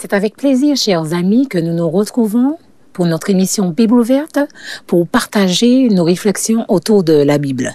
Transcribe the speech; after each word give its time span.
C'est 0.00 0.14
avec 0.14 0.34
plaisir, 0.34 0.76
chers 0.76 1.12
amis, 1.12 1.46
que 1.46 1.58
nous 1.58 1.74
nous 1.74 1.90
retrouvons 1.90 2.56
pour 2.94 3.04
notre 3.04 3.28
émission 3.28 3.68
Bible 3.68 3.92
ouverte 3.92 4.38
pour 4.86 5.06
partager 5.06 5.90
nos 5.90 6.04
réflexions 6.04 6.64
autour 6.68 7.04
de 7.04 7.12
la 7.12 7.36
Bible. 7.36 7.74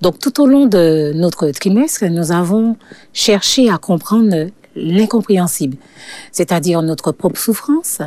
Donc 0.00 0.18
tout 0.18 0.42
au 0.42 0.48
long 0.48 0.66
de 0.66 1.12
notre 1.14 1.48
trimestre, 1.52 2.06
nous 2.06 2.32
avons 2.32 2.76
cherché 3.12 3.70
à 3.70 3.78
comprendre 3.78 4.48
l'incompréhensible, 4.74 5.76
c'est-à-dire 6.32 6.82
notre 6.82 7.12
propre 7.12 7.38
souffrance, 7.38 8.00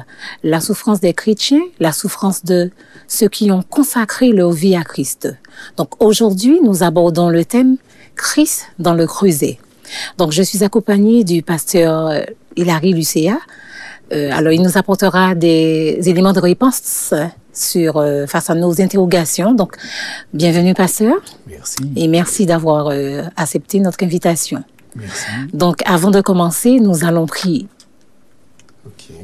la 0.44 0.60
souffrance 0.60 1.00
des 1.00 1.14
chrétiens, 1.14 1.64
la 1.80 1.94
souffrance 1.94 2.44
de 2.44 2.72
ceux 3.08 3.30
qui 3.30 3.52
ont 3.52 3.64
consacré 3.64 4.34
leur 4.34 4.52
vie 4.52 4.76
à 4.76 4.84
Christ. 4.84 5.34
Donc 5.78 6.04
aujourd'hui, 6.04 6.60
nous 6.62 6.84
abordons 6.84 7.30
le 7.30 7.46
thème 7.46 7.78
Christ 8.18 8.68
dans 8.80 8.94
le 8.94 9.08
creuset. 9.08 9.60
Donc 10.18 10.32
je 10.32 10.44
suis 10.44 10.64
accompagnée 10.64 11.24
du 11.24 11.42
pasteur 11.42 12.12
Hilary 12.56 12.94
Lucéa. 12.94 13.38
Euh, 14.12 14.30
alors, 14.32 14.54
il 14.54 14.62
nous 14.62 14.78
apportera 14.78 15.36
des 15.36 15.98
éléments 16.04 16.34
de 16.34 16.40
réponse 16.40 17.14
sur, 17.54 17.98
euh, 17.98 18.28
face 18.28 18.50
à 18.50 18.56
nos 18.56 18.82
interrogations. 18.82 19.54
Donc, 19.54 19.78
bienvenue, 20.34 20.74
pasteur. 20.74 21.16
Merci. 21.48 21.92
Et 21.96 22.08
merci 22.08 22.46
d'avoir 22.46 22.88
euh, 22.88 23.24
accepté 23.36 23.80
notre 23.80 24.04
invitation. 24.04 24.64
Merci. 24.96 25.26
Donc, 25.54 25.78
avant 25.86 26.12
de 26.12 26.22
commencer, 26.22 26.80
nous 26.80 27.04
allons 27.04 27.26
prier. 27.26 27.68
Ok. 28.86 29.16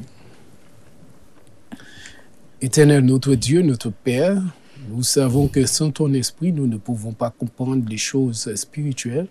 Éternel 2.61 3.05
notre 3.05 3.35
Dieu, 3.35 3.61
notre 3.61 3.89
Père, 3.89 4.41
nous 4.89 5.03
savons 5.03 5.47
que 5.47 5.65
sans 5.65 5.91
ton 5.91 6.13
esprit, 6.13 6.51
nous 6.51 6.67
ne 6.67 6.77
pouvons 6.77 7.11
pas 7.11 7.29
comprendre 7.29 7.83
les 7.87 7.97
choses 7.97 8.53
spirituelles. 8.55 9.27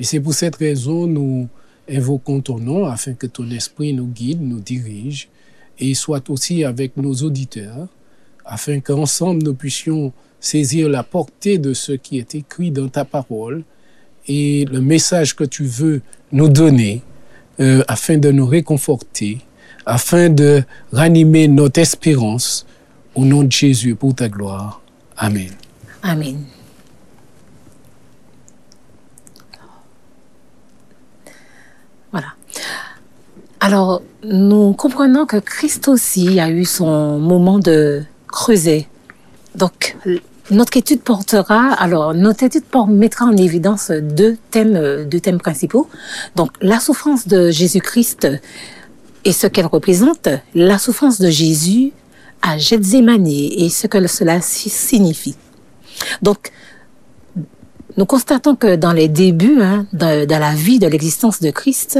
Et 0.00 0.04
c'est 0.04 0.18
pour 0.18 0.32
cette 0.32 0.56
raison, 0.56 1.06
nous 1.06 1.46
invoquons 1.86 2.40
ton 2.40 2.58
nom 2.58 2.86
afin 2.86 3.12
que 3.12 3.26
ton 3.26 3.48
esprit 3.50 3.92
nous 3.92 4.06
guide, 4.06 4.40
nous 4.40 4.60
dirige 4.60 5.28
et 5.78 5.92
soit 5.92 6.30
aussi 6.30 6.64
avec 6.64 6.96
nos 6.96 7.12
auditeurs, 7.16 7.86
afin 8.46 8.80
qu'ensemble 8.80 9.42
nous 9.42 9.52
puissions 9.52 10.14
saisir 10.40 10.88
la 10.88 11.02
portée 11.02 11.58
de 11.58 11.74
ce 11.74 11.92
qui 11.92 12.18
est 12.18 12.34
écrit 12.34 12.70
dans 12.70 12.88
ta 12.88 13.04
parole 13.04 13.62
et 14.26 14.64
le 14.64 14.80
message 14.80 15.36
que 15.36 15.44
tu 15.44 15.64
veux 15.64 16.00
nous 16.32 16.48
donner 16.48 17.02
euh, 17.60 17.84
afin 17.86 18.16
de 18.16 18.30
nous 18.30 18.46
réconforter, 18.46 19.40
afin 19.84 20.30
de 20.30 20.62
ranimer 20.92 21.46
notre 21.46 21.78
espérance 21.78 22.66
au 23.14 23.26
nom 23.26 23.42
de 23.42 23.52
Jésus 23.52 23.94
pour 23.94 24.14
ta 24.14 24.30
gloire. 24.30 24.80
Amen. 25.18 25.50
Amen. 26.02 26.38
Voilà. 32.10 32.34
Alors, 33.60 34.02
nous 34.24 34.72
comprenons 34.72 35.26
que 35.26 35.36
Christ 35.36 35.88
aussi 35.88 36.40
a 36.40 36.50
eu 36.50 36.64
son 36.64 37.18
moment 37.18 37.58
de 37.58 38.02
creuser. 38.26 38.88
Donc, 39.54 39.96
notre 40.50 40.76
étude 40.76 41.02
portera, 41.02 41.72
alors, 41.74 42.14
notre 42.14 42.44
étude 42.44 42.64
mettra 42.88 43.26
en 43.26 43.36
évidence 43.36 43.90
deux 43.90 44.38
thèmes, 44.50 45.04
deux 45.04 45.20
thèmes 45.20 45.38
principaux. 45.38 45.88
Donc, 46.36 46.52
la 46.60 46.80
souffrance 46.80 47.28
de 47.28 47.50
Jésus-Christ 47.50 48.28
et 49.24 49.32
ce 49.32 49.46
qu'elle 49.46 49.66
représente, 49.66 50.28
la 50.54 50.78
souffrance 50.78 51.20
de 51.20 51.28
Jésus 51.28 51.92
à 52.42 52.56
Gethsemane 52.56 53.26
et 53.26 53.68
ce 53.68 53.86
que 53.86 54.06
cela 54.06 54.40
signifie. 54.40 55.36
Donc, 56.22 56.50
nous 58.00 58.06
constatons 58.06 58.56
que 58.56 58.76
dans 58.76 58.94
les 58.94 59.08
débuts 59.08 59.60
hein, 59.60 59.84
de, 59.92 60.24
de, 60.24 60.34
la 60.34 60.54
vie, 60.54 60.78
de 60.78 60.86
l'existence 60.86 61.38
de 61.42 61.50
Christ, 61.50 61.98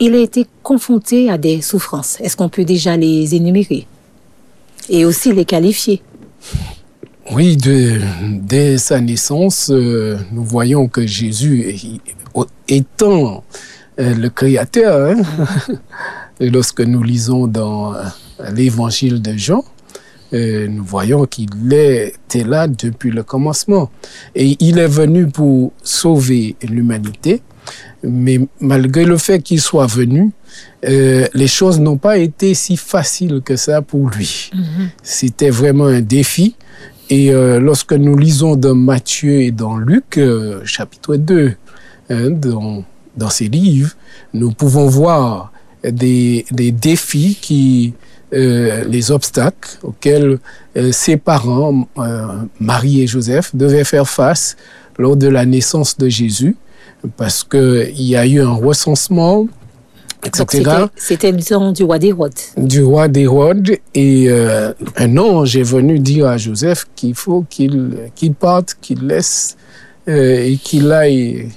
il 0.00 0.12
a 0.16 0.18
été 0.18 0.44
confronté 0.64 1.30
à 1.30 1.38
des 1.38 1.62
souffrances. 1.62 2.20
Est-ce 2.20 2.36
qu'on 2.36 2.48
peut 2.48 2.64
déjà 2.64 2.96
les 2.96 3.32
énumérer 3.32 3.86
et 4.88 5.04
aussi 5.04 5.32
les 5.32 5.44
qualifier? 5.44 6.02
Oui, 7.30 7.56
de, 7.56 8.00
dès 8.28 8.76
sa 8.76 9.00
naissance, 9.00 9.70
euh, 9.70 10.18
nous 10.32 10.42
voyons 10.42 10.88
que 10.88 11.06
Jésus, 11.06 12.00
étant 12.66 13.44
euh, 14.00 14.14
le 14.16 14.30
Créateur, 14.30 15.16
hein, 15.16 15.22
lorsque 16.40 16.80
nous 16.80 17.04
lisons 17.04 17.46
dans 17.46 17.94
l'évangile 18.52 19.22
de 19.22 19.36
Jean, 19.36 19.64
euh, 20.32 20.66
nous 20.68 20.84
voyons 20.84 21.26
qu'il 21.26 21.48
était 21.72 22.44
là 22.44 22.66
depuis 22.66 23.10
le 23.10 23.22
commencement. 23.22 23.90
Et 24.34 24.56
il 24.60 24.78
est 24.78 24.88
venu 24.88 25.26
pour 25.26 25.72
sauver 25.82 26.56
l'humanité. 26.62 27.42
Mais 28.02 28.38
malgré 28.60 29.04
le 29.04 29.16
fait 29.16 29.40
qu'il 29.40 29.60
soit 29.60 29.86
venu, 29.86 30.30
euh, 30.86 31.26
les 31.34 31.46
choses 31.46 31.80
n'ont 31.80 31.96
pas 31.96 32.18
été 32.18 32.52
si 32.54 32.76
faciles 32.76 33.40
que 33.44 33.56
ça 33.56 33.80
pour 33.82 34.08
lui. 34.10 34.50
Mm 34.52 34.60
-hmm. 34.60 34.88
C'était 35.02 35.50
vraiment 35.50 35.86
un 35.86 36.02
défi. 36.02 36.56
Et 37.10 37.30
euh, 37.30 37.60
lorsque 37.60 37.92
nous 37.92 38.16
lisons 38.16 38.56
dans 38.56 38.74
Matthieu 38.74 39.42
et 39.42 39.50
dans 39.52 39.76
Luc, 39.76 40.18
chapitre 40.64 41.16
2, 41.16 41.54
hein, 42.10 42.30
dans, 42.30 42.84
dans 43.16 43.30
ces 43.30 43.48
livres, 43.48 43.92
nous 44.32 44.52
pouvons 44.52 44.88
voir 44.88 45.52
des, 45.82 46.44
des 46.50 46.72
défis 46.72 47.36
qui, 47.40 47.92
euh, 48.32 48.84
les 48.84 49.10
obstacles 49.10 49.78
auxquels 49.82 50.38
euh, 50.76 50.92
ses 50.92 51.16
parents, 51.16 51.86
euh, 51.98 52.26
Marie 52.58 53.02
et 53.02 53.06
Joseph, 53.06 53.54
devaient 53.54 53.84
faire 53.84 54.08
face 54.08 54.56
lors 54.98 55.16
de 55.16 55.28
la 55.28 55.44
naissance 55.44 55.96
de 55.98 56.08
Jésus, 56.08 56.56
parce 57.16 57.44
qu'il 57.44 58.02
y 58.02 58.16
a 58.16 58.26
eu 58.26 58.40
un 58.40 58.52
recensement, 58.52 59.46
etc. 60.24 60.86
C'était 60.96 61.30
le 61.30 61.42
temps 61.42 61.70
du 61.70 61.84
roi 61.84 61.98
d'Hérode. 61.98 62.32
Du 62.56 62.82
roi 62.82 63.08
d'Hérode, 63.08 63.76
et 63.94 64.30
un 64.96 65.16
ange 65.18 65.56
est 65.56 65.62
venu 65.62 65.98
dire 65.98 66.26
à 66.26 66.38
Joseph 66.38 66.86
qu'il 66.96 67.14
faut 67.14 67.44
qu'il 67.50 67.96
qu 68.16 68.30
parte, 68.30 68.76
qu'il 68.80 69.06
laisse 69.06 69.56
et 70.06 70.58
qu'il 70.62 70.90
aille. 70.92 71.50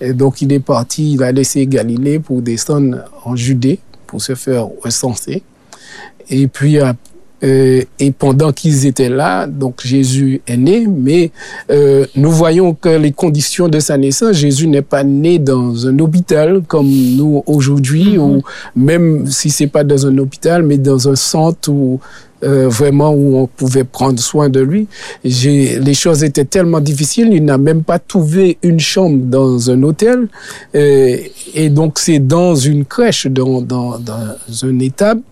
Et 0.00 0.12
donc 0.12 0.42
il 0.42 0.52
est 0.52 0.60
parti, 0.60 1.14
il 1.14 1.22
a 1.22 1.32
laissé 1.32 1.66
Galilée 1.66 2.18
pour 2.18 2.40
descendre 2.40 2.98
en 3.24 3.34
Judée, 3.34 3.80
pour 4.06 4.22
se 4.22 4.34
faire 4.34 4.68
recenser. 4.82 5.42
Et 6.30 6.46
puis, 6.46 6.78
euh, 7.44 7.82
et 7.98 8.10
pendant 8.10 8.52
qu'ils 8.52 8.86
étaient 8.86 9.10
là, 9.10 9.46
donc 9.46 9.80
Jésus 9.84 10.40
est 10.46 10.56
né, 10.56 10.86
mais 10.86 11.30
euh, 11.70 12.06
nous 12.16 12.30
voyons 12.30 12.72
que 12.74 12.88
les 12.88 13.12
conditions 13.12 13.68
de 13.68 13.80
sa 13.80 13.98
naissance, 13.98 14.36
Jésus 14.36 14.66
n'est 14.66 14.82
pas 14.82 15.04
né 15.04 15.38
dans 15.38 15.86
un 15.86 15.98
hôpital 15.98 16.62
comme 16.66 16.88
nous 16.88 17.42
aujourd'hui, 17.46 18.16
mm 18.16 18.16
-hmm. 18.16 18.36
ou 18.36 18.42
même 18.76 19.26
si 19.26 19.50
c'est 19.50 19.66
pas 19.76 19.84
dans 19.84 20.06
un 20.06 20.16
hôpital, 20.18 20.62
mais 20.62 20.78
dans 20.78 21.08
un 21.08 21.16
centre 21.16 21.70
où 21.70 22.00
euh, 22.44 22.68
vraiment 22.68 23.10
où 23.10 23.38
on 23.38 23.46
pouvait 23.46 23.84
prendre 23.84 24.20
soin 24.20 24.48
de 24.50 24.60
lui. 24.60 24.86
Les 25.24 25.94
choses 25.94 26.22
étaient 26.24 26.44
tellement 26.44 26.80
difficiles, 26.80 27.30
il 27.32 27.44
n'a 27.44 27.56
même 27.56 27.82
pas 27.82 27.98
trouvé 27.98 28.58
une 28.62 28.80
chambre 28.80 29.18
dans 29.24 29.70
un 29.70 29.82
hôtel. 29.82 30.28
Euh, 30.74 31.16
et 31.54 31.70
donc 31.70 31.98
c'est 31.98 32.18
dans 32.18 32.54
une 32.54 32.84
crèche, 32.84 33.26
dans, 33.28 33.62
dans, 33.62 33.98
dans 33.98 34.36
un 34.62 34.78
étable, 34.80 35.22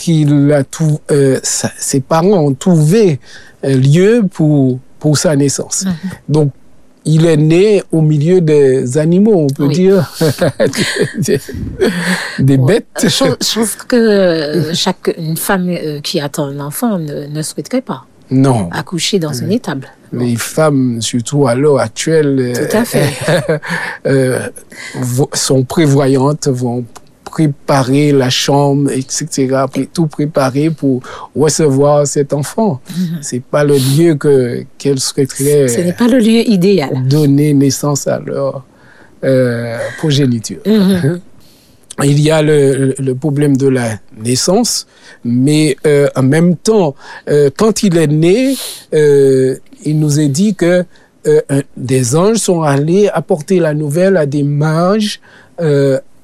qu'il 0.00 0.52
a 0.52 0.62
tout, 0.64 0.98
euh, 1.10 1.38
sa, 1.42 1.70
ses 1.78 2.00
parents 2.00 2.38
ont 2.48 2.54
trouvé 2.54 3.20
un 3.62 3.76
lieu 3.76 4.22
pour, 4.36 4.78
pour 4.98 5.14
sa 5.22 5.32
naissance. 5.42 5.78
Mm 5.84 5.88
-hmm. 5.90 6.34
Donc, 6.36 6.50
il 7.14 7.22
est 7.32 7.36
né 7.54 7.82
au 7.96 8.02
milieu 8.12 8.38
des 8.52 8.98
animaux, 8.98 9.36
on 9.46 9.52
peut 9.58 9.68
oui. 9.70 9.74
dire, 9.82 10.00
des, 12.48 12.58
bêtes. 12.68 13.06
Chose, 13.18 13.36
chose 13.54 13.72
que 13.90 14.00
chaque 14.84 15.06
une 15.28 15.36
femme 15.48 15.68
qui 16.06 16.16
attend 16.26 16.46
un 16.54 16.60
enfant 16.70 16.92
ne, 16.98 17.16
ne 17.36 17.42
souhaiterait 17.48 17.86
pas. 17.92 18.00
Non. 18.30 18.68
Accoucher 18.70 19.18
dans 19.18 19.32
une 19.42 19.52
étable. 19.58 19.86
Les 20.12 20.32
bon. 20.32 20.38
femmes, 20.56 21.00
surtout 21.10 21.42
à 21.48 21.54
l'heure 21.60 21.80
actuelle, 21.90 22.52
Tout 22.54 22.76
à 22.76 22.84
fait. 22.84 23.10
euh, 24.06 24.38
sont 25.48 25.62
prévoyantes, 25.64 26.46
vont 26.48 26.84
préparer 27.30 28.12
la 28.12 28.30
chambre, 28.30 28.90
etc., 28.90 29.64
tout 29.92 30.06
préparer 30.06 30.70
pour 30.70 31.00
recevoir 31.34 32.06
cet 32.06 32.32
enfant. 32.32 32.72
Mm 32.80 33.02
-hmm. 33.02 33.18
C'est 33.28 33.44
pas 33.54 33.64
le 33.70 33.76
lieu 33.94 34.14
que 34.22 34.64
qu'elle 34.78 35.00
souhaiterait. 35.08 35.68
Ce 35.68 35.80
n'est 35.86 35.98
pas 36.02 36.08
le 36.14 36.18
lieu 36.28 36.42
idéal. 36.56 36.92
Donner 37.16 37.50
naissance 37.54 38.02
à 38.14 38.18
leur 38.30 38.52
euh, 39.24 39.78
progéniture. 39.98 40.62
Mm 40.66 40.72
-hmm. 40.72 41.18
Il 42.12 42.18
y 42.28 42.30
a 42.30 42.40
le, 42.50 42.94
le, 43.08 43.14
problème 43.24 43.54
de 43.64 43.68
la 43.78 43.88
naissance, 44.26 44.72
mais 45.22 45.66
euh, 45.86 46.08
en 46.20 46.22
même 46.36 46.52
temps, 46.68 46.90
euh, 47.28 47.50
quand 47.60 47.74
il 47.86 47.94
est 48.04 48.12
né, 48.26 48.38
il 49.90 49.96
nous 50.02 50.14
est 50.24 50.32
dit 50.40 50.52
que 50.62 50.74
des 51.92 52.04
anges 52.22 52.40
sont 52.48 52.62
allés 52.74 53.06
apporter 53.20 53.56
la 53.68 53.72
nouvelle 53.82 54.16
à 54.16 54.24
des 54.36 54.44
mages 54.66 55.12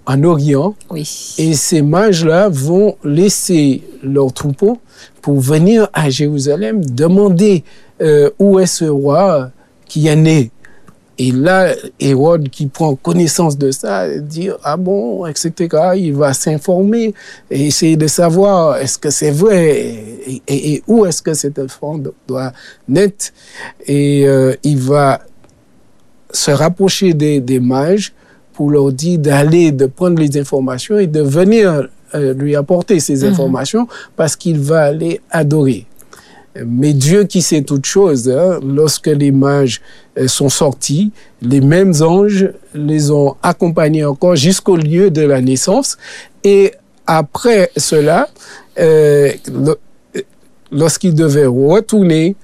en 0.06 0.23
Orient. 0.23 0.75
Oui. 0.91 1.35
Et 1.38 1.55
ces 1.55 1.82
mages-là 1.82 2.49
vont 2.49 2.97
laisser 3.05 3.82
leur 4.03 4.32
troupeau 4.32 4.79
pour 5.20 5.41
venir 5.41 5.88
à 5.93 6.08
Jérusalem 6.08 6.85
demander 6.85 7.64
euh, 8.00 8.31
où 8.38 8.58
est 8.58 8.67
ce 8.67 8.85
roi 8.85 9.50
qui 9.87 10.06
est 10.06 10.17
né. 10.17 10.50
Et 11.19 11.32
là, 11.32 11.75
Hérode 11.99 12.50
qui 12.50 12.67
prend 12.67 12.94
connaissance 12.94 13.56
de 13.56 13.70
ça, 13.70 14.06
dit 14.19 14.50
ah 14.62 14.76
bon, 14.76 15.25
etc. 15.25 15.94
Il 15.97 16.14
va 16.14 16.35
s'informer 16.35 17.14
et 17.50 17.67
essayer 17.67 17.97
de 17.97 18.06
savoir 18.06 18.76
est-ce 18.76 18.99
que 18.99 19.08
c'est 19.08 19.31
vrai 19.31 19.97
et, 20.47 20.82
où 20.87 21.06
est-ce 21.06 21.23
que 21.23 21.32
cet 21.32 21.58
enfant 21.58 21.99
doit 22.29 22.53
naître. 22.87 23.32
Et 23.87 24.29
euh, 24.29 24.55
il 24.62 24.79
va 24.79 25.23
se 26.31 26.50
rapprocher 26.50 27.14
des, 27.14 27.41
des, 27.41 27.61
mages 27.61 28.12
pour 28.56 28.70
leur 28.70 28.91
dire 28.91 29.19
d'aller, 29.19 29.70
de 29.70 29.87
prendre 29.87 30.19
les 30.19 30.38
informations 30.38 30.99
et 30.99 31.06
de 31.06 31.20
venir 31.20 31.88
euh, 32.14 32.32
lui 32.32 32.56
apporter 32.56 32.99
ces 33.00 33.23
mhm. 33.23 33.32
informations 33.32 33.87
parce 34.17 34.35
qu'il 34.35 34.58
va 34.58 34.85
aller 34.85 35.20
adorer. 35.31 35.87
Mais 36.64 36.94
Dieu 36.94 37.25
qui 37.25 37.43
sait 37.43 37.61
toutes 37.61 37.85
choses, 37.85 38.31
hein, 38.31 38.61
lorsque 38.67 39.08
les 39.08 39.31
mages 39.31 39.82
euh, 40.17 40.26
sont 40.26 40.49
sortis, 40.49 41.12
les 41.43 41.61
mêmes 41.61 41.93
anges 42.00 42.49
les 42.73 43.11
ont 43.11 43.37
accompagnés 43.43 44.06
encore 44.06 44.37
jusqu'au 44.37 44.76
lieu 44.76 45.11
de 45.11 45.20
la 45.20 45.43
naissance. 45.43 45.99
Et 46.43 46.73
après 47.06 47.70
cela, 47.76 48.31
euh, 48.79 49.32
lorsqu'ils 50.73 51.14
devaient 51.14 51.47
retourner, 51.47 52.37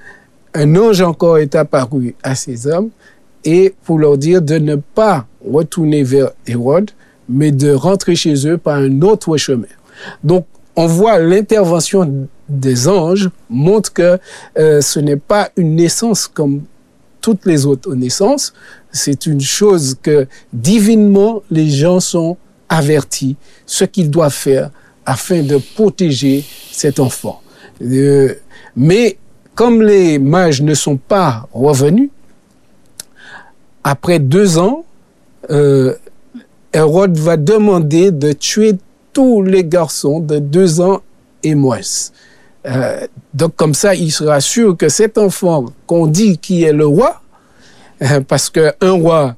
un 0.52 0.76
ange 0.76 1.00
encore 1.00 1.38
est 1.38 1.54
apparu 1.54 2.14
à 2.22 2.34
ces 2.34 2.66
hommes 2.66 2.90
et 3.44 3.74
pour 3.84 3.98
leur 3.98 4.18
dire 4.18 4.42
de 4.42 4.56
ne 4.58 4.76
pas 4.76 5.26
retourner 5.46 6.02
vers 6.02 6.30
Hérode, 6.46 6.90
mais 7.28 7.50
de 7.50 7.72
rentrer 7.72 8.14
chez 8.14 8.46
eux 8.46 8.58
par 8.58 8.76
un 8.76 9.02
autre 9.02 9.36
chemin. 9.36 9.66
Donc, 10.22 10.46
on 10.76 10.86
voit 10.86 11.18
l'intervention 11.18 12.28
des 12.48 12.88
anges 12.88 13.30
montre 13.50 13.92
que 13.92 14.18
euh, 14.58 14.80
ce 14.80 15.00
n'est 15.00 15.16
pas 15.16 15.50
une 15.56 15.76
naissance 15.76 16.26
comme 16.26 16.62
toutes 17.20 17.46
les 17.46 17.66
autres 17.66 17.94
naissances, 17.94 18.52
c'est 18.90 19.26
une 19.26 19.40
chose 19.40 19.96
que 20.02 20.26
divinement 20.52 21.42
les 21.50 21.70
gens 21.70 22.00
sont 22.00 22.36
avertis 22.68 23.36
ce 23.64 23.84
qu'ils 23.84 24.10
doivent 24.10 24.34
faire 24.34 24.70
afin 25.06 25.42
de 25.42 25.58
protéger 25.74 26.44
cet 26.70 27.00
enfant. 27.00 27.40
Euh, 27.80 28.34
mais 28.76 29.18
comme 29.54 29.82
les 29.82 30.18
mages 30.18 30.62
ne 30.62 30.74
sont 30.74 30.96
pas 30.96 31.48
revenus, 31.52 32.10
après 33.84 34.18
deux 34.18 34.58
ans, 34.58 34.84
euh, 35.50 35.94
Hérode 36.72 37.18
va 37.18 37.36
demander 37.36 38.10
de 38.10 38.32
tuer 38.32 38.74
tous 39.12 39.42
les 39.42 39.64
garçons 39.64 40.20
de 40.20 40.38
deux 40.38 40.80
ans 40.80 41.02
et 41.42 41.54
moins. 41.54 41.80
Euh, 42.66 43.06
donc 43.34 43.56
comme 43.56 43.74
ça, 43.74 43.94
il 43.94 44.12
sera 44.12 44.40
sûr 44.40 44.76
que 44.76 44.88
cet 44.88 45.18
enfant 45.18 45.66
qu'on 45.86 46.06
dit 46.06 46.38
qui 46.38 46.62
est 46.62 46.72
le 46.72 46.86
roi, 46.86 47.20
euh, 48.02 48.20
parce 48.26 48.50
qu'un 48.50 48.72
roi, 48.80 49.36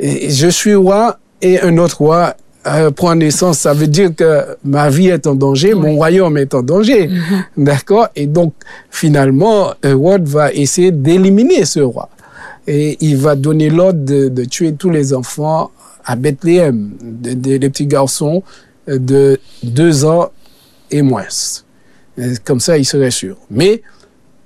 je 0.00 0.48
suis 0.48 0.74
roi 0.74 1.18
et 1.40 1.60
un 1.60 1.78
autre 1.78 1.98
roi 1.98 2.34
euh, 2.66 2.90
prend 2.90 3.14
naissance, 3.14 3.58
ça 3.58 3.74
veut 3.74 3.86
dire 3.86 4.14
que 4.14 4.56
ma 4.64 4.88
vie 4.88 5.08
est 5.08 5.26
en 5.26 5.34
danger, 5.34 5.74
mon 5.74 5.96
royaume 5.96 6.38
est 6.38 6.54
en 6.54 6.62
danger. 6.62 7.08
Mm-hmm. 7.08 7.64
D'accord? 7.64 8.08
Et 8.16 8.26
donc, 8.26 8.54
finalement, 8.90 9.74
Hérode 9.82 10.26
va 10.26 10.50
essayer 10.52 10.90
d'éliminer 10.90 11.66
ce 11.66 11.80
roi. 11.80 12.08
Et 12.66 12.96
il 13.00 13.16
va 13.16 13.34
donner 13.36 13.68
l'ordre 13.68 14.04
de, 14.04 14.44
tuer 14.44 14.74
tous 14.74 14.90
les 14.90 15.12
enfants 15.12 15.70
à 16.04 16.16
Bethléem, 16.16 16.92
des 17.00 17.58
petits 17.58 17.86
garçons 17.86 18.42
de 18.86 19.38
deux 19.62 20.04
ans 20.04 20.30
et 20.90 21.02
moins. 21.02 21.26
Comme 22.44 22.60
ça, 22.60 22.78
il 22.78 22.84
serait 22.84 23.10
sûr. 23.10 23.36
Mais 23.50 23.82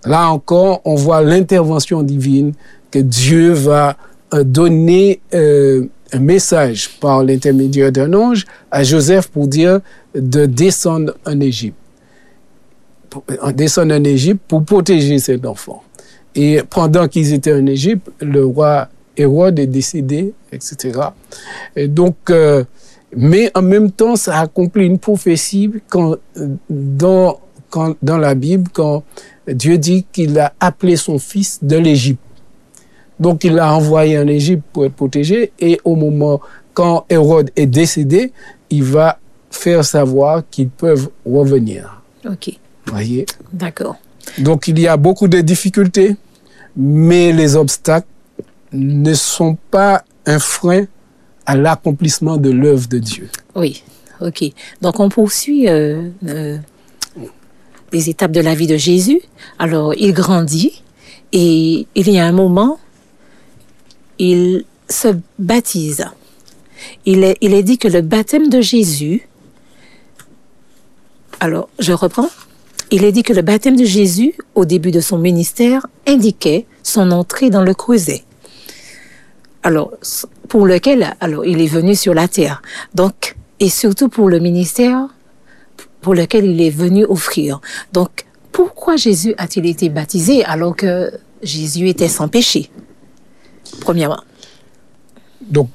là 0.05 0.31
encore, 0.31 0.81
on 0.85 0.94
voit 0.94 1.23
l'intervention 1.23 2.03
divine 2.03 2.53
que 2.91 2.99
Dieu 2.99 3.53
va 3.53 3.97
euh, 4.35 4.44
donner 4.44 5.20
euh, 5.35 5.87
un 6.12 6.20
message 6.20 6.99
par 7.00 7.23
l'intermédiaire 7.23 7.93
d'un 7.93 8.12
ange 8.15 8.47
à 8.70 8.82
Joseph 8.82 9.29
pour 9.29 9.47
dire 9.47 9.81
de 10.15 10.47
descendre 10.47 11.15
en 11.26 11.38
Égypte. 11.41 11.76
Euh, 13.31 13.53
descendre 13.53 13.94
en 13.94 14.05
Égypte 14.05 14.41
pour 14.49 14.65
protéger 14.65 15.19
cet 15.19 15.47
enfant. 15.47 15.82
Et 16.35 16.63
pendant 16.69 17.09
qu'ils 17.09 17.33
étaient 17.33 17.53
en 17.53 17.67
Égypte, 17.67 18.11
le 18.21 18.45
roi 18.45 18.89
Hérode 19.17 19.59
est 19.59 19.67
décédé, 19.67 20.33
etc. 20.53 21.01
Et 21.75 21.89
donc, 21.89 22.17
mais 23.17 23.51
en 23.55 23.63
même 23.63 23.91
temps, 23.91 24.17
ça 24.17 24.41
accomplit 24.41 24.87
une 24.87 24.99
prophétie 24.99 25.71
quand, 25.89 26.17
dans, 26.71 27.41
quand, 27.71 27.97
dans 28.03 28.19
la 28.19 28.35
Bible, 28.35 28.71
quand 28.73 29.03
Dieu 29.49 29.79
dit 29.79 30.07
qu'il 30.13 30.39
a 30.39 30.53
appelé 30.61 30.97
son 30.97 31.19
fils 31.19 31.59
de 31.63 31.77
l'Égypte. 31.77 32.21
Donc 33.19 33.45
il 33.45 33.55
l'a 33.55 33.75
envoyé 33.75 34.19
en 34.19 34.29
Égypte 34.29 34.63
pour 34.73 34.85
être 34.85 34.95
protégé 34.95 35.53
et 35.59 35.81
au 35.85 35.97
moment 35.97 36.41
quand 36.73 37.05
Hérode 37.09 37.51
est 37.57 37.67
décédé, 37.67 38.33
il 38.71 38.85
va 38.85 39.19
faire 39.51 39.85
savoir 39.85 40.45
qu'ils 40.49 40.69
peuvent 40.69 41.09
revenir. 41.27 42.03
Ok. 42.25 42.53
Voyez? 42.87 43.27
D'accord. 43.53 43.97
Donc 44.37 44.69
il 44.69 44.79
y 44.79 44.87
a 44.87 44.97
beaucoup 44.97 45.29
de 45.29 45.41
difficultés, 45.41 46.17
mais 46.77 47.33
les 47.33 47.57
obstacles 47.57 48.07
ne 48.73 49.15
sont 49.15 49.57
pas 49.71 50.05
un 50.27 50.39
frein 50.39 50.85
à 51.47 51.57
l'accomplissement 51.57 52.37
de 52.37 52.51
l'œuvre 52.51 52.89
de 52.89 52.99
Dieu. 52.99 53.31
Oui, 53.55 53.83
ok. 54.21 54.45
Donc 54.83 55.01
on 55.01 55.09
poursuit 55.09 55.69
euh, 55.69 56.11
euh, 56.27 56.59
les 57.93 58.11
étapes 58.11 58.33
de 58.33 58.41
la 58.41 58.55
vie 58.55 58.67
de 58.67 58.77
Jésus. 58.77 59.23
Alors 59.59 59.95
il 59.95 60.13
grandit 60.13 60.83
et 61.33 61.87
il 61.95 62.11
y 62.11 62.19
a 62.19 62.27
un 62.27 62.33
moment, 62.33 62.79
il 64.19 64.65
se 64.89 65.09
baptise. 65.39 66.05
Il 67.07 67.25
est, 67.25 67.37
il 67.41 67.55
est 67.55 67.63
dit 67.63 67.79
que 67.79 67.89
le 67.89 68.03
baptême 68.03 68.49
de 68.49 68.61
Jésus, 68.61 69.29
alors 71.41 71.69
je 71.79 71.93
reprends, 71.93 72.29
il 72.90 73.05
est 73.05 73.12
dit 73.12 73.23
que 73.23 73.32
le 73.32 73.43
baptême 73.43 73.76
de 73.76 73.85
Jésus, 73.85 74.35
au 74.55 74.64
début 74.64 74.90
de 74.90 75.00
son 75.00 75.19
ministère, 75.19 75.87
indiquait 76.06 76.67
son 76.82 77.11
entrée 77.11 77.50
dans 77.50 77.62
le 77.62 77.75
creuset 77.75 78.25
alors, 79.62 79.93
pour 80.49 80.67
lequel 80.67 81.14
alors, 81.20 81.44
il 81.44 81.61
est 81.61 81.67
venu 81.67 81.94
sur 81.94 82.14
la 82.14 82.29
terre. 82.29 82.62
Donc, 82.94 83.37
et 83.61 83.69
surtout 83.69 84.08
pour 84.08 84.29
le 84.29 84.38
ministère 84.38 85.08
pour 86.00 86.14
lequel 86.14 86.44
il 86.44 86.61
est 86.61 86.70
venu 86.70 87.05
offrir. 87.05 87.61
Donc, 87.93 88.25
pourquoi 88.52 88.96
Jésus 88.96 89.34
a-t-il 89.37 89.67
été 89.67 89.88
baptisé 89.88 90.44
alors 90.44 90.76
que 90.76 91.12
Jésus 91.43 91.88
était 91.88 92.08
sans 92.08 92.29
péché? 92.29 92.70
Premièrement. 93.81 94.23
Donc, 95.43 95.69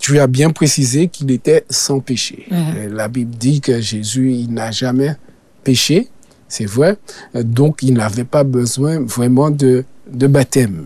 tu 0.00 0.18
as 0.18 0.26
bien 0.26 0.50
précisé 0.50 1.08
qu'il 1.08 1.30
était 1.30 1.64
sans 1.70 2.00
péché. 2.00 2.46
Mhm. 2.50 2.94
La 2.94 3.08
Bible 3.08 3.34
dit 3.36 3.60
que 3.60 3.80
Jésus, 3.80 4.32
il 4.32 4.52
n'a 4.52 4.70
jamais 4.70 5.16
péché, 5.62 6.08
c'est 6.54 6.66
vrai. 6.66 6.96
Donc, 7.34 7.82
il 7.82 7.94
n'avait 7.94 8.24
pas 8.24 8.44
besoin 8.44 9.00
vraiment 9.00 9.50
de, 9.50 9.84
baptême. 10.06 10.84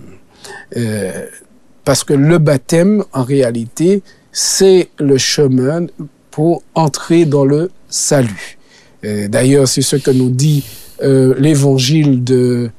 Euh, 0.76 1.26
parce 1.84 2.04
que 2.04 2.14
le 2.14 2.38
baptême, 2.38 3.04
en 3.12 3.22
réalité, 3.22 4.02
c'est 4.32 4.88
le 4.98 5.18
chemin 5.18 5.86
pour 6.30 6.62
entrer 6.74 7.24
dans 7.24 7.44
le 7.44 7.70
salut. 7.88 8.58
D'ailleurs, 9.02 9.68
c'est 9.68 9.82
ce 9.82 9.96
que 9.96 10.10
nous 10.10 10.28
dit 10.28 10.64
euh, 11.02 11.34
l'évangile 11.38 12.24
de, 12.24 12.70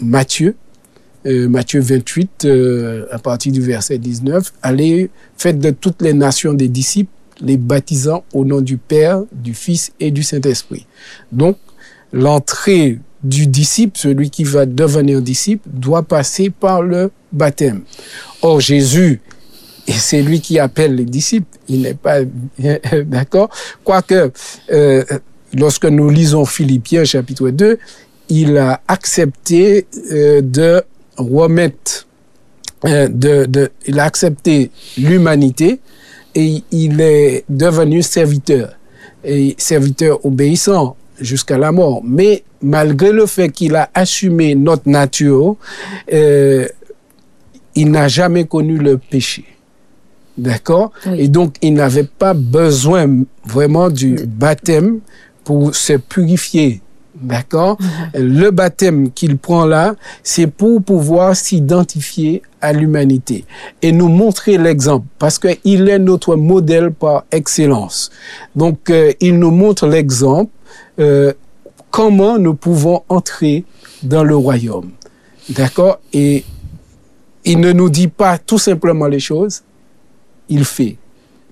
Matthieu, 0.00 0.54
euh, 1.26 1.48
Matthieu 1.48 1.80
28, 1.80 2.44
euh, 2.44 3.06
à 3.10 3.18
partir 3.18 3.50
du 3.52 3.60
verset 3.60 3.98
19. 3.98 4.52
Allez, 4.62 5.10
faites 5.36 5.58
de 5.58 5.70
toutes 5.70 6.02
les 6.02 6.12
nations 6.12 6.52
des 6.52 6.68
disciples, 6.68 7.10
les 7.40 7.56
baptisant 7.56 8.24
au 8.32 8.44
nom 8.44 8.60
du 8.60 8.76
Père, 8.76 9.22
du 9.32 9.54
Fils 9.54 9.92
et 10.00 10.10
du 10.10 10.22
Saint-Esprit. 10.22 10.86
Donc, 11.32 11.56
l'entrée 12.12 12.98
du 13.22 13.46
disciple, 13.46 13.98
celui 13.98 14.30
qui 14.30 14.44
va 14.44 14.66
devenir 14.66 15.20
disciple, 15.20 15.68
doit 15.72 16.02
passer 16.02 16.50
par 16.50 16.82
le 16.82 17.10
baptême. 17.32 17.82
Or, 18.42 18.60
Jésus, 18.60 19.20
et 19.86 19.92
c'est 19.92 20.22
lui 20.22 20.40
qui 20.40 20.58
appelle 20.58 20.96
les 20.96 21.04
disciples, 21.04 21.58
il 21.68 21.82
n'est 21.82 21.94
pas 21.94 22.18
d'accord? 23.04 23.50
Quoique, 23.84 24.32
euh, 24.70 25.04
lorsque 25.54 25.86
nous 25.86 26.10
lisons 26.10 26.44
Philippiens 26.44 27.04
chapitre 27.04 27.50
2, 27.50 27.78
il 28.28 28.56
a 28.56 28.80
accepté 28.88 29.86
euh, 30.10 30.40
de 30.40 30.82
remettre, 31.16 32.06
euh, 32.84 33.08
de, 33.08 33.46
de, 33.46 33.70
il 33.86 34.00
a 34.00 34.04
accepté 34.04 34.70
l'humanité 34.98 35.80
et 36.36 36.62
il 36.70 37.00
est 37.00 37.44
devenu 37.48 38.02
serviteur, 38.02 38.76
et 39.24 39.54
serviteur 39.58 40.24
obéissant 40.24 40.96
jusqu'à 41.18 41.56
la 41.56 41.72
mort. 41.72 42.02
Mais 42.04 42.44
malgré 42.60 43.10
le 43.10 43.24
fait 43.24 43.48
qu'il 43.48 43.74
a 43.74 43.90
assumé 43.94 44.54
notre 44.54 44.88
nature, 44.88 45.56
euh, 46.12 46.68
il 47.74 47.90
n'a 47.90 48.06
jamais 48.06 48.44
connu 48.44 48.76
le 48.76 48.98
péché. 48.98 49.44
D'accord? 50.36 50.92
Et 51.16 51.28
donc, 51.28 51.56
il 51.62 51.72
n'avait 51.72 52.04
pas 52.04 52.34
besoin 52.34 53.24
vraiment 53.46 53.88
du 53.88 54.16
baptême 54.26 55.00
pour 55.42 55.74
se 55.74 55.94
purifier 55.94 56.82
D'accord? 57.22 57.78
Le 58.14 58.50
baptême 58.50 59.10
qu'il 59.10 59.38
prend 59.38 59.64
là, 59.64 59.94
c'est 60.22 60.46
pour 60.46 60.82
pouvoir 60.82 61.34
s'identifier 61.34 62.42
à 62.60 62.72
l'humanité 62.72 63.44
et 63.80 63.92
nous 63.92 64.08
montrer 64.08 64.58
l'exemple 64.58 65.06
parce 65.18 65.38
qu'il 65.38 65.88
est 65.88 65.98
notre 65.98 66.36
modèle 66.36 66.90
par 66.92 67.24
excellence. 67.32 68.10
Donc, 68.54 68.90
euh, 68.90 69.12
il 69.20 69.38
nous 69.38 69.50
montre 69.50 69.86
l'exemple 69.86 70.50
euh, 70.98 71.32
comment 71.90 72.38
nous 72.38 72.54
pouvons 72.54 73.02
entrer 73.08 73.64
dans 74.02 74.24
le 74.24 74.36
royaume. 74.36 74.90
D'accord? 75.48 76.00
Et 76.12 76.44
il 77.44 77.60
ne 77.60 77.72
nous 77.72 77.88
dit 77.88 78.08
pas 78.08 78.38
tout 78.38 78.58
simplement 78.58 79.06
les 79.06 79.20
choses, 79.20 79.62
il 80.48 80.64
fait. 80.64 80.98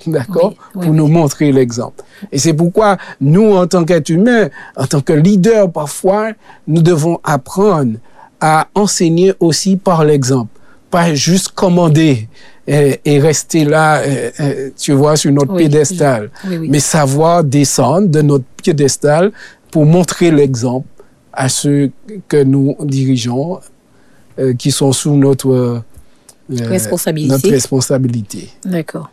D'accord 0.13 0.51
Oui, 0.51 0.57
oui, 0.77 0.87
Pour 0.87 0.95
nous 0.95 1.07
montrer 1.09 1.53
l'exemple. 1.53 2.03
Et 2.33 2.39
c'est 2.39 2.55
pourquoi 2.55 2.97
nous, 3.21 3.53
en 3.55 3.67
tant 3.67 3.85
qu'êtres 3.85 4.11
humains, 4.11 4.49
en 4.77 4.87
tant 4.87 5.01
que 5.01 5.13
leaders, 5.13 5.71
parfois, 5.71 6.33
nous 6.67 6.83
devons 6.83 7.19
apprendre 7.25 7.99
à 8.41 8.69
enseigner 8.75 9.33
aussi 9.41 9.77
par 9.77 10.05
l'exemple. 10.05 10.51
Pas 10.91 11.15
juste 11.15 11.49
commander 11.49 12.29
et, 12.67 13.01
et 13.05 13.19
rester 13.19 13.65
là, 13.65 13.99
euh, 13.99 14.31
euh, 14.41 14.71
tu 14.77 14.93
vois, 14.93 15.17
sur 15.17 15.33
notre 15.33 15.55
oui. 15.55 16.69
Mais 16.71 16.81
savoir 16.81 17.43
descendre 17.43 18.09
de 18.09 18.23
notre 18.23 18.45
piédestal 18.63 19.33
pour 19.71 19.87
montrer 19.87 20.31
l'exemple 20.31 20.87
à 21.33 21.49
ceux 21.49 21.91
que 22.29 22.43
nous 22.43 22.77
dirigeons, 22.81 23.59
euh, 24.39 24.55
qui 24.55 24.71
sont 24.71 24.93
sous 24.93 25.17
notre, 25.17 25.51
euh, 25.51 25.81
Responsabilité. 26.49 27.33
notre 27.33 27.49
responsabilité. 27.51 28.51
D'accord. 28.65 29.11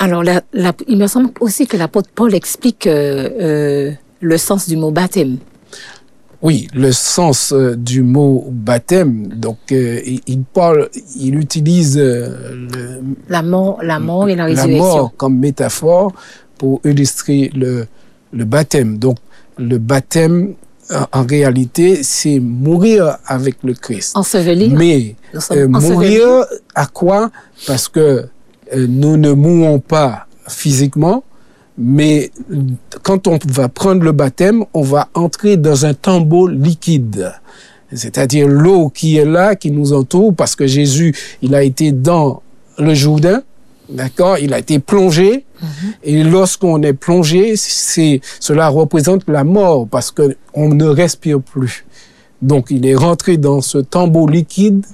Alors, 0.00 0.22
la- 0.24 0.42
la- 0.54 0.72
il 0.88 0.96
me 0.96 1.06
semble 1.06 1.30
aussi 1.40 1.66
que 1.66 1.76
l'apôtre 1.76 2.08
Paul 2.14 2.34
explique 2.34 2.86
euh, 2.86 3.28
euh, 3.40 3.92
le 4.20 4.38
sens 4.38 4.66
du 4.68 4.76
mot 4.76 4.90
baptême. 4.90 5.36
Oui, 6.42 6.68
le 6.74 6.90
sens 6.90 7.52
euh, 7.52 7.76
du 7.76 8.02
mot 8.02 8.46
baptême, 8.50 9.26
donc 9.28 9.58
euh, 9.72 10.00
il, 10.26 10.42
parle, 10.44 10.88
il 11.16 11.34
utilise 11.38 11.98
euh, 11.98 12.54
le- 12.72 13.02
La 13.28 13.42
mort, 13.42 13.78
la 13.82 13.98
mort 14.00 14.26
et 14.26 14.34
la 14.36 14.48
la 14.48 14.54
résurrection. 14.62 14.78
mort 14.78 15.12
comme 15.18 15.38
métaphore 15.38 16.12
pour 16.56 16.80
illustrer 16.82 17.50
le, 17.54 17.84
le 18.32 18.44
baptême. 18.46 18.96
Donc 18.96 19.18
le 19.58 19.76
baptême, 19.76 20.54
en, 20.90 21.20
en 21.20 21.26
réalité, 21.26 22.02
c'est 22.02 22.40
mourir 22.40 23.18
avec 23.26 23.56
le 23.62 23.74
Christ. 23.74 24.16
Ensevelir. 24.16 24.70
Mais 24.78 25.16
euh, 25.52 25.68
mourir 25.68 26.46
à 26.74 26.86
quoi? 26.86 27.30
Parce 27.66 27.86
que 27.86 28.24
nous 28.76 29.16
ne 29.16 29.32
mourons 29.32 29.78
pas 29.78 30.26
physiquement, 30.48 31.24
mais 31.78 32.30
quand 33.02 33.26
on 33.26 33.38
va 33.46 33.68
prendre 33.68 34.02
le 34.02 34.12
baptême, 34.12 34.64
on 34.74 34.82
va 34.82 35.08
entrer 35.14 35.56
dans 35.56 35.86
un 35.86 35.94
tombeau 35.94 36.46
liquide. 36.46 37.32
C'est-à-dire 37.92 38.46
l'eau 38.46 38.90
qui 38.90 39.16
est 39.16 39.24
là, 39.24 39.56
qui 39.56 39.70
nous 39.70 39.92
entoure, 39.92 40.34
parce 40.34 40.54
que 40.54 40.66
Jésus, 40.66 41.14
il 41.42 41.54
a 41.54 41.62
été 41.62 41.90
dans 41.90 42.42
le 42.78 42.94
Jourdain, 42.94 43.42
d'accord 43.88 44.38
Il 44.38 44.54
a 44.54 44.58
été 44.58 44.78
plongé, 44.78 45.44
et 46.04 46.22
lorsqu'on 46.22 46.82
est 46.82 46.92
plongé, 46.92 47.56
c'est, 47.56 48.20
cela 48.38 48.68
représente 48.68 49.28
la 49.28 49.44
mort, 49.44 49.88
parce 49.88 50.10
que 50.10 50.36
on 50.54 50.68
ne 50.68 50.86
respire 50.86 51.40
plus. 51.40 51.84
Donc, 52.42 52.66
il 52.70 52.86
est 52.86 52.94
rentré 52.94 53.36
dans 53.36 53.60
ce 53.60 53.78
tombeau 53.78 54.26
liquide 54.26 54.84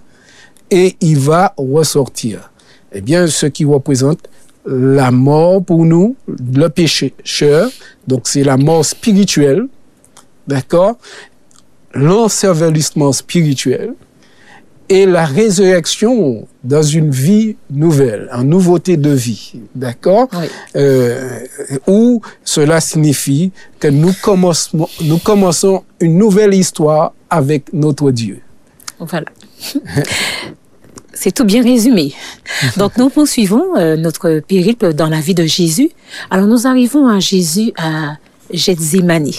et 0.71 0.97
il 1.01 1.19
va 1.19 1.55
ressortir. 1.57 2.51
Eh 2.99 3.03
bien, 3.03 3.27
ce 3.27 3.45
qui 3.45 3.67
représente 3.67 4.21
la 4.65 5.11
mort 5.11 5.63
pour 5.63 5.85
nous, 5.85 6.17
le 6.27 6.69
pécheur, 6.69 7.69
donc 8.09 8.23
c'est 8.25 8.43
la 8.43 8.57
mort 8.57 8.87
spirituelle, 8.87 9.67
d'accord? 10.49 10.97
L'ensevelissement 11.93 13.13
spirituel 13.13 13.93
et 14.89 15.05
la 15.05 15.27
résurrection 15.27 16.49
dans 16.65 16.83
une 16.83 17.11
vie 17.11 17.57
nouvelle, 17.71 18.31
en 18.33 18.45
nouveauté 18.45 18.97
de 18.97 19.11
vie, 19.11 19.61
d'accord? 19.75 20.29
Oui. 20.33 20.47
euh, 20.77 21.41
où 21.87 22.23
cela 22.45 22.81
signifie 22.81 23.53
que 23.79 23.89
nous 23.89 24.15
commençons, 24.23 24.89
nous 25.03 25.19
commençons 25.19 25.85
une 26.01 26.17
nouvelle 26.17 26.55
histoire 26.55 27.13
avec 27.29 27.75
notre 27.75 28.11
Dieu. 28.11 28.41
Voilà. 28.99 29.27
C'est 31.19 31.33
tout 31.33 31.45
bien 31.45 31.63
résumé. 31.63 32.15
Donc 32.77 32.99
nous 32.99 33.09
poursuivons 33.09 33.77
euh, 33.77 33.97
notre 33.97 34.41
périple 34.41 34.93
dans 34.93 35.09
la 35.09 35.21
vie 35.21 35.35
de 35.35 35.45
Jésus. 35.45 35.91
Alors 36.31 36.47
nous 36.47 36.67
arrivons 36.67 37.09
à 37.09 37.19
Jésus 37.21 37.73
à 37.79 38.17
Gethsemane. 38.53 39.31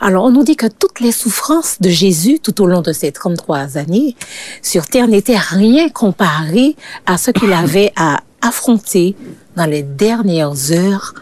Alors 0.00 0.24
on 0.24 0.30
nous 0.30 0.44
dit 0.44 0.56
que 0.56 0.66
toutes 0.66 1.00
les 1.00 1.12
souffrances 1.12 1.80
de 1.80 1.90
Jésus 1.90 2.38
tout 2.40 2.62
au 2.62 2.66
long 2.66 2.80
de 2.80 2.92
ces 2.92 3.12
33 3.12 3.76
années 3.76 4.16
sur 4.62 4.86
terre 4.86 5.06
n'étaient 5.06 5.36
rien 5.36 5.90
comparé 5.90 6.76
à 7.04 7.18
ce 7.18 7.30
qu'il 7.30 7.52
avait 7.52 7.92
à 7.96 8.20
affronter 8.40 9.16
dans 9.54 9.66
les 9.66 9.82
dernières 9.82 10.72
heures 10.72 11.14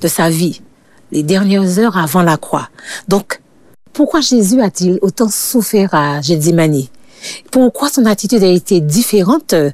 de 0.00 0.08
sa 0.08 0.28
vie, 0.28 0.60
les 1.12 1.22
dernières 1.22 1.78
heures 1.78 1.96
avant 1.96 2.22
la 2.22 2.36
croix. 2.36 2.68
Donc 3.06 3.40
pourquoi 3.92 4.20
Jésus 4.20 4.60
a-t-il 4.60 4.98
autant 5.02 5.28
souffert 5.28 5.94
à 5.94 6.20
Gethsemane? 6.20 6.86
Pourquoi 7.50 7.88
son 7.88 8.06
attitude 8.06 8.42
a 8.42 8.48
été 8.48 8.80
différente 8.80 9.52
euh, 9.52 9.70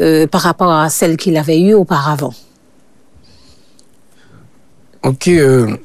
euh, 0.00 0.26
par 0.26 0.42
rapport 0.42 0.72
à 0.72 0.88
celle 0.90 1.16
qu'il 1.16 1.36
avait 1.36 1.60
eue 1.60 1.74
auparavant 1.74 2.34
Ok. 5.02 5.28
euh, 5.28 5.76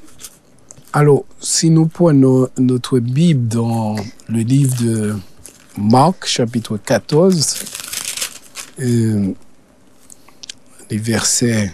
alors, 0.93 1.23
si 1.39 1.69
nous 1.69 1.85
prenons 1.87 2.47
notre 2.57 2.99
Bible 2.99 3.47
dans 3.47 3.95
le 4.27 4.39
livre 4.39 4.75
de 4.81 5.15
Marc, 5.77 6.25
chapitre 6.25 6.77
14, 6.77 7.55
euh, 8.79 9.27
les 10.89 10.97
versets 10.97 11.71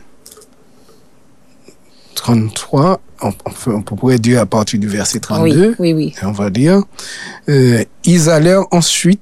33, 2.15 2.99
on, 3.21 3.27
on, 3.29 3.33
on 3.75 3.81
pourrait 3.83 4.19
dire 4.19 4.41
à 4.41 4.45
partir 4.45 4.79
du 4.79 4.87
verset 4.87 5.19
32. 5.19 5.69
Oui, 5.69 5.75
oui, 5.79 5.93
oui. 5.93 6.13
on 6.23 6.31
va 6.31 6.49
dire, 6.49 6.81
euh, 7.49 7.83
ils 8.03 8.29
allèrent 8.29 8.65
ensuite 8.71 9.21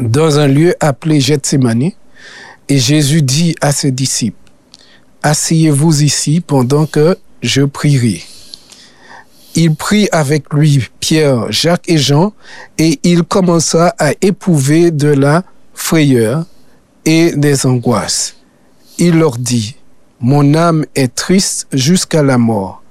dans 0.00 0.38
un 0.38 0.46
lieu 0.46 0.74
appelé 0.80 1.20
Gethsemane, 1.20 1.90
et 2.68 2.78
Jésus 2.78 3.22
dit 3.22 3.54
à 3.60 3.72
ses 3.72 3.90
disciples, 3.90 4.38
Asseyez-vous 5.22 6.02
ici 6.02 6.40
pendant 6.40 6.86
que 6.86 7.16
je 7.42 7.62
prierai. 7.62 8.22
Il 9.54 9.74
prit 9.74 10.08
avec 10.12 10.52
lui 10.52 10.86
Pierre, 11.00 11.50
Jacques 11.50 11.88
et 11.88 11.98
Jean, 11.98 12.32
et 12.76 12.98
il 13.04 13.22
commença 13.22 13.94
à 13.98 14.12
éprouver 14.20 14.90
de 14.90 15.08
la 15.08 15.44
frayeur 15.72 16.44
et 17.04 17.32
des 17.36 17.64
angoisses. 17.64 18.36
Il 18.98 19.18
leur 19.18 19.38
dit, 19.38 19.76
Mon 20.20 20.54
âme 20.54 20.84
est 20.94 21.14
triste 21.14 21.68
jusqu'à 21.72 22.22
la 22.22 22.36
mort. 22.36 22.82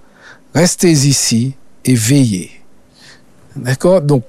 Restez 0.55 0.91
ici 0.91 1.55
et 1.86 1.95
veillez. 1.95 2.51
D'accord? 3.55 4.01
Donc, 4.01 4.24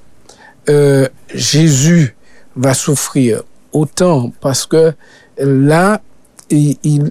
euh, 0.68 1.08
Jésus 1.32 2.14
va 2.56 2.74
souffrir 2.74 3.42
autant 3.72 4.32
parce 4.40 4.66
que 4.66 4.92
là, 5.38 6.00
il, 6.50 6.76
il 6.82 7.10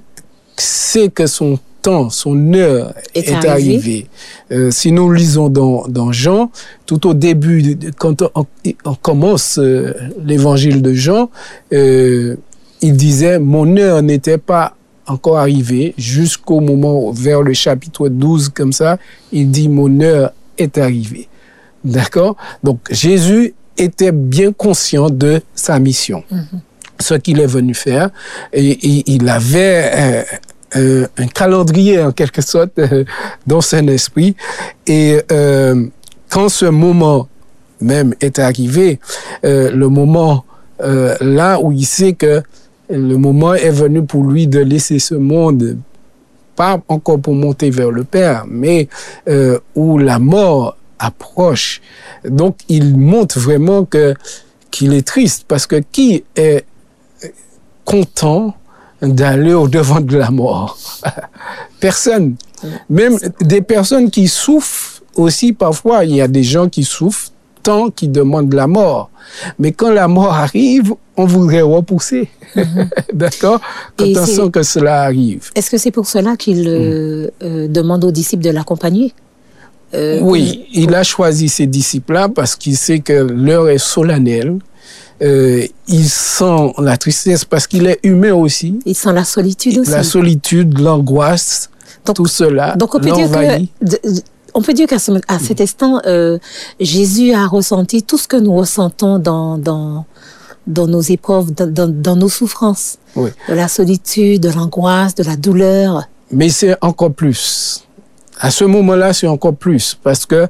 sait 0.57 1.09
que 1.09 1.27
son 1.27 1.59
temps, 1.81 2.09
son 2.09 2.53
heure 2.53 2.93
Est 3.13 3.29
est, 3.29 3.33
arrivé. 3.33 3.50
arrivée. 3.50 4.07
Euh, 4.51 4.71
si 4.71 4.91
nous 4.91 5.12
lisons 5.12 5.50
dans, 5.50 5.88
dans 5.88 6.12
Jean, 6.12 6.50
tout 6.85 7.07
au 7.07 7.13
début, 7.13 7.77
quand 7.97 8.21
on, 8.35 8.45
on 8.85 8.95
commence 8.95 9.59
euh, 9.59 9.93
l'évangile 10.25 10.81
de 10.81 10.93
Jean, 10.93 11.29
euh, 11.73 12.38
il 12.81 12.95
disait, 12.95 13.38
mon 13.38 13.77
heure 13.77 14.01
n'était 14.01 14.38
pas 14.38 14.75
encore 15.05 15.38
arrivée 15.38 15.93
jusqu'au 15.97 16.62
moment, 16.62 17.12
vers 17.12 17.41
le 17.41 17.53
chapitre 17.53 18.07
12, 18.07 18.50
comme 18.50 18.71
ça, 18.71 18.97
il 19.31 19.51
dit, 19.51 19.67
mon 19.67 20.00
heure 20.01 20.31
est 20.57 20.77
arrivée. 20.77 21.27
D'accord? 21.83 22.38
Donc 22.63 22.79
Jésus 22.89 23.53
était 23.77 24.12
bien 24.12 24.51
conscient 24.51 25.10
de 25.10 25.42
sa 25.56 25.80
mission, 25.80 26.24
ce 27.00 27.15
qu'il 27.15 27.39
est 27.39 27.48
venu 27.48 27.74
faire. 27.74 28.10
Et, 28.51 28.72
et 28.72 29.03
il 29.08 29.27
avait 29.30 29.92
euh, 29.94 30.24
euh, 30.75 31.08
un 31.18 31.27
calendrier, 31.27 32.01
en 32.01 32.12
quelque 32.12 32.42
sorte, 32.42 32.77
euh, 32.80 33.03
dans 33.48 33.62
son 33.62 33.88
esprit. 33.88 34.36
Et 34.88 35.20
euh, 35.32 35.86
quand 36.30 36.50
ce 36.50 36.65
moment 36.65 37.27
même 37.82 38.13
est 38.22 38.39
arrivé, 38.39 39.00
euh, 39.44 39.72
le 39.72 39.89
moment 39.89 40.46
euh, 40.82 41.15
là 41.22 41.60
où 41.60 41.72
il 41.72 41.86
sait 41.86 42.13
que 42.13 42.42
le 42.89 43.18
moment 43.18 43.53
est 43.53 43.72
venu 43.72 44.03
pour 44.03 44.24
lui 44.24 44.48
de 44.48 44.60
laisser 44.60 45.00
ce 45.00 45.15
monde, 45.15 45.77
pas 46.56 46.80
encore 46.88 47.20
pour 47.20 47.34
monter 47.34 47.70
vers 47.70 47.89
le 47.92 48.03
Père, 48.03 48.46
mais 48.48 48.88
où 49.75 49.98
la 49.98 50.20
mort 50.20 50.77
approche. 51.03 51.81
Donc 52.27 52.57
il 52.69 52.98
montre 52.98 53.39
vraiment 53.39 53.86
que 53.86 54.13
qu'il 54.72 54.93
est 54.93 55.05
triste 55.05 55.45
parce 55.48 55.67
que 55.67 55.75
qui 55.91 56.24
est 56.36 56.65
content 57.86 58.55
d'aller 59.01 59.53
au 59.53 59.67
devant 59.67 60.00
de 60.00 60.17
la 60.17 60.31
mort? 60.31 60.77
Personne. 61.79 62.36
Même 62.89 63.17
des 63.41 63.62
personnes 63.62 64.10
qui 64.10 64.29
souffrent 64.29 65.01
aussi, 65.15 65.51
parfois, 65.51 66.05
il 66.05 66.15
y 66.15 66.22
a 66.22 66.29
des 66.29 66.43
gens 66.43 66.69
qui 66.69 66.86
souffrent 66.86 67.31
tant 67.62 67.89
qu'ils 67.89 68.12
demandent 68.12 68.53
la 68.53 68.67
mort. 68.67 69.10
Mais 69.60 69.72
quand 69.72 69.91
la 69.91 70.07
mort 70.07 70.33
arrive, 70.33 70.93
on 71.17 71.25
voudrait 71.25 71.62
repousser. 71.62 72.29
D'accord? 73.13 73.60
Quand 73.98 74.05
Et 74.05 74.17
on 74.17 74.25
sent 74.25 74.50
que 74.51 74.63
cela 74.63 75.03
arrive. 75.03 75.50
Est-ce 75.55 75.69
que 75.69 75.77
c'est 75.77 75.91
pour 75.91 76.07
cela 76.07 76.38
qu'il 76.38 76.67
euh, 76.67 77.27
euh, 77.41 77.67
demande 77.67 78.03
aux 78.05 78.12
disciples 78.12 78.43
de 78.43 78.50
l'accompagner? 78.50 79.13
Euh, 79.93 80.19
Oui, 80.21 80.65
il 80.73 80.93
a 80.95 81.03
choisi 81.03 81.50
ces 81.50 81.67
disciples-là 81.67 82.29
parce 82.29 82.55
qu'il 82.55 82.77
sait 82.77 83.00
que 83.00 83.13
l'heure 83.13 83.69
est 83.69 83.77
solennelle. 83.77 84.57
Euh, 85.21 85.65
il 85.88 86.09
sent 86.09 86.73
la 86.79 86.97
tristesse 86.97 87.45
parce 87.45 87.67
qu'il 87.67 87.85
est 87.88 88.00
humain 88.03 88.33
aussi. 88.33 88.79
Il 88.85 88.95
sent 88.95 89.13
la 89.13 89.23
solitude 89.23 89.77
aussi. 89.79 89.91
La 89.91 90.03
solitude, 90.03 90.79
l'angoisse, 90.79 91.69
tout 92.15 92.25
cela 92.25 92.75
Donc 92.75 92.95
on 92.95 93.00
peut 93.00 93.12
dire 93.12 93.29
que 93.31 94.17
on 94.55 94.62
peut 94.62 94.73
dire 94.73 94.88
qu'à 94.88 95.00
ce- 95.00 95.12
à 95.27 95.39
cet 95.39 95.62
instant, 95.62 96.00
euh, 96.05 96.38
Jésus 96.79 97.31
a 97.33 97.47
ressenti 97.47 98.03
tout 98.03 98.17
ce 98.17 98.27
que 98.27 98.38
nous 98.38 98.53
ressentons 98.55 99.17
dans 99.19 99.57
dans 99.57 100.05
dans 100.67 100.88
nos 100.88 101.01
épreuves, 101.01 101.53
dans, 101.53 101.69
dans, 101.71 101.88
dans 101.89 102.15
nos 102.15 102.29
souffrances, 102.29 102.97
Oui. 103.17 103.29
de 103.50 103.53
la 103.53 103.67
solitude, 103.67 104.41
de 104.41 104.50
l'angoisse, 104.50 105.13
de 105.15 105.23
la 105.23 105.35
douleur. 105.35 106.03
Mais 106.31 106.50
c'est 106.50 106.75
encore 106.81 107.12
plus. 107.13 107.83
À 108.40 108.52
ce 108.52 108.63
moment-là, 108.63 109.13
c'est 109.13 109.28
encore 109.28 109.56
plus 109.56 109.98
parce 110.02 110.25
que 110.25 110.48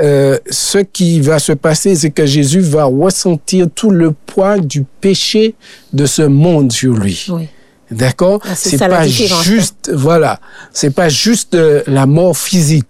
euh, 0.00 0.38
ce 0.50 0.78
qui 0.78 1.20
va 1.20 1.38
se 1.38 1.52
passer, 1.52 1.94
c'est 1.94 2.10
que 2.10 2.26
Jésus 2.26 2.60
va 2.60 2.84
ressentir 2.84 3.68
tout 3.74 3.90
le 3.90 4.12
poids 4.12 4.58
du 4.58 4.84
péché 5.00 5.54
de 5.92 6.06
ce 6.06 6.22
monde 6.22 6.72
sur 6.72 6.94
lui. 6.94 7.26
Oui. 7.28 7.48
D'accord? 7.90 8.40
Ah, 8.44 8.56
c'est 8.56 8.78
pas 8.78 9.02
hein. 9.02 9.06
juste, 9.06 9.92
voilà, 9.94 10.40
c'est 10.72 10.90
pas 10.90 11.08
juste 11.08 11.54
euh, 11.54 11.82
la 11.86 12.06
mort 12.06 12.36
physique, 12.36 12.86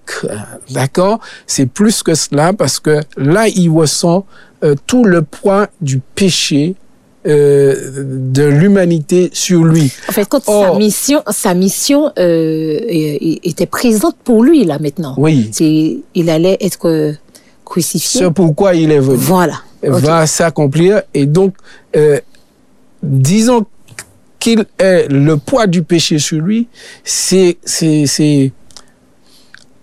d'accord? 0.71 1.21
C'est 1.47 1.67
plus 1.67 2.03
que 2.03 2.15
cela 2.15 2.55
parce 2.55 2.81
que 2.81 3.01
là, 3.19 3.47
il 3.47 3.69
ressent 3.69 4.25
euh, 4.65 4.75
tout 4.87 5.05
le 5.05 5.21
poids 5.21 5.69
du 5.83 6.01
péché 6.15 6.77
euh, 7.27 8.05
de 8.05 8.45
l'humanité 8.45 9.31
sur 9.33 9.65
lui. 9.65 9.93
En 10.09 10.13
fait, 10.13 10.29
quand 10.29 10.45
sa 10.45 10.75
mission, 10.75 11.23
sa 11.29 11.55
mission 11.55 12.13
euh, 12.19 12.79
était 12.89 13.67
présente 13.67 14.17
pour 14.23 14.45
lui 14.45 14.65
là 14.65 14.79
maintenant. 14.79 15.15
Oui. 15.19 15.51
Il 16.15 16.31
allait 16.31 16.57
être 16.61 17.15
crucifié. 17.65 18.21
C'est 18.21 18.31
pourquoi 18.31 18.75
il 18.75 18.93
est 18.93 19.01
venu. 19.01 19.17
Voilà. 19.17 19.61
Va 19.83 20.27
s'accomplir. 20.27 21.03
Et 21.15 21.27
donc, 21.27 21.55
euh, 21.97 22.21
disons 23.03 23.67
qu'il 24.39 24.65
est 24.79 25.09
le 25.09 25.37
poids 25.37 25.67
du 25.67 25.83
péché 25.83 26.21
sur 26.21 26.41
lui, 26.41 26.69
c'est, 27.03 27.59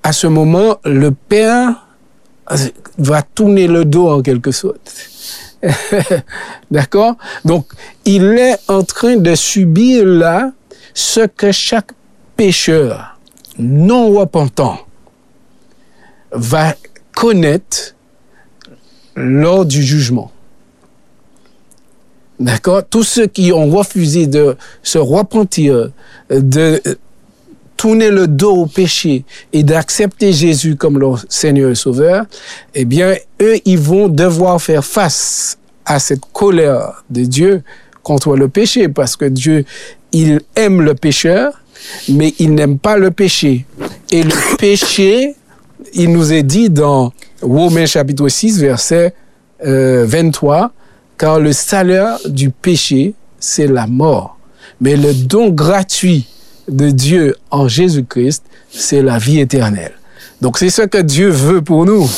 à 0.02 0.14
ce 0.14 0.28
moment, 0.28 0.78
le 0.86 1.12
Père 1.12 1.88
va 2.98 3.22
tourner 3.22 3.68
le 3.68 3.84
dos 3.84 4.10
en 4.10 4.22
quelque 4.22 4.52
sorte. 4.52 4.80
D'accord? 6.72 7.16
Donc, 7.46 7.68
il 8.06 8.24
est 8.38 8.58
en 8.68 8.84
train 8.84 9.16
de 9.16 9.36
subir 9.36 10.06
là 10.06 10.52
ce 10.94 11.22
que 11.22 11.52
chaque 11.52 11.92
pécheur 12.36 13.18
non 13.58 14.12
repentant 14.12 14.80
va 16.32 16.76
connaître 17.16 17.96
lors 19.16 19.66
du 19.66 19.84
jugement. 19.84 20.32
D'accord? 22.40 22.82
Tous 22.90 23.04
ceux 23.04 23.28
qui 23.28 23.52
ont 23.52 23.70
refusé 23.70 24.28
de 24.28 24.58
se 24.82 24.98
repentir, 24.98 25.92
de 26.30 26.82
tourner 27.84 28.12
le 28.12 28.30
dos 28.30 28.56
au 28.56 28.66
péché 28.66 29.26
et 29.52 29.62
d'accepter 29.62 30.32
Jésus 30.32 30.78
comme 30.78 30.98
leur 30.98 31.26
Seigneur 31.28 31.70
et 31.70 31.76
Sauveur, 31.76 32.24
eh 32.74 32.86
bien, 32.86 33.14
eux, 33.42 33.58
ils 33.66 33.78
vont 33.78 34.08
devoir 34.08 34.62
faire 34.62 34.86
face 34.86 35.58
à 35.84 36.00
cette 36.00 36.22
colère 36.32 37.04
de 37.10 37.26
Dieu 37.26 37.62
contre 38.02 38.38
le 38.38 38.48
péché, 38.48 38.88
parce 38.88 39.18
que 39.18 39.26
Dieu, 39.26 39.66
il 40.14 40.40
aime 40.56 40.82
le 40.82 40.96
pécheur, 40.96 41.62
mais 42.08 42.34
il 42.40 42.56
n'aime 42.56 42.80
pas 42.80 42.96
le 42.98 43.12
péché. 43.12 43.66
Et 44.14 44.24
le 44.24 44.58
péché, 44.58 45.36
il 45.94 46.14
nous 46.14 46.32
est 46.32 46.44
dit 46.44 46.70
dans 46.70 47.12
Romains 47.42 47.86
chapitre 47.86 48.30
6, 48.30 48.62
verset 48.62 49.14
euh, 49.66 50.06
23, 50.08 50.72
car 51.18 51.38
le 51.38 51.52
salaire 51.52 52.18
du 52.30 52.50
péché, 52.50 53.14
c'est 53.42 53.68
la 53.68 53.88
mort. 53.88 54.38
Mais 54.80 54.96
le 54.96 55.14
don 55.14 55.50
gratuit 55.50 56.28
de 56.68 56.90
Dieu 56.90 57.36
en 57.52 57.68
Jésus-Christ, 57.68 58.44
c'est 58.70 59.02
la 59.02 59.18
vie 59.18 59.40
éternelle. 59.40 59.94
Donc 60.42 60.58
c'est 60.58 60.70
ce 60.70 60.84
que 60.84 60.98
Dieu 60.98 61.30
veut 61.30 61.62
pour 61.62 61.86
nous. 61.86 62.10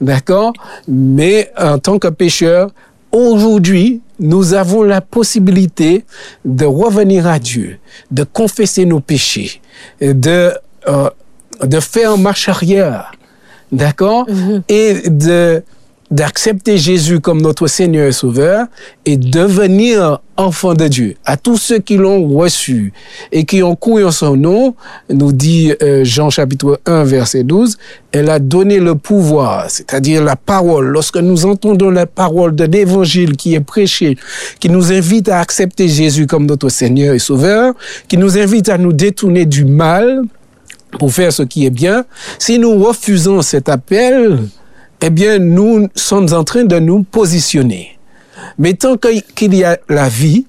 D'accord? 0.00 0.52
Mais 0.88 1.52
en 1.58 1.78
tant 1.78 1.98
que 1.98 2.08
pécheur, 2.08 2.70
aujourd'hui, 3.12 4.00
nous 4.18 4.54
avons 4.54 4.82
la 4.82 5.00
possibilité 5.00 6.04
de 6.44 6.64
revenir 6.64 7.26
à 7.26 7.38
Dieu, 7.38 7.78
de 8.10 8.24
confesser 8.24 8.84
nos 8.84 9.00
péchés, 9.00 9.60
de, 10.00 10.52
euh, 10.88 11.10
de 11.62 11.80
faire 11.80 12.16
marche 12.18 12.48
arrière. 12.48 13.12
D'accord? 13.72 14.26
Et 14.68 15.08
de 15.08 15.62
d'accepter 16.10 16.76
Jésus 16.76 17.20
comme 17.20 17.40
notre 17.40 17.66
Seigneur 17.66 18.08
et 18.08 18.12
Sauveur 18.12 18.66
et 19.04 19.16
devenir 19.16 20.20
enfant 20.36 20.74
de 20.74 20.88
Dieu. 20.88 21.16
À 21.24 21.36
tous 21.36 21.56
ceux 21.56 21.78
qui 21.78 21.96
l'ont 21.96 22.26
reçu 22.28 22.92
et 23.30 23.44
qui 23.44 23.62
ont 23.62 23.76
couru 23.76 24.04
en 24.04 24.10
son 24.10 24.36
nom, 24.36 24.74
nous 25.08 25.32
dit 25.32 25.72
euh, 25.82 26.02
Jean 26.04 26.30
chapitre 26.30 26.80
1 26.86 27.04
verset 27.04 27.44
12, 27.44 27.76
elle 28.12 28.28
a 28.28 28.38
donné 28.38 28.80
le 28.80 28.96
pouvoir, 28.96 29.70
c'est-à-dire 29.70 30.24
la 30.24 30.36
parole. 30.36 30.86
Lorsque 30.86 31.18
nous 31.18 31.46
entendons 31.46 31.90
la 31.90 32.06
parole 32.06 32.56
de 32.56 32.64
l'évangile 32.64 33.36
qui 33.36 33.54
est 33.54 33.60
prêché, 33.60 34.16
qui 34.58 34.68
nous 34.68 34.92
invite 34.92 35.28
à 35.28 35.38
accepter 35.38 35.88
Jésus 35.88 36.26
comme 36.26 36.46
notre 36.46 36.70
Seigneur 36.70 37.14
et 37.14 37.18
Sauveur, 37.18 37.74
qui 38.08 38.16
nous 38.16 38.38
invite 38.38 38.68
à 38.68 38.78
nous 38.78 38.92
détourner 38.92 39.46
du 39.46 39.64
mal, 39.64 40.22
pour 40.98 41.12
faire 41.12 41.32
ce 41.32 41.44
qui 41.44 41.66
est 41.66 41.70
bien, 41.70 42.04
si 42.38 42.58
nous 42.58 42.82
refusons 42.82 43.42
cet 43.42 43.68
appel, 43.68 44.40
eh 45.02 45.10
bien, 45.10 45.38
nous 45.38 45.88
sommes 45.94 46.32
en 46.32 46.44
train 46.44 46.64
de 46.64 46.78
nous 46.78 47.02
positionner. 47.02 47.98
Mais 48.58 48.74
tant 48.74 48.96
qu'il 48.96 49.54
y 49.54 49.64
a 49.64 49.78
la 49.88 50.08
vie, 50.08 50.46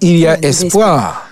il 0.00 0.18
y 0.18 0.26
a 0.26 0.38
espoir. 0.42 1.28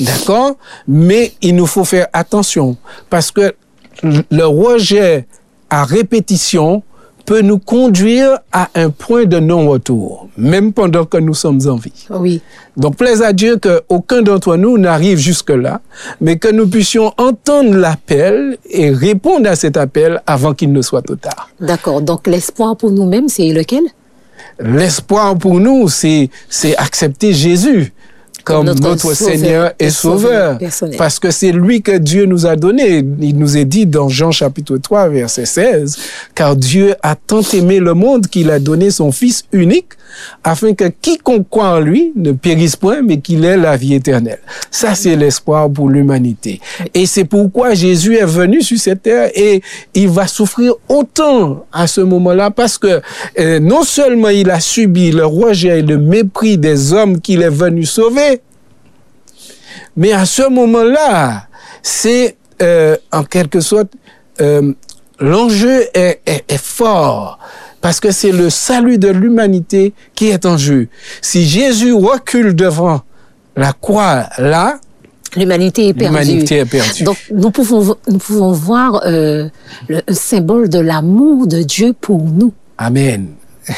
D'accord? 0.00 0.56
Mais 0.86 1.32
il 1.42 1.56
nous 1.56 1.66
faut 1.66 1.84
faire 1.84 2.06
attention 2.12 2.76
parce 3.10 3.30
que 3.30 3.54
le 4.02 4.44
rejet 4.44 5.26
à 5.70 5.84
répétition 5.84 6.82
peut 7.24 7.40
nous 7.40 7.58
conduire 7.58 8.38
à 8.52 8.68
un 8.74 8.90
point 8.90 9.24
de 9.24 9.38
non-retour, 9.38 10.28
même 10.36 10.72
pendant 10.72 11.04
que 11.04 11.18
nous 11.18 11.34
sommes 11.34 11.60
en 11.66 11.76
vie. 11.76 12.06
Oui. 12.10 12.40
Donc, 12.76 12.96
plaise 12.96 13.22
à 13.22 13.32
Dieu 13.32 13.58
qu'aucun 13.58 14.22
d'entre 14.22 14.56
nous 14.56 14.78
n'arrive 14.78 15.18
jusque-là, 15.18 15.80
mais 16.20 16.36
que 16.38 16.48
nous 16.48 16.66
puissions 16.68 17.12
entendre 17.18 17.76
l'appel 17.76 18.56
et 18.68 18.90
répondre 18.90 19.48
à 19.48 19.56
cet 19.56 19.76
appel 19.76 20.22
avant 20.26 20.54
qu'il 20.54 20.72
ne 20.72 20.82
soit 20.82 21.02
trop 21.02 21.16
tard. 21.16 21.50
D'accord. 21.60 22.00
Donc 22.00 22.26
l'espoir 22.26 22.76
pour 22.76 22.90
nous-mêmes, 22.90 23.28
c'est 23.28 23.52
lequel? 23.52 23.82
L'espoir 24.60 25.36
pour 25.36 25.60
nous, 25.60 25.88
c'est, 25.88 26.30
c'est 26.48 26.76
accepter 26.76 27.32
Jésus 27.32 27.92
comme 28.44 28.66
Notre 28.66 29.14
Seigneur 29.14 29.72
et 29.78 29.90
sauveur 29.90 30.20
Sauveur. 30.20 30.58
personnel. 30.58 30.96
Parce 30.96 31.18
que 31.18 31.30
c'est 31.30 31.52
lui 31.52 31.82
que 31.82 31.96
Dieu 31.96 32.26
nous 32.26 32.46
a 32.46 32.56
donné. 32.56 33.04
Il 33.20 33.38
nous 33.38 33.56
est 33.56 33.64
dit 33.64 33.86
dans 33.86 34.08
Jean 34.08 34.30
chapitre 34.30 34.76
3, 34.76 35.08
verset 35.08 35.46
16, 35.46 35.96
car 36.34 36.56
Dieu 36.56 36.94
a 37.02 37.14
tant 37.14 37.42
aimé 37.52 37.78
le 37.78 37.94
monde 37.94 38.26
qu'il 38.26 38.50
a 38.50 38.58
donné 38.58 38.90
son 38.90 39.12
Fils 39.12 39.44
unique 39.52 39.88
afin 40.44 40.74
que 40.74 40.84
quiconque 40.84 41.48
croit 41.48 41.76
en 41.76 41.80
lui 41.80 42.12
ne 42.16 42.32
périsse 42.32 42.76
point, 42.76 43.02
mais 43.02 43.18
qu'il 43.18 43.44
ait 43.44 43.56
la 43.56 43.76
vie 43.76 43.94
éternelle. 43.94 44.40
Ça, 44.70 44.94
c'est 44.94 45.16
l'espoir 45.16 45.70
pour 45.70 45.88
l'humanité. 45.88 46.60
Et 46.94 47.06
c'est 47.06 47.24
pourquoi 47.24 47.74
Jésus 47.74 48.16
est 48.16 48.26
venu 48.26 48.62
sur 48.62 48.78
cette 48.78 49.02
terre 49.02 49.30
et 49.34 49.62
il 49.94 50.08
va 50.08 50.26
souffrir 50.26 50.74
autant 50.88 51.66
à 51.72 51.86
ce 51.86 52.00
moment-là 52.00 52.50
parce 52.50 52.78
que 52.78 53.00
euh, 53.38 53.60
non 53.60 53.82
seulement 53.84 54.28
il 54.28 54.50
a 54.50 54.60
subi 54.60 55.10
le 55.12 55.26
rejet 55.26 55.78
et 55.78 55.82
le 55.82 55.98
mépris 55.98 56.58
des 56.58 56.92
hommes 56.92 57.20
qu'il 57.20 57.42
est 57.42 57.48
venu 57.48 57.84
sauver, 57.84 58.31
mais 59.96 60.12
à 60.12 60.24
ce 60.26 60.48
moment-là, 60.48 61.46
c'est 61.82 62.36
euh, 62.60 62.96
en 63.10 63.24
quelque 63.24 63.60
sorte, 63.60 63.88
euh, 64.40 64.72
l'enjeu 65.20 65.82
est, 65.94 66.20
est- 66.26 66.44
est 66.48 66.60
fort 66.62 67.38
parce 67.80 67.98
que 68.00 68.10
c'est 68.12 68.30
le 68.32 68.50
salut 68.50 68.98
de 68.98 69.08
l'humanité 69.08 69.92
qui 70.14 70.28
est 70.28 70.46
en 70.46 70.56
jeu. 70.56 70.88
Si 71.20 71.44
Jésus 71.46 71.92
recule 71.92 72.54
devant 72.54 73.00
la 73.56 73.72
croix 73.72 74.26
là, 74.38 74.78
L'humanité 75.34 75.88
est 75.88 75.94
perdue. 75.94 76.18
l'humanité 76.18 76.58
est 76.58 76.64
perdue. 76.66 77.04
Donc 77.04 77.16
nous 77.32 77.50
pouvons 77.50 77.96
nous 78.06 78.18
pouvons 78.18 78.52
voir 78.52 79.02
euh, 79.06 79.48
le 79.88 80.00
symbole 80.12 80.68
de 80.68 80.78
l'amour 80.78 81.46
de 81.46 81.62
Dieu 81.62 81.94
pour 81.98 82.22
nous. 82.22 82.52
Amen. 82.78 83.28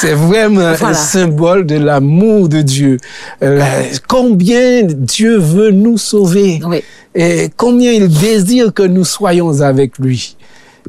c'est 0.00 0.14
vraiment 0.14 0.72
Voilà. 0.74 0.88
un 0.88 0.94
symbole 0.94 1.66
de 1.66 1.76
l'amour 1.76 2.48
de 2.48 2.62
Dieu. 2.62 2.98
La- 3.40 3.82
combien 4.08 4.82
Dieu 4.84 5.38
veut 5.38 5.70
nous 5.70 5.98
sauver 5.98 6.60
Oui. 6.66 6.82
et 7.14 7.50
combien 7.56 7.92
il 7.92 8.08
désire 8.08 8.72
que 8.72 8.82
nous 8.82 9.04
soyons 9.04 9.60
avec 9.60 9.98
lui. 9.98 10.36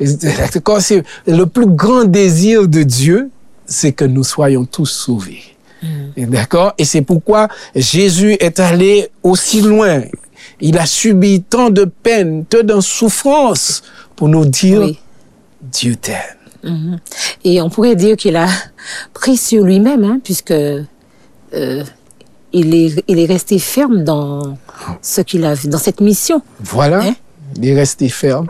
C'est- 0.02 1.04
le 1.28 1.44
plus 1.46 1.68
grand 1.68 2.06
désir 2.06 2.68
de 2.68 2.84
Dieu, 2.84 3.30
c'est 3.66 3.92
que 3.92 4.06
nous 4.06 4.24
soyons 4.24 4.66
tous 4.66 4.86
sauvés. 4.88 5.42
Et 6.16 6.26
D'accord? 6.26 6.74
Et 6.78 6.86
c'est 6.86 7.02
pourquoi 7.02 7.50
Jésus 7.76 8.38
est 8.40 8.60
allé 8.62 9.10
aussi 9.22 9.62
loin. 9.62 10.02
Il 10.62 10.78
a 10.78 10.86
subi 10.86 11.42
tant 11.42 11.70
de 11.70 11.84
peine, 11.84 12.46
tant 12.46 12.64
de 12.64 12.80
souffrance 12.80 13.84
pour 14.16 14.30
nous 14.30 14.46
dire 14.46 14.80
Oui. 14.82 14.98
Dieu 15.62 15.96
t'aime. 15.98 16.16
Et 17.44 17.62
on 17.62 17.70
pourrait 17.70 17.96
dire 17.96 18.16
qu'il 18.16 18.36
a 18.36 18.48
pris 19.14 19.38
sur 19.38 19.64
lui-même, 19.64 20.04
hein, 20.04 20.20
puisque 20.24 20.52
euh, 20.52 20.84
il, 22.54 22.74
est, 22.76 23.04
il 23.08 23.20
est 23.20 23.26
resté 23.26 23.60
ferme 23.60 24.04
dans 24.04 24.58
ce 25.02 25.22
qu'il 25.22 25.44
a 25.46 25.54
vu, 25.54 25.68
dans 25.68 25.78
cette 25.78 26.02
mission. 26.02 26.42
Voilà. 26.62 27.02
Hein? 27.04 27.16
Il 27.58 27.68
est 27.68 27.76
resté 27.76 28.10
ferme. 28.10 28.48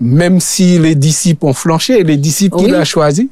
Même 0.00 0.40
si 0.40 0.78
les 0.78 0.94
disciples 0.94 1.46
ont 1.46 1.52
flanché, 1.52 2.02
les 2.02 2.16
disciples 2.16 2.56
qu'il 2.58 2.72
Oui. 2.72 2.74
a 2.74 2.84
choisis, 2.84 3.26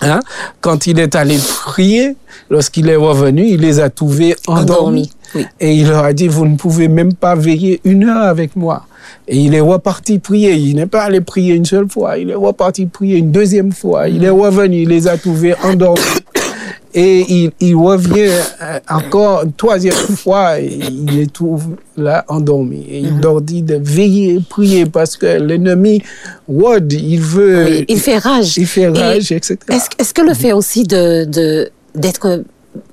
hein, 0.00 0.20
quand 0.60 0.86
il 0.86 0.98
est 0.98 1.14
allé 1.14 1.38
prier, 1.38 2.16
lorsqu'il 2.50 2.88
est 2.88 2.96
revenu, 2.96 3.46
il 3.46 3.60
les 3.60 3.78
a 3.80 3.88
trouvés 3.90 4.34
endormis. 4.46 4.62
Endormis, 4.62 5.12
oui. 5.34 5.46
Et 5.60 5.74
il 5.74 5.88
leur 5.88 6.04
a 6.04 6.12
dit, 6.12 6.26
vous 6.28 6.46
ne 6.46 6.56
pouvez 6.56 6.88
même 6.88 7.14
pas 7.14 7.34
veiller 7.34 7.80
une 7.84 8.04
heure 8.08 8.24
avec 8.24 8.56
moi. 8.56 8.86
Et 9.28 9.36
il 9.38 9.54
est 9.54 9.60
reparti 9.60 10.18
prier. 10.18 10.54
Il 10.54 10.76
n'est 10.76 10.86
pas 10.86 11.02
allé 11.02 11.20
prier 11.20 11.54
une 11.54 11.64
seule 11.64 11.88
fois. 11.88 12.18
Il 12.18 12.30
est 12.30 12.34
reparti 12.34 12.86
prier 12.86 13.18
une 13.18 13.30
deuxième 13.32 13.72
fois. 13.72 14.08
Il 14.08 14.24
est 14.24 14.30
revenu. 14.30 14.82
Il 14.82 14.88
les 14.88 15.08
a 15.08 15.16
trouvés 15.16 15.54
endormis. 15.62 16.00
Et 16.94 17.24
il, 17.26 17.52
il 17.60 17.74
revient 17.74 18.28
euh, 18.60 18.78
encore 18.90 19.44
une 19.44 19.52
troisième 19.54 19.94
fois. 19.94 20.60
Et 20.60 20.78
il 20.90 21.06
les 21.06 21.26
trouve 21.26 21.68
là 21.96 22.22
endormis. 22.28 22.84
Et 22.86 22.98
il 22.98 23.18
leur 23.20 23.40
dit 23.40 23.62
de 23.62 23.76
veiller, 23.82 24.40
prier 24.46 24.84
parce 24.84 25.16
que 25.16 25.24
l'ennemi, 25.40 26.02
Wad, 26.48 26.92
il 26.92 27.18
veut. 27.18 27.64
Oui, 27.64 27.84
il 27.88 27.98
fait 27.98 28.18
rage. 28.18 28.58
il 28.58 28.66
fait 28.66 28.82
Et 28.82 28.88
rage, 28.88 29.32
etc. 29.32 29.56
Est-ce 29.70 30.12
que 30.12 30.20
le 30.20 30.34
fait 30.34 30.52
aussi 30.52 30.82
de 30.84 31.24
de- 31.24 31.70
d'être 31.94 32.42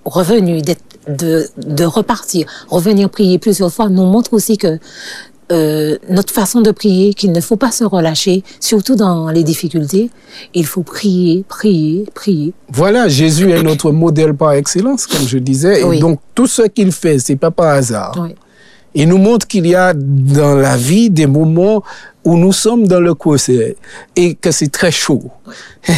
revenu, 0.05 0.61
d'être 0.61 0.81
de, 1.09 1.47
de 1.57 1.83
repartir, 1.85 2.45
revenir 2.69 3.09
prier 3.09 3.37
plusieurs 3.39 3.71
fois, 3.73 3.89
nous 3.89 4.05
montre 4.05 4.33
aussi 4.33 4.57
que 4.57 4.77
euh, 5.51 5.97
notre 6.09 6.33
façon 6.33 6.61
de 6.61 6.71
prier, 6.71 7.13
qu'il 7.13 7.31
ne 7.31 7.41
faut 7.41 7.55
pas 7.55 7.71
se 7.71 7.83
relâcher, 7.83 8.43
surtout 8.59 8.95
dans 8.95 9.29
les 9.29 9.43
difficultés. 9.43 10.09
Il 10.53 10.65
faut 10.65 10.83
prier, 10.83 11.43
prier, 11.47 12.05
prier. 12.13 12.53
Voilà, 12.71 13.07
Jésus 13.07 13.51
est 13.51 13.63
notre 13.63 13.91
modèle 13.91 14.35
par 14.35 14.53
excellence, 14.53 15.07
comme 15.07 15.27
je 15.27 15.37
disais. 15.37 15.83
Oui. 15.83 15.97
Et 15.97 15.99
donc, 15.99 16.19
tout 16.35 16.47
ce 16.47 16.63
qu'il 16.63 16.91
fait, 16.91 17.19
c'est 17.19 17.35
pas 17.35 17.51
par 17.51 17.69
hasard. 17.69 18.13
Oui. 18.21 18.35
Il 18.95 19.07
nous 19.09 19.17
montre 19.17 19.47
qu'il 19.47 19.67
y 19.67 19.75
a 19.75 19.93
dans 19.93 20.55
la 20.55 20.75
vie 20.75 21.09
des 21.09 21.27
moments 21.27 21.83
où 22.23 22.37
nous 22.37 22.51
sommes 22.53 22.87
dans 22.87 22.99
le 22.99 23.13
creuset 23.15 23.75
et 24.15 24.35
que 24.35 24.51
c'est 24.51 24.71
très 24.71 24.91
chaud. 24.91 25.23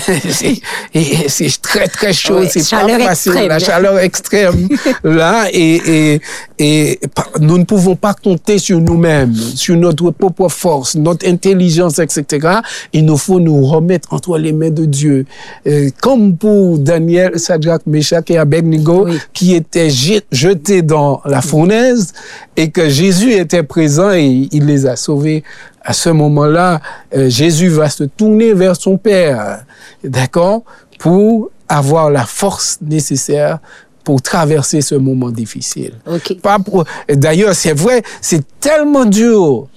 C'est- 1.28 1.62
très 1.62 1.88
très 1.88 2.14
chaud, 2.14 2.44
c'est 2.50 2.70
pas 2.70 2.88
facile, 3.00 3.32
extrême. 3.32 3.48
la 3.48 3.60
chaleur 3.60 4.00
extrême 4.00 4.68
là 5.04 5.48
et, 5.52 5.82
et, 6.16 6.22
et 6.60 7.00
nous 7.40 7.58
ne 7.58 7.64
pouvons 7.64 7.96
pas 7.96 8.14
compter 8.14 8.58
sur 8.60 8.80
nous-mêmes, 8.80 9.34
sur 9.34 9.76
notre 9.78 10.12
propre 10.12 10.48
force, 10.50 10.96
notre 10.96 11.28
intelligence, 11.28 12.00
etc. 12.00 12.60
Il 12.94 13.06
nous 13.06 13.18
faut 13.18 13.40
nous 13.40 13.66
remettre 13.66 14.14
entre 14.14 14.38
les 14.38 14.54
mains 14.54 14.70
de 14.70 14.86
Dieu, 14.86 15.26
Euh, 15.68 15.90
comme 16.02 16.38
pour 16.38 16.78
Daniel, 16.80 17.40
Sadrach, 17.40 17.82
Meshach 17.86 18.30
et 18.30 18.38
Abednego 18.38 19.06
Oui. 19.08 19.18
qui 19.34 19.54
étaient 19.56 19.90
jet- 19.90 20.26
jetés 20.32 20.82
dans 20.82 21.22
la 21.26 21.42
fournaise 21.42 22.14
et 22.56 22.70
que 22.70 22.90
Jésus 22.90 23.32
était 23.34 23.64
présent 23.64 24.12
et 24.12 24.48
il 24.52 24.66
les 24.66 24.86
a 24.86 24.96
sauvés. 24.96 25.44
À 25.84 25.94
ce 25.94 26.10
moment-là, 26.10 26.80
euh, 27.16 27.30
Jésus 27.30 27.70
va 27.70 27.90
se 27.90 28.04
tourner 28.04 28.54
vers 28.54 28.76
son 28.76 28.98
Père, 28.98 29.64
d'accord, 30.04 30.64
pour 31.00 31.50
avoir 31.68 32.10
la 32.12 32.26
force 32.26 32.78
nécessaire 32.82 33.60
pour 34.04 34.22
traverser 34.22 34.82
ce 34.82 34.96
moment 34.96 35.30
difficile. 35.30 35.94
Ok. 36.08 36.40
Pas 36.42 36.60
pour- 36.60 36.86
D'ailleurs, 37.10 37.56
c'est 37.56 37.74
vrai, 37.74 38.04
c'est 38.22 38.44
tellement 38.60 39.06
dur 39.06 39.68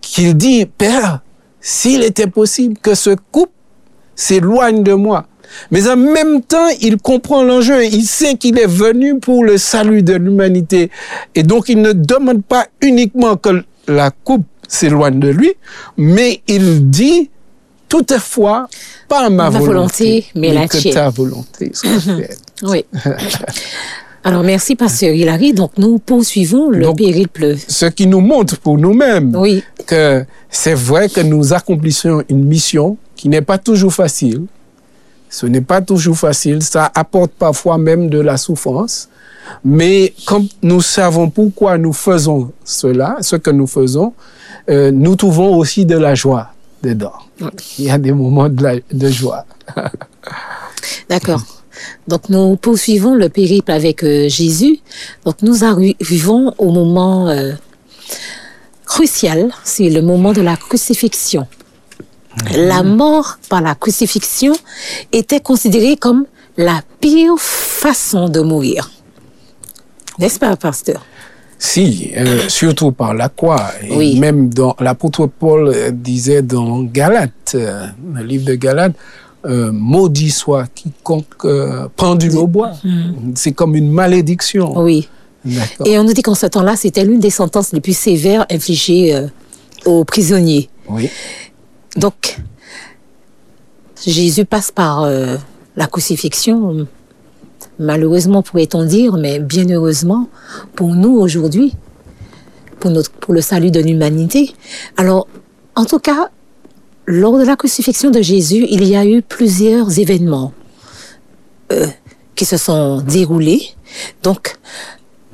qu'il 0.00 0.36
dit, 0.36 0.66
Père, 0.66 1.20
s'il 1.60 2.02
était 2.04 2.28
possible 2.28 2.76
que 2.78 2.94
ce 2.94 3.10
couple 3.32 3.52
s'éloigne 4.14 4.82
de 4.82 4.92
moi. 4.94 5.26
Mais 5.70 5.88
en 5.88 5.96
même 5.96 6.42
temps, 6.42 6.68
il 6.80 6.96
comprend 6.98 7.42
l'enjeu. 7.42 7.84
Il 7.84 8.04
sait 8.04 8.34
qu'il 8.34 8.58
est 8.58 8.66
venu 8.66 9.18
pour 9.20 9.44
le 9.44 9.58
salut 9.58 10.02
de 10.02 10.14
l'humanité. 10.14 10.90
Et 11.34 11.42
donc, 11.42 11.68
il 11.68 11.80
ne 11.82 11.92
demande 11.92 12.44
pas 12.44 12.66
uniquement 12.80 13.36
que 13.36 13.62
la 13.86 14.10
coupe 14.10 14.44
s'éloigne 14.68 15.18
de 15.20 15.28
lui, 15.28 15.52
mais 15.96 16.40
il 16.48 16.90
dit, 16.90 17.30
toutefois, 17.88 18.68
pas 19.08 19.28
ma, 19.30 19.50
Ma 19.50 19.58
volonté, 19.58 20.26
mais 20.34 20.52
la 20.52 20.66
que 20.68 20.76
tienne. 20.78 20.94
ta 20.94 21.08
volonté 21.10 21.70
soit 21.72 22.00
faite. 22.00 22.40
Oui. 22.62 22.84
Alors 24.24 24.42
merci 24.42 24.74
pasteur 24.74 25.14
Hilary. 25.14 25.52
Donc 25.52 25.72
nous 25.78 25.98
poursuivons 25.98 26.68
le 26.70 26.82
Donc- 26.82 26.98
périple. 26.98 27.54
Ce 27.68 27.86
qui 27.86 28.06
nous 28.08 28.20
montre 28.20 28.58
pour 28.58 28.76
nous-mêmes 28.76 29.34
Oui. 29.36 29.62
que 29.86 30.24
c'est 30.50 30.74
vrai 30.74 31.08
que 31.08 31.20
nous 31.20 31.52
accomplissons 31.52 32.24
une 32.28 32.44
mission 32.44 32.96
qui 33.14 33.28
n'est 33.28 33.42
pas 33.42 33.58
toujours 33.58 33.94
facile. 33.94 34.42
Ce 35.30 35.46
n'est 35.46 35.60
pas 35.60 35.80
toujours 35.80 36.16
facile, 36.16 36.62
ça 36.62 36.90
apporte 36.94 37.32
parfois 37.32 37.78
même 37.78 38.08
de 38.08 38.18
la 38.20 38.36
souffrance. 38.36 39.08
Mais 39.64 40.12
comme 40.26 40.46
nous 40.62 40.80
savons 40.80 41.30
pourquoi 41.30 41.78
nous 41.78 41.92
faisons 41.92 42.52
cela, 42.64 43.16
ce 43.20 43.36
que 43.36 43.50
nous 43.50 43.66
faisons, 43.66 44.12
euh, 44.70 44.90
nous 44.90 45.16
trouvons 45.16 45.56
aussi 45.56 45.84
de 45.86 45.96
la 45.96 46.14
joie 46.14 46.48
dedans. 46.82 47.12
Il 47.78 47.84
y 47.86 47.90
a 47.90 47.98
des 47.98 48.12
moments 48.12 48.48
de, 48.48 48.62
la- 48.62 48.76
de 48.92 49.08
joie. 49.08 49.44
D'accord. 51.08 51.42
Donc 52.08 52.28
nous 52.28 52.56
poursuivons 52.56 53.14
le 53.14 53.28
périple 53.28 53.70
avec 53.70 54.02
euh, 54.02 54.28
Jésus. 54.28 54.80
Donc 55.24 55.42
nous 55.42 55.62
arrivons 55.64 56.52
au 56.58 56.70
moment 56.72 57.28
euh, 57.28 57.52
crucial, 58.84 59.50
c'est 59.64 59.90
le 59.90 60.02
moment 60.02 60.32
de 60.32 60.40
la 60.40 60.56
crucifixion. 60.56 61.46
La 62.54 62.82
mort 62.82 63.38
par 63.48 63.60
la 63.62 63.74
crucifixion 63.74 64.54
était 65.12 65.40
considérée 65.40 65.96
comme 65.96 66.26
la 66.56 66.80
pire 67.00 67.34
façon 67.38 68.28
de 68.28 68.40
mourir. 68.40 68.90
N'est-ce 70.18 70.38
pas, 70.38 70.56
pasteur? 70.56 71.04
Si, 71.58 72.12
euh, 72.16 72.48
surtout 72.48 72.92
par 72.92 73.14
la 73.14 73.28
croix. 73.30 73.70
Et 73.82 73.94
Oui. 73.94 74.18
Même 74.18 74.50
dans 74.52 74.76
l'apôtre 74.78 75.26
Paul 75.26 75.68
euh, 75.68 75.90
disait 75.90 76.42
dans 76.42 76.82
Galates, 76.82 77.52
euh, 77.54 77.86
le 78.14 78.22
livre 78.22 78.44
de 78.44 78.54
Galates, 78.54 78.94
euh, 79.46 79.70
maudit 79.72 80.30
soit 80.30 80.66
quiconque 80.74 81.44
euh, 81.44 81.88
pendu 81.96 82.30
au 82.30 82.46
bois. 82.46 82.72
C'est 83.34 83.52
comme 83.52 83.74
une 83.76 83.90
malédiction. 83.90 84.78
Oui. 84.78 85.08
D'accord. 85.44 85.86
Et 85.86 85.98
on 85.98 86.04
nous 86.04 86.12
dit 86.12 86.22
qu'en 86.22 86.34
ce 86.34 86.46
temps-là, 86.46 86.74
c'était 86.76 87.04
l'une 87.04 87.20
des 87.20 87.30
sentences 87.30 87.72
les 87.72 87.80
plus 87.80 87.96
sévères 87.96 88.44
infligées 88.50 89.14
euh, 89.14 89.28
aux 89.84 90.04
prisonniers. 90.04 90.68
Oui. 90.88 91.08
Donc, 91.96 92.38
Jésus 94.04 94.44
passe 94.44 94.70
par 94.72 95.04
euh, 95.04 95.36
la 95.76 95.86
crucifixion, 95.86 96.86
malheureusement 97.78 98.42
pourrait-on 98.42 98.84
dire, 98.84 99.14
mais 99.16 99.38
bien 99.38 99.68
heureusement 99.70 100.28
pour 100.74 100.94
nous 100.94 101.16
aujourd'hui, 101.18 101.74
pour, 102.80 102.92
pour 103.20 103.34
le 103.34 103.40
salut 103.40 103.70
de 103.70 103.80
l'humanité. 103.80 104.52
Alors, 104.96 105.26
en 105.74 105.84
tout 105.84 105.98
cas, 105.98 106.30
lors 107.06 107.38
de 107.38 107.44
la 107.44 107.56
crucifixion 107.56 108.10
de 108.10 108.20
Jésus, 108.22 108.66
il 108.70 108.84
y 108.84 108.96
a 108.96 109.04
eu 109.06 109.22
plusieurs 109.22 109.98
événements 109.98 110.52
euh, 111.72 111.86
qui 112.34 112.44
se 112.44 112.56
sont 112.56 113.00
déroulés. 113.02 113.62
Donc, 114.22 114.56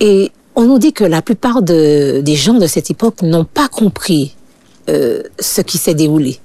et 0.00 0.30
on 0.54 0.64
nous 0.64 0.78
dit 0.78 0.92
que 0.92 1.04
la 1.04 1.22
plupart 1.22 1.62
de- 1.62 2.20
des 2.20 2.34
gens 2.36 2.54
de 2.54 2.66
cette 2.66 2.90
époque 2.90 3.22
n'ont 3.22 3.44
pas 3.44 3.68
compris 3.68 4.36
euh, 4.88 5.22
ce 5.40 5.60
qui 5.62 5.78
s'est 5.78 5.94
déroulé. 5.94 6.38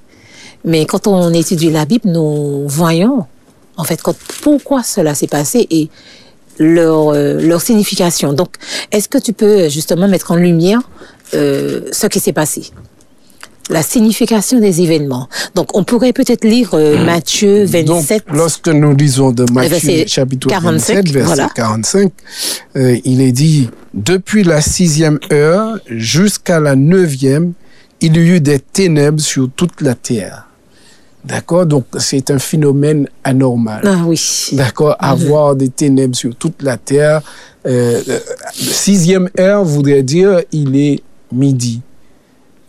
Mais 0.64 0.86
quand 0.86 1.08
on 1.08 1.32
étudie 1.34 1.70
la 1.72 1.86
Bible, 1.86 2.10
nous 2.10 2.68
voyons 2.68 3.26
en 3.78 3.84
fait 3.84 4.02
quand- 4.02 4.18
pourquoi 4.42 4.84
cela 4.84 5.16
s'est 5.16 5.28
passé 5.28 5.68
et 5.70 5.90
leur, 6.60 7.10
euh, 7.10 7.40
leur 7.42 7.62
signification? 7.62 8.34
Donc, 8.34 8.56
est-ce 8.92 9.08
que 9.08 9.18
tu 9.18 9.34
peux 9.34 9.70
justement 9.70 10.08
mettre 10.08 10.32
en 10.32 10.36
lumière 10.36 10.82
euh, 11.34 11.82
ce 11.92 12.08
qui 12.08 12.20
s'est 12.20 12.34
passé? 12.34 12.72
La 13.70 13.84
signification 13.84 14.62
des 14.62 14.80
événements. 14.82 15.28
Donc, 15.54 15.76
on 15.76 15.84
pourrait 15.84 16.14
peut-être 16.14 16.46
lire 16.46 16.70
euh, 16.74 17.04
Matthieu 17.04 17.66
27. 17.66 18.26
Donc, 18.28 18.38
lorsque 18.38 18.70
nous 18.70 18.96
lisons 18.96 19.32
de 19.32 19.44
Matthieu 19.52 19.72
verset 19.72 20.08
chapitre 20.08 20.48
45, 20.48 20.94
27, 20.96 21.10
verset 21.12 21.26
voilà. 21.26 21.50
45, 21.54 22.12
euh, 22.78 22.98
il 23.04 23.20
est 23.22 23.34
dit, 23.34 23.70
depuis 23.94 24.44
la 24.46 24.62
sixième 24.62 25.20
heure 25.34 25.78
jusqu'à 25.88 26.62
la 26.62 26.78
neuvième, 26.78 27.52
il 28.00 28.16
y 28.16 28.20
eut 28.30 28.40
des 28.40 28.60
ténèbres 28.60 29.20
sur 29.20 29.50
toute 29.54 29.82
la 29.82 29.96
terre. 29.96 30.47
D'accord? 31.28 31.66
Donc, 31.66 31.86
c'est 32.00 32.32
un 32.32 32.40
phénomène 32.40 33.08
anormal. 33.24 33.82
Ah 33.86 34.04
oui. 34.06 34.20
D'accord? 34.54 34.96
Avoir 35.00 35.56
des 35.56 35.70
ténèbres 35.70 36.16
sur 36.16 36.36
toute 36.36 36.62
la 36.62 36.78
terre. 36.78 37.22
Euh, 37.66 38.02
euh, 38.08 38.20
sixième 38.54 39.30
heure 39.40 39.64
voudrait 39.66 40.04
dire 40.04 40.42
il 40.52 40.76
est 40.78 41.02
midi. 41.32 41.82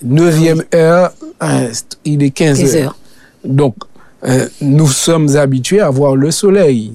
Neuvième 0.03 0.63
heure, 0.75 1.13
euh, 1.43 1.69
il 2.05 2.23
est 2.23 2.31
15 2.31 2.59
15 2.59 2.77
heures. 2.77 2.83
heures. 2.85 2.97
Donc, 3.45 3.75
euh, 4.25 4.47
nous 4.61 4.89
sommes 4.89 5.37
habitués 5.37 5.81
à 5.81 5.91
voir 5.91 6.17
le 6.17 6.31
soleil 6.31 6.93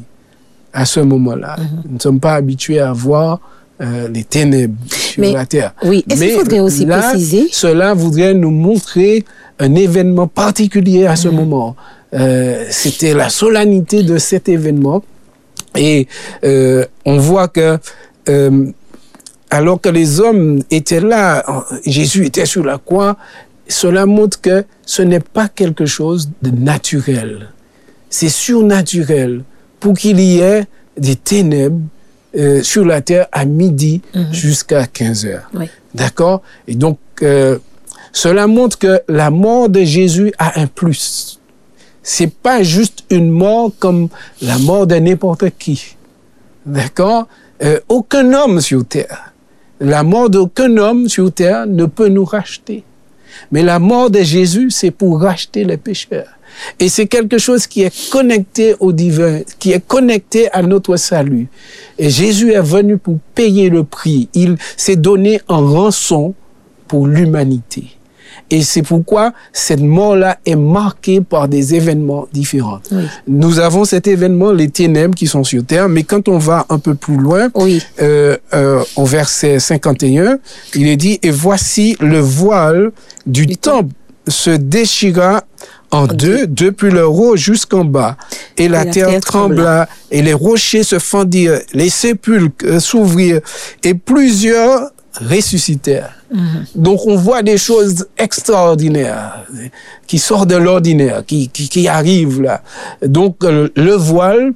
à 0.74 0.86
ce 0.86 1.00
moment-là. 1.02 1.56
Nous 1.88 1.96
ne 1.96 2.00
sommes 2.00 2.20
pas 2.20 2.34
habitués 2.36 2.80
à 2.80 2.92
voir 2.94 3.40
euh, 3.82 4.08
les 4.08 4.24
ténèbres 4.24 4.76
sur 4.90 5.22
Mais- 5.22 5.34
la 5.34 5.46
terre. 5.46 5.74
Oui. 5.84 6.04
Est-ce 6.10 6.20
qu'il 6.22 6.30
Mais 6.30 6.38
faudrait 6.40 6.60
aussi 6.60 6.86
là, 6.86 7.00
préciser 7.10 7.48
Cela 7.52 7.94
voudrait 7.94 8.34
nous 8.34 8.52
montrer 8.52 9.26
un 9.60 9.76
événement 9.76 10.28
particulier 10.28 11.06
à 11.06 11.16
ce 11.16 11.28
moment. 11.30 11.76
Euh, 12.14 12.66
C'était 12.70 13.14
la 13.14 13.30
solennité 13.30 14.04
de 14.04 14.18
cet 14.18 14.50
événement. 14.50 15.04
Et 15.76 16.08
euh, 16.44 16.86
on 17.06 17.18
voit 17.18 17.48
que 17.48 17.78
euh, 18.30 18.68
alors 19.50 19.80
que 19.82 19.90
les 19.90 20.20
hommes 20.20 20.62
étaient 20.72 21.00
là, 21.00 21.44
Jésus 21.86 22.26
était 22.26 22.46
sur 22.46 22.64
la 22.64 22.78
croix, 22.78 23.18
cela 23.68 24.06
montre 24.06 24.42
que 24.42 24.66
ce 24.86 25.02
n'est 25.02 25.20
pas 25.20 25.48
quelque 25.48 25.86
chose 25.86 26.30
de 26.42 26.50
naturel. 26.52 27.50
C'est 28.10 28.30
surnaturel 28.30 29.44
pour 29.80 29.94
qu'il 29.96 30.20
y 30.20 30.40
ait 30.40 30.66
des 30.98 31.16
ténèbres 31.16 31.80
euh, 32.36 32.62
sur 32.64 32.86
la 32.86 33.02
terre 33.02 33.28
à 33.32 33.46
midi 33.46 34.02
jusqu'à 34.32 34.86
15 34.88 35.26
heures. 35.26 35.50
Oui. 35.54 35.66
D'accord? 35.94 36.42
Et 36.68 36.76
donc, 36.76 36.98
euh, 37.22 37.58
cela 38.14 38.48
montre 38.48 38.78
que 38.78 39.02
la 39.10 39.30
mort 39.32 39.68
de 39.68 39.84
Jésus 39.84 40.32
a 40.38 40.62
un 40.62 40.68
plus. 40.68 41.42
C'est 42.04 42.32
pas 42.34 42.64
juste 42.64 43.04
une 43.10 43.30
mort 43.30 43.72
comme 43.80 44.08
la 44.42 44.58
mort 44.60 44.88
de 44.88 44.96
n'importe 44.96 45.46
qui. 45.58 45.96
D'accord? 46.66 47.28
Euh, 47.64 47.80
Aucun 47.90 48.32
homme 48.34 48.62
sur 48.62 48.86
terre, 48.86 49.34
la 49.80 50.04
mort 50.04 50.30
d'aucun 50.30 50.78
homme 50.78 51.10
sur 51.10 51.32
terre 51.34 51.66
ne 51.66 51.86
peut 51.86 52.08
nous 52.08 52.24
racheter. 52.26 52.84
Mais 53.52 53.64
la 53.64 53.80
mort 53.80 54.12
de 54.12 54.22
Jésus, 54.22 54.70
c'est 54.70 54.92
pour 54.92 55.20
racheter 55.22 55.64
les 55.64 55.78
pécheurs. 55.78 56.28
Et 56.80 56.90
c'est 56.90 57.08
quelque 57.08 57.40
chose 57.40 57.66
qui 57.66 57.82
est 57.82 58.12
connecté 58.12 58.76
au 58.80 58.92
divin, 58.92 59.42
qui 59.58 59.72
est 59.72 59.86
connecté 59.86 60.52
à 60.52 60.62
notre 60.62 60.98
salut. 60.98 61.48
Et 61.98 62.12
Jésus 62.12 62.52
est 62.54 62.62
venu 62.62 62.98
pour 62.98 63.18
payer 63.34 63.70
le 63.70 63.84
prix. 63.84 64.30
Il 64.36 64.58
s'est 64.78 64.96
donné 64.96 65.42
en 65.48 65.66
rançon 65.66 66.36
pour 66.88 67.08
l'humanité. 67.08 67.86
Et 68.50 68.62
c'est 68.62 68.82
pourquoi 68.84 69.34
cette 69.52 69.80
mort-là 69.82 70.38
est 70.46 70.56
marquée 70.56 71.22
par 71.22 71.48
des 71.48 71.74
événements 71.76 72.28
différents. 72.32 72.80
Oui. 72.92 73.04
Nous 73.28 73.60
avons 73.60 73.84
cet 73.86 74.08
événement, 74.08 74.52
les 74.52 74.70
ténèbres 74.70 75.16
qui 75.16 75.28
sont 75.28 75.44
sur 75.44 75.66
terre, 75.66 75.90
mais 75.90 76.04
quand 76.04 76.28
on 76.28 76.38
va 76.38 76.66
un 76.70 76.78
peu 76.80 76.94
plus 76.94 77.18
loin, 77.18 77.50
Oui. 77.56 77.82
euh, 78.02 78.38
euh, 78.54 78.84
au 78.96 79.06
verset 79.06 79.60
51, 79.60 80.38
il 80.76 80.88
est 80.88 80.98
dit, 80.98 81.20
et 81.24 81.32
voici 81.32 81.96
le 82.00 82.20
voile 82.20 82.92
du, 83.26 83.46
Du 83.46 83.58
temple 83.58 83.90
se 84.28 84.52
déchira 84.52 85.44
en 85.92 86.08
deux, 86.08 86.48
depuis 86.48 86.90
le 86.90 87.06
haut 87.08 87.36
jusqu'en 87.36 87.86
bas. 87.86 88.18
Et 88.58 88.68
la, 88.68 88.84
la 88.86 88.92
terre, 88.92 89.08
terre 89.10 89.22
trembla, 89.22 89.88
et 90.12 90.22
les 90.22 90.34
rochers 90.34 90.84
se 90.84 90.98
fendirent, 90.98 91.60
les 91.74 91.90
sépulcres 91.90 92.66
euh, 92.66 92.80
s'ouvrirent, 92.80 93.42
et 93.84 93.94
plusieurs 93.94 94.90
ressuscitèrent. 95.22 96.14
Donc 96.76 97.06
on 97.06 97.16
voit 97.16 97.44
des 97.44 97.58
choses 97.58 98.08
extraordinaires 98.18 99.46
qui 100.08 100.18
sortent 100.20 100.50
de 100.50 100.56
l'ordinaire, 100.56 101.24
qui, 101.26 101.50
qui, 101.50 101.70
qui 101.70 101.88
arrivent 101.88 102.42
là. 102.42 102.62
Donc 103.06 103.44
euh, 103.44 103.70
le 103.76 103.94
voile 103.94 104.54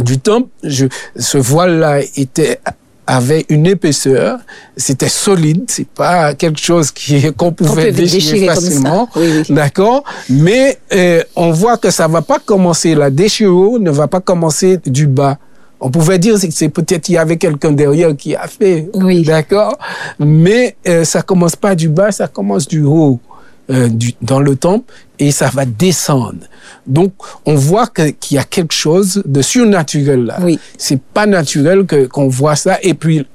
du 0.00 0.18
temple, 0.18 0.48
je, 0.62 0.86
ce 1.16 1.38
voile-là 1.38 2.00
était 2.16 2.60
avait 3.08 3.46
une 3.50 3.66
épaisseur, 3.66 4.40
c'était 4.76 5.08
solide, 5.08 5.64
c'est 5.68 5.86
pas 5.86 6.34
quelque 6.34 6.58
chose 6.60 6.90
qui 6.90 7.32
qu'on 7.34 7.52
pouvait 7.52 7.92
déchirer, 7.92 8.46
facilement, 8.46 9.08
Oui, 9.14 9.44
oui. 9.48 9.54
d'accord. 9.54 10.02
Mais 10.28 10.78
euh, 10.92 11.22
on 11.36 11.52
voit 11.52 11.76
que 11.76 11.90
ça 11.92 12.08
va 12.08 12.20
pas 12.22 12.40
commencer 12.40 12.96
la 12.96 13.10
déchirure 13.10 13.78
ne 13.78 13.90
va 13.92 14.08
pas 14.08 14.18
commencer 14.20 14.78
du 14.84 15.06
bas. 15.06 15.38
On 15.80 15.90
pouvait 15.90 16.18
dire 16.18 16.40
que 16.40 16.46
c'est 16.50 16.68
peut-être 16.70 17.08
il 17.08 17.12
y 17.12 17.18
avait 17.18 17.36
quelqu'un 17.36 17.72
derrière 17.72 18.16
qui 18.16 18.34
a 18.34 18.46
fait, 18.48 18.88
Oui. 18.94 19.22
d'accord? 19.22 19.76
Mais 20.18 20.76
euh, 20.88 21.04
ça 21.04 21.22
commence 21.22 21.54
pas 21.56 21.74
du 21.74 21.88
bas, 21.88 22.10
ça 22.12 22.28
commence 22.28 22.66
du 22.66 22.82
haut. 22.82 23.20
euh, 23.68 23.88
du, 23.88 24.14
dans 24.22 24.38
le 24.38 24.54
temple 24.54 24.92
et 25.18 25.32
ça 25.32 25.50
va 25.52 25.64
descendre. 25.64 26.44
Donc, 26.86 27.12
on 27.44 27.56
voit 27.56 27.88
qu'il 27.88 28.36
y 28.36 28.38
a 28.38 28.44
quelque 28.44 28.72
chose 28.72 29.20
de 29.26 29.42
surnaturel 29.42 30.24
là. 30.26 30.38
Oui. 30.40 30.58
C'est 30.78 31.00
pas 31.02 31.26
naturel 31.26 31.84
que 31.84 32.06
qu'on 32.06 32.28
voit 32.28 32.54
ça. 32.54 32.78
Et 32.82 32.94
puis, 32.94 33.26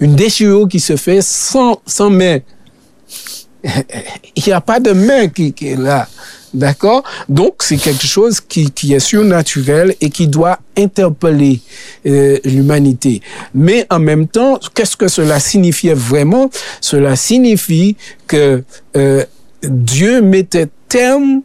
une 0.00 0.16
déchirure 0.16 0.66
qui 0.68 0.80
se 0.80 0.96
fait 0.96 1.22
sans, 1.22 1.80
sans 1.86 2.10
main. 2.10 2.38
Il 4.36 4.42
n'y 4.46 4.52
a 4.52 4.60
pas 4.60 4.80
de 4.80 4.92
main 4.92 5.28
qui, 5.28 5.52
qui 5.52 5.68
est 5.68 5.76
là. 5.76 6.08
D'accord? 6.56 7.02
Donc, 7.28 7.56
c'est 7.60 7.76
quelque 7.76 8.06
chose 8.06 8.40
qui, 8.40 8.70
qui 8.70 8.94
est 8.94 8.98
surnaturel 8.98 9.94
et 10.00 10.08
qui 10.08 10.26
doit 10.26 10.58
interpeller 10.74 11.60
euh, 12.06 12.38
l'humanité. 12.44 13.20
Mais 13.54 13.86
en 13.90 13.98
même 13.98 14.26
temps, 14.26 14.58
qu'est-ce 14.74 14.96
que 14.96 15.06
cela 15.06 15.38
signifiait 15.38 15.92
vraiment? 15.92 16.48
Cela 16.80 17.14
signifie 17.14 17.96
que 18.26 18.64
euh, 18.96 19.22
Dieu 19.62 20.22
mettait 20.22 20.68
terme 20.88 21.42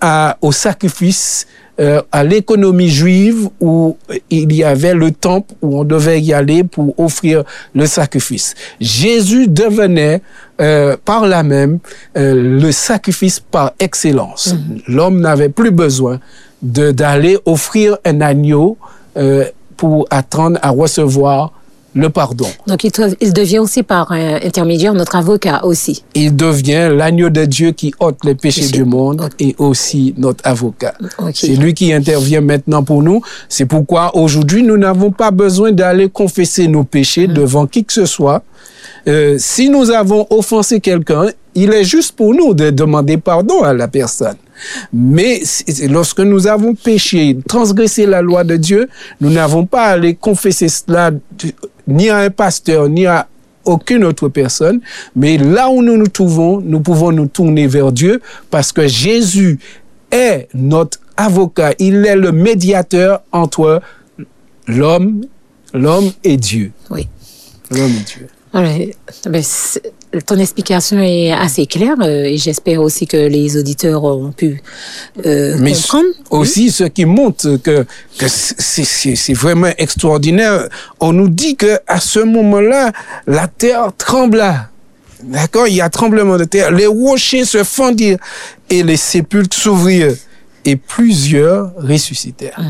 à, 0.00 0.38
au 0.40 0.52
sacrifice, 0.52 1.46
euh, 1.78 2.02
à 2.12 2.24
l'économie 2.24 2.88
juive 2.88 3.48
où 3.60 3.96
il 4.30 4.52
y 4.52 4.64
avait 4.64 4.94
le 4.94 5.10
temple 5.10 5.54
où 5.62 5.78
on 5.78 5.84
devait 5.84 6.20
y 6.20 6.32
aller 6.32 6.64
pour 6.64 6.98
offrir 6.98 7.44
le 7.74 7.86
sacrifice. 7.86 8.54
Jésus 8.80 9.48
devenait 9.48 10.22
euh, 10.60 10.96
par 11.04 11.26
là 11.26 11.42
même 11.42 11.78
euh, 12.16 12.60
le 12.60 12.72
sacrifice 12.72 13.40
par 13.40 13.72
excellence. 13.78 14.54
L'homme 14.88 15.20
n'avait 15.20 15.50
plus 15.50 15.70
besoin 15.70 16.18
de 16.62 16.92
d'aller 16.92 17.36
offrir 17.44 17.98
un 18.06 18.22
agneau 18.22 18.78
euh, 19.16 19.44
pour 19.76 20.06
attendre 20.10 20.58
à 20.62 20.70
recevoir 20.70 21.52
le 21.96 22.10
pardon. 22.10 22.46
Donc, 22.66 22.84
il, 22.84 22.92
il 23.20 23.32
devient 23.32 23.58
aussi 23.58 23.82
par 23.82 24.12
euh, 24.12 24.38
intermédiaire 24.44 24.92
notre 24.92 25.16
avocat 25.16 25.64
aussi. 25.64 26.04
Il 26.14 26.36
devient 26.36 26.90
l'agneau 26.94 27.30
de 27.30 27.44
Dieu 27.46 27.72
qui 27.72 27.92
ôte 27.98 28.18
les 28.24 28.34
péchés 28.34 28.60
Péché. 28.60 28.72
du 28.72 28.84
monde 28.84 29.28
et 29.40 29.54
aussi 29.58 30.14
notre 30.18 30.46
avocat. 30.46 30.94
C'est 31.34 31.56
lui 31.56 31.72
qui 31.74 31.92
intervient 31.92 32.42
maintenant 32.42 32.84
pour 32.84 33.02
nous. 33.02 33.22
C'est 33.48 33.64
pourquoi 33.66 34.14
aujourd'hui, 34.14 34.62
nous 34.62 34.76
n'avons 34.76 35.10
pas 35.10 35.30
besoin 35.30 35.72
d'aller 35.72 36.08
confesser 36.10 36.68
nos 36.68 36.84
péchés 36.84 37.26
devant 37.26 37.66
qui 37.66 37.84
que 37.84 37.92
ce 37.92 38.06
soit. 38.06 38.42
Euh, 39.08 39.36
si 39.38 39.70
nous 39.70 39.90
avons 39.90 40.26
offensé 40.30 40.80
quelqu'un, 40.80 41.26
il 41.54 41.72
est 41.72 41.84
juste 41.84 42.14
pour 42.16 42.34
nous 42.34 42.52
de 42.54 42.70
demander 42.70 43.16
pardon 43.16 43.62
à 43.62 43.72
la 43.72 43.88
personne. 43.88 44.36
Mais 44.92 45.40
lorsque 45.88 46.20
nous 46.20 46.46
avons 46.46 46.74
péché, 46.74 47.38
transgressé 47.48 48.04
la 48.06 48.20
loi 48.20 48.44
de 48.44 48.56
Dieu, 48.56 48.88
nous 49.20 49.30
n'avons 49.30 49.64
pas 49.64 49.84
à 49.84 49.90
aller 49.92 50.14
confesser 50.14 50.68
cela 50.68 51.10
ni 51.86 52.08
à 52.08 52.18
un 52.18 52.30
pasteur, 52.30 52.88
ni 52.88 53.06
à 53.06 53.28
aucune 53.64 54.04
autre 54.04 54.28
personne, 54.28 54.80
mais 55.14 55.38
là 55.38 55.68
où 55.68 55.82
nous 55.82 55.96
nous 55.96 56.06
trouvons, 56.06 56.60
nous 56.60 56.80
pouvons 56.80 57.12
nous 57.12 57.26
tourner 57.26 57.66
vers 57.66 57.92
Dieu 57.92 58.20
parce 58.50 58.72
que 58.72 58.86
Jésus 58.86 59.58
est 60.10 60.48
notre 60.54 61.00
avocat, 61.16 61.72
il 61.78 62.06
est 62.06 62.16
le 62.16 62.32
médiateur 62.32 63.22
entre 63.32 63.80
l'homme, 64.68 65.22
l'homme 65.74 66.12
et 66.22 66.36
Dieu. 66.36 66.72
Oui. 66.90 67.08
L'homme 67.70 67.92
et 67.92 68.04
Dieu. 68.04 68.28
Voilà. 68.52 68.70
Ton 70.24 70.38
explication 70.38 70.98
est 71.00 71.32
assez 71.32 71.66
claire 71.66 71.96
euh, 72.00 72.24
et 72.24 72.36
j'espère 72.38 72.80
aussi 72.80 73.06
que 73.06 73.16
les 73.16 73.56
auditeurs 73.56 74.04
ont 74.04 74.32
pu 74.32 74.62
euh, 75.24 75.56
Mais 75.60 75.72
comprendre. 75.72 76.06
aussi, 76.30 76.70
ce 76.70 76.84
qui 76.84 77.04
montre 77.04 77.56
que, 77.56 77.84
que 78.18 78.26
c'est- 78.28 79.32
vraiment 79.34 79.70
extraordinaire, 79.78 80.68
on 81.00 81.12
nous 81.12 81.28
dit 81.28 81.56
que 81.56 81.78
à 81.86 82.00
ce 82.00 82.20
moment-là, 82.20 82.92
la 83.26 83.46
terre 83.48 83.90
trembla. 83.98 84.70
D'accord? 85.22 85.66
Il 85.66 85.74
y 85.74 85.80
a 85.80 85.88
tremblement 85.90 86.36
de 86.36 86.44
terre. 86.44 86.70
Les 86.70 86.86
rochers 86.86 87.44
se 87.44 87.64
fendirent 87.64 88.18
et 88.70 88.82
les 88.82 88.96
sépulcres 88.96 89.56
s'ouvrirent 89.56 90.14
et 90.64 90.76
plusieurs 90.76 91.72
ressuscitèrent. 91.76 92.60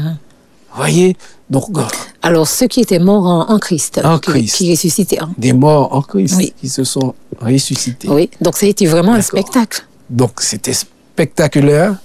Voyez 0.76 1.16
Donc, 1.50 1.64
euh, 1.76 1.82
Alors, 2.22 2.46
ceux 2.46 2.66
qui 2.66 2.80
étaient 2.80 2.98
morts 2.98 3.24
en, 3.26 3.50
en 3.50 3.58
Christ, 3.58 4.00
En 4.04 4.18
qui, 4.18 4.30
Christ. 4.30 4.56
qui 4.56 4.70
ressuscitaient. 4.70 5.18
hein. 5.20 5.30
des 5.38 5.52
morts 5.52 5.94
en 5.94 6.02
Christ 6.02 6.34
Oui. 6.36 6.52
qui 6.60 6.68
se 6.68 6.84
sont 6.84 7.14
ressuscités. 7.40 8.08
Oui, 8.08 8.28
donc 8.40 8.56
ça 8.56 8.66
a 8.66 8.68
été 8.68 8.86
vraiment 8.86 9.14
un 9.14 9.22
spectacle. 9.22 9.84
Donc 10.10 10.40
c'était 10.40 10.72
spectaculaire, 10.74 11.96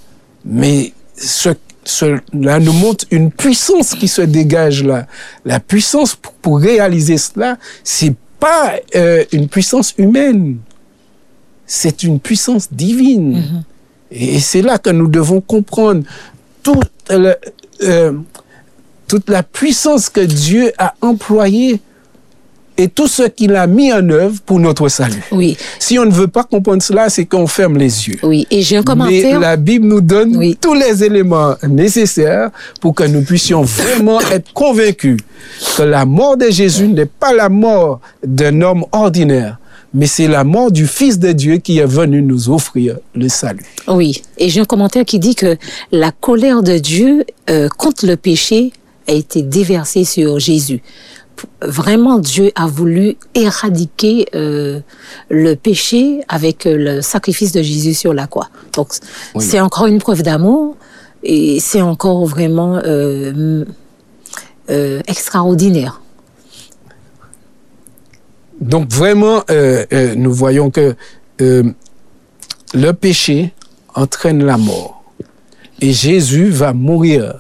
mais 0.45 0.93
ce, 1.17 1.49
cela 1.83 2.59
nous 2.59 2.73
montre 2.73 3.05
une 3.11 3.31
puissance 3.31 3.93
qui 3.95 4.07
se 4.07 4.21
dégage 4.21 4.83
là. 4.83 5.05
La 5.45 5.59
puissance 5.59 6.15
pour, 6.15 6.33
pour 6.33 6.59
réaliser 6.59 7.17
cela, 7.17 7.57
c'est 7.83 8.13
pas 8.39 8.73
euh, 8.95 9.23
une 9.31 9.47
puissance 9.49 9.93
humaine, 9.97 10.57
c'est 11.65 12.03
une 12.03 12.19
puissance 12.19 12.67
divine. 12.71 13.63
Et 14.11 14.39
c'est 14.39 14.61
là 14.61 14.77
que 14.77 14.89
nous 14.89 15.07
devons 15.07 15.41
comprendre 15.41 16.03
toute, 16.63 16.89
le- 17.09 17.35
euh, 17.83 18.13
toute 19.11 19.29
la 19.29 19.43
puissance 19.43 20.07
que 20.09 20.21
Dieu 20.21 20.71
a 20.77 20.93
employée 21.01 21.81
et 22.77 22.87
tout 22.87 23.07
ce 23.09 23.23
qu'il 23.23 23.53
a 23.57 23.67
mis 23.67 23.91
en 23.91 24.07
œuvre 24.09 24.39
pour 24.45 24.57
notre 24.57 24.87
salut. 24.87 25.21
Oui, 25.33 25.57
Si 25.79 25.99
on 25.99 26.05
ne 26.05 26.11
veut 26.11 26.29
pas 26.29 26.45
comprendre 26.45 26.81
cela, 26.81 27.09
c'est 27.09 27.25
qu'on 27.25 27.45
ferme 27.45 27.77
les 27.77 28.07
yeux. 28.07 28.17
oui. 28.23 28.47
Et 28.49 28.61
j'ai 28.61 28.77
un 28.77 28.79
Mais 28.79 28.85
commentaire. 28.85 29.39
la 29.41 29.57
Bible 29.57 29.85
nous 29.85 29.99
donne 29.99 30.37
Oui. 30.37 30.57
tous 30.61 30.73
les 30.73 31.03
éléments 31.03 31.55
nécessaires 31.67 32.51
pour 32.79 32.95
que 32.95 33.03
nous 33.03 33.23
puissions 33.23 33.63
vraiment 33.63 34.21
être 34.31 34.53
convaincus 34.53 35.17
que 35.75 35.83
la 35.83 36.05
mort 36.05 36.37
de 36.37 36.49
Jésus 36.49 36.87
n'est 36.87 37.05
pas 37.05 37.33
la 37.33 37.49
mort 37.49 37.99
d'un 38.25 38.61
homme 38.61 38.85
ordinaire, 38.93 39.59
mais 39.93 40.07
c'est 40.07 40.29
la 40.29 40.45
mort 40.45 40.71
du 40.71 40.87
Fils 40.87 41.19
de 41.19 41.33
Dieu 41.33 41.57
qui 41.57 41.79
est 41.79 41.85
venu 41.85 42.21
nous 42.21 42.49
offrir 42.49 42.95
le 43.13 43.27
salut. 43.27 43.65
Oui, 43.89 44.21
et 44.37 44.47
j'ai 44.47 44.61
un 44.61 44.65
commentaire 44.65 45.03
qui 45.03 45.19
dit 45.19 45.35
que 45.35 45.57
la 45.91 46.11
colère 46.13 46.63
de 46.63 46.77
Dieu 46.77 47.25
euh, 47.49 47.67
contre 47.77 48.05
le 48.07 48.15
péché 48.15 48.71
a 49.07 49.13
été 49.13 49.41
déversée 49.41 50.03
sur 50.03 50.39
Jésus. 50.39 50.81
Vraiment, 51.61 52.19
Dieu 52.19 52.51
a 52.55 52.67
voulu 52.67 53.17
éradiquer 53.33 54.27
euh, 54.35 54.79
le 55.29 55.55
péché 55.55 56.21
avec 56.27 56.65
le 56.65 57.01
sacrifice 57.01 57.51
de 57.51 57.61
Jésus 57.63 57.93
sur 57.95 58.13
la 58.13 58.27
croix. 58.27 58.49
Donc, 58.73 58.89
Oui. 59.33 59.43
c'est 59.43 59.59
encore 59.59 59.87
une 59.87 59.99
preuve 59.99 60.21
d'amour 60.21 60.75
et 61.23 61.59
c'est 61.59 61.81
encore 61.81 62.25
vraiment 62.25 62.79
euh, 62.85 63.65
euh, 64.69 65.01
extraordinaire. 65.07 66.01
Donc 68.59 68.91
vraiment, 68.91 69.41
nous 70.15 70.31
voyons 70.31 70.69
que 70.69 70.95
le 71.39 72.91
péché 72.91 73.53
entraîne 73.95 74.43
la 74.43 74.57
mort. 74.57 75.03
Et 75.79 75.93
Jésus 75.93 76.49
va 76.49 76.73
mourir 76.73 77.33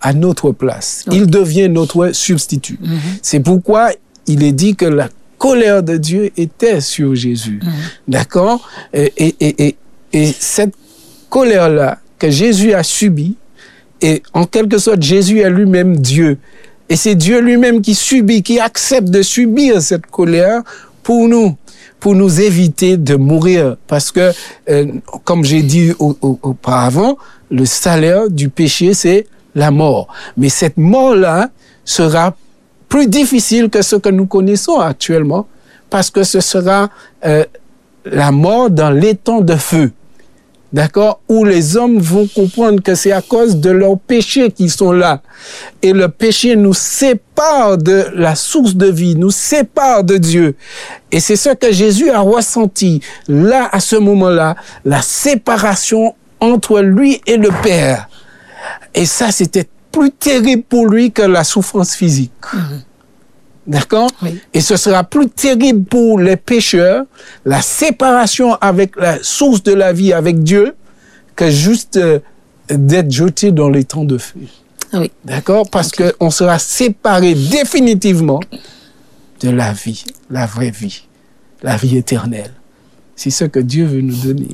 à 0.00 0.12
notre 0.12 0.52
place. 0.52 1.04
Il 1.12 1.26
devient 1.26 1.68
notre 1.68 2.12
substitut. 2.12 2.78
C'est 3.22 3.40
pourquoi 3.40 3.90
il 4.26 4.42
est 4.42 4.52
dit 4.52 4.74
que 4.76 4.86
la 4.86 5.08
colère 5.38 5.82
de 5.82 5.96
Dieu 5.96 6.30
était 6.36 6.80
sur 6.80 7.14
Jésus. 7.14 7.60
D'accord? 8.08 8.68
Et, 8.92 9.12
et, 9.16 9.34
et, 9.40 9.66
et, 9.68 9.76
et 10.12 10.34
cette 10.38 10.74
colère-là 11.28 11.98
que 12.18 12.30
Jésus 12.30 12.72
a 12.74 12.82
subie, 12.82 13.36
et 14.02 14.22
en 14.32 14.44
quelque 14.44 14.78
sorte, 14.78 15.02
Jésus 15.02 15.40
est 15.40 15.50
lui-même 15.50 15.96
Dieu. 15.96 16.38
Et 16.88 16.96
c'est 16.96 17.14
Dieu 17.14 17.40
lui-même 17.40 17.80
qui 17.82 17.94
subit, 17.94 18.42
qui 18.42 18.58
accepte 18.58 19.08
de 19.08 19.22
subir 19.22 19.80
cette 19.80 20.06
colère 20.06 20.62
pour 21.02 21.28
nous, 21.28 21.56
pour 22.00 22.14
nous 22.14 22.40
éviter 22.40 22.96
de 22.96 23.14
mourir. 23.16 23.76
Parce 23.86 24.10
que, 24.10 24.32
euh, 24.70 24.86
comme 25.24 25.44
j'ai 25.44 25.62
dit 25.62 25.92
au- 25.98 26.16
au- 26.20 26.38
auparavant, 26.42 27.16
le 27.50 27.64
salaire 27.64 28.28
du 28.30 28.48
péché, 28.48 28.94
c'est 28.94 29.26
la 29.54 29.70
mort. 29.70 30.08
Mais 30.36 30.48
cette 30.48 30.76
mort-là 30.76 31.50
sera 31.84 32.34
plus 32.88 33.06
difficile 33.06 33.70
que 33.70 33.82
ce 33.82 33.96
que 33.96 34.08
nous 34.08 34.26
connaissons 34.26 34.78
actuellement, 34.80 35.46
parce 35.88 36.10
que 36.10 36.22
ce 36.22 36.40
sera 36.40 36.90
euh, 37.24 37.44
la 38.04 38.32
mort 38.32 38.70
dans 38.70 38.90
l'étang 38.90 39.40
de 39.40 39.56
feu. 39.56 39.92
D'accord? 40.72 41.20
Où 41.28 41.44
les 41.44 41.76
hommes 41.76 41.98
vont 41.98 42.28
comprendre 42.28 42.80
que 42.80 42.94
c'est 42.94 43.10
à 43.10 43.22
cause 43.22 43.56
de 43.56 43.70
leurs 43.70 43.98
péchés 43.98 44.52
qu'ils 44.52 44.70
sont 44.70 44.92
là. 44.92 45.20
Et 45.82 45.92
le 45.92 46.08
péché 46.08 46.54
nous 46.54 46.74
sépare 46.74 47.76
de 47.76 48.06
la 48.14 48.36
source 48.36 48.76
de 48.76 48.86
vie, 48.86 49.16
nous 49.16 49.32
sépare 49.32 50.04
de 50.04 50.16
Dieu. 50.16 50.54
Et 51.10 51.18
c'est 51.18 51.34
ce 51.34 51.50
que 51.50 51.72
Jésus 51.72 52.10
a 52.10 52.20
ressenti 52.20 53.00
là, 53.26 53.68
à 53.72 53.80
ce 53.80 53.96
moment-là, 53.96 54.54
la 54.84 55.02
séparation 55.02 56.14
entre 56.38 56.80
lui 56.80 57.20
et 57.26 57.36
le 57.36 57.50
Père. 57.62 58.08
Et 58.94 59.06
ça, 59.06 59.32
c'était 59.32 59.68
plus 59.90 60.10
terrible 60.10 60.62
pour 60.62 60.86
lui 60.86 61.12
que 61.12 61.22
la 61.22 61.44
souffrance 61.44 61.94
physique. 61.94 62.32
D'accord? 63.66 64.10
Oui. 64.22 64.40
Et 64.54 64.60
ce 64.60 64.76
sera 64.76 65.04
plus 65.04 65.28
terrible 65.28 65.84
pour 65.84 66.18
les 66.18 66.36
pécheurs, 66.36 67.04
la 67.44 67.62
séparation 67.62 68.54
avec 68.54 68.96
la 68.96 69.22
source 69.22 69.62
de 69.62 69.72
la 69.72 69.92
vie, 69.92 70.12
avec 70.12 70.42
Dieu, 70.42 70.74
que 71.36 71.50
juste 71.50 71.96
euh, 71.96 72.18
d'être 72.68 73.10
jeté 73.10 73.52
dans 73.52 73.68
les 73.68 73.84
temps 73.84 74.04
de 74.04 74.18
feu. 74.18 74.40
Oui. 74.92 75.10
D'accord? 75.24 75.68
Parce 75.70 75.92
qu'on 75.92 76.30
sera 76.30 76.58
séparé 76.58 77.34
définitivement 77.34 78.40
de 79.40 79.50
la 79.50 79.72
vie, 79.72 80.04
la 80.30 80.46
vraie 80.46 80.70
vie, 80.70 81.04
la 81.62 81.76
vie 81.76 81.96
éternelle. 81.96 82.52
C'est 83.22 83.28
ce 83.28 83.44
que 83.44 83.60
Dieu 83.60 83.84
veut 83.84 84.00
nous 84.00 84.16
donner. 84.16 84.48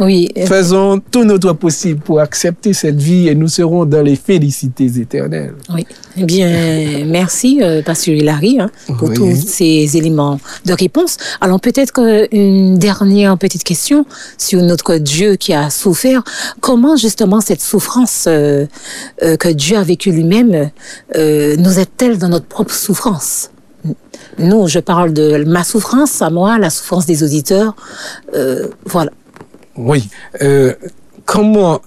Oui, 0.00 0.28
Faisons 0.46 1.00
tout 1.12 1.22
notre 1.22 1.52
possible 1.52 2.00
pour 2.00 2.18
accepter 2.18 2.72
cette 2.72 3.00
vie 3.00 3.28
et 3.28 3.34
nous 3.36 3.46
serons 3.46 3.84
dans 3.84 4.02
les 4.02 4.16
félicités 4.16 4.86
éternelles. 4.98 5.54
Oui. 5.72 5.86
Eh 6.16 6.24
bien, 6.24 7.04
merci, 7.06 7.60
euh, 7.62 7.80
Pasteur 7.80 8.16
Hilary, 8.16 8.58
hein, 8.58 8.72
pour 8.98 9.10
Oui. 9.10 9.14
tous 9.14 9.36
ces 9.36 9.96
éléments 9.96 10.40
de 10.66 10.72
réponse. 10.72 11.16
Alors, 11.40 11.60
peut-être 11.60 11.92
qu'une 11.92 12.76
dernière 12.76 13.38
petite 13.38 13.62
question 13.62 14.04
sur 14.36 14.62
notre 14.62 14.96
Dieu 14.96 15.36
qui 15.36 15.52
a 15.54 15.70
souffert. 15.70 16.24
Comment, 16.60 16.96
justement, 16.96 17.40
cette 17.40 17.60
souffrance 17.60 18.24
euh, 18.26 18.66
euh, 19.22 19.36
que 19.36 19.48
Dieu 19.48 19.76
a 19.76 19.84
vécue 19.84 20.10
lui-même 20.10 20.70
euh, 21.14 21.54
nous 21.56 21.78
aide-t-elle 21.78 22.18
dans 22.18 22.30
notre 22.30 22.46
propre 22.46 22.74
souffrance? 22.74 23.50
Nous, 24.38 24.68
je 24.68 24.78
parle 24.78 25.12
de 25.12 25.44
ma 25.44 25.64
souffrance 25.64 26.22
à 26.22 26.30
moi, 26.30 26.58
la 26.58 26.70
souffrance 26.70 27.06
des 27.06 27.22
auditeurs. 27.22 27.74
Euh, 28.34 28.68
voilà. 28.84 29.10
Oui. 29.76 30.08
Euh, 30.42 30.74
comment 31.24 31.80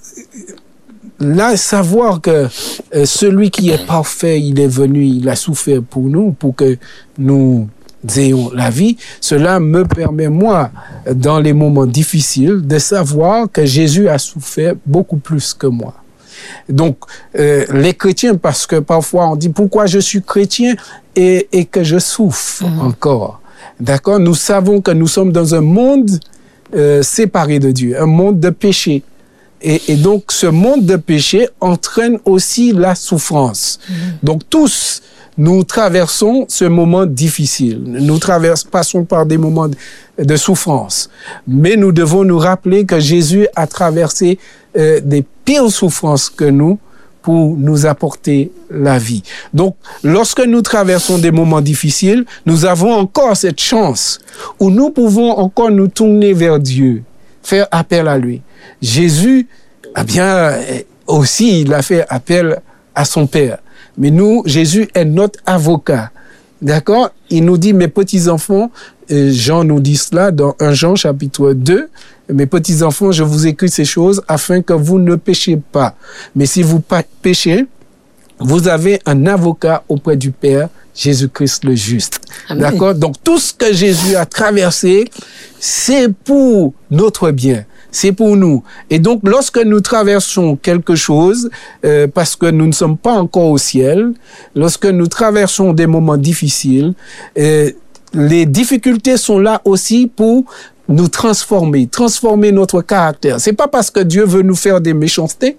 là 1.19 1.55
savoir 1.55 2.19
que 2.19 2.47
euh, 2.95 3.05
celui 3.05 3.51
qui 3.51 3.69
est 3.69 3.85
parfait, 3.85 4.41
il 4.41 4.59
est 4.59 4.67
venu, 4.67 5.05
il 5.05 5.29
a 5.29 5.35
souffert 5.35 5.81
pour 5.83 6.03
nous, 6.03 6.31
pour 6.31 6.55
que 6.55 6.77
nous 7.17 7.67
ayons 8.15 8.51
la 8.53 8.69
vie. 8.69 8.97
Cela 9.19 9.59
me 9.59 9.85
permet 9.85 10.29
moi, 10.29 10.71
dans 11.13 11.39
les 11.39 11.53
moments 11.53 11.85
difficiles, 11.85 12.61
de 12.65 12.79
savoir 12.79 13.51
que 13.51 13.65
Jésus 13.65 14.09
a 14.09 14.17
souffert 14.17 14.73
beaucoup 14.85 15.17
plus 15.17 15.53
que 15.53 15.67
moi. 15.67 16.00
Donc, 16.69 16.97
euh, 17.37 17.65
les 17.73 17.93
chrétiens, 17.93 18.35
parce 18.35 18.65
que 18.65 18.77
parfois 18.77 19.29
on 19.29 19.35
dit 19.35 19.49
pourquoi 19.49 19.85
je 19.85 19.99
suis 19.99 20.21
chrétien 20.21 20.75
et, 21.15 21.47
et 21.51 21.65
que 21.65 21.83
je 21.83 21.99
souffre 21.99 22.63
encore? 22.81 23.41
D'accord? 23.79 24.19
Nous 24.19 24.35
savons 24.35 24.81
que 24.81 24.91
nous 24.91 25.07
sommes 25.07 25.31
dans 25.31 25.55
un 25.55 25.61
monde 25.61 26.11
euh, 26.75 27.01
séparé 27.03 27.59
de 27.59 27.71
Dieu, 27.71 27.99
un 27.99 28.05
monde 28.05 28.39
de 28.39 28.49
péché. 28.49 29.03
Et, 29.61 29.81
et 29.89 29.95
donc, 29.95 30.31
ce 30.31 30.47
monde 30.47 30.85
de 30.85 30.95
péché 30.95 31.47
entraîne 31.59 32.17
aussi 32.25 32.71
la 32.71 32.95
souffrance. 32.95 33.79
Donc, 34.23 34.41
tous, 34.49 35.01
nous 35.41 35.63
traversons 35.63 36.45
ce 36.47 36.65
moment 36.65 37.07
difficile. 37.07 37.81
Nous 37.83 38.19
traversons, 38.19 38.67
passons 38.69 39.05
par 39.05 39.25
des 39.25 39.39
moments 39.39 39.69
de, 40.19 40.35
souffrance. 40.35 41.09
Mais 41.47 41.75
nous 41.75 41.91
devons 41.91 42.23
nous 42.23 42.37
rappeler 42.37 42.85
que 42.85 42.99
Jésus 42.99 43.47
a 43.55 43.65
traversé 43.65 44.37
euh, 44.77 44.99
des 45.03 45.25
pires 45.43 45.71
souffrances 45.71 46.29
que 46.29 46.45
nous 46.45 46.77
pour 47.23 47.57
nous 47.57 47.87
apporter 47.87 48.51
la 48.69 48.99
vie. 48.99 49.23
Donc, 49.51 49.75
lorsque 50.03 50.41
nous 50.41 50.61
traversons 50.61 51.17
des 51.17 51.31
moments 51.31 51.61
difficiles, 51.61 52.23
nous 52.45 52.65
avons 52.65 52.93
encore 52.93 53.35
cette 53.35 53.59
chance 53.59 54.19
où 54.59 54.69
nous 54.69 54.91
pouvons 54.91 55.31
encore 55.31 55.71
nous 55.71 55.87
tourner 55.87 56.33
vers 56.33 56.59
Dieu, 56.59 57.01
faire 57.41 57.67
appel 57.71 58.07
à 58.07 58.19
lui. 58.19 58.43
Jésus, 58.79 59.47
eh 59.99 60.03
bien, 60.03 60.51
eh, 60.69 60.85
aussi, 61.07 61.61
il 61.61 61.73
a 61.73 61.81
fait 61.81 62.05
appel 62.09 62.61
à 62.93 63.05
son 63.05 63.25
Père. 63.25 63.57
Mais 63.97 64.11
nous, 64.11 64.43
Jésus 64.45 64.89
est 64.93 65.05
notre 65.05 65.39
avocat. 65.45 66.11
D'accord? 66.61 67.11
Il 67.29 67.45
nous 67.45 67.57
dit, 67.57 67.73
mes 67.73 67.87
petits-enfants, 67.87 68.71
Jean 69.09 69.63
nous 69.63 69.79
dit 69.79 69.97
cela 69.97 70.31
dans 70.31 70.55
1 70.59 70.73
Jean 70.73 70.95
chapitre 70.95 71.53
2, 71.53 71.89
mes 72.31 72.45
petits-enfants, 72.45 73.11
je 73.11 73.23
vous 73.23 73.47
écris 73.47 73.69
ces 73.69 73.83
choses 73.85 74.21
afin 74.27 74.61
que 74.61 74.73
vous 74.73 74.99
ne 74.99 75.15
péchiez 75.15 75.57
pas. 75.57 75.95
Mais 76.35 76.45
si 76.45 76.61
vous 76.61 76.81
péchez, 77.21 77.65
vous 78.39 78.67
avez 78.67 79.01
un 79.05 79.25
avocat 79.25 79.83
auprès 79.89 80.17
du 80.17 80.31
Père, 80.31 80.69
Jésus-Christ 80.95 81.63
le 81.65 81.75
juste. 81.75 82.19
D'accord? 82.49 82.95
Donc 82.95 83.15
tout 83.23 83.39
ce 83.39 83.53
que 83.53 83.73
Jésus 83.73 84.15
a 84.15 84.25
traversé, 84.25 85.09
c'est 85.59 86.07
pour 86.13 86.73
notre 86.89 87.31
bien. 87.31 87.65
C'est 87.91 88.13
pour 88.13 88.37
nous. 88.37 88.63
Et 88.89 88.99
donc, 88.99 89.21
lorsque 89.23 89.57
nous 89.57 89.81
traversons 89.81 90.55
quelque 90.55 90.95
chose, 90.95 91.49
euh, 91.85 92.07
parce 92.07 92.35
que 92.35 92.45
nous 92.45 92.65
ne 92.65 92.71
sommes 92.71 92.97
pas 92.97 93.13
encore 93.13 93.49
au 93.49 93.57
ciel, 93.57 94.13
lorsque 94.55 94.85
nous 94.85 95.07
traversons 95.07 95.73
des 95.73 95.87
moments 95.87 96.17
difficiles, 96.17 96.93
euh, 97.37 97.71
les 98.13 98.45
difficultés 98.45 99.17
sont 99.17 99.39
là 99.39 99.61
aussi 99.65 100.07
pour 100.07 100.45
nous 100.87 101.07
transformer, 101.07 101.87
transformer 101.87 102.51
notre 102.51 102.81
caractère. 102.81 103.39
C'est 103.39 103.53
pas 103.53 103.67
parce 103.67 103.89
que 103.89 104.01
Dieu 104.01 104.25
veut 104.25 104.41
nous 104.41 104.55
faire 104.55 104.81
des 104.81 104.93
méchancetés, 104.93 105.57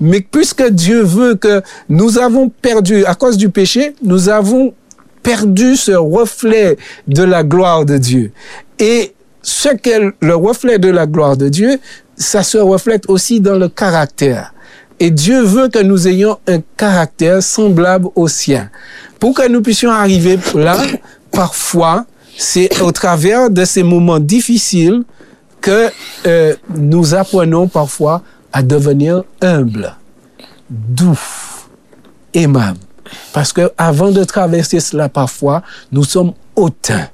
mais 0.00 0.20
puisque 0.20 0.68
Dieu 0.68 1.02
veut 1.02 1.34
que 1.36 1.62
nous 1.88 2.18
avons 2.18 2.48
perdu, 2.48 3.04
à 3.04 3.14
cause 3.14 3.36
du 3.36 3.48
péché, 3.48 3.94
nous 4.02 4.28
avons 4.28 4.74
perdu 5.22 5.76
ce 5.76 5.92
reflet 5.92 6.76
de 7.06 7.22
la 7.22 7.44
gloire 7.44 7.84
de 7.84 7.96
Dieu. 7.96 8.32
Et 8.78 9.14
ce 9.42 9.68
qu'est 9.70 10.00
le 10.20 10.34
reflet 10.34 10.78
de 10.78 10.88
la 10.88 11.06
gloire 11.06 11.36
de 11.36 11.48
Dieu, 11.48 11.78
ça 12.16 12.42
se 12.42 12.58
reflète 12.58 13.08
aussi 13.08 13.40
dans 13.40 13.56
le 13.56 13.68
caractère. 13.68 14.54
Et 15.00 15.10
Dieu 15.10 15.42
veut 15.42 15.68
que 15.68 15.80
nous 15.80 16.06
ayons 16.06 16.38
un 16.46 16.60
caractère 16.76 17.42
semblable 17.42 18.08
au 18.14 18.28
sien. 18.28 18.70
Pour 19.18 19.34
que 19.34 19.48
nous 19.48 19.62
puissions 19.62 19.90
arriver 19.90 20.38
là, 20.54 20.78
parfois, 21.32 22.06
c'est 22.36 22.80
au 22.80 22.92
travers 22.92 23.50
de 23.50 23.64
ces 23.64 23.82
moments 23.82 24.20
difficiles 24.20 25.02
que 25.60 25.90
euh, 26.26 26.54
nous 26.74 27.14
apprenons 27.14 27.68
parfois 27.68 28.22
à 28.52 28.62
devenir 28.62 29.24
humbles, 29.40 29.96
doux, 30.70 31.18
aimables. 32.34 32.78
Parce 33.32 33.52
que 33.52 33.72
avant 33.78 34.10
de 34.10 34.24
traverser 34.24 34.80
cela 34.80 35.08
parfois, 35.08 35.62
nous 35.90 36.04
sommes 36.04 36.32
hautains, 36.56 37.08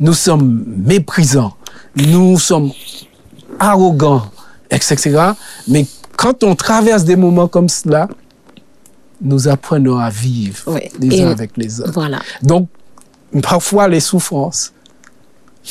nous 0.00 0.14
sommes 0.14 0.64
méprisants, 0.84 1.54
nous 1.96 2.38
sommes 2.38 2.70
arrogants, 3.58 4.22
etc. 4.70 4.96
Mais 5.68 5.86
quand 6.16 6.42
on 6.44 6.54
traverse 6.54 7.04
des 7.04 7.16
moments 7.16 7.48
comme 7.48 7.68
cela, 7.68 8.08
nous 9.20 9.46
apprenons 9.48 9.98
à 9.98 10.10
vivre 10.10 10.62
Oui. 10.66 10.80
les 10.98 11.16
Et- 11.18 11.22
uns 11.22 11.30
avec 11.30 11.52
les 11.56 11.80
autres. 11.80 11.92
Voilà. 11.92 12.20
Donc, 12.42 12.68
parfois, 13.42 13.88
les 13.88 14.00
souffrances 14.00 14.72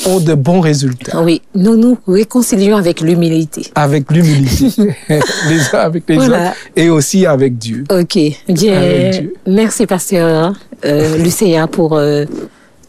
ont 0.05 0.21
de 0.21 0.33
bons 0.35 0.61
résultats 0.61 1.21
Oui, 1.21 1.41
nous 1.53 1.75
nous 1.75 1.97
réconcilions 2.07 2.77
avec 2.77 3.01
l'humilité. 3.01 3.67
avec 3.75 4.09
l'humilité, 4.09 4.71
les 5.49 5.75
uns 5.75 5.79
avec 5.79 6.03
les 6.07 6.15
Voilà. 6.15 6.51
autres, 6.51 6.57
et 6.77 6.89
aussi 6.89 7.25
avec 7.25 7.57
Dieu. 7.57 7.83
Ok. 7.91 8.15
Avec 8.15 8.31
Dieu. 8.47 9.33
Merci, 9.45 9.85
pasteur 9.85 10.53
euh, 10.85 11.17
Lucéa, 11.17 11.67
pour 11.67 11.97
euh, 11.97 12.23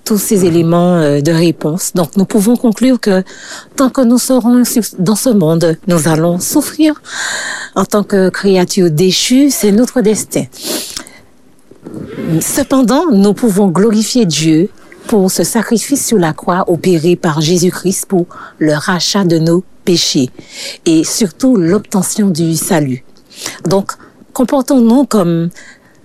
tous 0.04 0.18
ces 0.18 0.44
éléments 0.44 0.96
euh, 0.96 1.20
de 1.20 1.32
réponse. 1.32 1.92
Donc, 1.94 2.16
nous 2.16 2.24
pouvons 2.24 2.56
conclure 2.56 3.00
que 3.00 3.22
tant 3.76 3.90
que 3.90 4.00
nous 4.00 4.18
serons 4.18 4.62
dans 4.98 5.16
ce 5.16 5.30
monde, 5.30 5.76
nous 5.86 6.08
allons 6.08 6.38
souffrir 6.38 7.00
en 7.74 7.84
tant 7.84 8.02
que 8.02 8.28
créatures 8.28 8.90
déchues. 8.90 9.50
C'est 9.50 9.72
notre 9.72 10.00
destin. 10.00 10.44
Cependant, 12.40 13.10
nous 13.10 13.34
pouvons 13.34 13.68
glorifier 13.68 14.26
Dieu 14.26 14.68
pour 15.06 15.30
ce 15.30 15.44
sacrifice 15.44 16.06
sur 16.06 16.18
la 16.18 16.32
croix 16.32 16.64
opéré 16.68 17.16
par 17.16 17.40
Jésus-Christ 17.40 18.06
pour 18.06 18.26
le 18.58 18.74
rachat 18.74 19.24
de 19.24 19.38
nos 19.38 19.64
péchés 19.84 20.30
et 20.86 21.04
surtout 21.04 21.56
l'obtention 21.56 22.30
du 22.30 22.54
salut. 22.56 23.04
Donc, 23.66 23.92
comportons-nous 24.32 25.04
comme 25.04 25.50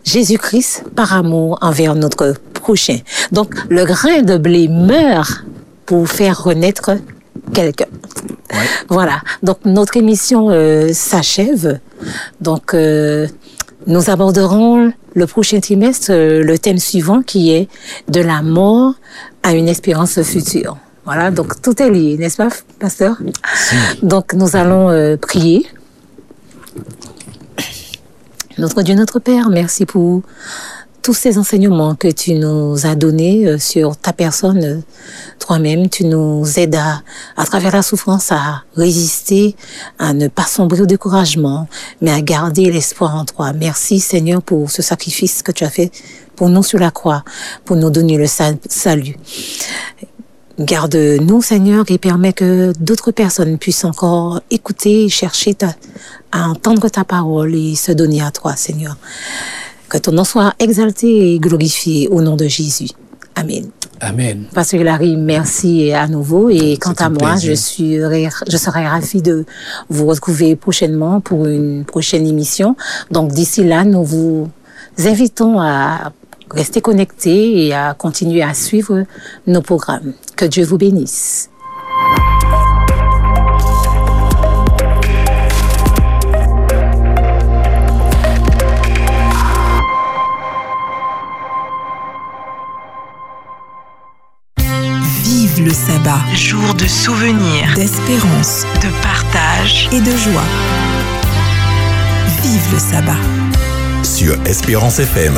Jésus-Christ 0.03 0.85
par 0.95 1.13
amour 1.13 1.57
envers 1.61 1.93
notre 1.93 2.35
prochain. 2.67 2.99
Donc, 3.31 3.49
le 3.69 3.83
grain 3.85 4.21
de 4.31 4.35
blé 4.45 4.67
meurt 4.67 5.45
pour 5.85 6.03
faire 6.17 6.35
renaître 6.49 6.89
quelqu'un. 7.53 7.91
Voilà. 8.89 9.17
Donc, 9.47 9.59
notre 9.63 9.95
émission 9.95 10.49
euh, 10.49 10.89
s'achève. 10.91 11.79
Donc, 12.41 12.73
euh, 12.73 13.27
nous 13.93 14.09
aborderons 14.09 14.91
le 15.21 15.25
prochain 15.27 15.59
trimestre 15.61 16.11
euh, 16.11 16.43
le 16.43 16.55
thème 16.59 16.77
suivant 16.77 17.21
qui 17.21 17.41
est 17.57 17.69
de 18.09 18.21
la 18.31 18.41
mort 18.41 18.95
à 19.43 19.53
une 19.53 19.69
espérance 19.69 20.21
future. 20.23 20.75
Voilà, 21.05 21.31
donc 21.31 21.61
tout 21.61 21.81
est 21.81 21.89
lié, 21.89 22.17
n'est-ce 22.17 22.35
pas, 22.35 22.49
pasteur? 22.79 23.15
Donc 24.03 24.33
nous 24.33 24.57
allons 24.57 24.89
euh, 24.89 25.15
prier. 25.15 25.65
Notre 28.57 28.81
Dieu, 28.81 28.95
notre 28.95 29.19
Père, 29.19 29.47
merci 29.49 29.85
pour 29.85 30.23
tous 31.07 31.13
ces 31.13 31.37
enseignements 31.37 31.95
que 31.95 32.09
tu 32.09 32.33
nous 32.33 32.85
as 32.85 32.95
donnés 32.95 33.47
euh, 33.47 33.57
sur 33.57 33.95
ta 33.95 34.11
personne 34.11 34.61
euh, 34.61 34.79
toi-même. 35.39 35.87
Tu 35.87 36.03
nous 36.03 36.43
aides 36.59 36.75
à, 36.75 37.01
à 37.37 37.45
travers 37.45 37.71
la 37.73 37.81
souffrance 37.81 38.29
à 38.33 38.63
résister, 38.75 39.55
à 39.99 40.11
ne 40.11 40.27
pas 40.27 40.43
sombrer 40.43 40.81
au 40.81 40.85
découragement, 40.85 41.69
mais 42.01 42.11
à 42.11 42.19
garder 42.19 42.69
l'espoir 42.69 43.15
en 43.15 43.23
toi. 43.23 43.53
Merci 43.53 44.01
Seigneur 44.01 44.41
pour 44.41 44.69
ce 44.69 44.81
sacrifice 44.81 45.41
que 45.43 45.53
tu 45.53 45.63
as 45.63 45.69
fait 45.69 45.91
pour 46.35 46.49
nous 46.49 46.61
sur 46.61 46.77
la 46.77 46.91
croix, 46.91 47.23
pour 47.63 47.77
nous 47.77 47.89
donner 47.89 48.17
le 48.17 48.27
sal- 48.27 48.57
salut. 48.67 49.15
Garde-nous, 50.59 51.41
Seigneur, 51.41 51.85
et 51.87 51.99
permets 51.99 52.33
que 52.33 52.73
d'autres 52.81 53.11
personnes 53.11 53.57
puissent 53.57 53.85
encore 53.85 54.41
écouter, 54.51 55.07
chercher 55.07 55.55
à 56.33 56.49
entendre 56.49 56.89
ta 56.89 57.05
parole 57.05 57.55
et 57.55 57.75
se 57.75 57.93
donner 57.93 58.21
à 58.21 58.31
toi, 58.31 58.57
Seigneur. 58.57 58.97
Que 59.89 59.97
ton 59.97 60.11
nom 60.11 60.23
soit 60.23 60.53
exalté 60.59 61.33
et 61.33 61.39
glorifié 61.39 62.07
au 62.09 62.21
nom 62.21 62.35
de 62.35 62.47
Jésus. 62.47 62.89
Amen. 63.35 63.69
Amen. 63.99 64.45
Pasteur 64.53 64.81
Hilary, 64.81 65.15
merci 65.15 65.91
à 65.91 66.07
nouveau. 66.07 66.49
Et 66.49 66.77
quant 66.77 66.93
à 66.97 67.09
moi, 67.09 67.31
plaisir. 67.31 67.49
je, 67.51 67.55
suis, 67.55 67.95
je 67.95 68.57
serai 68.57 68.85
ravie 68.85 69.21
de 69.21 69.45
vous 69.89 70.05
retrouver 70.05 70.55
prochainement 70.55 71.21
pour 71.21 71.45
une 71.45 71.85
prochaine 71.85 72.27
émission. 72.27 72.75
Donc 73.11 73.31
d'ici 73.31 73.63
là, 73.63 73.85
nous 73.85 74.03
vous 74.03 74.49
invitons 74.99 75.59
à 75.59 76.11
rester 76.51 76.81
connectés 76.81 77.67
et 77.67 77.73
à 77.73 77.93
continuer 77.93 78.41
à 78.41 78.53
suivre 78.53 79.03
nos 79.45 79.61
programmes. 79.61 80.13
Que 80.35 80.45
Dieu 80.45 80.65
vous 80.65 80.77
bénisse. 80.77 81.49
Le 95.63 95.71
sabbat, 95.71 96.19
Jour 96.35 96.73
de 96.75 96.85
souvenirs, 96.87 97.73
d'espérance 97.75 98.63
de 98.81 98.89
partage. 99.01 99.89
et 99.91 99.99
de 100.01 100.11
joie. 100.17 100.43
Vive 102.43 102.73
le 102.73 102.79
sabbat. 102.79 103.17
sur 104.03 104.35
Espérance 104.45 104.99
FM. 104.99 105.33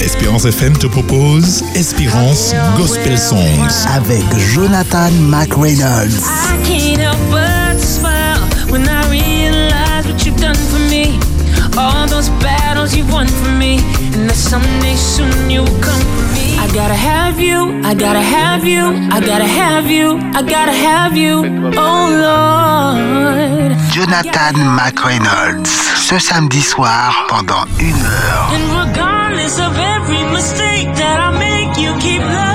Espérance 0.00 0.44
FM 0.46 0.76
te 0.78 0.86
propose 0.86 1.62
Espérance 1.74 2.54
Gospel 2.76 3.18
Songs. 3.18 3.86
avec 3.94 4.22
Jonathan 4.54 5.10
McReynolds. 5.28 6.22
I 6.24 6.56
can't 6.66 7.00
help 7.00 7.18
but 7.30 7.80
smile 7.80 8.40
when 8.70 8.82
I 8.88 9.08
realize 9.10 10.06
what 10.06 10.24
you've 10.24 10.40
done 10.40 10.54
for 10.70 10.78
me. 10.90 11.18
All 11.76 12.06
those 12.08 12.30
battles 12.40 12.94
you've 12.96 13.12
won 13.12 13.26
for 13.26 13.50
me, 13.50 13.78
that 14.34 14.50
someday 14.50 14.96
soon 14.96 15.50
you'll 15.50 15.78
come 15.80 16.02
for 16.14 16.26
me. 16.34 16.58
I 16.58 16.66
gotta 16.72 16.94
have 16.94 17.38
you, 17.38 17.80
I 17.84 17.94
gotta 17.94 18.20
have 18.20 18.64
you, 18.64 18.82
I 19.10 19.20
gotta 19.20 19.46
have 19.46 19.86
you, 19.90 20.18
I 20.34 20.42
gotta 20.42 20.72
have 20.72 21.16
you, 21.16 21.44
oh 21.76 22.06
Lord. 22.26 23.72
Jonathan 23.92 24.56
McReynolds. 24.78 25.70
Ce 26.08 26.18
samedi 26.18 26.62
soir, 26.62 27.26
pendant 27.28 27.66
une 27.80 28.04
heure. 28.04 28.50
And 28.54 28.64
regardless 28.86 29.58
of 29.58 29.76
every 29.78 30.22
mistake 30.32 30.88
that 30.96 31.20
I 31.20 31.30
make, 31.38 31.78
you 31.78 31.96
keep 31.98 32.20
loving 32.20 32.53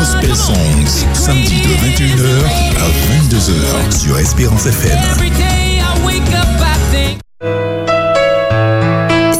Gospel 0.00 0.34
Songs. 0.34 1.04
Samedi 1.12 1.60
de 1.60 1.68
21h 1.68 2.44
à 2.78 2.88
22h 3.12 3.98
sur 4.00 4.18
Espérance 4.18 4.64
FM. 4.64 4.98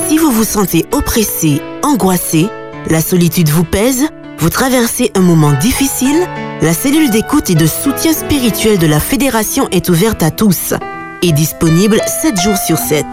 Si 0.07 0.19
vous 0.19 0.31
vous 0.31 0.45
sentez 0.45 0.85
oppressé, 0.93 1.63
angoissé, 1.83 2.49
la 2.91 3.01
solitude 3.01 3.49
vous 3.49 3.65
pèse, 3.65 4.05
vous 4.37 4.51
traversez 4.51 5.11
un 5.15 5.23
moment 5.23 5.55
difficile, 5.55 6.29
la 6.61 6.75
cellule 6.75 7.09
d'écoute 7.09 7.49
et 7.49 7.55
de 7.55 7.67
soutien 7.67 8.13
spirituel 8.13 8.77
de 8.77 8.87
la 8.87 9.01
Fédération 9.01 9.67
est 9.71 9.89
ouverte 9.89 10.23
à 10.23 10.31
tous 10.31 10.75
et 11.23 11.33
disponible 11.33 12.03
7 12.21 12.39
jours 12.39 12.59
sur 12.59 12.77
7, 12.77 13.07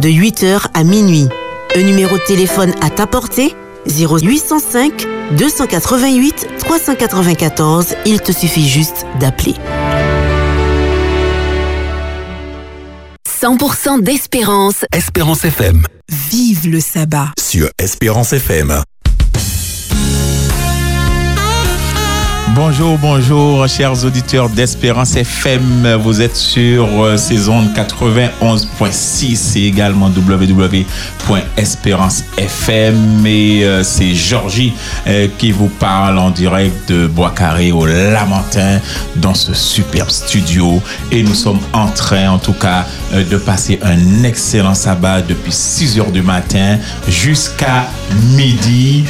de 0.00 0.08
8h 0.10 0.66
à 0.74 0.84
minuit. 0.84 1.30
Un 1.76 1.82
numéro 1.82 2.18
de 2.18 2.24
téléphone 2.24 2.74
à 2.82 2.90
ta 2.90 3.06
portée 3.06 3.54
0805 3.90 5.06
288 5.36 6.46
394, 6.58 7.94
il 8.06 8.20
te 8.20 8.32
suffit 8.32 8.68
juste 8.68 9.06
d'appeler. 9.20 9.54
100% 13.42 14.02
d'espérance. 14.02 14.84
Espérance 14.92 15.44
FM 15.44 15.82
Vive 16.30 16.68
le 16.68 16.80
sabbat. 16.80 17.28
sur 17.40 17.68
Espérance 17.78 18.32
FM. 18.32 18.82
Bonjour, 22.54 22.98
bonjour, 22.98 23.68
chers 23.68 24.04
auditeurs 24.04 24.48
d'Espérance 24.48 25.14
FM. 25.14 25.96
Vous 26.02 26.20
êtes 26.20 26.34
sur 26.34 26.84
euh, 27.04 27.16
ondes 27.48 27.70
91.6 27.74 29.56
et 29.56 29.66
également 29.66 30.06
www.espérance 30.10 30.64
FM. 32.36 33.24
Et 33.24 33.64
euh, 33.64 33.84
c'est 33.84 34.14
Georgie 34.14 34.72
euh, 35.06 35.28
qui 35.38 35.52
vous 35.52 35.68
parle 35.68 36.18
en 36.18 36.30
direct 36.30 36.90
de 36.90 37.06
Bois-Carré 37.06 37.70
au 37.70 37.86
Lamentin 37.86 38.80
dans 39.16 39.34
ce 39.34 39.54
superbe 39.54 40.10
studio. 40.10 40.82
Et 41.12 41.22
nous 41.22 41.34
sommes 41.34 41.60
en 41.72 41.86
train, 41.86 42.30
en 42.30 42.38
tout 42.38 42.54
cas, 42.54 42.84
de 43.12 43.36
passer 43.36 43.78
un 43.82 44.24
excellent 44.24 44.74
sabbat 44.74 45.22
depuis 45.22 45.52
6 45.52 46.00
heures 46.00 46.10
du 46.10 46.22
matin 46.22 46.78
jusqu'à 47.08 47.86
midi. 48.36 49.04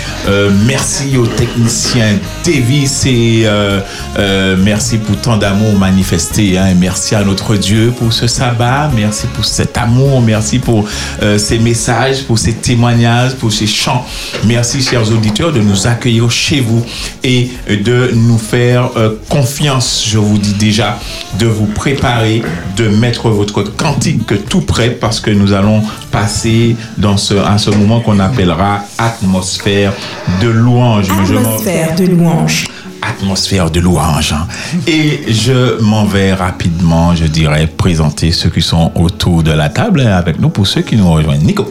Merci 0.67 1.17
aux 1.17 1.27
techniciens 1.27 2.19
Davis 2.45 3.07
et 3.07 3.30
euh, 3.45 3.81
euh, 4.19 4.57
merci 4.59 4.99
pour 4.99 5.17
tant 5.17 5.37
d'amour 5.37 5.75
manifesté. 5.79 6.59
hein. 6.59 6.67
Et 6.71 6.75
merci 6.75 7.15
à 7.15 7.23
notre 7.25 7.57
Dieu 7.57 7.93
pour 7.99 8.13
ce 8.13 8.27
sabbat. 8.27 8.91
Merci 8.95 9.27
pour 9.35 9.45
cet 9.45 9.77
amour. 9.79 10.21
Merci 10.21 10.59
pour 10.59 10.85
euh, 11.23 11.39
ces 11.39 11.59
messages, 11.59 12.23
pour 12.25 12.39
ces 12.39 12.55
témoignages, 12.55 13.35
pour 13.35 13.53
ces 13.53 13.67
chants. 13.67 14.05
Merci, 14.47 14.83
chers 14.83 15.11
auditeurs, 15.13 15.53
de 15.53 15.61
nous 15.61 15.87
accueillir 15.87 16.31
chez 16.31 16.61
vous 16.61 16.85
et 17.23 17.51
de 17.69 18.11
nous 18.15 18.39
faire 18.39 18.91
confiance. 19.29 20.05
Je 20.07 20.19
vous 20.19 20.39
dis 20.39 20.55
déjà 20.55 20.99
de 21.39 21.47
vous 21.47 21.67
préparer, 21.67 22.43
de 22.77 22.89
mettre 22.89 23.29
votre 23.31 23.63
cantique 23.63 24.49
tout 24.49 24.61
prêt 24.61 24.91
parce 24.91 25.21
que 25.21 25.31
nous 25.31 25.53
allons 25.53 25.83
passer 26.11 26.77
dans 26.99 27.17
à 27.47 27.59
ce 27.59 27.71
moment 27.71 28.01
qu'on 28.01 28.19
appellera 28.19 28.83
atmosphère 28.99 29.93
de 30.41 30.49
louange. 30.49 31.07
Atmosphère 31.11 31.95
de 31.97 32.07
louange. 32.07 32.67
Atmosphère 33.03 33.71
de 33.71 33.81
louange. 33.81 34.33
hein. 34.33 34.47
Et 34.87 35.21
je 35.33 35.81
m'en 35.83 36.05
vais 36.05 36.33
rapidement, 36.33 37.15
je 37.15 37.25
dirais, 37.27 37.67
présenter 37.67 38.33
ceux 38.33 38.51
qui 38.51 38.63
sont 38.63 38.93
autour 38.95 39.43
de 39.43 39.53
la 39.53 39.69
table 39.69 40.01
hein, 40.01 40.13
avec 40.17 40.41
nous 40.41 40.49
pour 40.51 40.67
ceux 40.67 40.83
qui 40.83 40.97
nous 40.97 41.11
rejoignent. 41.11 41.43
Nico. 41.43 41.71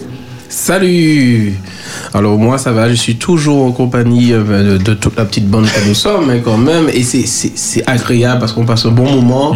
Salut 0.52 1.54
Alors 2.12 2.36
moi 2.40 2.58
ça 2.58 2.72
va, 2.72 2.90
je 2.90 2.96
suis 2.96 3.18
toujours 3.18 3.66
en 3.66 3.72
compagnie 3.72 4.34
euh, 4.34 4.78
de, 4.78 4.78
de 4.84 4.94
toute 4.96 5.16
la 5.16 5.26
petite 5.26 5.48
bande 5.48 5.66
que 5.68 5.88
nous 5.88 5.94
sommes 5.94 6.26
mais 6.28 6.40
quand 6.42 6.58
même 6.58 6.90
et 6.92 7.04
c'est- 7.04 7.84
agréable 7.88 8.40
parce 8.40 8.54
qu'on 8.54 8.66
passe 8.66 8.84
un 8.88 8.90
bon 8.92 9.12
moment. 9.12 9.56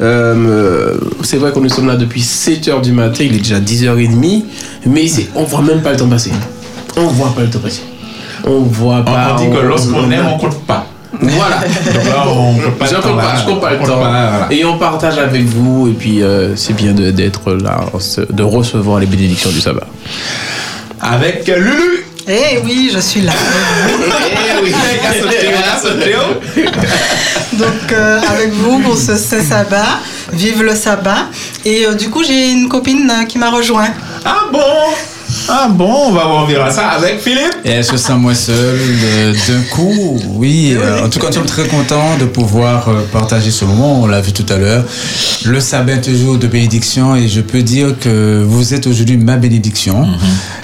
Euh, 0.00 0.96
c'est 1.22 1.36
vrai 1.36 1.52
que 1.52 1.60
nous 1.60 1.68
sommes 1.68 1.86
là 1.86 1.94
depuis 1.94 2.22
7h 2.22 2.80
du 2.82 2.90
matin, 2.92 3.22
il 3.24 3.36
est 3.36 3.38
déjà 3.38 3.60
10h30 3.60 4.42
mais 4.86 5.06
on 5.36 5.44
voit 5.44 5.62
même 5.62 5.80
pas 5.80 5.92
le 5.92 5.96
temps 5.98 6.08
passer. 6.08 6.32
On 6.96 7.06
voit 7.06 7.32
pas 7.34 7.42
le 7.42 7.50
temps 7.50 7.60
passer. 7.60 7.82
On 8.44 8.62
voit 8.62 8.98
On, 9.00 9.04
pas. 9.04 9.36
on 9.38 9.44
dit 9.44 9.56
que 9.56 9.62
lorsqu'on 9.64 10.10
aime, 10.10 10.26
on 10.34 10.38
compte 10.38 10.60
pas. 10.66 10.86
Voilà. 11.22 11.60
Donc 11.94 12.04
là, 12.04 12.24
on 12.28 12.54
pas 12.72 12.86
Je 12.86 12.94
compte 12.96 13.16
pas, 13.16 13.22
là. 13.22 13.34
je 13.40 13.44
compte 13.46 13.60
pas 13.60 13.70
le 13.70 13.78
temps. 13.78 13.84
pas, 13.86 13.94
voilà. 13.94 14.46
Et 14.50 14.64
on 14.64 14.76
partage 14.78 15.18
avec 15.18 15.44
vous 15.44 15.88
et 15.88 15.92
puis 15.92 16.22
euh, 16.22 16.56
c'est 16.56 16.72
bien 16.74 16.92
d'être 16.92 17.52
là, 17.52 17.84
de 18.30 18.42
recevoir 18.42 18.98
les 18.98 19.06
bénédictions 19.06 19.50
du 19.50 19.60
sabbat. 19.60 19.86
Avec 21.00 21.46
Lulu. 21.46 22.04
Eh 22.28 22.58
oui, 22.64 22.90
je 22.94 23.00
suis 23.00 23.22
là. 23.22 23.32
Eh 23.88 24.62
oui, 24.62 24.72
Théo. 26.04 26.64
Donc, 27.54 27.92
euh, 27.92 28.20
avec 28.30 28.50
vous 28.52 28.78
pour 28.78 28.96
ce, 28.96 29.16
ce 29.16 29.40
sabbat. 29.40 29.98
Vive 30.32 30.62
le 30.62 30.74
sabbat. 30.76 31.26
Et 31.64 31.84
euh, 31.86 31.94
du 31.94 32.10
coup, 32.10 32.22
j'ai 32.22 32.52
une 32.52 32.68
copine 32.68 33.12
qui 33.28 33.38
m'a 33.38 33.50
rejoint. 33.50 33.88
Ah 34.24 34.44
bon? 34.52 34.60
Ah 35.48 35.68
bon, 35.70 35.90
on 36.08 36.12
va 36.12 36.28
on 36.28 36.46
verra 36.46 36.70
ça 36.70 36.88
avec 36.88 37.20
Philippe. 37.20 37.56
Et 37.64 37.70
elle 37.70 37.84
se 37.84 37.96
sent 37.96 38.14
moins 38.14 38.34
seule 38.34 38.78
euh, 39.04 39.32
d'un 39.48 39.62
coup? 39.74 40.20
Oui, 40.34 40.74
euh, 40.76 41.04
en 41.04 41.08
tout 41.08 41.18
cas, 41.18 41.28
nous 41.28 41.32
sommes 41.34 41.46
très 41.46 41.66
contents 41.66 42.16
de 42.18 42.24
pouvoir 42.24 42.88
euh, 42.88 43.02
partager 43.12 43.50
ce 43.50 43.64
moment. 43.64 44.02
On 44.02 44.06
l'a 44.06 44.20
vu 44.20 44.32
tout 44.32 44.46
à 44.48 44.56
l'heure. 44.58 44.84
Le 45.44 45.60
sabbat 45.60 45.94
est 45.94 46.00
toujours 46.02 46.38
de 46.38 46.46
bénédiction 46.46 47.14
et 47.16 47.28
je 47.28 47.40
peux 47.40 47.62
dire 47.62 47.98
que 47.98 48.42
vous 48.46 48.74
êtes 48.74 48.86
aujourd'hui 48.86 49.16
ma 49.16 49.36
bénédiction. 49.36 50.06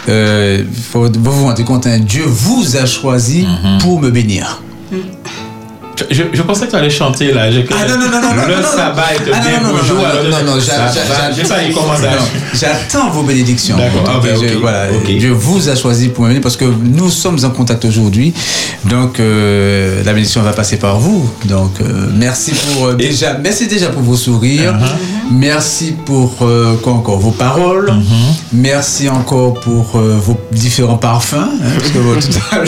Faut- 0.06 1.10
vous 1.12 1.32
vous 1.32 1.44
rendez 1.44 1.64
compte, 1.64 1.86
hein, 1.86 1.98
Dieu 2.00 2.24
vous 2.26 2.76
a 2.76 2.86
choisi 2.86 3.46
pour 3.80 4.00
me 4.00 4.10
bénir. 4.10 4.62
Je, 6.10 6.22
je 6.32 6.42
pensais 6.42 6.66
que 6.66 6.70
tu 6.70 6.76
allais 6.76 6.90
chanter 6.90 7.32
là. 7.32 7.50
Je- 7.50 7.60
Ah, 7.70 7.86
non, 7.88 7.96
non, 7.98 8.10
non, 8.10 8.20
non, 8.20 8.46
Le 8.46 8.54
non, 8.56 8.62
non, 8.62 8.68
sabbat 8.76 9.02
est 9.14 9.30
Ah, 9.32 9.40
bien 9.40 9.60
non, 9.60 9.68
non, 9.68 9.72
non, 9.74 9.78
bonjour. 9.80 9.96
non, 9.96 10.04
non, 10.54 10.60
je- 10.60 10.70
non. 10.70 12.10
Non, 12.10 12.24
J'attends 12.54 13.10
vos 13.10 13.22
bénédictions. 13.22 13.76
D'accord, 13.76 14.04
ah, 14.06 14.20
ben, 14.22 14.36
Je- 14.40 14.56
voilà, 14.58 14.86
ok. 14.92 15.06
Dieu 15.16 15.32
vous 15.32 15.68
a 15.68 15.74
choisi 15.76 16.08
pour 16.08 16.24
m'aimer 16.24 16.40
parce 16.40 16.56
que 16.56 16.64
nous 16.64 17.10
sommes 17.10 17.38
en 17.44 17.50
contact 17.50 17.84
aujourd'hui. 17.84 18.34
Donc 18.84 19.20
euh, 19.20 20.02
la 20.04 20.12
bénédiction 20.12 20.42
va 20.42 20.52
passer 20.52 20.76
par 20.78 20.98
vous. 20.98 21.28
Donc 21.44 21.72
euh, 21.80 22.08
merci 22.14 22.52
pour 22.52 22.86
euh, 22.88 22.94
déjà, 22.94 23.34
merci 23.34 23.66
déjà 23.66 23.88
pour 23.88 24.02
vos 24.02 24.16
sourires. 24.16 24.74
Uh-huh. 24.74 25.30
Merci 25.30 25.94
pour 26.06 26.36
euh, 26.42 26.76
quoi 26.82 26.92
encore 26.94 27.18
vos 27.18 27.30
paroles. 27.32 27.90
Uh-huh. 27.90 28.34
Merci 28.52 29.08
encore 29.08 29.54
pour 29.60 29.96
euh, 29.96 30.16
vos 30.20 30.38
différents 30.52 30.96
parfums. 30.96 31.34
hein, 31.34 31.48
parce 31.78 31.90
que 31.90 31.98
tout 31.98 32.38
à 32.50 32.56
l'heure- 32.56 32.64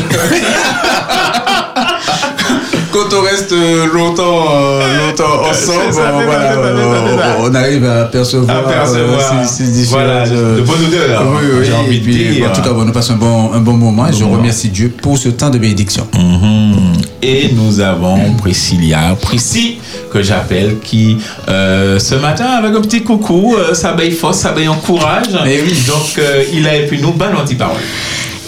Quand 2.93 3.17
on 3.17 3.23
reste 3.23 3.53
euh, 3.53 3.87
longtemps, 3.93 4.47
euh, 4.53 5.07
longtemps 5.07 5.43
ensemble, 5.49 5.93
ça, 5.93 6.11
voilà, 6.25 6.55
ça, 6.55 7.37
on 7.41 7.55
arrive 7.55 7.85
à 7.85 8.05
percevoir, 8.07 8.57
euh, 8.67 9.45
ces- 9.47 9.65
ces 9.65 9.71
différentes, 9.71 10.07
voilà, 10.07 10.29
de- 10.29 10.61
bonne 10.63 10.85
odeur, 10.89 11.23
Oui, 11.31 11.47
oui, 11.59 11.65
j'ai 11.67 11.73
envie 11.73 11.97
et 11.97 12.01
de 12.01 12.35
dire. 12.35 12.51
En 12.51 12.53
tout 12.53 12.63
cas, 12.63 12.73
bon, 12.73 12.85
nous 12.85 12.93
passons 12.93 13.13
un 13.13 13.17
bon, 13.17 13.53
un 13.53 13.61
bon 13.61 13.75
moment 13.75 14.09
et 14.09 14.13
je 14.13 14.25
moment. 14.25 14.39
remercie 14.39 14.69
Dieu 14.71 14.93
pour 15.03 15.19
ce 15.19 15.29
temps 15.29 15.51
de 15.51 15.59
bénédiction. 15.59 16.07
Mhm. 16.15 16.93
Et 17.23 17.53
nous 17.53 17.79
avons 17.81 18.19
Priscilla, 18.39 19.17
Priscy, 19.21 19.79
que 20.11 20.23
j'appelle, 20.23 20.79
qui 20.83 21.19
euh, 21.49 21.99
ce 22.01 22.17
matin, 22.17 22.47
avec 22.47 22.75
un 22.75 22.81
petit 22.81 23.03
coucou, 23.03 23.55
euh, 23.57 23.73
ça 23.75 23.93
baille 23.93 24.11
force, 24.13 24.39
ça 24.39 24.51
baille 24.53 24.69
encourage. 24.69 25.27
Eh 25.47 25.61
oui. 25.63 25.75
Donc, 25.87 26.19
euh, 26.19 26.43
il 26.53 26.67
a 26.67 26.75
et 26.77 26.87
puis 26.87 27.01
nous, 27.01 27.13
bonne 27.13 27.37
anti-parole. 27.37 27.77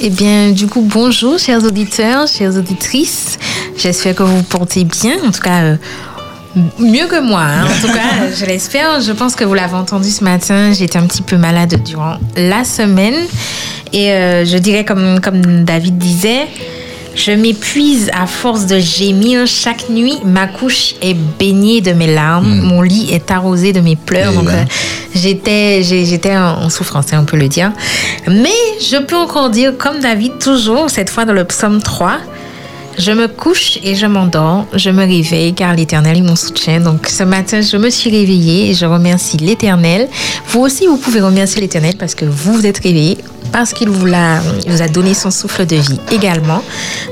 Eh 0.05 0.11
bien, 0.11 0.51
du 0.51 0.66
coup, 0.66 0.80
bonjour, 0.84 1.38
chers 1.38 1.62
auditeurs, 1.62 2.26
chères 2.26 2.57
auditrices. 2.57 3.38
J'espère 3.76 4.14
que 4.14 4.22
vous 4.22 4.36
vous 4.38 4.42
portez 4.42 4.84
bien. 4.84 5.14
En 5.26 5.30
tout 5.30 5.40
cas, 5.40 5.62
euh, 5.62 5.76
mieux 6.78 7.06
que 7.06 7.20
moi. 7.20 7.40
hein. 7.42 7.64
En 7.64 7.86
tout 7.86 7.92
cas, 7.92 8.30
je 8.38 8.44
l'espère. 8.44 9.00
Je 9.00 9.12
pense 9.12 9.34
que 9.34 9.44
vous 9.44 9.54
l'avez 9.54 9.74
entendu 9.74 10.10
ce 10.10 10.22
matin. 10.24 10.72
J'étais 10.72 10.98
un 10.98 11.06
petit 11.06 11.22
peu 11.22 11.36
malade 11.36 11.82
durant 11.84 12.16
la 12.36 12.64
semaine. 12.64 13.14
Et 13.92 14.10
euh, 14.12 14.44
je 14.44 14.56
dirais, 14.58 14.84
comme, 14.84 15.20
comme 15.20 15.64
David 15.64 15.98
disait, 15.98 16.46
je 17.14 17.32
m'épuise 17.32 18.10
à 18.18 18.26
force 18.26 18.66
de 18.66 18.78
gémir 18.78 19.46
chaque 19.46 19.88
nuit. 19.90 20.14
Ma 20.24 20.46
couche 20.46 20.94
est 21.02 21.14
baignée 21.38 21.80
de 21.80 21.92
mes 21.92 22.14
larmes. 22.14 22.60
Mon 22.62 22.80
lit 22.82 23.10
est 23.12 23.30
arrosé 23.30 23.72
de 23.72 23.80
mes 23.80 23.96
pleurs. 23.96 24.30
Eh 24.32 24.36
Donc, 24.36 24.48
euh, 24.48 24.64
j'étais, 25.14 25.82
j'étais 25.82 26.36
en 26.36 26.62
en 26.62 26.70
souffrance, 26.70 27.06
hein, 27.12 27.18
on 27.22 27.24
peut 27.24 27.36
le 27.36 27.48
dire. 27.48 27.72
Mais 28.28 28.48
je 28.80 28.96
peux 28.96 29.16
encore 29.16 29.50
dire, 29.50 29.76
comme 29.76 30.00
David, 30.00 30.38
toujours, 30.38 30.88
cette 30.88 31.10
fois 31.10 31.24
dans 31.26 31.34
le 31.34 31.44
psaume 31.44 31.82
3, 31.82 32.18
je 32.99 33.12
me 33.12 33.26
couche 33.26 33.78
et 33.82 33.95
je 33.95 34.07
m'endors, 34.07 34.66
je 34.74 34.90
me 34.90 35.05
réveille 35.05 35.55
car 35.55 35.74
l'Éternel 35.74 36.18
est 36.18 36.22
mon 36.22 36.36
soutien. 36.36 36.80
Donc 36.80 37.07
ce 37.09 37.22
matin, 37.22 37.61
je 37.61 37.76
me 37.76 37.90
suis 37.90 38.11
réveillée 38.11 38.70
et 38.70 38.74
je 38.74 38.86
remercie 38.86 39.36
l'Éternel. 39.36 40.09
Vous 40.49 40.61
aussi, 40.61 40.86
vous 40.86 40.97
pouvez 40.97 41.20
remercier 41.20 41.61
l'Éternel 41.61 41.95
parce 41.99 42.14
que 42.14 42.24
vous 42.24 42.55
vous 42.55 42.66
êtes 42.66 42.78
réveillé, 42.78 43.18
parce 43.51 43.72
qu'il 43.72 43.88
vous, 43.88 44.07
il 44.07 44.70
vous 44.70 44.82
a 44.82 44.88
donné 44.88 45.14
son 45.14 45.30
souffle 45.30 45.66
de 45.66 45.76
vie 45.76 45.99
également. 46.11 46.62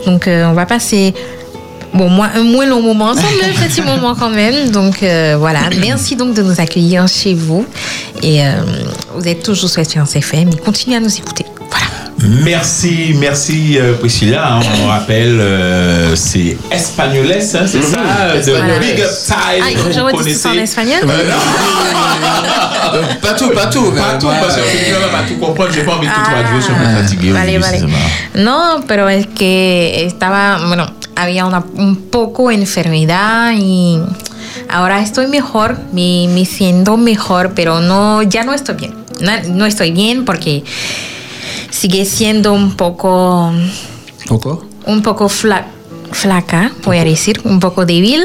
Donc 0.07 0.27
euh, 0.29 0.47
on 0.47 0.53
va 0.53 0.67
passer... 0.67 1.15
Bon, 1.93 2.09
moi, 2.09 2.29
un 2.37 2.45
moins 2.45 2.67
long 2.67 2.83
moment 2.83 3.07
ensemble, 3.07 3.27
un 3.43 3.67
petit 3.67 3.83
moment 3.83 4.15
quand 4.15 4.31
même. 4.31 4.71
Donc 4.71 5.03
euh, 5.03 5.35
voilà, 5.37 5.63
merci 5.81 6.15
donc 6.15 6.35
de 6.35 6.43
nous 6.43 6.61
accueillir 6.61 7.09
chez 7.09 7.35
vous. 7.35 7.67
Et 8.23 8.47
euh, 8.47 8.53
vous 9.17 9.27
êtes 9.27 9.43
toujours 9.43 9.69
sur 9.69 9.81
Espérance 9.81 10.15
FM 10.15 10.51
et 10.51 10.57
continuez 10.57 10.99
à 10.99 11.01
nous 11.01 11.13
écouter. 11.13 11.47
Merci, 12.45 13.15
merci 13.19 13.79
euh, 13.79 13.95
Priscilla. 13.95 14.57
hein. 14.57 14.61
on 14.85 14.89
rappelle, 14.89 15.39
euh, 15.41 16.15
c'est 16.15 16.57
Espagnoles, 16.71 17.33
hein, 17.33 17.41
c'est 17.41 17.83
ça, 17.83 18.37
de 18.37 18.51
Voilà. 18.53 18.79
Big 18.79 19.01
Up 19.01 19.11
Time. 19.27 19.37
Ah, 19.63 19.69
je 19.91 20.01
vous 20.01 20.11
tout 20.11 20.17
connaissez. 20.19 20.35
ça 20.39 20.51
en 20.51 20.55
espagnol 20.55 21.01
Euh, 22.93 23.03
pas 23.23 23.33
tout, 23.35 23.49
pas 23.51 23.67
tout. 23.67 23.91
Pas 23.93 24.19
tout, 24.19 24.27
parce 24.27 24.57
que 24.57 24.61
euh, 24.61 24.65
je 24.89 24.95
ne 24.95 24.99
vais 25.01 25.11
pas 25.11 25.23
tout 25.27 25.37
comprendre, 25.39 25.71
j'ai 25.73 25.83
pas 25.83 25.95
envie 25.95 26.09
de 26.09 26.13
tout 26.13 26.21
Ah. 26.23 26.31
traduire, 26.31 26.57
je 26.61 26.65
suis 26.65 26.73
un 26.75 26.77
peu 26.79 27.03
fatigué. 27.03 27.33
Vale, 27.33 27.59
vale. 27.59 27.87
No, 28.35 28.81
pero 28.87 29.09
es 29.09 29.27
que 29.27 30.05
estaba, 30.05 30.59
bueno, 30.67 30.87
había 31.17 31.47
una, 31.47 31.65
un 31.77 31.97
poco 31.97 32.51
enfermedad 32.51 33.53
y 33.57 33.99
ahora 34.69 35.01
estoy 35.01 35.27
mejor, 35.29 35.79
me, 35.93 36.27
me 36.29 36.45
siento 36.45 36.97
mejor, 36.99 37.53
pero 37.55 37.81
no, 37.81 38.23
ya 38.23 38.45
no 38.45 38.53
estoy 38.53 38.75
bien. 38.77 38.95
No, 39.21 39.33
no 39.55 39.67
estoy 39.67 39.91
bien 39.93 40.25
porque 40.25 40.65
sigue 41.71 42.05
siendo 42.05 42.55
un 42.55 42.71
poco, 42.77 43.51
Pourquoi 44.27 44.61
un 44.87 45.01
poco 45.03 45.29
fla- 45.29 45.67
flaca, 46.13 46.71
voy 46.85 46.99
a 46.99 47.05
decir, 47.05 47.35
un 47.45 47.59
poco 47.59 47.85
débil, 47.85 48.25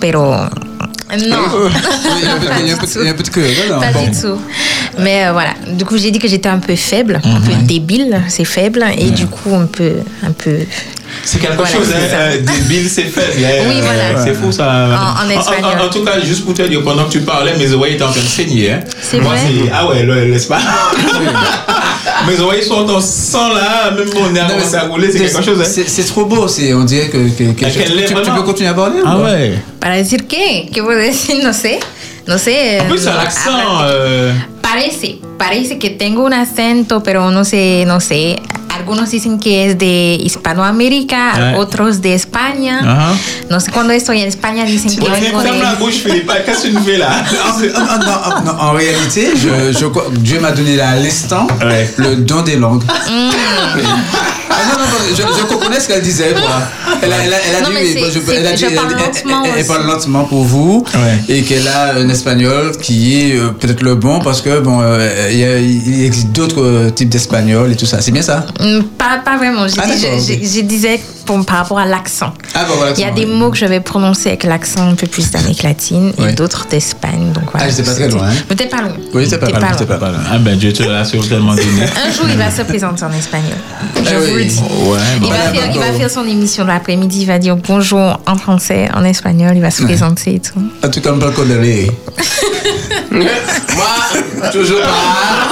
pero 0.00 0.48
no. 1.10 1.16
Il 1.18 1.28
y 1.28 1.32
a 1.32 2.34
un 2.34 2.38
peu- 2.40 2.44
de 2.44 2.48
là. 3.70 3.78
Pas 3.80 3.92
du 3.92 4.10
tout. 4.10 4.38
Mais 4.98 5.26
euh, 5.26 5.32
voilà, 5.32 5.54
du 5.72 5.84
coup 5.84 5.96
j'ai 5.96 6.10
dit 6.10 6.18
que 6.18 6.28
j'étais 6.28 6.48
un 6.48 6.58
peu 6.58 6.76
faible, 6.76 7.20
un 7.24 7.40
peu 7.40 7.52
débile, 7.64 8.20
c'est 8.28 8.44
faible, 8.44 8.84
et 8.96 9.10
du 9.10 9.26
coup 9.26 9.54
un 9.54 9.66
peu, 9.66 9.92
un 10.22 10.32
peu 10.32 10.58
C'est 11.30 11.38
quelque 11.40 11.56
Voilà, 11.56 11.70
chose, 11.70 11.86
c'est 11.88 12.14
hein, 12.14 12.18
euh, 12.20 12.38
débile, 12.40 12.88
c'est 12.88 13.02
faible. 13.04 13.44
hein. 13.44 13.66
Oui, 13.68 13.80
voilà. 13.82 14.24
C'est 14.24 14.32
fou 14.34 14.50
ça. 14.50 14.64
En- 14.98 15.26
en 15.26 15.28
espagnol. 15.28 15.72
En, 15.84 15.90
tout 15.90 16.02
cas, 16.02 16.18
juste 16.24 16.42
pour 16.44 16.54
te 16.54 16.62
dire, 16.62 16.82
pendant 16.82 17.04
que 17.04 17.10
tu 17.12 17.20
parlais, 17.20 17.54
mes 17.58 17.70
oreilles 17.72 17.94
étaient 17.94 18.04
en 18.04 18.10
train 18.10 18.22
de 18.22 18.26
saigner. 18.26 18.72
Hein. 18.72 18.80
C'est 19.02 19.20
Moi, 19.20 19.32
vrai? 19.34 19.40
c'est- 19.46 19.70
Ah 19.74 19.86
ouais, 19.88 20.04
le- 20.04 20.24
l'espace. 20.24 20.62
mes 22.28 22.40
oreilles 22.40 22.62
sont 22.64 22.88
en 22.88 23.00
sang 23.00 23.52
là, 23.52 23.90
même 23.90 24.08
mon 24.14 24.30
nez 24.30 24.40
a 24.40 24.46
commencé 24.48 24.74
à 24.76 24.82
rouler, 24.84 25.10
c'est 25.12 25.18
quelque 25.18 25.42
chose. 25.42 25.60
Hein. 25.60 25.64
C'est 25.66 25.88
c'est 25.88 26.04
trop 26.04 26.24
beau, 26.24 26.48
c'est 26.48 26.72
on 26.72 26.84
dirait 26.84 27.08
que, 27.08 27.18
que, 27.28 27.52
que- 27.52 27.64
Ah, 27.66 27.70
qu'elle 27.70 27.94
l'est 27.94 28.06
tu, 28.06 28.14
tu 28.14 28.30
peux 28.30 28.42
continuer 28.42 28.70
à 28.70 28.74
parler 28.74 29.00
Ah 29.04 29.18
ouais. 29.18 29.58
Para 29.80 29.96
decir 29.96 30.20
qué? 30.26 30.68
¿Qué 30.72 30.82
puedo 30.82 30.98
decir? 30.98 31.36
No 31.44 31.52
sé. 31.52 31.78
No 32.26 32.38
sé. 32.38 32.78
En 32.80 32.86
plus, 32.88 33.06
un 33.06 33.16
accent. 33.18 33.50
habla- 33.50 33.86
euh, 33.90 34.32
Parece, 34.62 35.18
parece 35.38 35.78
que 35.78 35.88
tengo 35.90 36.24
un 36.26 36.32
acento, 36.34 37.02
pero 37.02 37.30
no 37.30 37.44
sé, 37.44 37.84
no 37.86 38.00
sé. 38.00 38.36
Algunos 38.78 39.10
dicen 39.10 39.38
que 39.38 39.66
es 39.66 39.78
de 39.78 40.18
Hispanoamérica, 40.22 41.34
Ouais. 41.38 41.54
otros 41.56 42.00
de 42.00 42.14
España. 42.14 42.80
Ah. 42.84 43.12
No 43.50 43.60
sé, 43.60 43.70
cuando 43.72 43.92
estoy 43.92 44.20
en 44.20 44.28
España 44.28 44.64
dicen 44.64 44.94
que 44.96 45.08
vengo 45.08 45.40
Ferme 45.40 45.58
la 45.62 45.72
de... 45.74 45.76
bouche, 45.78 46.00
Philippe. 46.04 46.30
Qu'est-ce 46.46 46.68
que 46.68 46.76
tu 46.76 46.82
fais 46.84 46.98
là 46.98 47.10
En, 47.44 47.82
en- 47.82 48.48
en- 48.48 48.50
en- 48.50 48.68
en 48.68 48.72
réalité, 48.72 49.32
je, 49.36 49.72
je 49.78 49.86
Dieu 50.20 50.40
m'a 50.40 50.52
donné 50.52 50.76
là, 50.76 50.90
à 50.90 50.96
l'instant 50.96 51.46
Ouais. 51.64 51.92
le 51.96 52.16
don 52.16 52.42
des 52.42 52.56
langues. 52.56 52.82
Ah 52.88 52.92
non, 54.66 54.78
non, 54.78 54.84
non, 54.84 55.14
je, 55.16 55.40
je 55.40 55.44
comprenais 55.46 55.80
ce 55.80 55.88
qu'elle 55.88 56.02
disait. 56.02 56.32
Quoi. 56.32 56.42
Elle 57.02 57.12
a, 57.12 57.16
elle 57.24 57.32
a, 57.32 57.36
elle 57.48 57.56
a 57.56 57.60
Non, 57.60 57.68
dit, 57.68 57.74
mais 57.74 57.86
je, 57.86 58.18
elle 58.32 58.46
a 58.46 58.50
que 58.50 58.56
dit- 58.56 58.62
je 58.62 58.66
elle- 58.66 58.74
parle 58.74 58.88
elle- 58.92 58.98
lentement 58.98 59.42
elle- 59.44 59.50
elle 59.54 59.58
aussi. 59.60 59.68
parle 59.68 59.86
lentement 59.86 60.24
pour 60.24 60.44
vous 60.44 60.84
Ouais. 60.94 61.18
et 61.36 61.42
qu'elle 61.42 61.68
a 61.68 61.94
un 61.94 62.08
espagnol 62.08 62.72
qui 62.80 63.20
est 63.20 63.36
euh, 63.36 63.50
peut-être 63.50 63.82
le 63.82 63.94
bon 63.94 64.18
parce 64.20 64.40
que 64.42 64.60
bon, 64.60 64.80
euh, 64.82 65.28
il 65.30 65.38
y 65.38 65.44
a- 65.44 65.58
il 65.58 66.04
existe 66.04 66.28
d'autres 66.32 66.62
euh, 66.62 66.90
types 66.90 67.08
d'espagnol 67.08 67.72
et 67.72 67.76
tout 67.76 67.86
ça. 67.86 68.00
C'est 68.00 68.10
bien 68.12 68.22
ça? 68.22 68.46
Mm, 68.60 68.82
Pas, 68.98 69.18
pas 69.24 69.36
vraiment. 69.36 69.66
Je, 69.68 69.74
Ah, 69.78 69.86
dis- 69.86 70.00
d'accord, 70.02 70.18
je- 70.18 70.32
ok. 70.34 70.38
je- 70.42 70.48
je 70.56 70.60
disais 70.62 71.00
pour- 71.24 71.44
par 71.44 71.58
rapport 71.58 71.78
à 71.78 71.84
l'accent. 71.86 72.32
Ah 72.54 72.64
voilà. 72.66 72.92
Il 72.96 73.00
y 73.00 73.04
a 73.04 73.10
des 73.10 73.26
mots 73.26 73.50
que 73.50 73.56
je 73.58 73.66
vais 73.66 73.80
prononcer 73.80 74.28
avec 74.30 74.44
l'accent 74.44 74.88
un 74.88 74.94
peu 74.94 75.06
plus 75.06 75.30
d'Amérique 75.30 75.62
latine 75.62 76.12
et 76.26 76.32
d'autres 76.32 76.66
d'Espagne. 76.70 77.32
Donc 77.34 77.44
voilà. 77.52 77.66
Ah, 77.66 77.68
j'étais 77.68 77.82
pas 77.82 77.94
très 77.94 78.08
loin, 78.08 78.28
hein. 78.28 78.32
Mais 78.48 78.56
t'es 78.56 78.66
pas 78.66 78.80
loin. 78.80 78.92
Oui, 79.14 79.28
t'es 79.28 79.36
pas 79.38 79.46
pas 79.46 79.60
pas 79.98 80.08
loin. 80.10 80.18
Ah 80.32 80.38
ben 80.38 80.56
Dieu 80.56 80.72
te 80.72 80.82
donné. 81.54 81.82
Un 81.82 82.10
jour, 82.12 82.24
il 82.30 82.36
va 82.38 82.50
se 82.50 82.62
présenter 82.62 83.04
en 83.04 83.12
espagnol. 83.12 83.52
Je 83.96 84.00
Ah 84.10 84.18
vous 84.18 84.34
oui. 84.36 84.44
le 84.44 84.47
Ouais, 84.56 84.98
Il 85.16 85.20
va, 85.20 85.26
Voilà, 85.28 85.42
faire, 85.52 85.70
il 85.70 85.78
va 85.78 85.84
bravo. 85.86 85.98
faire 85.98 86.10
son 86.10 86.24
émission 86.26 86.64
de 86.64 86.68
l'après-midi, 86.68 87.20
il 87.22 87.26
va 87.26 87.38
dire 87.38 87.56
bonjour 87.56 88.20
en 88.26 88.36
français, 88.36 88.88
en 88.94 89.04
espagnol, 89.04 89.52
il 89.54 89.60
va 89.62 89.70
se 89.70 89.82
présenter 89.82 90.36
et 90.36 90.40
tout. 90.40 90.62
En 90.84 90.88
tout 90.90 91.00
cas, 91.00 91.10
on 91.12 91.18
peut 91.18 91.26
le 91.26 91.32
condamner. 91.32 91.90
Moi, 93.10 94.50
toujours 94.52 94.80
pas. 94.80 95.48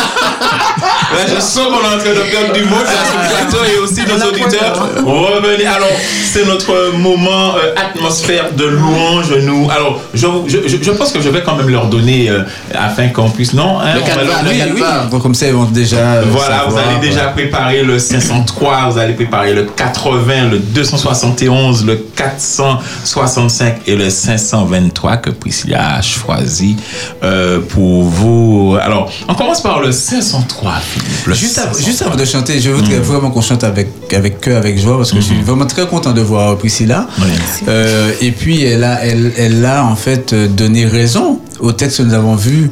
Là, 1.14 1.22
je 1.34 1.40
sens 1.40 1.66
qu'on 1.68 1.74
est 1.74 1.94
en 1.94 1.98
train 1.98 2.10
de 2.10 2.30
perdre 2.30 2.52
du 2.52 2.64
mot 2.64 2.76
sur 2.76 2.98
ce 3.06 3.32
plateau 3.32 3.64
et 3.64 3.78
aussi 3.78 4.00
nos 4.02 4.26
auditeurs. 4.28 4.88
Revenez. 5.04 5.66
Alors, 5.66 5.88
c'est 6.24 6.44
notre 6.44 6.92
moment 6.98 7.54
euh, 7.56 7.72
atmosphère 7.76 8.52
de 8.54 8.64
louange. 8.64 9.32
Nous, 9.42 9.68
alors, 9.70 10.00
je, 10.12 10.26
je, 10.46 10.58
je- 10.82 10.90
pense 10.90 11.12
que 11.12 11.20
je 11.20 11.28
vais 11.28 11.42
quand 11.42 11.54
même 11.56 11.68
leur 11.70 11.86
donner 11.86 12.28
euh, 12.28 12.42
afin 12.74 13.08
qu'on 13.08 13.30
puisse. 13.30 13.52
Non, 13.54 13.78
hein, 13.80 13.94
Le 13.94 14.00
on 14.02 14.04
va 14.04 14.24
leur- 14.24 14.42
le 14.42 14.74
oui, 15.14 15.20
comme 15.22 15.34
ça, 15.34 15.46
ils 15.46 15.54
vont 15.54 15.64
déjà. 15.64 15.96
euh, 15.96 16.24
Voilà, 16.28 16.64
vous 16.68 16.76
allez 16.76 16.98
déjà 17.00 17.28
préparer 17.28 17.82
le 17.82 17.98
503, 17.98 18.85
vous 18.90 18.98
allez 18.98 19.14
préparer 19.14 19.54
le 19.54 19.64
80, 19.64 20.48
le 20.50 20.58
271, 20.58 21.84
le 21.86 21.96
465 22.16 23.76
et 23.86 23.96
le 23.96 24.10
523 24.10 25.16
que 25.18 25.30
Priscilla 25.30 25.96
a 25.96 26.02
choisi 26.02 26.76
euh, 27.22 27.60
pour 27.60 28.04
vous. 28.04 28.76
Alors, 28.80 29.10
on 29.28 29.34
commence 29.34 29.60
par 29.62 29.80
le 29.80 29.92
503, 29.92 30.72
Philippe. 30.80 31.26
Le 31.26 31.34
Juste, 31.34 31.58
avant, 31.58 31.72
503. 31.72 31.90
juste 31.90 32.02
avant 32.02 32.16
de 32.16 32.24
chanter, 32.24 32.60
je 32.60 32.70
voudrais 32.70 32.98
vraiment 32.98 33.30
qu'on 33.30 33.40
chante 33.42 33.64
avec, 33.64 33.88
avec 34.14 34.40
cœur, 34.40 34.58
avec 34.58 34.78
joie, 34.78 34.96
parce 34.96 35.10
que 35.10 35.16
je 35.16 35.22
suis 35.22 35.42
vraiment 35.42 35.66
très 35.66 35.86
content 35.86 36.12
de 36.12 36.20
voir 36.20 36.56
Priscilla. 36.56 37.06
Oui. 37.18 37.24
Euh, 37.68 38.10
et 38.20 38.30
puis, 38.32 38.62
elle 38.64 38.84
a, 38.84 39.04
elle, 39.04 39.32
elle 39.36 39.64
a 39.64 39.84
en 39.84 39.96
fait 39.96 40.32
euh, 40.32 40.48
donné 40.48 40.86
raison 40.86 41.40
au 41.60 41.72
texte 41.72 41.98
que 41.98 42.02
nous 42.02 42.14
avons 42.14 42.34
vu 42.34 42.70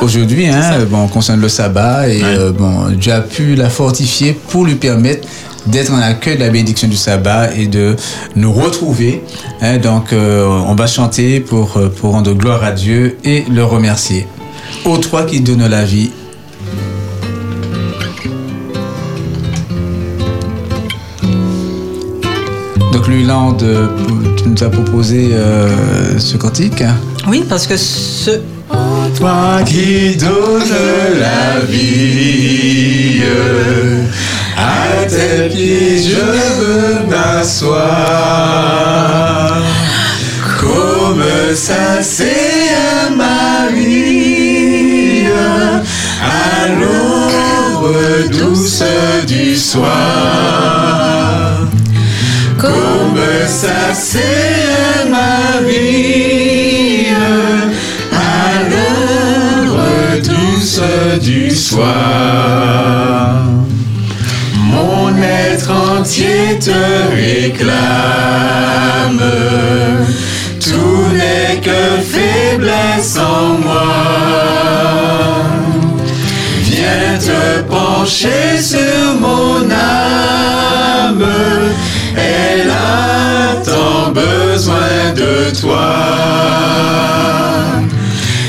aujourd'hui, 0.00 0.48
hein, 0.48 0.84
bon, 0.90 1.06
concernant 1.08 1.42
le 1.42 1.48
sabbat. 1.48 2.08
Et 2.08 2.14
Ouais. 2.24 2.28
euh, 2.38 2.52
bon, 2.52 2.88
Dieu 2.90 3.12
a 3.12 3.20
pu 3.20 3.54
la 3.54 3.68
fortifier 3.68 4.32
pour 4.48 4.64
lui 4.64 4.74
permettre 4.76 5.26
d'être 5.66 5.92
en 5.92 5.98
accueil 6.00 6.36
de 6.36 6.42
la 6.44 6.50
bénédiction 6.50 6.88
du 6.88 6.96
sabbat 6.96 7.54
et 7.56 7.66
de 7.66 7.96
nous 8.36 8.52
retrouver. 8.52 9.22
hein. 9.60 9.78
donc, 9.78 10.12
euh, 10.12 10.46
on 10.46 10.74
va 10.74 10.86
chanter 10.86 11.40
pour, 11.40 11.76
euh, 11.76 11.88
pour 11.88 12.12
rendre 12.12 12.32
gloire 12.34 12.62
à 12.64 12.72
Dieu 12.72 13.16
et 13.24 13.44
le 13.50 13.64
remercier. 13.64 14.26
Ô 14.84 14.98
toi 14.98 15.24
qui 15.24 15.40
donnes 15.40 15.66
la 15.66 15.84
vie, 15.84 16.10
Donc 22.92 23.08
Luland, 23.08 23.56
euh, 23.62 23.88
tu 24.36 24.48
nous 24.48 24.62
as 24.62 24.70
proposé 24.70 25.30
euh, 25.32 26.18
ce 26.18 26.36
cantique. 26.36 26.82
Oui, 27.26 27.44
parce 27.48 27.66
que 27.66 27.76
ce, 27.76 28.30
Toi 29.16 29.60
qui 29.66 30.16
donnes 30.16 30.70
la 31.20 31.60
vie, 31.66 33.22
à 34.56 35.04
tes 35.06 35.48
pieds 35.48 36.02
je 36.02 36.20
veux 36.58 37.06
m'asseoir. 37.08 37.82
Comme 40.60 41.24
ça 41.54 42.02
c'est 42.02 43.14
Marie, 43.16 45.26
à 46.20 46.68
l'aube 46.80 48.30
douce 48.30 48.82
du 49.26 49.56
soir. 49.56 51.60
Comme 52.58 53.18
ça 53.46 53.94
c'est 53.94 55.08
ma 55.10 55.60
vie 55.68 57.06
à 58.12 58.14
douce 60.22 60.80
du 61.20 61.50
soir. 61.50 63.53
Entier 65.84 66.58
te 66.60 66.70
réclame. 67.14 67.70
Tout 70.60 71.08
n'est 71.12 71.60
que 71.60 72.00
faiblesse 72.12 73.18
en 73.18 73.58
moi. 73.58 73.92
Viens 76.62 77.18
te 77.18 77.62
pencher 77.68 78.60
sur 78.60 79.20
mon 79.20 79.70
âme. 79.70 81.26
Elle 82.16 82.70
a 82.70 83.56
tant 83.62 84.10
besoin 84.12 85.12
de 85.14 85.50
toi. 85.60 85.96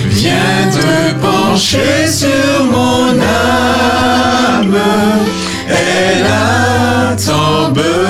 Viens 0.09 0.69
te 0.71 1.13
pencher 1.25 2.07
sur 2.07 2.65
mon 2.71 3.09
âme. 3.19 3.25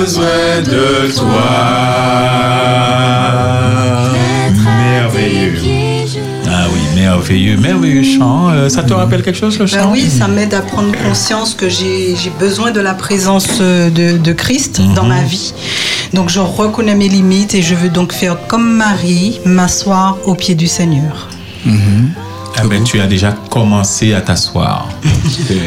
Besoin 0.06 0.62
de 0.62 1.12
toi. 1.12 2.46
Merveilleux. 4.64 5.54
Ah 6.48 6.66
oui, 6.72 6.80
merveilleux, 6.94 7.56
merveilleux 7.56 8.04
chant. 8.04 8.50
Euh, 8.50 8.68
ça 8.68 8.84
te 8.84 8.92
rappelle 8.92 9.22
quelque 9.22 9.38
chose 9.38 9.58
le 9.58 9.64
Ben 9.64 9.82
chant? 9.82 9.90
oui, 9.92 10.08
ça 10.08 10.28
m'aide 10.28 10.54
à 10.54 10.60
prendre 10.62 10.92
conscience 11.08 11.54
que 11.54 11.68
j'ai 11.68 12.14
besoin 12.38 12.70
de 12.70 12.80
la 12.80 12.94
présence 12.94 13.48
euh, 13.60 13.90
de, 13.90 14.16
de 14.18 14.32
Christ 14.32 14.80
dans 14.94 15.04
ma 15.04 15.22
vie. 15.22 15.52
Donc 16.12 16.28
je 16.30 16.38
reconnais 16.38 16.94
mes 16.94 17.08
limites 17.08 17.54
et 17.56 17.62
je 17.62 17.74
veux 17.74 17.88
donc 17.88 18.12
faire 18.12 18.36
comme 18.46 18.76
Marie, 18.76 19.40
m'asseoir 19.44 20.18
au 20.24 20.34
pied 20.36 20.54
du 20.54 20.68
Seigneur. 20.68 21.28
Ah 22.58 22.62
ben, 22.64 22.84
tu 22.84 23.00
as 23.00 23.06
déjà 23.08 23.32
commencé 23.50 24.14
à 24.14 24.20
t'asseoir. 24.20 24.88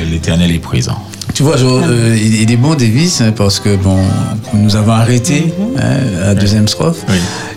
L'Éternel 0.09 0.51
est 0.51 0.59
présent. 0.59 1.03
Tu 1.33 1.43
vois, 1.43 1.55
genre, 1.57 1.81
euh, 1.87 2.17
il, 2.21 2.51
est 2.51 2.57
bon 2.57 2.75
Davis 2.75 3.21
hein, 3.21 3.31
parce 3.35 3.59
que 3.59 3.75
bon, 3.77 3.97
nous 4.53 4.75
avons 4.75 4.91
arrêté 4.91 5.53
hein, 5.77 5.81
à 6.21 6.25
la 6.27 6.35
deuxième 6.35 6.67
strophe. 6.67 7.03
Oui. 7.07 7.15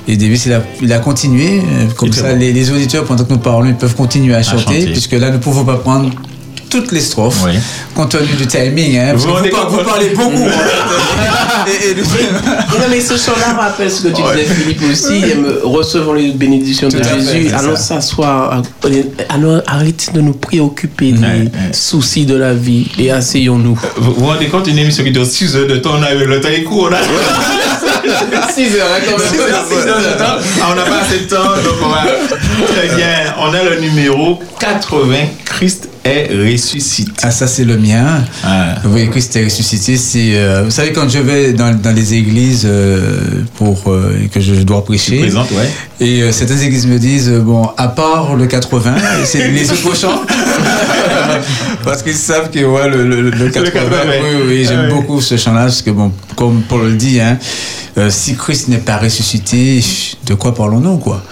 Et 0.08 0.16
Davis, 0.16 0.46
il 0.46 0.52
a, 0.52 0.62
il 0.80 0.92
a 0.92 0.98
continué. 0.98 1.60
euh, 1.60 1.86
Comme 1.96 2.12
ça, 2.12 2.32
bon. 2.32 2.38
les, 2.38 2.52
les 2.52 2.70
auditeurs, 2.70 3.04
pendant 3.04 3.24
que 3.24 3.32
nous 3.32 3.38
parlons, 3.38 3.68
ils 3.68 3.74
peuvent 3.74 3.94
continuer 3.96 4.34
à, 4.34 4.42
chanter, 4.42 4.58
chanter. 4.62 4.86
puisque 4.86 5.12
là, 5.12 5.28
nous 5.28 5.38
ne 5.38 5.42
pouvons 5.42 5.64
pas 5.64 5.76
prendre 5.76 6.10
toutes 6.72 6.90
les 6.92 7.00
strophes, 7.00 7.42
Oui. 7.44 7.52
compte 7.94 8.12
tenu 8.12 8.32
du 8.34 8.46
timing. 8.46 8.96
Hein, 8.98 9.12
Vous 9.14 9.28
vous, 9.28 9.48
par- 9.50 9.68
vous 9.70 9.84
parlez 9.84 10.08
beaucoup. 10.10 10.32
et, 11.66 11.90
et 11.90 11.94
Non, 11.94 12.86
mais 12.90 13.00
ce 13.00 13.14
chant-là 13.18 13.52
rappelle 13.62 13.90
ce 13.90 14.02
que 14.02 14.08
tu 14.08 14.22
disais, 14.22 14.44
Philippe 14.54 14.82
aussi. 14.90 15.22
aime 15.30 15.46
Recevons 15.62 16.14
les 16.14 16.32
bénédictions 16.32 16.88
de 16.88 16.96
Tout 16.98 17.04
fait, 17.04 17.20
Jésus. 17.20 17.48
c'est 17.50 17.54
Allons 17.54 17.76
s'asseoir. 17.76 18.62
Allons 19.28 19.62
arrêter 19.66 20.12
de 20.12 20.20
nous 20.22 20.32
préoccuper 20.32 21.12
des 21.12 21.18
Ouais, 21.20 21.26
ouais. 21.28 21.50
soucis 21.72 22.24
de 22.24 22.36
la 22.36 22.54
vie 22.54 22.86
et 22.98 23.10
asseyons-nous. 23.10 23.78
Vous 23.98 24.14
vous 24.14 24.26
rendez 24.26 24.46
compte, 24.46 24.66
une 24.66 24.78
émission 24.78 25.04
qui 25.04 25.10
dure 25.12 25.26
6 25.26 25.54
heures 25.56 25.66
de 25.68 25.76
temps, 25.76 25.92
on 25.98 26.02
a 26.02 26.14
eu 26.14 26.24
le 26.26 26.40
temps 26.40 26.48
est 26.48 26.62
court, 26.62 26.88
on 26.90 26.94
a... 26.94 26.98
6 28.54 28.76
heures, 28.76 28.86
hein, 28.94 29.00
quand 29.04 29.18
même. 29.18 29.28
Six 29.28 29.40
heures, 29.40 29.64
six 29.68 29.88
heures 29.88 29.98
de 29.98 30.18
temps. 30.18 30.38
Ah, 30.60 30.68
on 30.72 30.74
n'a 30.74 30.82
pas 30.82 31.00
assez 31.00 31.20
de 31.20 31.24
temps, 31.24 31.42
donc 31.42 31.76
on 31.82 31.88
va. 31.88 32.04
Très 32.66 32.96
bien. 32.96 33.34
On 33.38 33.52
a 33.52 33.62
le 33.62 33.80
numéro 33.80 34.38
80. 34.60 35.14
Christ 35.44 35.88
est 36.04 36.30
ressuscité. 36.32 37.12
Ah, 37.22 37.30
ça, 37.30 37.46
c'est 37.46 37.64
le 37.64 37.76
mien. 37.76 38.24
Oui, 38.86 39.08
Christ 39.10 39.36
est 39.36 39.44
ressuscité. 39.44 39.96
C'est, 39.96 40.32
euh, 40.34 40.62
vous 40.64 40.70
savez, 40.70 40.92
quand 40.92 41.08
je 41.08 41.18
vais 41.18 41.52
dans, 41.52 41.74
dans 41.80 41.94
les 41.94 42.14
églises 42.14 42.66
euh, 42.68 43.20
pour 43.56 43.82
euh, 43.86 44.14
que 44.32 44.40
je 44.40 44.54
dois 44.62 44.84
prêcher, 44.84 45.18
présentes, 45.20 45.50
ouais. 45.52 45.70
et 46.00 46.22
euh, 46.22 46.32
certaines 46.32 46.62
églises 46.62 46.86
me 46.86 46.98
disent, 46.98 47.28
euh, 47.28 47.40
bon, 47.40 47.68
à 47.76 47.88
part 47.88 48.34
le 48.34 48.46
80, 48.46 48.94
c'est 49.24 49.48
les 49.48 49.70
autres 49.70 49.96
chants. 49.96 50.22
parce 51.84 52.02
qu'ils 52.02 52.14
savent 52.14 52.50
que 52.50 52.64
ouais, 52.64 52.88
le, 52.88 53.04
le, 53.04 53.30
le 53.30 53.48
80, 53.50 53.70
80, 53.72 54.00
oui, 54.22 54.42
oui, 54.46 54.64
j'aime 54.66 54.86
ouais. 54.86 54.88
beaucoup 54.88 55.20
ce 55.20 55.36
chant-là, 55.36 55.62
parce 55.62 55.82
que, 55.82 55.90
bon, 55.90 56.12
comme 56.36 56.62
Paul 56.62 56.84
le 56.88 56.94
dit, 56.94 57.20
hein, 57.20 57.38
euh, 57.98 58.10
si 58.10 58.34
Christ 58.36 58.68
n'est 58.68 58.78
pas 58.78 58.96
ressuscité, 58.98 59.82
de 60.26 60.34
quoi 60.34 60.54
parlons-nous, 60.54 60.96
quoi 60.98 61.22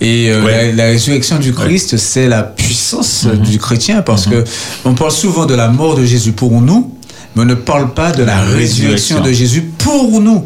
Et 0.00 0.28
euh, 0.30 0.44
Ouais. 0.44 0.72
la, 0.72 0.84
la 0.84 0.90
résurrection 0.92 1.38
du 1.38 1.52
Christ, 1.52 1.96
c'est 1.96 2.28
la 2.28 2.42
puissance 2.42 3.26
euh, 3.26 3.36
du 3.36 3.58
chrétien, 3.58 4.02
parce 4.02 4.26
que 4.26 4.44
on 4.84 4.94
parle 4.94 5.12
souvent 5.12 5.46
de 5.46 5.54
la 5.54 5.68
mort 5.68 5.94
de 5.94 6.04
Jésus 6.04 6.32
pour 6.32 6.60
nous, 6.60 6.92
mais 7.36 7.42
on 7.42 7.46
ne 7.46 7.54
parle 7.54 7.92
pas 7.94 8.10
de 8.12 8.24
la, 8.24 8.36
La 8.36 8.40
résurrection 8.42 9.16
résurrection. 9.16 9.20
de 9.20 9.32
Jésus 9.32 9.62
pour 9.78 10.20
nous. 10.20 10.44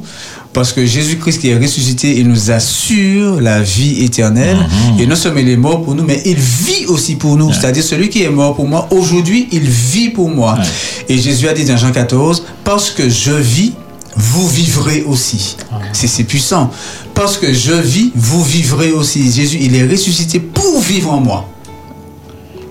Parce 0.52 0.72
que 0.72 0.86
Jésus-Christ 0.86 1.40
qui 1.40 1.48
est 1.48 1.58
ressuscité, 1.58 2.16
il 2.16 2.28
nous 2.28 2.52
assure 2.52 3.40
la 3.40 3.60
vie 3.60 4.04
éternelle. 4.04 4.56
Et 5.00 5.06
non 5.06 5.16
seulement 5.16 5.40
il 5.40 5.48
est 5.48 5.56
mort 5.56 5.82
pour 5.82 5.96
nous, 5.96 6.04
mais 6.04 6.22
il 6.24 6.36
vit 6.36 6.86
aussi 6.86 7.16
pour 7.16 7.36
nous. 7.36 7.52
C'est-à-dire 7.52 7.82
celui 7.82 8.08
qui 8.08 8.22
est 8.22 8.28
mort 8.30 8.54
pour 8.54 8.68
moi, 8.68 8.86
aujourd'hui, 8.92 9.48
il 9.50 9.62
vit 9.68 10.10
pour 10.10 10.30
moi. 10.30 10.56
Et 11.08 11.18
Jésus 11.18 11.48
a 11.48 11.54
dit 11.54 11.64
dans 11.64 11.76
Jean 11.76 11.90
14, 11.90 12.44
parce 12.62 12.90
que 12.92 13.08
je 13.08 13.32
vis, 13.32 13.72
vous 14.16 14.48
vivrez 14.48 15.02
aussi. 15.02 15.56
C'est 15.92 16.06
c'est 16.06 16.24
puissant. 16.24 16.70
Parce 17.14 17.36
que 17.38 17.52
je 17.52 17.72
vis, 17.72 18.12
vous 18.14 18.42
vivrez 18.44 18.92
aussi. 18.92 19.30
Jésus, 19.30 19.58
il 19.60 19.74
est 19.76 19.86
ressuscité 19.86 20.40
pour 20.40 20.80
vivre 20.80 21.12
en 21.12 21.20
moi. 21.20 21.48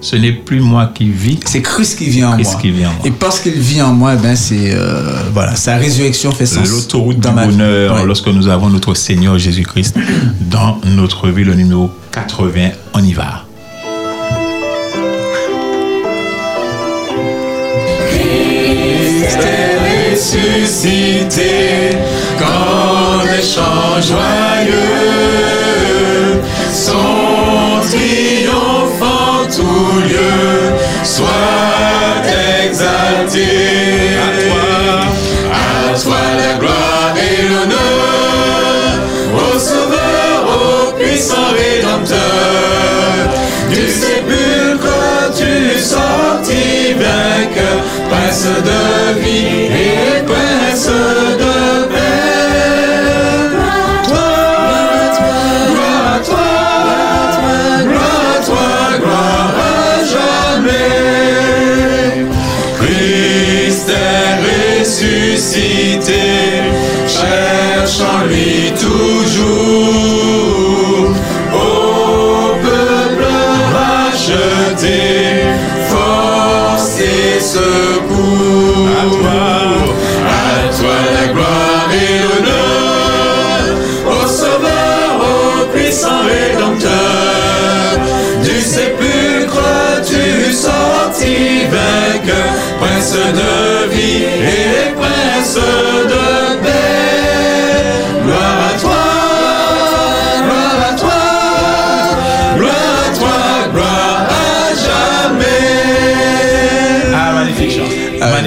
Ce 0.02 0.18
n'est 0.18 0.34
plus 0.34 0.60
moi 0.60 0.92
qui 0.94 1.10
vis. 1.10 1.40
C'est 1.46 1.62
Christ 1.62 1.98
qui 1.98 2.06
vit 2.10 2.26
en 2.26 2.34
Christ 2.34 2.52
moi. 2.54 2.62
qui 2.62 2.72
vit 2.72 2.86
en 2.86 2.90
moi. 2.92 3.00
Et 3.06 3.12
parce 3.12 3.40
qu'il 3.40 3.54
vit 3.54 3.82
en 3.82 3.94
moi, 3.94 4.16
ben 4.18 4.36
c'est 4.36 4.74
euh, 4.74 5.14
voilà, 5.34 5.56
sa 5.56 5.78
résurrection 5.78 6.32
fait 6.34 6.46
sens. 6.46 6.70
L'autoroute 6.70 7.20
du 7.22 7.28
bonheur, 7.30 7.96
Ouais. 7.96 8.06
lorsque 8.06 8.28
nous 8.28 8.50
avons 8.50 8.70
notre 8.70 8.96
Seigneur 8.96 9.38
Jésus-Christ 9.38 9.96
dans 10.42 10.78
notre 10.86 11.30
vie, 11.30 11.46
le 11.46 11.54
numéro 11.54 11.90
80, 12.12 12.72
on 12.94 13.02
y 13.02 13.14
va. 13.14 13.46
Ressuscité, 20.14 21.98
quand 22.38 23.24
les 23.26 23.42
chants 23.42 24.00
joyeux 24.00 24.82
sont 26.72 27.82
triomphants 27.82 29.46
tout 29.56 30.00
lieu, 30.08 30.74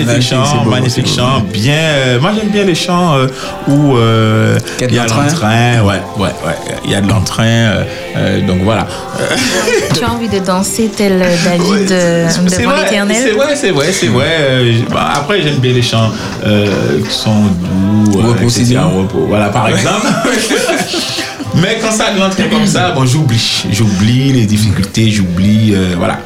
magnifique 0.06 0.28
chant, 0.30 0.64
beau, 0.64 0.70
magnifique 0.70 1.08
chant. 1.08 1.40
Bien, 1.52 1.74
euh, 1.74 2.20
moi 2.20 2.30
j'aime 2.36 2.48
bien 2.50 2.64
les 2.64 2.74
chants 2.74 3.14
euh, 3.16 3.26
où 3.68 3.96
euh, 3.96 4.58
il 4.80 4.94
y 4.94 4.98
a 4.98 5.02
l'entrain. 5.02 5.22
l'entrain. 5.26 5.80
Ouais, 5.82 6.00
ouais, 6.18 6.28
ouais. 6.46 6.54
Il 6.84 6.90
y 6.90 6.94
a 6.94 7.00
de 7.00 7.08
l'entrain. 7.08 7.44
euh, 7.44 7.84
euh, 8.16 8.40
donc 8.46 8.60
voilà. 8.62 8.86
Tu 9.94 10.04
as 10.04 10.10
envie 10.12 10.28
de 10.28 10.38
danser 10.40 10.90
tel 10.94 11.18
David 11.44 11.88
C'est 11.88 12.58
devant 12.60 12.76
l'éternel? 12.76 13.16
c'est 13.22 13.30
vrai, 13.32 13.56
c'est 13.56 13.70
vrai, 13.70 13.92
c'est 13.92 14.08
vrai. 14.08 14.36
Euh, 14.40 14.72
bah, 14.92 15.10
après, 15.16 15.40
j'aime 15.42 15.56
bien 15.56 15.72
les 15.72 15.82
chants 15.82 16.10
euh, 16.44 16.66
qui 17.08 17.14
sont 17.14 17.30
doux, 17.32 18.18
euh, 18.20 18.26
Repos, 18.28 18.42
etc., 18.42 18.52
c'est 18.56 18.64
bien. 18.64 18.82
repos. 18.84 19.24
Voilà, 19.28 19.48
par 19.48 19.68
exemple. 19.68 20.06
Mais 21.54 21.78
quand 21.80 21.90
ça 21.90 22.06
rentre 22.18 22.36
comme 22.50 22.66
ça, 22.66 22.90
bon, 22.90 23.06
j'oublie. 23.06 23.64
J'oublie 23.72 24.32
les 24.32 24.44
difficultés, 24.44 25.10
j'oublie. 25.10 25.72
euh, 25.74 25.94
voilà. 25.96 26.18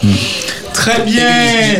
Très 0.73 1.03
bien. 1.05 1.25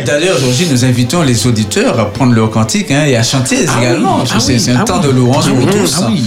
D'ailleurs, 0.05 0.35
aujourd'hui, 0.37 0.67
nous 0.69 0.85
invitons 0.85 1.21
les 1.23 1.47
auditeurs 1.47 1.99
à 1.99 2.05
prendre 2.11 2.33
leur 2.33 2.49
cantique 2.51 2.91
hein, 2.91 3.05
et 3.07 3.15
à 3.15 3.23
chanter 3.23 3.57
Ah 3.67 3.79
également. 3.81 4.17
oui, 4.21 4.29
ah 4.33 4.39
c'est 4.39 4.53
oui, 4.53 4.59
c'est 4.59 4.71
un 4.71 4.79
ah 4.81 4.83
temps 4.83 4.99
oui. 5.01 5.07
de 5.07 5.13
louange 5.13 5.49
pour 5.49 5.65
tous. 5.69 5.99
ah 6.03 6.07
oui. 6.11 6.23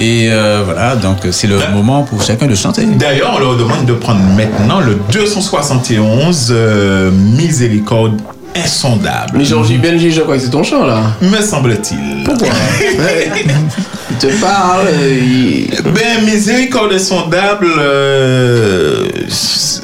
Et 0.00 0.28
euh, 0.30 0.62
voilà, 0.64 0.94
donc 0.96 1.18
c'est 1.30 1.46
le 1.48 1.58
moment 1.72 2.02
pour 2.04 2.22
chacun 2.22 2.46
de 2.46 2.54
chanter. 2.54 2.84
D'ailleurs, 2.84 3.32
on 3.36 3.40
leur 3.40 3.56
demande 3.56 3.84
de 3.86 3.94
prendre 3.94 4.20
maintenant 4.36 4.80
le 4.80 4.96
271 5.12 6.48
euh, 6.50 7.10
Miséricorde 7.10 8.20
insondable. 8.54 9.38
Mais 9.38 9.44
Georgie 9.44 9.78
Benji, 9.78 10.10
je 10.10 10.20
crois 10.20 10.36
que 10.36 10.42
c'est 10.42 10.50
ton 10.50 10.62
chant 10.62 10.84
là. 10.86 11.02
Me 11.20 11.40
semble-t-il. 11.40 12.24
Pourquoi? 12.24 12.48
Il 14.10 14.16
te 14.16 14.26
parle. 14.40 14.86
euh, 14.88 15.18
il- 15.20 15.68
Ben, 15.92 16.24
miséricorde 16.24 16.92
insondable, 16.92 17.68
euh, 17.78 19.06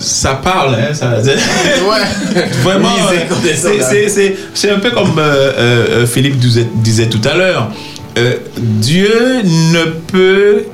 ça 0.04 0.34
parle, 0.34 0.74
hein, 0.76 0.92
ça. 0.94 1.14
Ouais. 1.20 2.42
Vraiment, 2.62 2.90
Miséricorde 2.90 3.44
euh, 3.46 4.08
c'est- 4.54 4.70
un 4.70 4.78
peu 4.78 4.90
comme 4.90 5.18
euh, 5.18 5.52
euh, 5.58 6.06
Philippe 6.06 6.36
disait, 6.38 6.66
disait 6.76 7.06
tout 7.08 7.20
à 7.28 7.34
l'heure. 7.34 7.70
Euh, 8.18 8.34
Dieu 8.56 9.10
ne 9.44 9.84
peut, 10.06 10.64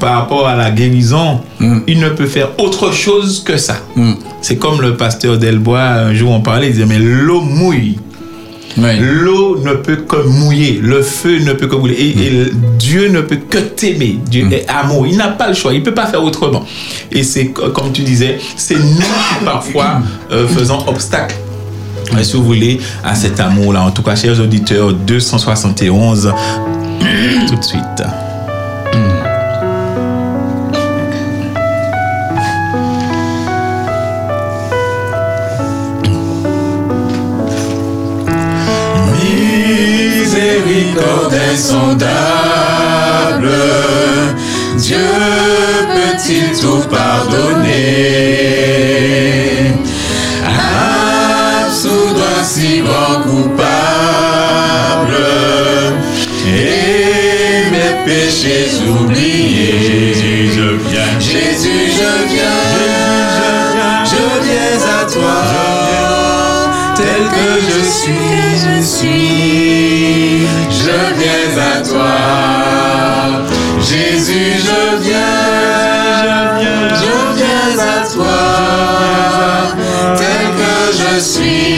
par 0.00 0.14
rapport 0.20 0.46
à 0.46 0.54
la 0.56 0.70
guérison, 0.70 1.40
il 1.86 2.00
ne 2.00 2.10
peut 2.10 2.26
faire 2.26 2.50
autre 2.58 2.92
chose 2.92 3.42
que 3.44 3.56
ça. 3.56 3.76
C'est 4.42 4.56
comme 4.56 4.80
le 4.82 4.96
pasteur 4.96 5.38
Delbois, 5.38 5.80
un 5.82 6.14
jour 6.14 6.30
on 6.32 6.40
parlait, 6.40 6.68
il 6.68 6.72
disait, 6.74 6.86
mais 6.86 6.98
l'eau 6.98 7.40
mouille. 7.40 7.98
L'eau 9.00 9.58
ne 9.64 9.72
peut 9.74 9.96
que 9.96 10.16
mouiller, 10.26 10.78
le 10.82 11.02
feu 11.02 11.38
ne 11.40 11.52
peut 11.52 11.66
que 11.66 11.76
brûler. 11.76 11.94
Et, 11.94 12.26
et 12.42 12.50
Dieu 12.78 13.08
ne 13.08 13.20
peut 13.20 13.36
que 13.50 13.58
t'aimer. 13.58 14.18
Dieu 14.30 14.46
est 14.52 14.66
amour. 14.68 15.06
Il 15.06 15.16
n'a 15.16 15.28
pas 15.28 15.48
le 15.48 15.54
choix. 15.54 15.72
Il 15.74 15.80
ne 15.80 15.84
peut 15.84 15.94
pas 15.94 16.06
faire 16.06 16.22
autrement. 16.22 16.64
Et 17.10 17.22
c'est 17.22 17.46
co- 17.48 17.70
comme 17.70 17.92
tu 17.92 18.02
disais, 18.02 18.38
c'est 18.56 18.76
nous 18.78 18.96
qui 18.98 19.44
parfois 19.44 20.00
euh, 20.32 20.46
faisons 20.48 20.86
obstacle. 20.86 21.34
Si 22.22 22.36
vous 22.36 22.44
voulez, 22.44 22.80
à 23.04 23.14
cet 23.14 23.38
amour-là. 23.40 23.82
En 23.82 23.90
tout 23.90 24.02
cas, 24.02 24.16
chers 24.16 24.40
auditeurs, 24.40 24.92
271, 24.94 26.32
tout 27.48 27.54
de 27.56 27.62
suite. 27.64 27.82
Insondable, 41.52 42.08
Dieu 44.76 44.96
peut-il 45.94 46.58
tout 46.58 46.84
pardonner? 46.88 47.74
Absoudre 51.64 52.44
si 52.44 52.80
grand 52.80 53.22
coupable, 53.22 53.66
aimer 56.46 57.94
péchés 58.04 58.70
oubliés. 58.88 60.14
Jésus, 60.14 60.50
je 60.54 60.68
viens. 60.88 61.14
Jésus, 61.18 61.84
je 61.92 62.10
viens. 62.32 62.60
Je 64.04 64.24
viens 64.44 64.80
à 64.96 65.04
toi. 65.12 65.38
Tel 66.96 67.22
que 67.36 67.50
je 67.68 67.80
suis, 67.84 68.30
je 68.64 68.74
suis. 68.82 69.67
Jésus, 73.80 74.54
je 74.66 74.80
viens. 75.02 76.58
Je 77.02 77.14
viens 77.36 77.78
à 77.78 78.06
toi. 78.14 78.40
Tel 80.16 80.44
que 80.60 80.74
je 81.00 81.20
suis. 81.20 81.77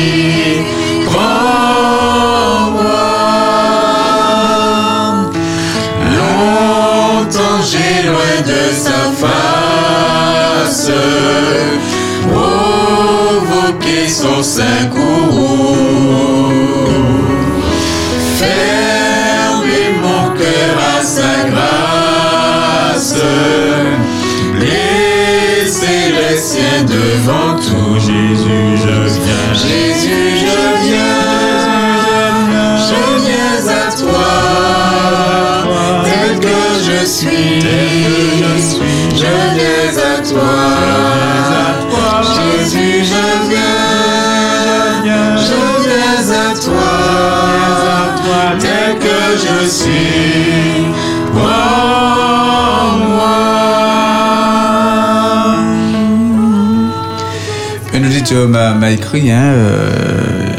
Un 57.92 58.04
auditeur 58.04 58.48
m'a 58.48 58.90
écrit, 58.90 59.30
hein, 59.30 59.52
euh, 59.54 60.49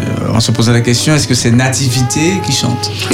se 0.41 0.51
posait 0.51 0.73
la 0.73 0.81
question, 0.81 1.15
est-ce 1.15 1.27
que 1.27 1.33
c'est 1.33 1.51
Nativité 1.51 2.41
qui 2.45 2.51
chante 2.51 2.91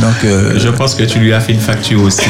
Donc, 0.00 0.14
euh, 0.24 0.58
Je 0.58 0.68
pense 0.68 0.94
que 0.94 1.02
tu 1.04 1.18
lui 1.18 1.32
as 1.32 1.40
fait 1.40 1.52
une 1.52 1.60
facture 1.60 2.02
aussi. 2.02 2.22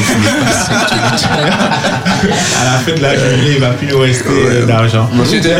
à 2.59 2.63
la 2.65 2.71
fin 2.79 2.93
de 2.95 3.01
la 3.01 3.15
journée, 3.15 3.53
il 3.55 3.59
va 3.59 3.69
plus 3.69 3.87
nous 3.87 3.99
rester 3.99 4.25
euh, 4.29 4.65
d'argent. 4.65 5.09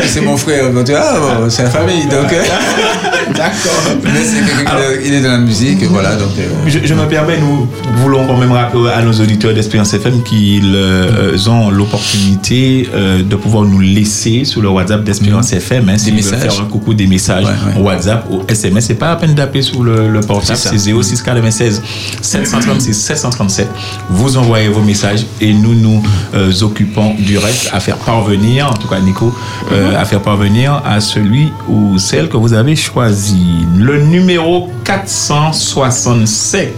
C'est 0.06 0.20
mon 0.20 0.36
frère. 0.36 0.72
Donc, 0.72 0.90
ah, 0.94 1.14
bon, 1.38 1.48
c'est 1.50 1.62
la 1.64 1.70
famille. 1.70 2.04
Donc, 2.06 2.32
euh, 2.32 2.42
D'accord. 3.34 3.96
mais 4.02 4.24
c'est 4.24 4.44
quelqu'un 4.44 5.00
qui 5.02 5.08
il 5.08 5.14
est 5.14 5.20
dans 5.20 5.30
la 5.32 5.38
musique, 5.38 5.82
voilà. 5.84 6.16
Donc, 6.16 6.30
euh, 6.38 6.48
Je, 6.66 6.80
je 6.84 6.94
me 6.94 7.06
permets, 7.06 7.38
nous 7.38 7.68
voulons 8.02 8.26
quand 8.26 8.36
même 8.36 8.52
rappeler 8.52 8.90
à 8.94 9.02
nos 9.02 9.12
auditeurs 9.12 9.54
d'Espérance 9.54 9.94
FM 9.94 10.22
qu'ils 10.22 10.72
euh, 10.74 11.36
ont 11.48 11.70
l'opportunité 11.70 12.88
euh, 12.94 13.22
de 13.22 13.36
pouvoir 13.36 13.64
nous 13.64 13.80
laisser 13.80 14.44
sur 14.44 14.60
le 14.62 14.68
WhatsApp 14.68 15.04
d'Espérance 15.04 15.52
FM, 15.52 15.88
hein, 15.88 15.98
s'ils 15.98 16.14
veulent 16.14 16.32
messages. 16.32 16.52
faire 16.54 16.60
un 16.62 16.66
coucou 16.66 16.94
des 16.94 17.06
messages 17.06 17.46
WhatsApp 17.78 18.26
ou 18.30 18.42
SMS. 18.48 18.86
C'est 18.86 18.94
pas 18.94 19.10
la 19.10 19.16
peine 19.16 19.34
d'appeler 19.34 19.62
sur 19.62 19.82
le, 19.82 20.08
le 20.08 20.20
portable, 20.20 20.56
C'est 20.58 20.68
ça. 20.68 20.70
c'est 20.76 21.02
06 21.02 21.22
96 21.22 21.82
736 22.20 22.94
737. 22.94 23.68
Vous 24.10 24.36
envoyez 24.36 24.68
vos 24.68 24.80
messages 24.82 25.26
et 25.40 25.52
nous 25.52 25.74
nous 25.74 26.02
euh, 26.34 26.52
occupons 26.62 27.14
du 27.18 27.38
reste 27.38 27.70
à 27.72 27.80
faire 27.80 27.96
parvenir, 27.96 28.68
en 28.70 28.74
tout 28.74 28.88
cas 28.88 29.00
Nico, 29.00 29.34
euh, 29.72 29.98
à 30.00 30.04
faire 30.04 30.20
parvenir 30.22 30.82
à 30.84 31.00
celui 31.00 31.52
ou 31.68 31.98
celle 31.98 32.28
que 32.28 32.36
vous 32.36 32.52
avez 32.52 32.76
choisi. 32.76 33.44
Le 33.76 34.00
numéro 34.02 34.70
465 34.84 36.68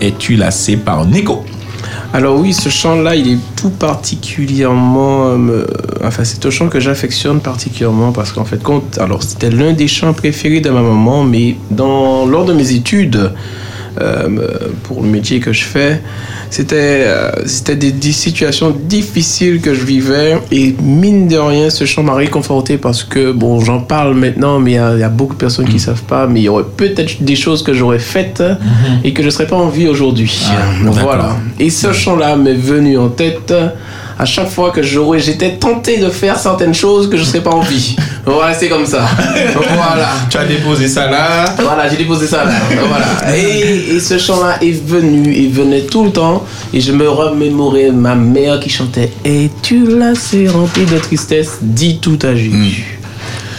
est-tu 0.00 0.36
lassé 0.36 0.76
par 0.76 1.04
Nico? 1.06 1.44
Alors 2.14 2.38
oui, 2.38 2.52
ce 2.52 2.68
chant-là, 2.68 3.16
il 3.16 3.26
est 3.26 3.38
tout 3.56 3.70
particulièrement... 3.70 5.30
euh, 5.30 5.66
enfin, 6.04 6.22
c'est 6.22 6.46
un 6.46 6.50
chant 6.50 6.68
que 6.68 6.78
j'affectionne 6.78 7.40
particulièrement 7.40 8.12
parce 8.12 8.30
qu'en 8.30 8.44
fait, 8.44 8.62
compte, 8.62 8.98
alors 8.98 9.24
c'était 9.24 9.50
l'un 9.50 9.72
des 9.72 9.88
chants 9.88 10.12
préférés 10.12 10.60
de 10.60 10.70
ma 10.70 10.80
maman, 10.80 11.24
mais 11.24 11.56
dans, 11.72 12.24
lors 12.24 12.44
de 12.44 12.52
mes 12.52 12.70
études, 12.70 13.32
pour 14.84 15.02
le 15.02 15.08
métier 15.08 15.40
que 15.40 15.52
je 15.52 15.64
fais, 15.64 16.00
c'était 16.50 17.04
euh, 17.06 17.30
c'était 17.46 17.76
des, 17.76 17.92
des 17.92 18.12
situations 18.12 18.70
difficiles 18.70 19.60
que 19.60 19.74
je 19.74 19.84
vivais 19.84 20.38
et 20.50 20.74
mine 20.82 21.28
de 21.28 21.36
rien, 21.36 21.70
ce 21.70 21.84
chant 21.84 22.02
m'a 22.02 22.14
réconforté 22.14 22.76
parce 22.78 23.04
que, 23.04 23.32
bon, 23.32 23.60
j'en 23.60 23.80
parle 23.80 24.14
maintenant, 24.14 24.58
mais 24.58 24.72
il 24.72 24.74
y 24.74 24.78
a- 24.78 24.94
il 24.94 25.00
y, 25.00 25.02
a 25.04 25.08
beaucoup 25.08 25.34
de 25.34 25.38
personnes 25.38 25.66
qui 25.66 25.74
ne 25.74 25.78
savent 25.78 26.02
pas, 26.02 26.26
mais 26.26 26.40
il 26.40 26.44
y 26.44 26.48
aurait 26.48 26.64
peut-être 26.76 27.22
des 27.22 27.36
choses 27.36 27.62
que 27.62 27.72
j'aurais 27.72 27.98
faites 27.98 28.42
et 29.04 29.12
que 29.12 29.22
je 29.22 29.26
ne 29.26 29.30
serais 29.30 29.46
pas 29.46 29.56
en 29.56 29.68
vie 29.68 29.88
aujourd'hui. 29.88 30.32
voilà. 31.02 31.36
Et 31.58 31.70
ce 31.70 31.92
chant-là 31.92 32.36
m'est 32.36 32.54
venu 32.54 32.98
en 32.98 33.08
tête 33.08 33.52
à 34.18 34.24
chaque 34.24 34.48
fois 34.48 34.70
que 34.70 34.82
j'aurais, 34.82 35.18
j'étais 35.18 35.56
tenté 35.56 35.98
de 35.98 36.08
faire 36.08 36.38
certaines 36.38 36.74
choses 36.74 37.08
que 37.10 37.16
je 37.16 37.22
ne 37.22 37.26
serais 37.26 37.42
pas 37.42 37.50
en 37.50 37.60
vie. 37.60 37.96
Voilà, 38.26 38.54
c'est 38.54 38.70
comme 38.70 38.86
ça. 38.86 39.06
voilà. 39.54 40.08
Tu 40.30 40.38
as 40.38 40.46
déposé 40.46 40.88
ça 40.88 41.10
là. 41.10 41.44
Voilà, 41.62 41.90
j'ai 41.90 41.98
déposé 41.98 42.26
ça 42.26 42.44
là. 42.44 42.52
Voilà. 42.88 43.36
Et, 43.36 43.96
et 43.96 44.00
ce 44.00 44.16
chant-là 44.16 44.56
est 44.62 44.82
venu, 44.82 45.30
il 45.30 45.50
venait 45.50 45.82
tout 45.82 46.04
le 46.04 46.10
temps. 46.10 46.42
Et 46.72 46.80
je 46.80 46.92
me 46.92 47.06
remémorais 47.06 47.90
ma 47.90 48.14
mère 48.14 48.60
qui 48.60 48.70
chantait 48.70 49.12
Et 49.26 49.50
tu 49.60 49.86
lassé, 49.98 50.48
rempli 50.48 50.86
de 50.86 50.96
tristesse, 50.98 51.58
dis 51.60 51.98
tout 51.98 52.18
à 52.22 52.34
Jésus. 52.34 52.98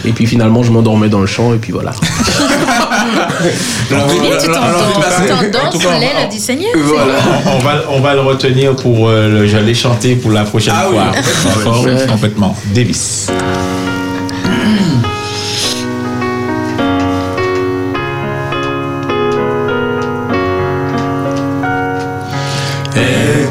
Et 0.03 0.12
puis 0.12 0.26
finalement, 0.26 0.64
je 0.64 0.72
m'endormais 0.72 1.10
dans 1.10 1.22
le 1.22 1.28
chant, 1.28 1.53
et 1.53 1.58
puis 1.58 1.72
voilà. 1.72 1.91
Et 3.91 4.38
tu 4.39 4.47
t'endors 4.47 5.72
sous 5.74 5.89
l'aile 5.99 6.30
du 6.32 6.39
Seigneur. 6.39 6.72
On, 6.76 7.51
on 7.51 7.60
va, 7.60 7.84
on 7.89 7.99
va 7.99 8.14
le 8.16 8.22
retenir 8.22 8.76
pour 8.76 9.08
euh, 9.10 9.30
le 9.30 9.47
j'allais 9.47 9.74
chanter 9.74 10.16
pour 10.16 10.32
la 10.32 10.43
prochaine 10.43 10.74
Ah 10.76 10.88
fois. 10.89 12.03
Complètement. 12.08 12.56
Davis. 12.74 13.28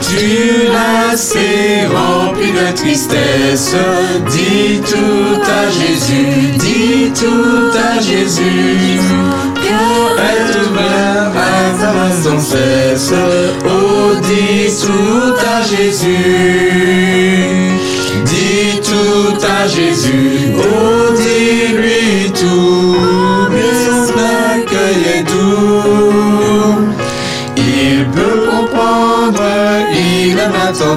Es-tu 0.04 0.68
lassé, 0.68 1.86
rempli 1.86 2.52
de 2.52 2.76
tristesse 2.76 3.74
Dis 4.30 4.80
tout 4.80 5.40
à 5.42 5.70
Jésus, 5.70 6.52
dis 6.58 7.10
tout 7.14 7.70
à 7.74 8.00
Jésus. 8.00 9.00
Est 9.66 10.56
ouvert 10.60 11.32
à 11.34 11.70
ta 11.80 12.12
sans 12.22 12.38
cesse. 12.38 13.12
Oh, 13.64 14.14
dis 14.22 14.70
tout 14.80 15.34
à 15.46 15.62
Jésus. 15.62 16.08
Dis 18.24 18.80
tout 18.82 19.38
à 19.42 19.66
Jésus. 19.66 20.52
Oh, 20.58 21.03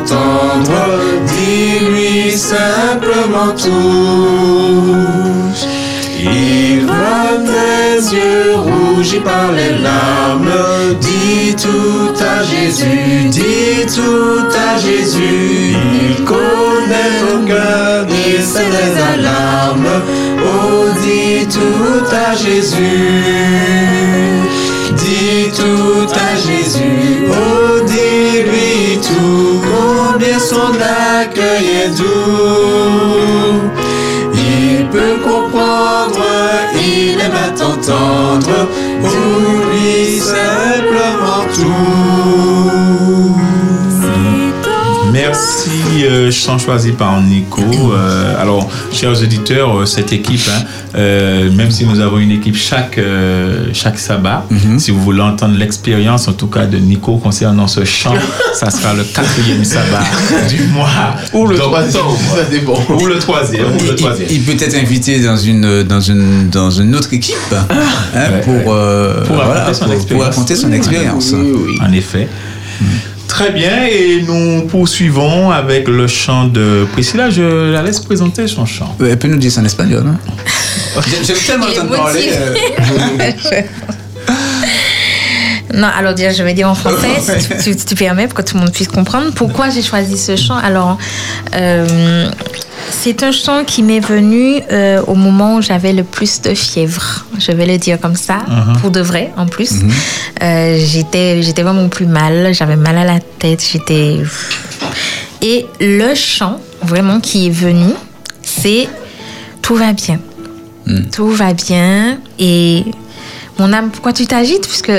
t'entendre. 0.06 1.00
Dis-lui 1.26 2.32
simplement 2.32 3.54
tout. 3.56 5.28
Il 6.20 6.86
voit 6.86 7.38
tes 7.46 8.16
yeux 8.16 8.56
rougis 8.56 9.20
par 9.20 9.52
les 9.52 9.74
larmes. 9.82 10.96
Dis 11.00 11.56
tout 11.56 12.14
à 12.24 12.44
Jésus, 12.44 13.30
dis 13.30 13.86
tout 13.86 14.48
à 14.68 14.78
Jésus. 14.78 15.76
Il 16.02 16.24
connaît 16.24 17.14
ton 17.22 17.46
cœur, 17.46 18.06
il 18.10 18.42
sait 18.42 18.72
les 18.78 18.94
alarmes. 19.14 20.02
Oh, 20.44 20.86
dis 21.02 21.48
tout 21.48 22.06
à 22.12 22.36
Jésus. 22.36 23.78
Dis 24.98 25.52
tout 25.56 26.08
à 26.14 26.36
Jésus, 26.36 27.28
oh 27.30 27.86
dis-lui 27.86 28.77
son 30.58 30.74
accueil 31.20 31.66
est 31.84 31.98
doux. 31.98 33.60
Il 34.34 34.88
peut 34.88 35.18
comprendre, 35.24 36.26
il 36.74 37.20
aime 37.20 37.40
à 37.48 37.50
t'entendre, 37.60 38.67
Merci 45.68 46.06
euh, 46.06 46.32
chant 46.32 46.58
choisi 46.58 46.92
par 46.92 47.22
Nico. 47.22 47.62
Euh, 47.62 48.42
alors, 48.42 48.70
chers 48.94 49.12
auditeurs, 49.22 49.80
euh, 49.80 49.86
cette 49.86 50.14
équipe, 50.14 50.48
hein, 50.50 50.64
même 51.56 51.72
si 51.72 51.86
nous 51.86 52.00
avons 52.00 52.18
une 52.20 52.32
équipe 52.32 52.56
chaque, 52.56 53.00
chaque 53.74 54.00
sabbat, 54.00 54.46
si 54.78 54.92
vous 54.92 55.02
voulez 55.02 55.22
entendre 55.22 55.58
l'expérience, 55.58 56.28
en 56.28 56.34
tout 56.34 56.48
cas, 56.48 56.66
de 56.66 56.78
Nico 56.78 57.18
concernant 57.18 57.68
ce 57.68 57.84
chant, 57.84 58.14
ça 58.54 58.70
sera 58.70 58.94
le 58.94 59.04
quatrième 59.04 59.64
sabbat 59.64 60.04
du 60.50 60.64
mois. 60.68 60.88
Ou 61.34 61.46
le 61.48 61.58
troisième, 61.58 62.04
ça 62.36 62.44
dépend. 62.50 62.80
Ou 62.90 63.06
le 63.06 63.20
troisième. 63.20 63.66
ou 63.76 63.84
le 63.84 63.90
Il- 63.90 63.96
troisième. 63.96 64.28
Il, 64.32 64.42
peut 64.44 64.64
être 64.64 64.76
invité 64.76 65.20
dans 65.20 65.38
une, 65.38 65.84
dans 65.84 66.02
une, 66.02 66.50
dans 66.50 66.72
une 66.72 66.96
autre 66.96 67.14
équipe 67.14 67.36
hein, 67.54 68.22
pour, 68.44 68.64
pour 68.64 68.74
voilà, 69.36 69.66
raconter 69.66 69.74
son 69.74 69.86
pour- 69.86 69.94
expérience. 69.94 70.08
pour 70.08 70.22
raconter 70.24 70.56
son 70.56 70.72
expérience. 70.72 71.34
En 71.82 71.92
effet. 71.92 72.28
Très 73.38 73.52
bien, 73.52 73.86
et 73.86 74.24
nous 74.26 74.64
poursuivons 74.64 75.52
avec 75.52 75.88
le 75.88 76.08
chant 76.08 76.46
de 76.46 76.88
Priscilla. 76.94 77.30
Je 77.30 77.72
la 77.72 77.84
laisse 77.84 78.00
présenter 78.00 78.48
son 78.48 78.66
chant. 78.66 78.96
Elle 79.00 79.20
peut 79.20 79.28
nous 79.28 79.38
dire 79.38 79.52
ça 79.52 79.62
en 79.62 79.66
espagnol. 79.66 80.04
Hein? 80.08 80.18
J'ai- 81.08 81.24
J'aime 81.24 81.38
tellement 81.46 81.68
entendre 81.68 81.96
parler. 81.98 82.32
motivé. 83.12 83.66
Non, 85.76 85.88
alors 85.96 86.16
déjà, 86.16 86.32
je 86.32 86.42
vais 86.42 86.56
dire 86.56 86.68
en 86.68 86.74
français, 86.74 87.10
si 87.40 87.48
tu, 87.64 87.76
tu- 87.76 87.86
tu 87.86 87.94
permets, 87.96 88.26
pour 88.26 88.34
que 88.34 88.42
tout 88.42 88.56
le 88.56 88.62
monde 88.62 88.72
puisse 88.74 88.88
comprendre 88.88 89.32
pourquoi 89.36 89.70
j'ai 89.70 89.84
choisi 89.84 90.18
ce 90.18 90.36
chant. 90.36 90.58
Alors, 90.58 90.98
euh, 91.54 92.30
c'est 92.90 93.24
un 93.24 93.32
chant 93.32 93.64
qui 93.66 93.84
m'est 93.84 94.00
venu 94.00 94.62
euh, 94.72 95.02
au 95.08 95.16
moment 95.16 95.56
où 95.58 95.62
j'avais 95.62 95.94
le 95.94 96.04
plus 96.04 96.42
de 96.42 96.54
fièvre. 96.54 97.26
Je 97.40 97.52
vais 97.52 97.66
le 97.66 97.78
dire 97.78 98.00
comme 98.00 98.16
ça, 98.16 98.40
Mhm. 98.48 98.78
pour 98.82 98.92
de 98.92 99.00
vrai, 99.02 99.32
en 99.38 99.46
plus. 99.46 99.72
Euh, 100.42 100.78
j'étais, 100.80 101.42
j'étais 101.42 101.64
vraiment 101.64 101.90
plus 101.90 102.06
mal, 102.06 102.54
j'avais 102.54 102.76
mal 102.76 102.98
à 102.98 103.04
la 103.06 103.20
tête, 103.20 103.64
j'étais... 103.72 104.18
Et 105.42 105.66
le 105.80 106.16
chant, 106.16 106.60
vraiment, 106.82 107.20
qui 107.20 107.48
est 107.48 107.52
venu, 107.52 107.94
c'est 108.44 108.88
Tout 109.62 109.76
va 109.76 109.92
bien. 109.92 110.20
Tout 111.12 111.28
va 111.30 111.54
bien. 111.54 112.18
Et 112.40 112.86
mon 113.60 113.74
âme, 113.74 113.90
pourquoi 113.92 114.14
tu 114.14 114.26
t'agites? 114.26 114.66
Puisque 114.66 114.94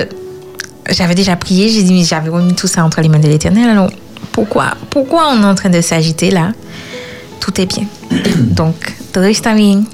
j'avais 0.90 1.14
déjà 1.14 1.36
prié, 1.36 1.70
j'ai 1.70 1.82
dit, 1.82 1.94
mais 1.94 2.04
j'avais 2.04 2.28
remis 2.28 2.54
tout 2.54 2.66
ça 2.66 2.84
entre 2.84 3.00
les 3.00 3.08
mains 3.08 3.18
de 3.18 3.28
l'éternel. 3.28 3.70
Alors, 3.70 3.90
pourquoi, 4.30 4.74
pourquoi 4.90 5.30
on 5.32 5.42
est 5.42 5.46
en 5.46 5.54
train 5.54 5.70
de 5.70 5.80
s'agiter 5.80 6.30
là? 6.30 6.52
Tout 7.40 7.60
est 7.60 7.66
bien. 7.66 7.88
Donc, 8.54 8.76
todo 9.12 9.24
está 9.24 9.54
bien. 9.54 9.88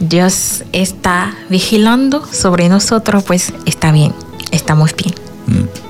Dios 0.00 0.64
está 0.72 1.34
vigilando 1.48 2.24
sobre 2.30 2.68
nosotros, 2.68 3.24
pues 3.24 3.52
está 3.66 3.92
bien. 3.92 4.12
Estamos 4.52 4.94
bien. 4.94 5.14
tout 5.46 5.87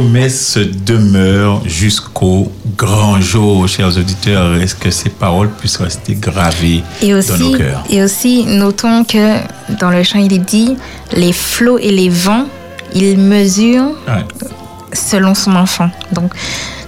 promesse 0.00 0.58
demeure 0.84 1.62
jusqu'au 1.66 2.52
grand 2.76 3.18
jour, 3.18 3.66
chers 3.66 3.96
auditeurs. 3.96 4.54
Est-ce 4.60 4.74
que 4.74 4.90
ces 4.90 5.08
paroles 5.08 5.48
puissent 5.48 5.78
rester 5.78 6.14
gravées 6.14 6.82
Et 7.00 7.12
dans 7.12 7.38
nos 7.38 7.56
cœurs? 7.56 7.82
et 7.88 8.02
aussi, 8.02 8.44
notons 8.44 9.04
que 9.04 9.38
dans 9.80 9.88
le 9.88 10.02
chant, 10.02 10.18
il 10.18 10.34
est 10.34 10.38
dit 10.56 10.76
les 11.14 11.32
flots 11.32 11.78
et 11.78 11.90
les 11.92 12.10
vents, 12.10 12.44
ils 12.94 13.16
mesurent 13.18 13.92
Ouais. 14.06 14.24
selon 14.92 15.34
son 15.34 15.56
enfant. 15.56 15.88
Donc, 16.12 16.30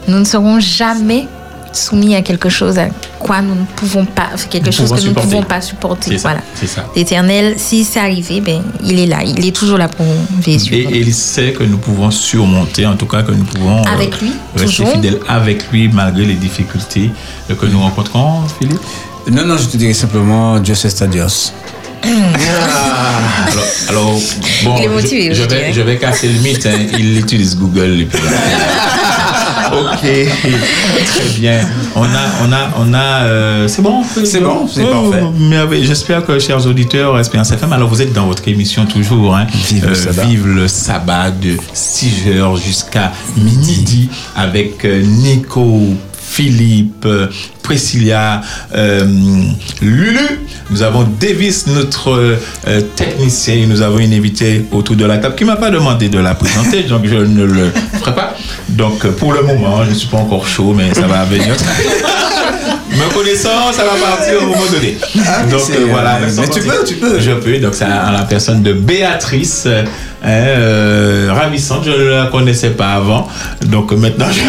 nous 0.07 0.19
ne 0.19 0.25
serons 0.25 0.61
jamais 0.61 1.27
soumis 1.73 2.15
à 2.15 2.21
quelque 2.21 2.51
chose 2.51 2.79
à 2.79 2.89
quoi 3.29 3.43
nous 3.43 3.55
ne 3.55 3.65
pouvons 3.77 4.05
pas, 4.07 4.31
quelque 4.51 4.67
Nous 4.67 4.73
chose 4.73 4.89
que 4.91 4.95
nous 4.95 5.01
ne 5.03 5.09
supporter. 5.09 5.29
pouvons 5.29 5.43
pas 5.43 5.61
supporter. 5.61 6.11
C'est 6.13 6.17
ça, 6.19 6.29
Voilà. 6.29 6.41
c'est 6.55 6.67
ça. 6.67 6.87
L'éternel, 6.97 7.55
si 7.59 7.85
c'est 7.85 8.01
arrivé, 8.01 8.41
ben, 8.41 8.63
il 8.83 8.99
est 8.99 9.07
là, 9.07 9.19
il 9.25 9.45
est 9.47 9.53
toujours 9.55 9.77
là 9.79 9.89
pour 9.89 10.07
Et, 10.47 10.57
nous. 10.57 10.65
et 10.73 10.99
il 11.07 11.15
sait 11.15 11.53
que 11.53 11.63
nous 11.65 11.79
pouvons 11.79 12.11
surmonter, 12.11 12.87
en 12.87 12.97
tout 12.97 13.07
cas 13.07 13.23
que 13.23 13.33
nous 13.33 13.45
pouvons 13.45 13.79
euh, 13.81 13.93
Avec 13.95 14.21
lui, 14.21 14.33
rester 14.57 14.67
toujours. 14.77 14.93
fidèles 14.95 15.21
avec 15.29 15.71
lui 15.71 15.89
malgré 15.89 16.25
les 16.25 16.35
difficultés 16.35 17.11
que 17.61 17.67
nous 17.67 17.81
rencontrons, 17.81 18.43
Philippe? 18.59 18.81
Non, 19.31 19.45
non, 19.45 19.59
je 19.59 19.67
te 19.67 19.77
dirais 19.77 19.93
simplement 19.93 20.59
Dios 20.59 20.83
está 20.87 21.07
Dios. 21.07 21.53
Alors, 22.03 23.65
alors, 23.91 24.21
bon, 24.65 24.77
est 24.79 24.89
motivé, 24.89 25.35
je, 25.35 25.43
vais, 25.43 25.49
dirais. 25.49 25.73
je 25.75 25.81
vais 25.83 25.97
casser 25.99 26.29
le 26.29 26.39
mythe. 26.41 26.65
hein. 26.67 26.79
Il 26.99 27.19
utilise 27.19 27.57
Google. 27.59 28.07
ok, 29.81 30.01
très 30.01 31.39
bien. 31.39 31.61
On 31.97 32.03
a, 32.05 32.07
on 32.47 32.53
a, 32.53 32.71
on 32.79 32.95
a. 32.95 33.23
euh, 33.25 33.69
c'est 33.69 33.83
bon. 33.83 34.03
C'est 34.25 34.41
bon, 34.41 34.67
c'est 34.69 34.85
parfait. 34.85 35.23
merveilleux. 35.39 35.85
J'espère 35.87 36.25
que, 36.25 36.39
chers 36.39 36.67
auditeurs, 36.67 37.19
Espérance 37.19 37.51
FM, 37.53 37.73
alors 37.73 37.89
vous 37.89 38.03
êtes 38.03 38.13
dans 38.13 38.27
votre 38.27 38.47
émission 38.49 38.87
toujours. 38.87 39.37
Hein, 39.37 39.47
Vive 39.69 39.87
le 39.89 39.95
sabbat. 39.95 40.25
Vive 40.25 40.47
le 40.47 40.69
sabbat 40.69 41.31
de 41.31 41.57
6h 41.75 42.63
jusqu'à 42.63 43.13
midi 43.37 44.09
avec 44.37 44.85
euh, 44.85 45.03
Nico. 45.03 45.81
Philippe, 46.39 47.05
euh, 47.05 47.27
Priscilla, 47.65 48.43
euh, 48.73 49.05
Lulu. 49.83 50.41
Nous 50.71 50.83
avons 50.83 51.03
Davis, 51.03 51.67
notre 51.67 52.11
euh, 52.13 52.81
technicien. 52.95 53.55
Et 53.55 53.67
nous 53.67 53.83
avons 53.83 53.99
une 53.99 54.15
invitée 54.15 54.65
autour 54.71 54.95
de 54.95 55.05
la 55.05 55.19
table 55.19 55.35
qui 55.35 55.45
m'a 55.45 55.57
pas 55.57 55.71
demandé 55.71 56.09
de 56.09 56.21
la 56.21 56.37
présenter, 56.37 56.85
donc 56.85 57.07
je 57.07 57.17
ne 57.17 57.43
le 57.43 57.73
ferai 57.99 58.15
pas. 58.15 58.37
Donc 58.69 59.05
pour 59.17 59.33
le 59.33 59.43
moment, 59.43 59.83
je 59.83 59.91
ne 59.91 59.95
suis 59.97 60.07
pas 60.07 60.19
encore 60.19 60.47
chaud, 60.47 60.75
mais 60.77 60.95
ça 60.95 61.09
va 61.09 61.25
venir. 61.25 61.57
Me 62.91 63.13
connaissant, 63.13 63.73
ça 63.73 63.85
va 63.85 63.95
partir 64.01 64.43
au 64.43 64.47
moment 64.47 64.67
donné. 64.73 64.97
Ah, 65.27 65.43
donc 65.45 65.61
euh, 65.71 65.87
voilà. 65.91 66.19
mais 66.21 66.49
tu 66.49 66.61
peux, 66.61 66.85
tu 66.85 66.95
peux. 66.95 67.21
Je 67.21 67.33
peux. 67.33 67.59
Donc 67.59 67.75
c'est 67.75 67.85
à 67.85 68.11
la 68.13 68.23
personne 68.23 68.63
de 68.63 68.73
Béatrice. 68.73 69.69
Euh, 70.25 71.29
hein, 71.29 71.31
euh, 71.31 71.33
ravissante. 71.33 71.85
Je 71.85 71.91
ne 71.91 72.05
la 72.11 72.27
connaissais 72.27 72.71
pas 72.71 72.95
avant. 72.95 73.29
Donc 73.67 73.93
maintenant, 73.93 74.27
je, 74.31 74.41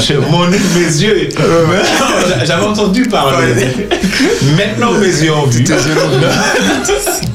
je 0.00 0.14
m'en 0.18 0.42
ouvre 0.42 0.78
mes 0.78 1.02
yeux. 1.02 1.28
J'avais 2.44 2.64
entendu 2.64 3.02
parler. 3.04 3.66
Maintenant, 4.56 4.92
mes 4.92 5.06
yeux 5.06 5.32
ont 5.32 5.46
vu. 5.46 5.64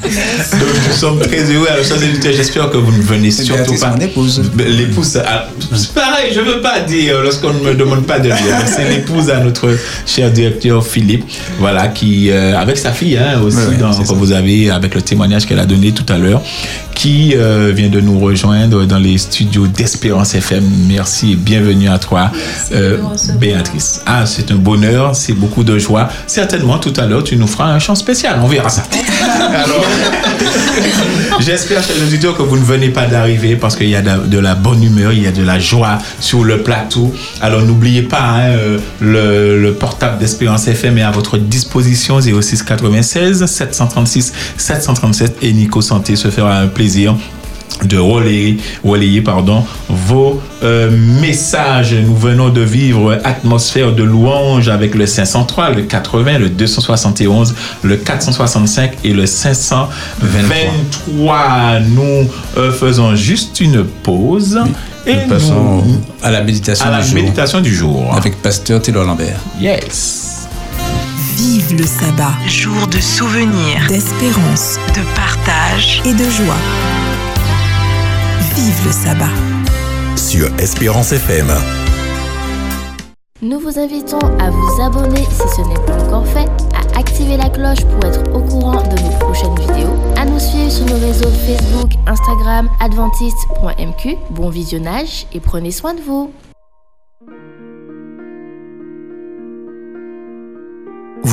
Donc, 0.06 0.68
nous 0.88 0.94
sommes 0.94 1.18
très 1.18 1.42
heureux. 1.42 1.66
Chers 1.82 1.96
auditeurs, 1.96 2.32
j'espère 2.32 2.70
que 2.70 2.76
vous 2.76 2.92
ne 2.92 3.02
venez 3.02 3.30
surtout 3.30 3.74
pas. 3.78 3.94
épouse. 4.00 4.42
L'épouse, 4.56 5.06
c'est 5.08 5.92
pareil, 5.94 6.32
je 6.34 6.40
ne 6.40 6.44
veux 6.46 6.60
pas 6.60 6.80
dire 6.80 7.20
lorsqu'on 7.22 7.52
ne 7.52 7.60
me 7.60 7.74
demande 7.74 8.06
pas 8.06 8.18
de 8.18 8.24
dire. 8.28 8.36
C'est 8.66 8.88
l'épouse 8.88 9.30
à 9.30 9.40
notre 9.40 9.76
cher 10.06 10.30
directeur 10.30 10.86
Philippe, 10.86 11.24
voilà, 11.58 11.88
qui, 11.88 12.30
euh, 12.30 12.56
avec 12.58 12.78
sa 12.78 12.92
fille 12.92 13.16
hein, 13.16 13.40
aussi, 13.44 13.58
ouais, 13.58 13.76
dans, 13.76 13.90
que 13.90 14.14
vous 14.14 14.32
avez, 14.32 14.70
avec 14.70 14.94
le 14.94 15.02
témoignage 15.02 15.46
qu'elle 15.46 15.58
a 15.58 15.66
donné 15.66 15.92
tout 15.92 16.10
à 16.12 16.18
l'heure, 16.18 16.42
qui 16.96 17.34
euh, 17.36 17.72
vient 17.76 17.90
de 17.90 18.00
nous 18.00 18.18
rejoindre 18.18 18.86
dans 18.86 18.98
les 18.98 19.18
studios 19.18 19.66
d'Espérance 19.66 20.34
FM. 20.34 20.64
Merci 20.88 21.32
et 21.32 21.36
bienvenue 21.36 21.90
à 21.90 21.98
toi, 21.98 22.32
euh, 22.72 22.96
Béatrice. 23.38 24.00
Ah, 24.06 24.24
c'est 24.24 24.50
un 24.50 24.56
bonheur, 24.56 25.14
c'est 25.14 25.34
beaucoup 25.34 25.62
de 25.62 25.78
joie. 25.78 26.08
Certainement, 26.26 26.78
tout 26.78 26.94
à 26.96 27.04
l'heure, 27.04 27.22
tu 27.22 27.36
nous 27.36 27.46
feras 27.46 27.66
un 27.66 27.78
chant 27.78 27.94
spécial, 27.94 28.40
on 28.42 28.46
verra 28.46 28.70
ça. 28.70 28.82
Alors, 29.30 29.84
J'espère, 31.40 31.82
chers 31.82 32.02
auditeurs, 32.02 32.34
que 32.34 32.42
vous 32.42 32.56
ne 32.56 32.64
venez 32.64 32.88
pas 32.88 33.06
d'arriver 33.06 33.56
parce 33.56 33.76
qu'il 33.76 33.90
y 33.90 33.94
a 33.94 34.00
de, 34.00 34.26
de 34.26 34.38
la 34.38 34.54
bonne 34.54 34.82
humeur, 34.82 35.12
il 35.12 35.22
y 35.22 35.26
a 35.26 35.32
de 35.32 35.42
la 35.42 35.58
joie 35.58 35.98
sur 36.18 36.44
le 36.44 36.62
plateau. 36.62 37.14
Alors 37.42 37.60
n'oubliez 37.60 38.02
pas, 38.02 38.22
hein, 38.22 38.48
euh, 38.48 38.78
le, 39.00 39.60
le 39.60 39.74
portable 39.74 40.18
d'Espérance 40.18 40.66
FM 40.66 40.96
est 40.96 41.02
à 41.02 41.10
votre 41.10 41.36
disposition 41.36 42.20
06 42.20 42.62
96 42.62 43.44
736 43.44 44.32
737 44.56 45.36
et 45.42 45.52
Nico 45.52 45.82
Santé 45.82 46.16
se 46.16 46.28
fera 46.28 46.56
un 46.56 46.68
plaisir 46.68 46.85
de 47.84 47.98
relayer, 47.98 48.56
relayer 48.84 49.20
pardon, 49.20 49.62
vos 49.88 50.40
euh, 50.62 50.90
messages. 51.20 51.92
Nous 51.94 52.16
venons 52.16 52.48
de 52.48 52.62
vivre 52.62 53.18
atmosphère 53.22 53.92
de 53.94 54.02
louange 54.02 54.68
avec 54.70 54.94
le 54.94 55.04
503, 55.04 55.70
le 55.70 55.82
80, 55.82 56.38
le 56.38 56.48
271, 56.48 57.54
le 57.82 57.96
465 57.98 58.92
et 59.04 59.12
le 59.12 59.26
523. 59.26 61.80
Nous 61.80 62.30
euh, 62.56 62.72
faisons 62.72 63.14
juste 63.14 63.60
une 63.60 63.84
pause 63.84 64.58
et 65.06 65.14
Nous 65.16 65.28
passons 65.28 65.82
nous- 65.84 66.00
à 66.22 66.30
la 66.30 66.42
méditation 66.42 66.86
à 66.86 66.90
la 66.90 67.00
du 67.02 67.08
jour. 67.08 67.14
méditation 67.14 67.60
du 67.60 67.74
jour. 67.74 68.14
Avec 68.16 68.40
Pasteur 68.40 68.80
Taylor 68.80 69.04
Lambert. 69.04 69.36
Yes. 69.60 70.25
Vive 71.36 71.76
le 71.76 71.84
sabbat. 71.86 72.32
Jour 72.46 72.86
de 72.88 72.98
souvenir, 72.98 73.86
D'espérance 73.88 74.78
de 74.94 75.02
partage. 75.14 76.00
et 76.04 76.12
de 76.14 76.24
joie. 76.30 76.56
Vive 78.54 78.86
le 78.86 78.92
sabbat. 78.92 79.32
Sur 80.16 80.48
Espérance 80.58 81.12
FM. 81.12 81.46
Nous 83.42 83.60
vous 83.60 83.78
invitons 83.78 84.18
à 84.40 84.50
vous 84.50 84.82
abonner 84.82 85.24
si 85.30 85.56
ce 85.56 85.60
n'est 85.68 85.86
pas 85.86 86.02
encore 86.04 86.26
fait, 86.26 86.48
à 86.74 86.98
activer 86.98 87.36
la 87.36 87.50
cloche 87.50 87.84
pour 87.84 88.04
être 88.08 88.22
au 88.34 88.40
courant 88.40 88.82
de 88.82 88.98
nos 89.02 89.18
prochaines 89.18 89.54
vidéos, 89.58 89.94
à 90.16 90.24
nous 90.24 90.40
suivre 90.40 90.70
sur 90.70 90.86
nos 90.86 90.98
réseaux 90.98 91.30
Facebook, 91.46 91.90
Instagram, 92.06 92.68
adventiste.mq. 92.80 94.16
Bon 94.30 94.48
visionnage 94.48 95.26
et 95.34 95.40
prenez 95.40 95.70
soin 95.70 95.92
de 95.94 96.00
vous. 96.00 96.32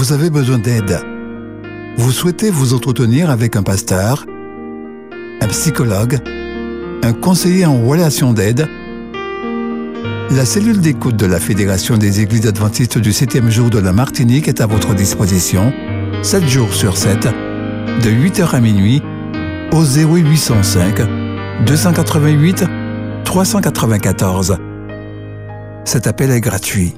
Vous 0.04 0.12
avez 0.12 0.30
besoin 0.30 0.58
d'aide. 0.58 1.00
Vous 1.96 2.12
souhaitez 2.12 2.50
vous 2.50 2.74
entretenir 2.74 3.30
avec 3.30 3.56
un 3.56 3.64
pasteur, 3.64 4.26
un 5.40 5.48
psychologue, 5.48 6.18
un 7.04 7.14
conseiller 7.14 7.66
en 7.66 7.82
relation 7.88 8.34
d'aide? 8.34 8.68
La 10.30 10.44
cellule 10.44 10.82
d'écoute 10.82 11.16
de 11.16 11.26
la 11.26 11.40
Fédération 11.40 11.98
des 11.98 12.20
Églises 12.20 12.48
adventistes 12.48 12.98
du 12.98 13.12
7e 13.12 13.50
jour 13.50 13.70
de 13.70 13.80
la 13.80 13.94
Martinique 13.94 14.50
est 14.50 14.60
à 14.60 14.66
votre 14.66 14.94
disposition, 14.94 15.72
7 16.22 16.50
jours 16.50 16.74
sur 16.74 16.98
7, 16.98 17.30
de 18.04 18.10
8h 18.10 18.54
à 18.54 18.60
minuit, 18.60 19.02
au 19.72 19.86
0805 19.86 21.00
288 21.66 22.66
394. 23.24 24.58
Cet 25.86 26.08
appel 26.08 26.30
est 26.32 26.42
gratuit. 26.42 26.94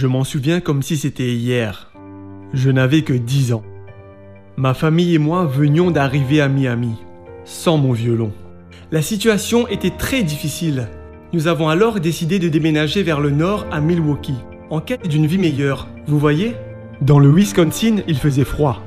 Je 0.00 0.06
m'en 0.06 0.24
souviens 0.24 0.60
comme 0.60 0.80
si 0.80 0.96
c'était 0.96 1.34
hier. 1.34 1.92
Je 2.54 2.70
n'avais 2.70 3.02
que 3.02 3.12
10 3.12 3.52
ans. 3.52 3.62
Ma 4.56 4.72
famille 4.72 5.14
et 5.14 5.18
moi 5.18 5.44
venions 5.44 5.90
d'arriver 5.90 6.40
à 6.40 6.48
Miami, 6.48 6.94
sans 7.44 7.76
mon 7.76 7.92
violon. 7.92 8.32
La 8.92 9.02
situation 9.02 9.68
était 9.68 9.90
très 9.90 10.22
difficile. 10.22 10.88
Nous 11.34 11.48
avons 11.48 11.68
alors 11.68 12.00
décidé 12.00 12.38
de 12.38 12.48
déménager 12.48 13.02
vers 13.02 13.20
le 13.20 13.28
nord 13.28 13.66
à 13.70 13.82
Milwaukee, 13.82 14.38
en 14.70 14.80
quête 14.80 15.06
d'une 15.06 15.26
vie 15.26 15.36
meilleure. 15.36 15.86
Vous 16.06 16.18
voyez? 16.18 16.54
Dans 17.02 17.18
le 17.18 17.30
Wisconsin, 17.30 17.96
il 18.08 18.16
faisait 18.16 18.44
froid. 18.44 18.82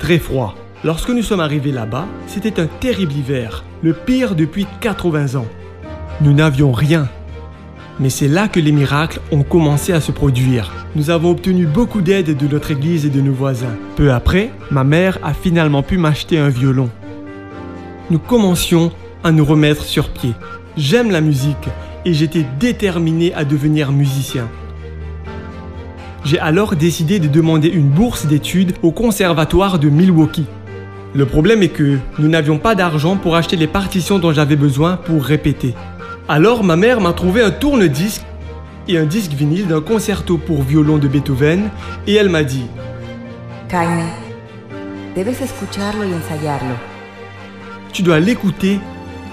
Très 0.00 0.18
froid. 0.18 0.56
Lorsque 0.82 1.10
nous 1.10 1.22
sommes 1.22 1.38
arrivés 1.38 1.70
là-bas, 1.70 2.08
c'était 2.26 2.58
un 2.58 2.66
terrible 2.66 3.12
hiver, 3.12 3.62
le 3.82 3.92
pire 3.92 4.34
depuis 4.34 4.66
80 4.80 5.36
ans. 5.38 5.46
Nous 6.22 6.32
n'avions 6.32 6.72
rien, 6.72 7.08
mais 7.98 8.10
c'est 8.10 8.28
là 8.28 8.48
que 8.48 8.60
les 8.60 8.72
miracles 8.72 9.20
ont 9.32 9.42
commencé 9.42 9.92
à 9.92 10.00
se 10.00 10.12
produire. 10.12 10.72
Nous 10.94 11.10
avons 11.10 11.30
obtenu 11.30 11.66
beaucoup 11.66 12.02
d'aide 12.02 12.36
de 12.36 12.46
notre 12.46 12.70
église 12.70 13.06
et 13.06 13.10
de 13.10 13.20
nos 13.20 13.32
voisins. 13.32 13.74
Peu 13.96 14.12
après, 14.12 14.50
ma 14.70 14.84
mère 14.84 15.18
a 15.22 15.32
finalement 15.32 15.82
pu 15.82 15.98
m'acheter 15.98 16.38
un 16.38 16.48
violon. 16.48 16.90
Nous 18.10 18.18
commencions 18.18 18.92
à 19.24 19.32
nous 19.32 19.44
remettre 19.44 19.84
sur 19.84 20.10
pied. 20.10 20.32
J'aime 20.76 21.10
la 21.10 21.20
musique 21.20 21.68
et 22.04 22.12
j'étais 22.12 22.44
déterminé 22.60 23.32
à 23.34 23.44
devenir 23.44 23.92
musicien. 23.92 24.48
J'ai 26.24 26.38
alors 26.38 26.76
décidé 26.76 27.18
de 27.18 27.28
demander 27.28 27.68
une 27.68 27.88
bourse 27.88 28.26
d'études 28.26 28.74
au 28.82 28.90
conservatoire 28.90 29.78
de 29.78 29.88
Milwaukee. 29.88 30.46
Le 31.14 31.24
problème 31.24 31.62
est 31.62 31.68
que 31.68 31.98
nous 32.18 32.28
n'avions 32.28 32.58
pas 32.58 32.74
d'argent 32.74 33.16
pour 33.16 33.36
acheter 33.36 33.56
les 33.56 33.66
partitions 33.66 34.18
dont 34.18 34.32
j'avais 34.32 34.56
besoin 34.56 34.96
pour 34.96 35.24
répéter. 35.24 35.74
Alors 36.28 36.64
ma 36.64 36.74
mère 36.74 37.00
m'a 37.00 37.12
trouvé 37.12 37.40
un 37.40 37.52
tourne-disque 37.52 38.24
et 38.88 38.98
un 38.98 39.04
disque 39.04 39.30
vinyle 39.30 39.68
d'un 39.68 39.80
concerto 39.80 40.38
pour 40.38 40.62
violon 40.62 40.98
de 40.98 41.06
Beethoven 41.06 41.70
et 42.08 42.14
elle 42.14 42.30
m'a 42.30 42.42
dit 42.42 42.66
Jaime, 43.70 44.08
debes 45.14 45.28
escucharlo 45.28 46.02
y 46.02 46.12
ensayarlo. 46.14 46.74
Tu 47.92 48.02
dois 48.02 48.18
l'écouter 48.18 48.80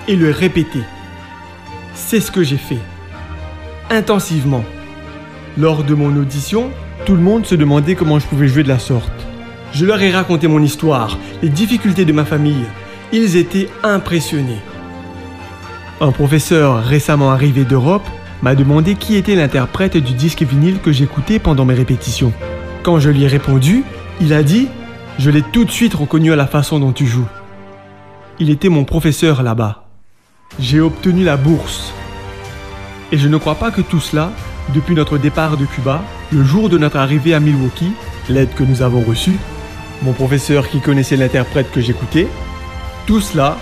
et 0.07 0.15
le 0.15 0.29
répéter. 0.29 0.83
C'est 1.95 2.19
ce 2.19 2.31
que 2.31 2.43
j'ai 2.43 2.57
fait. 2.57 2.79
Intensivement. 3.89 4.63
Lors 5.57 5.83
de 5.83 5.95
mon 5.95 6.15
audition, 6.15 6.69
tout 7.05 7.15
le 7.15 7.21
monde 7.21 7.47
se 7.47 7.55
demandait 7.55 7.95
comment 7.95 8.19
je 8.19 8.27
pouvais 8.27 8.47
jouer 8.47 8.63
de 8.63 8.69
la 8.69 8.79
sorte. 8.79 9.11
Je 9.71 9.85
leur 9.85 9.99
ai 10.03 10.11
raconté 10.11 10.47
mon 10.47 10.61
histoire, 10.61 11.17
les 11.41 11.49
difficultés 11.49 12.05
de 12.05 12.13
ma 12.13 12.25
famille. 12.25 12.65
Ils 13.11 13.35
étaient 13.35 13.69
impressionnés. 13.81 14.61
Un 16.01 16.11
professeur 16.11 16.83
récemment 16.83 17.31
arrivé 17.31 17.65
d'Europe 17.65 18.07
m'a 18.41 18.55
demandé 18.55 18.95
qui 18.95 19.15
était 19.15 19.35
l'interprète 19.35 19.95
du 19.95 20.13
disque 20.13 20.41
vinyle 20.41 20.79
que 20.79 20.91
j'écoutais 20.91 21.39
pendant 21.39 21.65
mes 21.65 21.75
répétitions. 21.75 22.33
Quand 22.81 22.99
je 22.99 23.09
lui 23.09 23.23
ai 23.23 23.27
répondu, 23.27 23.83
il 24.19 24.33
a 24.33 24.43
dit⁇ 24.43 24.65
Je 25.19 25.29
l'ai 25.29 25.41
tout 25.41 25.65
de 25.65 25.71
suite 25.71 25.93
reconnu 25.93 26.33
à 26.33 26.35
la 26.35 26.47
façon 26.47 26.79
dont 26.79 26.91
tu 26.91 27.05
joues. 27.05 27.27
Il 28.39 28.49
était 28.49 28.69
mon 28.69 28.83
professeur 28.83 29.43
là-bas. 29.43 29.85
J'ai 30.59 30.81
obtenu 30.81 31.23
la 31.23 31.37
bourse. 31.37 31.93
Et 33.11 33.17
je 33.17 33.27
ne 33.29 33.37
crois 33.37 33.55
pas 33.55 33.71
que 33.71 33.81
tout 33.81 33.99
cela, 33.99 34.31
depuis 34.73 34.95
notre 34.95 35.17
départ 35.17 35.55
de 35.55 35.65
Cuba, 35.65 36.01
le 36.31 36.43
jour 36.43 36.69
de 36.69 36.77
notre 36.77 36.97
arrivée 36.97 37.33
à 37.33 37.39
Milwaukee, 37.39 37.93
l'aide 38.27 38.53
que 38.55 38.63
nous 38.63 38.81
avons 38.81 39.01
reçue, 39.01 39.37
mon 40.01 40.13
professeur 40.13 40.67
qui 40.67 40.79
connaissait 40.79 41.15
l'interprète 41.15 41.71
que 41.71 41.79
j'écoutais, 41.79 42.27
tout 43.05 43.21
cela 43.21 43.57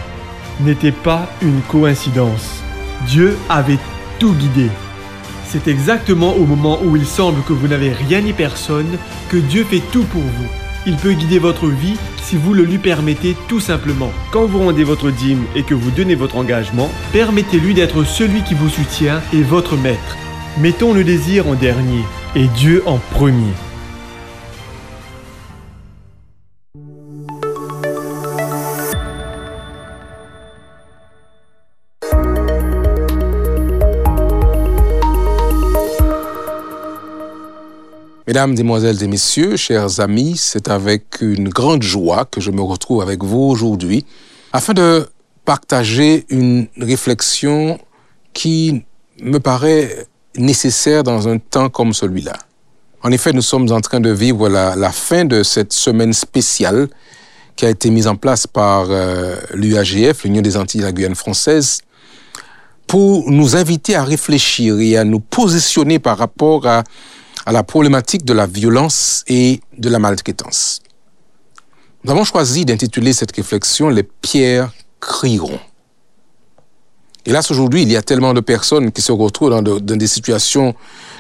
n'était 0.60 0.92
pas 0.92 1.28
une 1.42 1.62
coïncidence. 1.62 2.62
Dieu 3.08 3.38
avait 3.50 3.80
tout 4.20 4.34
guidé. 4.34 4.70
C'est 5.46 5.68
exactement 5.68 6.34
au 6.36 6.46
moment 6.46 6.80
où 6.84 6.96
il 6.96 7.06
semble 7.06 7.42
que 7.44 7.54
vous 7.54 7.68
n'avez 7.68 7.92
rien 7.92 8.22
ni 8.22 8.34
personne 8.34 8.98
que 9.30 9.38
Dieu 9.38 9.64
fait 9.64 9.82
tout 9.92 10.04
pour 10.04 10.22
vous. 10.22 10.48
Il 10.88 10.96
peut 10.96 11.14
guider 11.14 11.40
votre 11.40 11.68
vie 11.68 11.98
si 12.24 12.38
vous 12.38 12.54
le 12.54 12.64
lui 12.64 12.78
permettez 12.78 13.36
tout 13.48 13.60
simplement. 13.60 14.12
Quand 14.32 14.46
vous 14.46 14.60
rendez 14.60 14.84
votre 14.84 15.12
dîme 15.12 15.44
et 15.56 15.64
que 15.64 15.74
vous 15.74 15.92
donnez 15.92 16.16
votre 16.16 16.38
engagement, 16.38 16.90
permettez-lui 17.12 17.74
d'être 17.74 18.04
celui 18.04 18.44
qui 18.44 18.54
vous 18.54 18.70
soutient 18.70 19.22
et 19.34 19.44
votre 19.44 19.78
maître. 19.78 20.18
Mettons 20.60 20.94
le 20.94 21.04
désir 21.04 21.48
en 21.48 21.56
dernier 21.56 22.04
et 22.36 22.48
Dieu 22.48 22.84
en 22.86 22.98
premier. 22.98 23.54
Mesdames, 38.32 38.52
Mesdemoiselles 38.52 39.04
et 39.04 39.08
Messieurs, 39.08 39.58
chers 39.58 40.00
amis, 40.00 40.38
c'est 40.38 40.70
avec 40.70 41.18
une 41.20 41.50
grande 41.50 41.84
joie 41.84 42.24
que 42.24 42.40
je 42.40 42.50
me 42.50 42.62
retrouve 42.62 43.02
avec 43.02 43.26
vous 43.26 43.42
aujourd'hui 43.42 44.06
afin 44.54 44.72
de 44.72 45.06
partager 45.44 46.26
une 46.30 46.68
réflexion 46.78 47.78
qui 48.32 48.86
me 49.22 49.42
paraît 49.42 50.08
nécessaire 50.38 51.04
dans 51.04 51.28
un 51.28 51.40
temps 51.40 51.68
comme 51.68 51.92
celui-là. 51.92 52.32
En 53.04 53.12
effet, 53.12 53.34
nous 53.34 53.42
sommes 53.42 53.70
en 53.70 53.82
train 53.82 54.00
de 54.00 54.12
vivre 54.12 54.48
la, 54.48 54.92
fin 54.94 55.26
de 55.26 55.44
cette 55.44 55.74
semaine 55.74 56.14
spéciale 56.14 56.88
qui 57.58 57.66
a 57.66 57.70
été 57.70 57.90
mise 57.90 58.08
en 58.08 58.16
place 58.16 58.48
par 58.48 58.86
euh, 58.92 59.36
l'UAGF, 59.54 60.24
l'Union 60.24 60.42
des 60.42 60.56
Antilles 60.56 60.80
de 60.80 60.86
la 60.86 60.94
Guyane 60.94 61.16
française, 61.16 61.82
pour 62.88 63.30
nous 63.30 63.58
inviter 63.58 63.96
à 63.96 64.06
réfléchir 64.06 64.80
et 64.80 64.96
à 64.96 65.04
nous 65.04 65.20
positionner 65.20 66.00
par 66.00 66.18
rapport 66.18 66.66
à, 66.66 66.84
à 67.46 67.52
la 67.52 67.64
problématique 67.64 68.26
de 68.26 68.34
la 68.34 68.46
violence 68.48 69.24
et 69.28 69.62
de 69.78 69.90
la 69.90 70.00
maltraitance. 70.00 70.80
Nous 72.04 72.12
avons 72.12 72.24
choisi 72.24 72.66
d'intituler 72.66 73.14
cette 73.14 73.36
réflexion 73.36 73.90
Les 73.90 74.04
pierres 74.04 74.72
crieront. 75.00 75.60
Hélas, 77.26 77.52
aujourd'hui, 77.52 77.84
il 77.84 77.92
y 77.92 77.98
a 77.98 78.02
tellement 78.02 78.34
de 78.34 78.40
personnes 78.42 78.92
qui 78.92 79.02
se 79.02 79.12
retrouvent 79.12 79.52
dans, 79.52 79.62
de- 79.62 79.80
dans 79.80 79.96
des 79.96 80.08
situations 80.08 80.74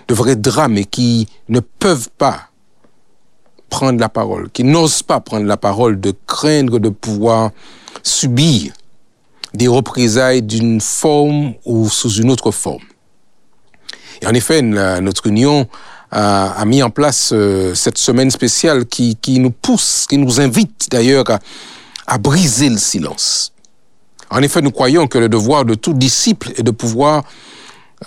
de 0.07 0.13
vrais 0.15 0.35
drames 0.35 0.77
et 0.77 0.85
qui 0.85 1.27
ne 1.49 1.59
peuvent 1.59 2.09
pas 2.17 2.47
prendre 3.69 3.99
la 3.99 4.09
parole, 4.09 4.49
qui 4.49 4.63
n'osent 4.63 5.03
pas 5.03 5.19
prendre 5.19 5.45
la 5.45 5.57
parole, 5.57 5.99
de 5.99 6.13
craindre 6.25 6.79
de 6.79 6.89
pouvoir 6.89 7.51
subir 8.03 8.73
des 9.53 9.67
représailles 9.67 10.41
d'une 10.41 10.81
forme 10.81 11.53
ou 11.65 11.87
sous 11.89 12.13
une 12.15 12.31
autre 12.31 12.51
forme. 12.51 12.83
Et 14.21 14.27
en 14.27 14.33
effet, 14.33 14.61
notre 14.61 15.27
union 15.27 15.67
a, 16.11 16.65
mis 16.65 16.83
en 16.83 16.89
place 16.89 17.31
euh, 17.33 17.73
cette 17.73 17.97
semaine 17.97 18.31
spéciale 18.31 18.85
qui, 18.85 19.15
qui 19.15 19.39
nous 19.39 19.51
pousse, 19.51 20.05
qui 20.09 20.17
nous 20.17 20.41
invite 20.41 20.87
d'ailleurs 20.91 21.29
à, 21.29 21.39
à 22.07 22.17
briser 22.17 22.69
le 22.69 22.77
silence. 22.77 23.53
En 24.29 24.41
effet, 24.41 24.61
nous 24.61 24.71
croyons 24.71 25.07
que 25.07 25.17
le 25.17 25.29
devoir 25.29 25.65
de 25.65 25.73
tout 25.73 25.93
disciple 25.93 26.51
est 26.57 26.63
de 26.63 26.71
pouvoir 26.71 27.23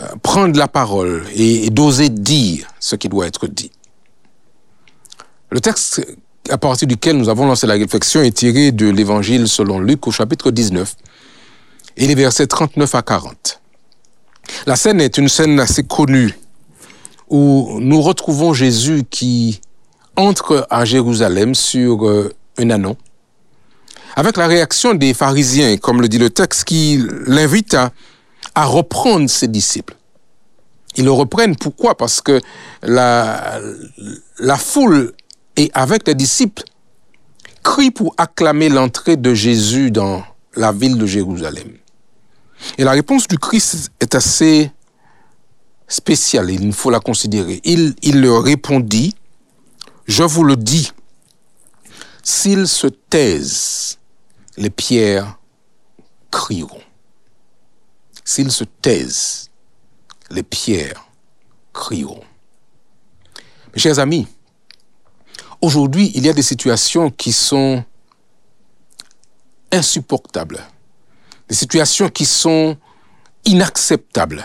euh, 0.01 0.07
prendre 0.23 0.59
la 0.59 0.69
parole 0.69 1.25
et 1.35 1.71
d'oser 1.71 2.09
dire 2.09 2.67
ce 2.81 2.97
qui 2.97 3.09
doit 3.09 3.27
être 3.27 3.47
dit. 3.47 3.71
Le 5.51 5.61
texte 5.61 6.05
à 6.51 6.59
partir 6.59 6.87
duquel 6.89 7.17
nous 7.17 7.29
avons 7.29 7.47
lancé 7.47 7.67
la 7.67 7.75
réflexion 7.75 8.21
est 8.23 8.37
tiré 8.37 8.73
de 8.73 8.89
l'Évangile 8.89 9.49
selon 9.49 9.79
Luc 9.79 10.07
au 10.07 10.11
chapitre 10.11 10.51
19 10.51 10.95
et 11.97 12.07
les 12.07 12.15
versets 12.15 12.47
39 12.47 12.95
à 12.95 13.03
40. 13.03 13.61
La 14.67 14.77
scène 14.77 15.01
est 15.01 15.17
une 15.17 15.29
scène 15.29 15.59
assez 15.59 15.85
connue 15.85 16.35
où 17.35 17.79
nous 17.81 18.01
retrouvons 18.01 18.53
Jésus 18.53 19.03
qui 19.11 19.61
entre 20.15 20.69
à 20.71 20.85
Jérusalem 20.85 21.57
sur 21.57 22.07
euh, 22.07 22.33
un 22.59 22.71
anon 22.71 22.97
avec 24.15 24.37
la 24.37 24.47
réaction 24.47 24.95
des 24.95 25.13
pharisiens, 25.15 25.77
comme 25.79 26.01
le 26.01 26.09
dit 26.09 26.19
le 26.19 26.31
texte, 26.31 26.63
qui 26.63 27.03
l'invite 27.27 27.75
à, 27.75 27.91
à 28.55 28.67
reprendre 28.67 29.29
ses 29.29 29.49
disciples. 29.49 29.97
Ils 30.95 31.05
le 31.05 31.11
reprennent, 31.11 31.57
pourquoi? 31.57 31.97
Parce 31.97 32.21
que 32.21 32.41
la, 32.83 33.59
la 34.39 34.57
foule 34.57 35.13
et 35.57 35.73
avec 35.75 36.07
les 36.07 36.15
disciples 36.15 36.63
crie 37.65 37.91
pour 37.91 38.15
acclamer 38.17 38.69
l'entrée 38.69 39.17
de 39.17 39.35
Jésus 39.35 39.91
dans 39.91 40.23
la 40.55 40.71
ville 40.71 40.99
de 40.99 41.07
Jérusalem. 41.07 41.73
Et 42.79 42.85
la 42.85 42.93
réponse 42.93 43.27
du 43.27 43.39
Christ 43.39 43.91
est 43.99 44.15
assez 44.15 44.71
spéciale, 45.89 46.51
il 46.51 46.73
faut 46.73 46.91
la 46.91 47.01
considérer. 47.01 47.61
Il, 47.65 47.95
il 48.03 48.21
leur 48.21 48.43
répondit, 48.43 49.15
je 50.07 50.23
vous 50.23 50.45
le 50.45 50.57
dis, 50.57 50.93
s'ils 52.23 52.69
se 52.69 52.87
taisent, 52.87 53.99
les 54.57 54.71
pierres 54.71 55.39
crieront. 56.31 56.83
S'ils 58.25 58.53
se 58.53 58.65
taisent, 58.65 59.51
les 60.31 60.43
pierres 60.43 61.07
crieront. 61.73 62.25
Mes 63.75 63.81
chers 63.81 63.99
amis, 63.99 64.27
aujourd'hui, 65.61 66.13
il 66.15 66.25
y 66.25 66.29
a 66.29 66.33
des 66.33 66.43
situations 66.43 67.11
qui 67.11 67.33
sont 67.33 67.85
insupportables, 69.73 70.63
des 71.49 71.55
situations 71.55 72.09
qui 72.09 72.25
sont 72.25 72.77
inacceptables, 73.45 74.45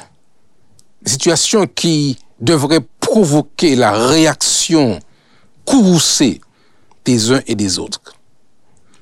des 1.02 1.12
situations 1.12 1.68
qui 1.68 2.18
devraient 2.40 2.86
provoquer 3.00 3.76
la 3.76 3.92
réaction 3.92 5.00
courroucée 5.66 6.42
des 7.06 7.32
uns 7.32 7.42
et 7.48 7.56
des 7.56 7.80
autres. 7.80 8.16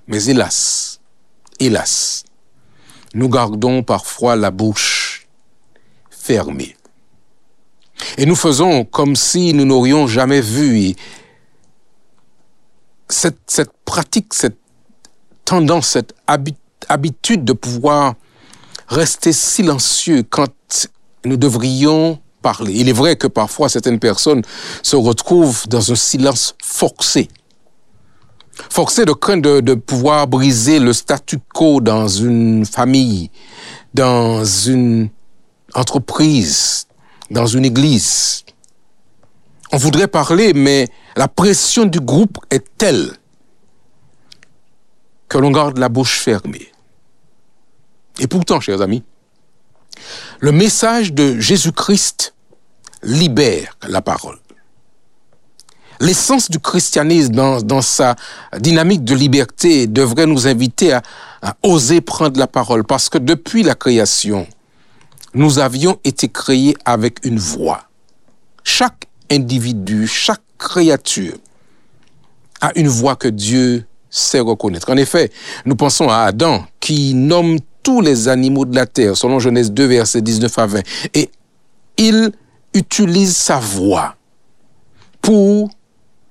Mais 0.08 0.24
hélas, 0.26 1.00
hélas, 1.60 2.24
nous 3.14 3.30
gardons 3.30 3.84
parfois 3.84 4.36
la 4.36 4.52
bouche 4.52 5.28
fermée. 6.10 6.76
Et 8.18 8.26
nous 8.26 8.36
faisons 8.36 8.86
comme 8.86 9.16
si 9.16 9.54
nous 9.54 9.66
n'aurions 9.66 10.08
jamais 10.08 10.42
vu 10.42 10.80
et 10.80 10.96
cette, 13.10 13.40
cette 13.48 13.72
pratique, 13.86 14.34
cette 14.34 14.58
tendance, 15.46 15.90
cette 15.90 16.14
habi- 16.28 16.56
habitude 16.90 17.44
de 17.44 17.54
pouvoir 17.54 18.16
rester 18.88 19.34
silencieux 19.34 20.24
quand 20.24 20.52
nous 21.26 21.38
devrions 21.38 22.20
parler. 22.42 22.74
Il 22.76 22.90
est 22.90 22.94
vrai 22.94 23.16
que 23.16 23.28
parfois 23.28 23.70
certaines 23.70 24.00
personnes 24.00 24.42
se 24.84 24.96
retrouvent 24.96 25.68
dans 25.68 25.92
un 25.92 25.96
silence 25.96 26.56
forcé. 26.64 27.28
Forcé 28.70 29.06
de 29.06 29.14
craindre 29.14 29.56
de, 29.56 29.60
de 29.62 29.74
pouvoir 29.76 30.28
briser 30.28 30.80
le 30.80 30.94
statu 30.94 31.38
quo 31.54 31.80
dans 31.82 32.08
une 32.08 32.66
famille, 32.66 33.30
dans 33.94 34.44
une 34.44 35.10
entreprise, 35.74 36.88
dans 37.30 37.46
une 37.46 37.66
église. 37.66 38.44
On 39.72 39.78
voudrait 39.78 40.08
parler, 40.08 40.54
mais 40.54 40.88
la 41.16 41.28
pression 41.28 41.86
du 41.86 42.00
groupe 42.00 42.38
est 42.50 42.66
telle 42.78 43.12
que 45.28 45.38
l'on 45.38 45.52
garde 45.52 45.78
la 45.78 45.90
bouche 45.90 46.20
fermée. 46.20 46.72
Et 48.20 48.28
pourtant, 48.28 48.60
chers 48.60 48.82
amis, 48.82 49.04
le 50.40 50.52
message 50.52 51.14
de 51.14 51.40
Jésus-Christ 51.40 52.34
libère 53.04 53.78
la 53.88 54.02
parole. 54.02 54.38
L'essence 56.00 56.52
du 56.52 56.60
christianisme 56.60 57.32
dans, 57.32 57.62
dans 57.62 57.82
sa 57.82 58.16
dynamique 58.60 59.04
de 59.04 59.16
liberté 59.16 59.88
devrait 59.88 60.28
nous 60.28 60.48
inviter 60.48 60.94
à, 60.94 61.02
à 61.42 61.56
oser 61.64 62.02
prendre 62.02 62.40
la 62.40 62.46
parole 62.46 62.84
parce 62.84 63.10
que 63.10 63.18
depuis 63.18 63.64
la 63.64 63.74
création, 63.74 64.48
nous 65.34 65.58
avions 65.58 66.00
été 66.04 66.30
créés 66.30 66.76
avec 66.86 67.26
une 67.26 67.40
voix. 67.40 67.84
Chaque 68.64 69.06
individu, 69.32 70.08
chaque 70.08 70.42
créature 70.60 71.38
a 72.62 72.72
une 72.76 72.88
voix 72.88 73.16
que 73.16 73.28
Dieu 73.28 73.86
sait 74.10 74.40
reconnaître. 74.40 74.92
En 74.92 74.98
effet, 74.98 75.32
nous 75.66 75.76
pensons 75.76 76.10
à 76.10 76.18
Adam 76.18 76.66
qui 76.80 77.16
nomme 77.16 77.58
les 78.02 78.28
animaux 78.28 78.66
de 78.66 78.76
la 78.76 78.86
terre, 78.86 79.18
selon 79.18 79.40
Genèse 79.40 79.72
2, 79.72 79.86
versets 79.86 80.22
19 80.22 80.60
à 80.60 80.66
20. 80.66 80.82
Et 81.14 81.30
il 81.98 82.32
utilise 82.74 83.36
sa 83.36 83.60
voix 83.60 84.16
pour 85.22 85.70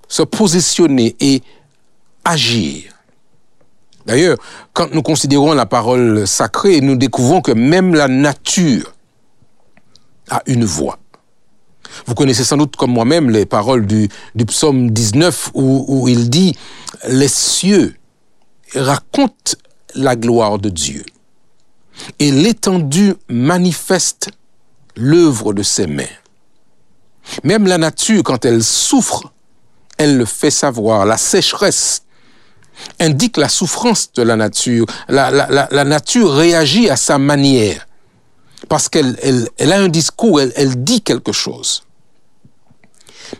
se 0.08 0.22
positionner 0.22 1.16
et 1.20 1.42
agir. 2.24 2.92
D'ailleurs, 4.06 4.38
quand 4.72 4.94
nous 4.94 5.02
considérons 5.02 5.52
la 5.52 5.66
parole 5.66 6.26
sacrée, 6.26 6.80
nous 6.80 6.96
découvrons 6.96 7.40
que 7.40 7.52
même 7.52 7.94
la 7.94 8.06
nature 8.06 8.94
a 10.30 10.42
une 10.46 10.64
voix. 10.64 10.98
Vous 12.06 12.14
connaissez 12.14 12.44
sans 12.44 12.56
doute 12.56 12.76
comme 12.76 12.92
moi-même 12.92 13.30
les 13.30 13.46
paroles 13.46 13.86
du, 13.86 14.08
psaume 14.46 14.90
19 14.90 15.50
où, 15.54 15.84
où 15.88 16.08
il 16.08 16.30
dit 16.30 16.54
Les 17.08 17.28
cieux 17.28 17.96
racontent 18.74 19.52
la 19.94 20.14
gloire 20.14 20.58
de 20.58 20.68
Dieu 20.68 21.04
et 22.18 22.30
l'étendue 22.30 23.14
manifeste 23.28 24.30
l'œuvre 24.96 25.52
de 25.52 25.62
ses 25.62 25.86
mains. 25.86 26.04
Même 27.42 27.66
la 27.66 27.78
nature, 27.78 28.22
quand 28.22 28.44
elle 28.44 28.62
souffre, 28.62 29.32
elle 29.98 30.16
le 30.16 30.24
fait 30.24 30.50
savoir. 30.50 31.06
La 31.06 31.16
sécheresse 31.16 32.02
indique 33.00 33.36
la 33.36 33.48
souffrance 33.48 34.12
de 34.12 34.22
la 34.22 34.36
nature. 34.36 34.86
La, 35.08 35.84
nature 35.84 36.32
réagit 36.32 36.88
à 36.88 36.96
sa 36.96 37.18
manière 37.18 37.86
parce 38.68 38.88
qu'elle 38.88 39.18
elle, 39.22 39.48
elle 39.58 39.72
a 39.72 39.80
un 39.80 39.88
discours, 39.88 40.40
elle, 40.40 40.52
elle 40.56 40.82
dit 40.82 41.02
quelque 41.02 41.32
chose. 41.32 41.84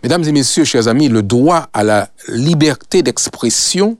Mesdames 0.02 0.24
et 0.24 0.32
messieurs, 0.32 0.64
chers 0.64 0.88
amis, 0.88 1.08
le 1.08 1.22
droit 1.22 1.68
à 1.72 1.84
la 1.84 2.08
liberté 2.28 3.02
d'expression 3.02 3.96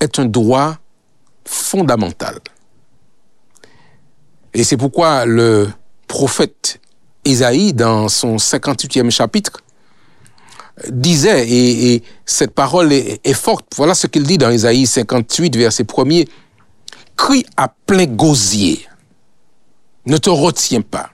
est 0.00 0.18
un 0.18 0.26
droit 0.26 0.76
fondamental. 1.44 2.40
Et 4.54 4.64
c'est 4.64 4.76
pourquoi 4.76 5.24
le 5.26 5.68
prophète 6.06 6.80
Isaïe, 7.24 7.72
dans 7.72 8.08
son 8.08 8.36
58e 8.36 9.10
chapitre, 9.10 9.60
disait, 10.88 11.48
et, 11.48 11.94
et 11.94 12.02
cette 12.24 12.52
parole 12.52 12.92
est, 12.92 13.20
est 13.24 13.34
forte, 13.34 13.66
voilà 13.76 13.94
ce 13.94 14.06
qu'il 14.06 14.22
dit 14.22 14.38
dans 14.38 14.50
Isaïe 14.50 14.86
58, 14.86 15.56
verset 15.56 15.84
1er, 15.84 16.26
Crie 17.16 17.44
à 17.56 17.68
plein 17.68 18.06
gosier, 18.06 18.86
ne 20.06 20.16
te 20.16 20.30
retiens 20.30 20.80
pas. 20.80 21.10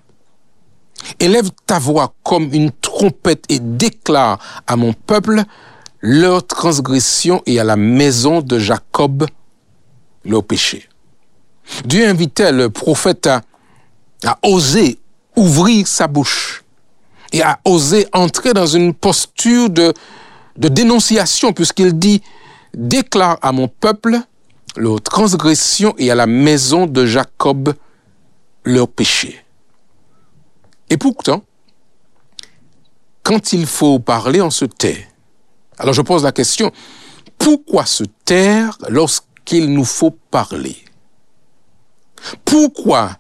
Élève 1.18 1.50
ta 1.66 1.78
voix 1.78 2.14
comme 2.22 2.52
une 2.52 2.70
trompette 2.70 3.44
et 3.48 3.58
déclare 3.58 4.38
à 4.66 4.76
mon 4.76 4.92
peuple 4.92 5.42
leur 6.00 6.46
transgression 6.46 7.42
et 7.46 7.58
à 7.58 7.64
la 7.64 7.76
maison 7.76 8.40
de 8.40 8.58
Jacob 8.58 9.26
leur 10.24 10.44
péché. 10.44 10.88
Dieu 11.84 12.06
invitait 12.06 12.52
le 12.52 12.70
prophète 12.70 13.26
à, 13.26 13.43
oser 14.43 14.98
ouvrir 15.36 15.86
sa 15.86 16.06
bouche 16.06 16.64
et 17.32 17.43
à 17.43 17.60
oser 17.64 18.06
entrer 18.12 18.55
dans 18.55 18.66
une 18.66 18.94
posture 18.94 19.68
de, 19.68 19.93
de 20.56 20.68
dénonciation, 20.68 21.52
puisqu'il 21.52 21.98
dit, 21.98 22.22
déclare 22.74 23.38
à 23.43 23.52
mon 23.52 23.68
peuple 23.68 24.18
leur 24.76 25.01
transgression 25.01 25.94
et 25.98 26.10
à 26.10 26.14
la 26.14 26.26
maison 26.26 26.86
de 26.86 27.06
Jacob 27.06 27.74
leur 28.64 28.88
péché. 28.88 29.44
Et 30.90 30.97
pourtant, 30.97 31.43
quand 33.22 33.52
il 33.52 33.66
faut 33.66 33.98
parler, 33.98 34.40
on 34.40 34.51
se 34.51 34.64
tait. 34.64 35.09
Alors 35.78 35.94
je 35.94 36.02
pose 36.02 36.22
la 36.22 36.32
question, 36.32 36.70
pourquoi 37.38 37.84
se 37.86 38.05
taire 38.24 38.78
lorsqu'il 38.88 39.72
nous 39.72 39.84
faut 39.84 40.12
parler? 40.30 40.85
Pourquoi 42.44 43.10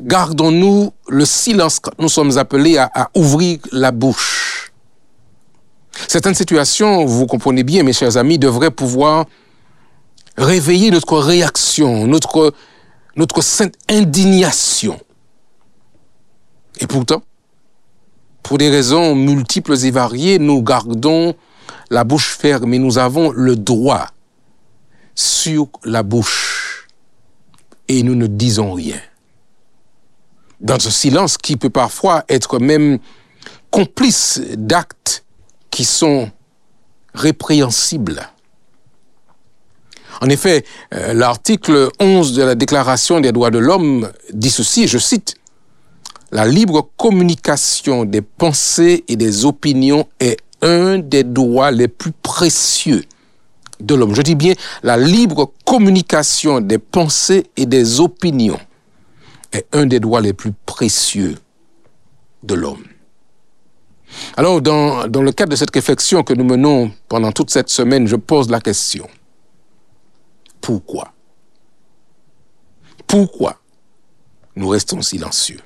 gardons-nous 0.00 0.92
le 1.08 1.24
silence 1.24 1.80
quand 1.80 1.92
nous 1.98 2.08
sommes 2.08 2.38
appelés 2.38 2.78
à, 2.78 3.10
ouvrir 3.14 3.58
la 3.72 3.92
bouche? 3.92 4.72
Certaines 6.08 6.34
situations, 6.34 7.04
vous 7.04 7.26
comprenez 7.26 7.62
bien, 7.62 7.82
mes 7.82 7.92
chers 7.92 8.16
amis, 8.16 8.38
devraient 8.38 8.70
pouvoir 8.70 9.26
réveiller 10.36 10.90
notre 10.90 11.18
réaction, 11.18 12.06
notre, 12.06 12.52
notre 13.16 13.42
sainte 13.42 13.74
indignation. 13.88 15.00
Et 16.80 16.86
pourtant, 16.86 17.22
pour 18.42 18.58
des 18.58 18.68
raisons 18.68 19.14
multiples 19.14 19.74
et 19.84 19.90
variées, 19.90 20.38
nous 20.38 20.62
gardons 20.62 21.34
la 21.90 22.04
bouche 22.04 22.36
fermée. 22.36 22.78
Nous 22.78 22.98
avons 22.98 23.30
le 23.30 23.56
droit 23.56 24.08
sur 25.14 25.68
la 25.84 26.02
bouche 26.02 26.65
et 27.88 28.02
nous 28.02 28.14
ne 28.14 28.26
disons 28.26 28.72
rien. 28.72 29.00
Dans 30.60 30.78
ce 30.78 30.90
silence 30.90 31.36
qui 31.36 31.56
peut 31.56 31.70
parfois 31.70 32.24
être 32.28 32.58
même 32.58 32.98
complice 33.70 34.40
d'actes 34.56 35.24
qui 35.70 35.84
sont 35.84 36.30
répréhensibles. 37.14 38.28
En 40.22 40.28
effet, 40.30 40.64
euh, 40.94 41.12
l'article 41.12 41.90
11 42.00 42.32
de 42.32 42.42
la 42.42 42.54
Déclaration 42.54 43.20
des 43.20 43.32
droits 43.32 43.50
de 43.50 43.58
l'homme 43.58 44.10
dit 44.32 44.50
ceci, 44.50 44.88
je 44.88 44.98
cite, 44.98 45.34
La 46.30 46.46
libre 46.46 46.88
communication 46.96 48.04
des 48.04 48.22
pensées 48.22 49.04
et 49.08 49.16
des 49.16 49.44
opinions 49.44 50.08
est 50.20 50.38
un 50.62 50.98
des 50.98 51.22
droits 51.22 51.70
les 51.70 51.88
plus 51.88 52.12
précieux 52.12 53.04
de 53.80 53.94
l'homme. 53.94 54.14
Je 54.14 54.22
dis 54.22 54.34
bien 54.34 54.54
la 54.82 54.96
libre 54.96 55.52
communication 55.64 56.60
des 56.60 56.78
pensées 56.78 57.46
et 57.56 57.66
des 57.66 58.00
opinions 58.00 58.58
est 59.52 59.66
un 59.72 59.86
des 59.86 60.00
droits 60.00 60.20
les 60.20 60.32
plus 60.32 60.52
précieux 60.66 61.36
de 62.42 62.54
l'homme. 62.54 62.84
Alors, 64.36 64.60
dans, 64.60 65.06
le 65.06 65.32
cadre 65.32 65.50
de 65.50 65.56
cette 65.56 65.74
réflexion 65.74 66.22
que 66.22 66.32
nous 66.32 66.44
menons 66.44 66.90
pendant 67.08 67.32
toute 67.32 67.50
cette 67.50 67.68
semaine, 67.68 68.06
je 68.06 68.16
pose 68.16 68.50
la 68.50 68.60
question. 68.60 69.08
Pourquoi? 70.60 71.12
Pourquoi 73.06 73.60
nous 74.54 74.68
restons 74.68 75.02
silencieux? 75.02 75.60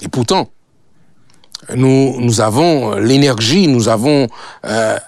Et 0.00 0.08
pourtant, 0.08 0.48
nous, 1.74 2.20
nous 2.20 2.40
avons 2.40 2.94
l'énergie, 2.96 3.68
nous 3.68 3.88
avons 3.88 4.28
euh, 4.64 4.98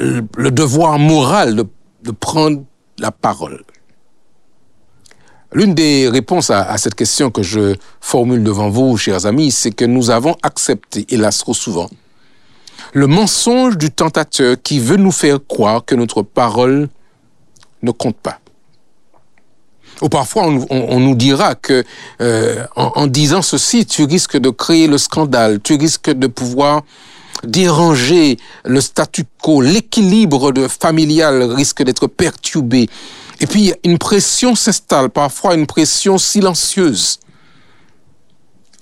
le 0.00 0.50
devoir 0.50 0.98
moral 0.98 1.54
de, 1.54 1.66
prendre 2.12 2.64
la 2.98 3.10
parole. 3.10 3.62
L'une 5.52 5.74
des 5.74 6.08
réponses 6.08 6.50
à, 6.50 6.76
cette 6.78 6.94
question 6.94 7.30
que 7.30 7.42
je 7.42 7.74
formule 8.00 8.42
devant 8.42 8.70
vous, 8.70 8.96
chers 8.96 9.26
amis, 9.26 9.50
c'est 9.50 9.72
que 9.72 9.84
nous 9.84 10.10
avons 10.10 10.36
accepté, 10.42 11.06
hélas 11.10 11.38
trop 11.38 11.54
souvent, 11.54 11.90
le 12.94 13.06
mensonge 13.06 13.76
du 13.76 13.90
tentateur 13.90 14.56
qui 14.62 14.80
veut 14.80 14.96
nous 14.96 15.12
faire 15.12 15.38
croire 15.46 15.84
que 15.84 15.94
notre 15.94 16.22
parole 16.22 16.88
ne 17.82 17.90
compte 17.90 18.16
pas. 18.16 18.38
Ou 20.02 20.08
parfois, 20.08 20.44
on, 20.70 21.00
nous 21.00 21.14
dira 21.14 21.54
que 21.54 21.84
euh, 22.22 22.64
en, 22.74 23.06
disant 23.06 23.42
ceci, 23.42 23.84
tu 23.84 24.04
risques 24.04 24.38
de 24.38 24.48
créer 24.48 24.86
le 24.86 24.96
scandale, 24.96 25.60
tu 25.60 25.74
risques 25.74 26.10
de 26.10 26.26
pouvoir 26.26 26.82
déranger 27.44 28.38
le 28.64 28.80
statu 28.80 29.24
quo, 29.40 29.60
l'équilibre 29.60 30.52
familial 30.68 31.42
risque 31.42 31.82
d'être 31.82 32.06
perturbé. 32.06 32.88
Et 33.40 33.46
puis, 33.46 33.72
une 33.84 33.98
pression 33.98 34.54
s'installe, 34.54 35.10
parfois 35.10 35.54
une 35.54 35.66
pression 35.66 36.18
silencieuse. 36.18 37.20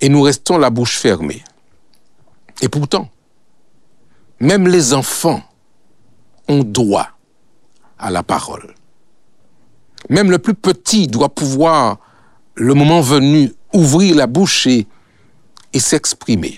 Et 0.01 0.09
nous 0.09 0.21
restons 0.21 0.57
la 0.57 0.69
bouche 0.69 0.97
fermée. 0.97 1.43
Et 2.61 2.69
pourtant, 2.69 3.09
même 4.39 4.67
les 4.67 4.93
enfants 4.93 5.41
ont 6.47 6.63
droit 6.63 7.07
à 7.97 8.09
la 8.09 8.23
parole. 8.23 8.73
Même 10.09 10.31
le 10.31 10.39
plus 10.39 10.53
petit 10.53 11.07
doit 11.07 11.29
pouvoir, 11.29 11.99
le 12.55 12.73
moment 12.73 13.01
venu, 13.01 13.53
ouvrir 13.73 14.15
la 14.15 14.27
bouche 14.27 14.67
et, 14.67 14.87
s'exprimer. 15.77 16.57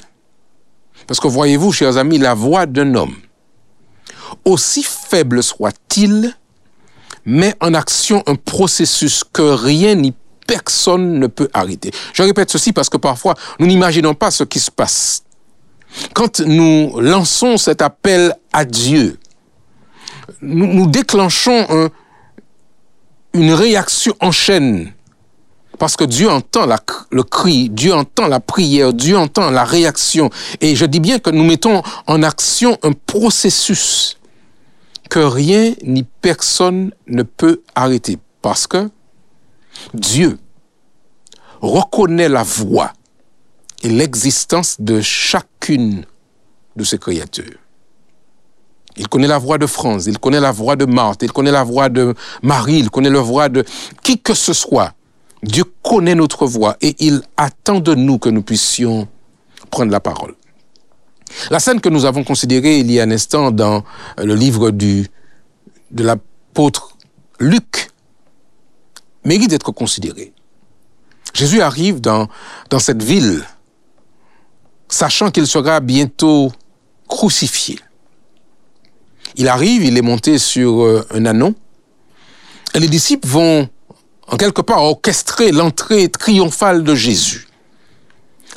Parce 1.08 1.20
que 1.20 1.28
voyez-vous, 1.28 1.72
chers 1.72 1.98
amis, 1.98 2.18
la 2.18 2.34
voix 2.34 2.66
d'un 2.66 2.96
homme, 2.96 3.16
aussi 4.46 4.84
faible 4.84 5.44
soit-il, 5.44 6.36
met 7.26 7.54
en 7.60 7.74
action 7.74 8.24
un 8.28 8.36
processus 8.36 9.24
que 9.24 9.42
rien 9.42 9.96
ni 9.96 10.14
personne 10.48 11.20
ne 11.20 11.28
peut 11.28 11.50
arrêter. 11.54 11.92
Je 12.14 12.24
répète 12.24 12.52
ceci 12.52 12.74
parce 12.74 12.90
que 12.90 12.98
parfois, 12.98 13.36
nous 13.60 13.68
n'imaginons 13.68 14.14
pas 14.14 14.32
ce 14.32 14.44
qui 14.44 14.60
se 14.60 14.72
passe. 14.72 15.24
Quand 16.14 16.40
nous 16.40 17.00
lançons 17.00 17.58
cet 17.58 17.82
appel 17.82 18.36
à 18.54 18.66
Dieu, 18.66 19.18
nous, 20.42 20.88
déclenchons 20.88 21.68
un, 21.70 21.90
une 23.34 23.54
réaction 23.54 24.16
en 24.20 24.32
chaîne. 24.32 24.94
Parce 25.80 25.96
que 25.96 26.04
Dieu 26.04 26.30
entend 26.30 26.68
le 27.12 27.24
cri, 27.24 27.70
Dieu 27.70 27.94
entend 27.94 28.28
la 28.28 28.40
prière, 28.40 28.94
Dieu 28.94 29.18
entend 29.18 29.50
la 29.50 29.64
réaction. 29.64 30.30
Et 30.60 30.76
je 30.76 30.86
dis 30.86 31.00
bien 31.00 31.20
que 31.20 31.30
nous 31.30 31.44
mettons 31.44 31.82
en 32.08 32.24
action 32.24 32.78
un 32.84 32.92
processus 32.92 34.18
que 35.10 35.20
rien 35.20 35.74
ni 35.84 36.04
personne 36.04 36.92
ne 37.08 37.24
peut 37.24 37.62
arrêter. 37.76 38.18
Parce 38.42 38.68
que 38.68 38.90
Dieu 39.94 40.38
reconnaît 41.62 42.30
la 42.30 42.44
voix 42.44 42.94
et 43.84 43.90
l'existence 43.90 44.80
de 44.80 45.02
chacune 45.02 46.06
de 46.76 46.84
ses 46.84 46.98
créatures. 46.98 47.58
Il 48.98 49.08
connaît 49.08 49.28
la 49.28 49.38
voix 49.38 49.58
de 49.58 49.66
France, 49.66 50.06
il 50.06 50.20
connaît 50.20 50.40
la 50.40 50.52
voix 50.52 50.76
de 50.76 50.86
Marthe, 50.86 51.24
il 51.24 51.32
connaît 51.32 51.52
la 51.52 51.64
voix 51.64 51.90
de 51.90 52.14
Marie, 52.42 52.80
il 52.80 52.90
connaît 52.90 53.10
la 53.10 53.22
voix 53.22 53.50
de 53.50 53.64
qui 54.04 54.20
que 54.20 54.34
ce 54.34 54.54
soit. 54.54 54.94
Dieu 55.44 55.64
connaît 55.82 56.16
notre 56.16 56.46
voix 56.46 56.78
et 56.82 56.96
il 57.00 57.22
attend 57.38 57.80
de 57.80 57.96
nous 57.96 58.20
que 58.20 58.30
nous 58.30 58.44
puissions 58.44 59.08
prendre 59.70 59.92
la 59.92 60.00
parole. 60.00 60.36
La 61.50 61.60
scène 61.60 61.82
que 61.82 61.90
nous 61.90 62.06
avons 62.06 62.24
considérée 62.24 62.80
il 62.80 62.92
y 62.92 63.00
a 63.00 63.04
un 63.04 63.12
instant 63.12 63.52
dans 63.52 63.84
le 64.18 64.36
livre 64.36 64.72
du, 64.72 65.08
de 65.92 66.04
l'apôtre 66.04 66.98
Luc 67.40 67.90
mérite 69.24 69.50
d'être 69.50 69.72
considérée. 69.72 70.34
Jésus 71.34 71.62
arrive 71.62 72.02
dans, 72.02 72.28
dans 72.70 72.80
cette 72.80 73.02
ville, 73.02 73.44
sachant 74.90 75.32
qu'il 75.32 75.48
sera 75.48 75.80
bientôt 75.80 76.52
crucifié. 77.08 77.80
Il 79.36 79.48
arrive, 79.48 79.84
il 79.84 79.98
est 79.98 80.02
monté 80.02 80.38
sur 80.38 80.82
euh, 80.82 81.08
un 81.12 81.26
anon, 81.26 81.56
et 82.74 82.80
les 82.80 82.90
disciples 82.90 83.28
vont 83.28 83.70
en 84.32 84.38
quelque 84.38 84.62
part 84.62 84.82
orchestrer 84.84 85.52
l'entrée 85.52 86.10
triomphale 86.10 86.84
de 86.84 86.96
Jésus. 86.96 87.48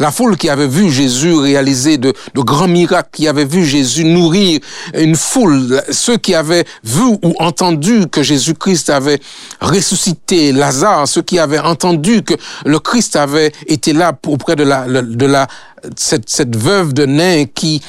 La 0.01 0.11
foule 0.11 0.37
qui 0.37 0.49
avait 0.49 0.67
vu 0.67 0.91
Jésus 0.91 1.35
réaliser 1.35 1.99
de, 1.99 2.13
grands 2.35 2.67
miracles, 2.67 3.11
qui 3.13 3.29
avait 3.29 3.45
vu 3.45 3.65
Jésus 3.65 4.05
nourrir 4.05 4.59
une 4.93 5.15
foule, 5.15 5.81
ceux 5.91 6.17
qui 6.17 6.35
avaient 6.35 6.65
vu 6.83 7.17
ou 7.23 7.35
entendu 7.39 8.07
que 8.11 8.23
Jésus-Christ 8.23 8.91
avait 8.91 9.21
ressuscité 9.61 10.51
Lazare, 10.51 11.07
ceux 11.07 11.23
qui 11.23 11.39
avaient 11.39 11.61
entendu 11.61 12.23
que 12.23 12.35
le 12.65 12.81
Christ 12.81 13.15
avait 13.15 13.53
été 13.69 13.93
là 13.93 14.19
auprès 14.27 14.57
de 14.57 14.65
la, 14.65 14.87
de 14.89 15.27
la, 15.27 15.47
cette, 15.97 16.29
cette 16.29 16.57
veuve 16.57 16.93
de 16.93 17.07
Nain 17.07 17.45
qui, 17.45 17.81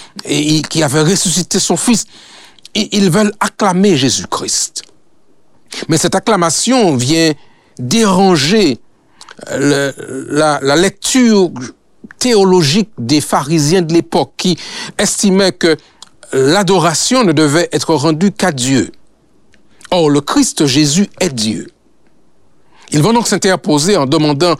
qui 0.69 0.83
avait 0.83 1.01
ressuscité 1.01 1.59
son 1.59 1.77
fils. 1.77 2.05
Ils 2.75 3.09
veulent 3.09 3.33
acclamer 3.39 3.97
Jésus-Christ. 3.97 4.83
Mais 5.89 5.97
cette 5.97 6.13
acclamation 6.13 6.95
vient 6.95 7.33
déranger 7.79 8.79
la, 9.49 10.75
lecture 10.75 11.51
théologique 12.19 12.89
des 12.97 13.21
pharisiens 13.21 13.81
de 13.81 13.93
l'époque 13.93 14.33
qui 14.37 14.57
estimaient 14.97 15.51
que 15.51 15.77
l'adoration 16.33 17.23
ne 17.23 17.31
devait 17.31 17.69
être 17.71 17.93
rendue 17.93 18.31
qu'à 18.31 18.51
Dieu. 18.51 18.91
Or, 19.91 20.09
le 20.09 20.21
Christ 20.21 20.65
Jésus 20.65 21.07
est 21.19 21.33
Dieu. 21.33 21.67
Ils 22.91 23.01
vont 23.01 23.13
donc 23.13 23.27
s'interposer 23.27 23.97
en 23.97 24.05
demandant 24.05 24.55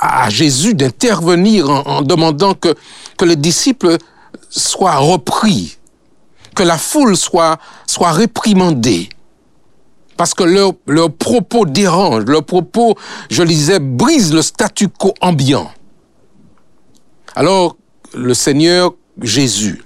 à 0.00 0.30
Jésus 0.30 0.74
d'intervenir, 0.74 1.68
en, 1.68 2.02
demandant 2.02 2.54
que, 2.54 2.74
les 3.24 3.36
disciples 3.36 3.96
soient 4.50 4.96
repris, 4.96 5.78
que 6.54 6.62
la 6.62 6.78
foule 6.78 7.16
soit 7.16 7.58
réprimandée. 7.98 9.08
Parce 10.16 10.34
que 10.34 10.44
leurs 10.44 10.72
leur 10.86 11.12
propos 11.12 11.66
dérangent, 11.66 12.24
leurs 12.26 12.44
propos, 12.44 12.96
je 13.30 13.42
le 13.42 13.48
disais, 13.48 13.78
brisent 13.80 14.32
le 14.32 14.42
statu 14.42 14.88
quo 14.88 15.12
ambiant. 15.20 15.70
Alors, 17.34 17.76
le 18.14 18.32
Seigneur 18.32 18.94
Jésus 19.20 19.82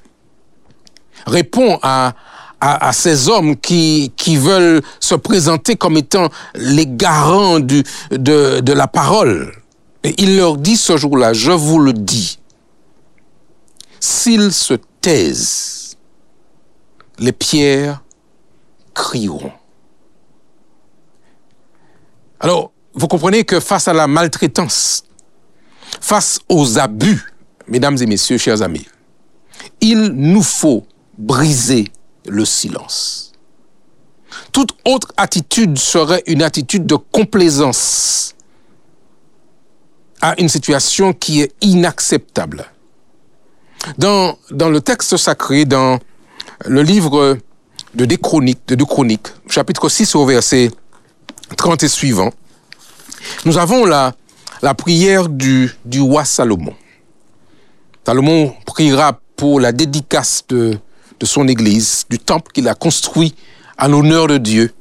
répond 1.27 1.79
à, 1.83 2.15
à, 2.61 2.89
à 2.89 2.93
ces 2.93 3.29
hommes 3.29 3.57
qui, 3.57 4.13
qui 4.17 4.37
veulent 4.37 4.83
se 5.01 5.15
présenter 5.15 5.77
comme 5.77 5.97
étant 5.97 6.29
les 6.55 6.87
garants 6.87 7.61
du, 7.61 7.83
de, 8.11 8.61
de 8.61 8.73
la 8.73 8.87
parole. 8.87 9.53
Et 10.05 10.15
il 10.19 10.37
leur 10.37 10.57
dit 10.57 10.77
ce 10.77 10.97
jour-là, 10.97 11.33
je 11.33 11.53
vous 11.53 11.79
le 11.79 11.93
dis, 11.93 12.39
s'ils 13.99 14.53
se 14.53 14.75
taisent, 15.01 15.97
les 17.19 17.33
pierres 17.33 18.03
crieront. 18.95 19.53
Alors, 22.41 22.73
vous 22.95 23.09
comprenez 23.09 23.45
que 23.45 23.61
face 23.61 23.89
à 23.89 23.93
la 23.93 24.07
maltraitance, 24.07 25.05
face 26.01 26.41
aux 26.49 26.79
abus, 26.79 27.33
mesdames 27.67 27.97
et 28.01 28.07
messieurs, 28.07 28.39
chers 28.39 28.63
amis, 28.63 28.87
il 29.81 30.01
nous 30.15 30.43
faut 30.43 30.87
briser 31.17 31.89
le 32.27 32.45
silence. 32.45 33.33
Toute 34.53 34.73
autre 34.85 35.09
attitude 35.17 35.79
serait 35.79 36.23
une 36.27 36.43
attitude 36.43 36.87
de 36.87 36.97
complaisance 36.97 38.35
à 40.21 40.41
une 40.41 40.49
situation 40.49 41.13
qui 41.13 41.43
est 41.43 41.53
inacceptable. 41.61 42.67
Dans, 43.97 44.37
le 44.51 44.81
texte 44.81 45.17
sacré, 45.17 45.65
dans 45.65 45.99
le 46.67 46.83
livre 46.83 47.39
de 47.95 48.05
Deux 48.05 48.17
Chroniques, 48.17 48.77
Chroniques, 48.87 49.29
chapitre 49.49 49.89
6 49.89 50.15
au 50.17 50.27
verset 50.27 50.71
30 51.57 51.83
et 51.83 51.89
suivant, 51.89 52.31
nous 53.45 53.59
avons 53.59 53.85
la, 53.85 54.15
la 54.63 54.75
prière 54.75 55.29
du, 55.29 55.71
du 55.85 56.01
roi 56.01 56.25
Salomon. 56.25 56.75
Salomon 58.07 58.55
priera 58.65 59.21
pour 59.37 59.61
la 59.61 59.73
dédicace 59.73 60.43
de, 60.49 60.79
de 61.21 61.27
son 61.27 61.47
église, 61.47 62.05
du 62.09 62.19
temple 62.19 62.53
qu'il 62.53 62.69
a 62.69 62.75
construit 62.75 63.35
à 63.77 63.87
l'honneur 63.89 64.27
de 64.27 64.39
Dieu. 64.39 64.73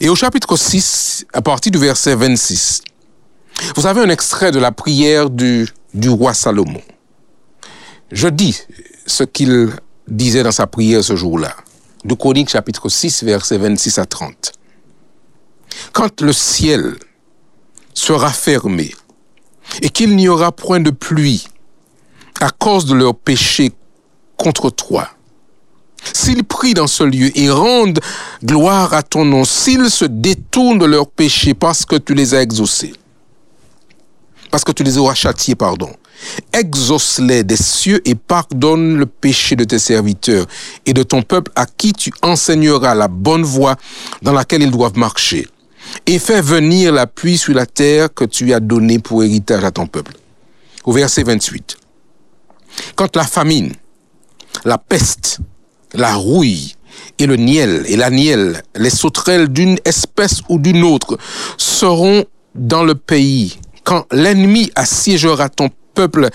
Et 0.00 0.08
au 0.08 0.14
chapitre 0.16 0.56
6, 0.56 1.26
à 1.32 1.42
partir 1.42 1.70
du 1.72 1.78
verset 1.78 2.14
26, 2.14 2.82
vous 3.76 3.86
avez 3.86 4.00
un 4.00 4.08
extrait 4.08 4.50
de 4.50 4.58
la 4.58 4.72
prière 4.72 5.30
du, 5.30 5.68
du 5.92 6.08
roi 6.08 6.32
Salomon. 6.34 6.80
Je 8.10 8.28
dis 8.28 8.58
ce 9.06 9.24
qu'il 9.24 9.70
disait 10.08 10.42
dans 10.42 10.52
sa 10.52 10.66
prière 10.66 11.04
ce 11.04 11.16
jour-là. 11.16 11.54
De 12.04 12.14
Chronique 12.14 12.50
chapitre 12.50 12.88
6, 12.88 13.24
verset 13.24 13.58
26 13.58 13.98
à 13.98 14.06
30. 14.06 14.52
Quand 15.92 16.20
le 16.20 16.32
ciel 16.32 16.96
sera 17.94 18.30
fermé 18.30 18.94
et 19.82 19.88
qu'il 19.88 20.14
n'y 20.16 20.28
aura 20.28 20.52
point 20.52 20.80
de 20.80 20.90
pluie 20.90 21.46
à 22.40 22.50
cause 22.50 22.86
de 22.86 22.94
leurs 22.94 23.14
péchés 23.14 23.72
contre 24.36 24.70
toi, 24.70 25.08
s'ils 26.12 26.44
prient 26.44 26.74
dans 26.74 26.86
ce 26.86 27.04
lieu 27.04 27.36
et 27.38 27.50
rendent 27.50 28.00
gloire 28.44 28.92
à 28.92 29.02
ton 29.02 29.24
nom, 29.24 29.44
s'ils 29.44 29.90
se 29.90 30.04
détournent 30.04 30.78
de 30.78 30.84
leurs 30.84 31.08
péchés 31.08 31.54
parce 31.54 31.84
que 31.84 31.96
tu 31.96 32.14
les 32.14 32.34
as 32.34 32.42
exaucés, 32.42 32.94
parce 34.50 34.64
que 34.64 34.72
tu 34.72 34.82
les 34.82 34.98
auras 34.98 35.14
châtiés, 35.14 35.54
pardon, 35.54 35.90
exauce-les 36.52 37.44
des 37.44 37.56
cieux 37.56 38.00
et 38.08 38.14
pardonne 38.14 38.96
le 38.96 39.06
péché 39.06 39.56
de 39.56 39.64
tes 39.64 39.78
serviteurs 39.78 40.46
et 40.86 40.92
de 40.92 41.02
ton 41.02 41.22
peuple 41.22 41.50
à 41.56 41.66
qui 41.66 41.92
tu 41.92 42.12
enseigneras 42.22 42.94
la 42.94 43.08
bonne 43.08 43.42
voie 43.42 43.76
dans 44.22 44.32
laquelle 44.32 44.62
ils 44.62 44.70
doivent 44.70 44.98
marcher 44.98 45.46
et 46.06 46.18
fais 46.18 46.40
venir 46.40 46.92
la 46.92 47.06
pluie 47.06 47.38
sur 47.38 47.54
la 47.54 47.66
terre 47.66 48.12
que 48.12 48.24
tu 48.24 48.52
as 48.52 48.60
donnée 48.60 48.98
pour 48.98 49.22
héritage 49.22 49.64
à 49.64 49.70
ton 49.70 49.86
peuple. 49.86 50.12
Au 50.84 50.92
verset 50.92 51.22
28. 51.22 51.76
Quand 52.94 53.16
la 53.16 53.24
famine, 53.24 53.72
la 54.64 54.78
peste, 54.78 55.38
la 55.92 56.14
rouille 56.14 56.74
et 57.18 57.26
le 57.26 57.36
niel 57.36 57.84
et 57.86 57.96
la 57.96 58.10
nielle, 58.10 58.62
les 58.74 58.90
sauterelles 58.90 59.48
d'une 59.48 59.78
espèce 59.84 60.40
ou 60.48 60.58
d'une 60.58 60.84
autre 60.84 61.18
seront 61.56 62.24
dans 62.54 62.84
le 62.84 62.94
pays, 62.94 63.58
quand 63.84 64.06
l'ennemi 64.12 64.70
assiégera 64.74 65.48
ton 65.48 65.70
peuple 65.94 66.28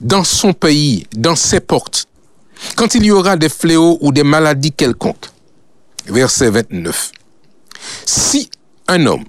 dans 0.00 0.24
son 0.24 0.52
pays, 0.52 1.06
dans 1.16 1.36
ses 1.36 1.60
portes, 1.60 2.06
quand 2.76 2.94
il 2.94 3.04
y 3.04 3.10
aura 3.10 3.36
des 3.36 3.48
fléaux 3.48 3.98
ou 4.00 4.12
des 4.12 4.24
maladies 4.24 4.72
quelconques. 4.72 5.26
Verset 6.06 6.50
29. 6.50 7.12
Si 8.04 8.50
un 8.88 9.06
homme, 9.06 9.24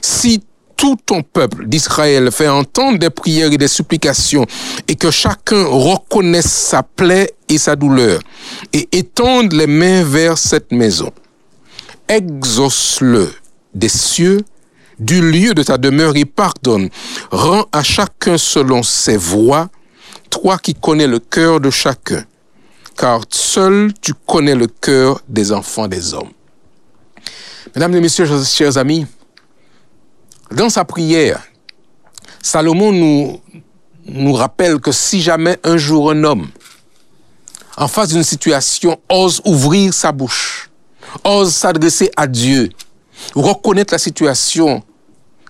si 0.00 0.42
tout 0.76 0.96
ton 1.06 1.22
peuple 1.22 1.66
d'Israël 1.66 2.30
fait 2.32 2.48
entendre 2.48 2.98
des 2.98 3.10
prières 3.10 3.52
et 3.52 3.58
des 3.58 3.68
supplications 3.68 4.46
et 4.88 4.96
que 4.96 5.10
chacun 5.10 5.64
reconnaisse 5.66 6.50
sa 6.50 6.82
plaie 6.82 7.32
et 7.48 7.58
sa 7.58 7.76
douleur 7.76 8.20
et 8.72 8.88
étende 8.92 9.52
les 9.52 9.66
mains 9.66 10.02
vers 10.02 10.36
cette 10.36 10.72
maison, 10.72 11.12
exauce-le 12.08 13.32
des 13.74 13.88
cieux, 13.88 14.40
du 14.98 15.20
lieu 15.20 15.54
de 15.54 15.62
ta 15.62 15.76
demeure 15.76 16.16
et 16.16 16.24
pardonne. 16.24 16.88
Rends 17.30 17.66
à 17.72 17.82
chacun 17.82 18.38
selon 18.38 18.82
ses 18.82 19.16
voies, 19.16 19.68
toi 20.30 20.58
qui 20.58 20.74
connais 20.74 21.06
le 21.06 21.18
cœur 21.18 21.60
de 21.60 21.70
chacun, 21.70 22.24
car 22.96 23.22
seul 23.30 23.92
tu 24.00 24.14
connais 24.26 24.54
le 24.54 24.66
cœur 24.66 25.20
des 25.28 25.52
enfants 25.52 25.88
des 25.88 26.14
hommes. 26.14 26.30
Mesdames 27.74 27.96
et 27.96 28.00
messieurs, 28.00 28.28
chers 28.44 28.78
amis, 28.78 29.04
dans 30.52 30.70
sa 30.70 30.84
prière, 30.84 31.42
Salomon 32.40 33.40
nous, 34.06 34.32
rappelle 34.32 34.78
que 34.78 34.92
si 34.92 35.20
jamais 35.20 35.58
un 35.64 35.76
jour 35.76 36.12
un 36.12 36.22
homme, 36.22 36.46
en 37.76 37.88
face 37.88 38.10
d'une 38.10 38.22
situation, 38.22 38.96
ose 39.08 39.42
ouvrir 39.44 39.92
sa 39.92 40.12
bouche, 40.12 40.70
ose 41.24 41.52
s'adresser 41.52 42.12
à 42.16 42.28
Dieu, 42.28 42.70
reconnaître 43.34 43.92
la 43.92 43.98
situation, 43.98 44.84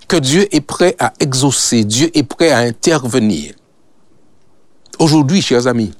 que 0.08 0.16
Dieu 0.16 0.48
est 0.50 0.62
prêt 0.62 0.96
à 0.98 1.12
exaucer, 1.20 1.84
Dieu 1.84 2.10
est 2.14 2.22
prêt 2.22 2.50
à 2.50 2.60
intervenir. 2.60 3.52
Aujourd'hui, 4.98 5.42
chers 5.42 5.66
amis, 5.66 5.92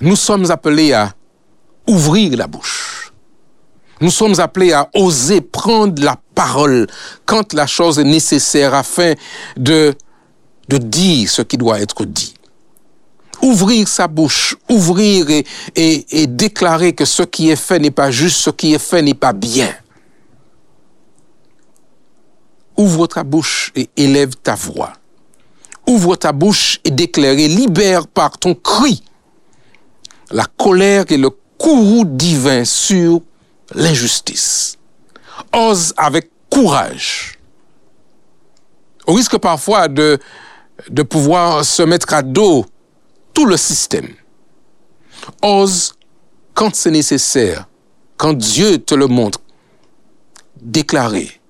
nous 0.00 0.16
sommes 0.16 0.50
appelés 0.50 0.94
à 0.94 1.12
ouvrir 1.86 2.34
la 2.38 2.46
bouche. 2.46 2.95
Nous 4.00 4.10
sommes 4.10 4.38
appelés 4.40 4.72
à 4.72 4.88
oser 4.94 5.40
prendre 5.40 6.02
la 6.02 6.16
parole 6.34 6.86
quand 7.24 7.52
la 7.52 7.66
chose 7.66 7.98
est 7.98 8.04
nécessaire 8.04 8.74
afin 8.74 9.14
de, 9.56 9.94
dire 10.68 11.30
ce 11.30 11.42
qui 11.42 11.56
doit 11.56 11.80
être 11.80 12.04
dit. 12.04 12.34
Ouvrir 13.42 13.86
sa 13.86 14.08
bouche, 14.08 14.56
ouvrir 14.68 15.26
et 15.74 16.26
déclarer 16.26 16.92
que 16.94 17.04
ce 17.04 17.22
qui 17.22 17.50
est 17.50 17.56
fait 17.56 17.78
n'est 17.78 17.90
pas 17.90 18.10
juste, 18.10 18.38
ce 18.38 18.50
qui 18.50 18.74
est 18.74 18.78
fait 18.78 19.02
n'est 19.02 19.14
pas 19.14 19.32
bien. 19.32 19.72
Ouvre 22.76 23.06
ta 23.06 23.24
bouche 23.24 23.72
et 23.74 23.88
élève 23.96 24.34
ta 24.42 24.54
voix. 24.54 24.92
Ouvre 25.86 26.16
ta 26.16 26.32
bouche 26.32 26.80
et 26.84 26.90
déclare, 26.90 27.34
libère 27.34 28.06
par 28.06 28.38
ton 28.38 28.54
cri 28.54 29.02
la 30.30 30.44
colère 30.56 31.04
et 31.10 31.16
le 31.16 31.30
courroux 31.58 32.04
divin 32.04 32.64
sur 32.64 33.20
l'injustice. 33.74 34.78
Ose 35.52 35.92
avec 35.96 36.30
courage. 36.50 37.38
Au 39.06 39.12
risque 39.12 39.36
parfois 39.38 39.88
de, 39.88 40.18
de 40.88 41.02
pouvoir 41.02 41.64
se 41.64 41.82
mettre 41.82 42.12
à 42.14 42.22
dos 42.22 42.66
tout 43.34 43.46
le 43.46 43.56
système. 43.56 44.08
Ose, 45.42 45.94
quand 46.54 46.74
c'est 46.74 46.90
nécessaire, 46.90 47.66
quand 48.16 48.32
Dieu 48.32 48.78
te 48.78 48.94
le 48.94 49.06
montre, 49.06 49.40
déclarer 50.60 51.40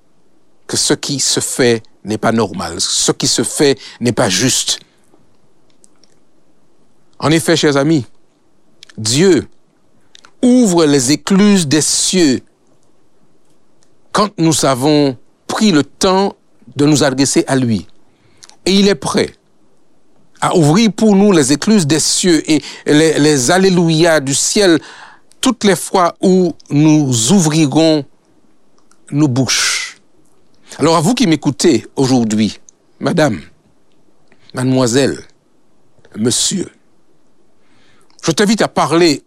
que 0.66 0.76
ce 0.76 0.94
qui 0.94 1.20
se 1.20 1.40
fait 1.40 1.82
n'est 2.04 2.18
pas 2.18 2.32
normal, 2.32 2.80
ce 2.80 3.12
qui 3.12 3.28
se 3.28 3.42
fait 3.42 3.78
n'est 4.00 4.12
pas 4.12 4.28
juste. 4.28 4.80
En 7.18 7.30
effet, 7.30 7.56
chers 7.56 7.76
amis, 7.76 8.04
Dieu 8.98 9.48
ouvre 10.46 10.86
les 10.86 11.12
écluses 11.12 11.66
des 11.66 11.80
cieux 11.80 12.40
quand 14.12 14.30
nous 14.38 14.64
avons 14.64 15.16
pris 15.46 15.72
le 15.72 15.82
temps 15.82 16.34
de 16.76 16.86
nous 16.86 17.02
adresser 17.02 17.44
à 17.48 17.56
lui. 17.56 17.86
Et 18.64 18.72
il 18.72 18.88
est 18.88 18.94
prêt 18.94 19.32
à 20.40 20.56
ouvrir 20.56 20.92
pour 20.92 21.16
nous 21.16 21.32
les 21.32 21.52
écluses 21.52 21.86
des 21.86 22.00
cieux 22.00 22.48
et 22.50 22.62
les, 22.86 23.50
alléluia 23.50 24.20
du 24.20 24.34
ciel 24.34 24.78
toutes 25.40 25.64
les 25.64 25.76
fois 25.76 26.14
où 26.22 26.54
nous 26.70 27.32
ouvrirons 27.32 28.04
nos 29.10 29.28
bouches. 29.28 29.98
Alors 30.78 30.96
à 30.96 31.00
vous 31.00 31.14
qui 31.14 31.26
m'écoutez 31.26 31.86
aujourd'hui, 31.96 32.60
madame, 33.00 33.40
mademoiselle, 34.54 35.18
monsieur, 36.16 36.70
je 38.22 38.30
t'invite 38.30 38.62
à 38.62 38.68
parler 38.68 39.22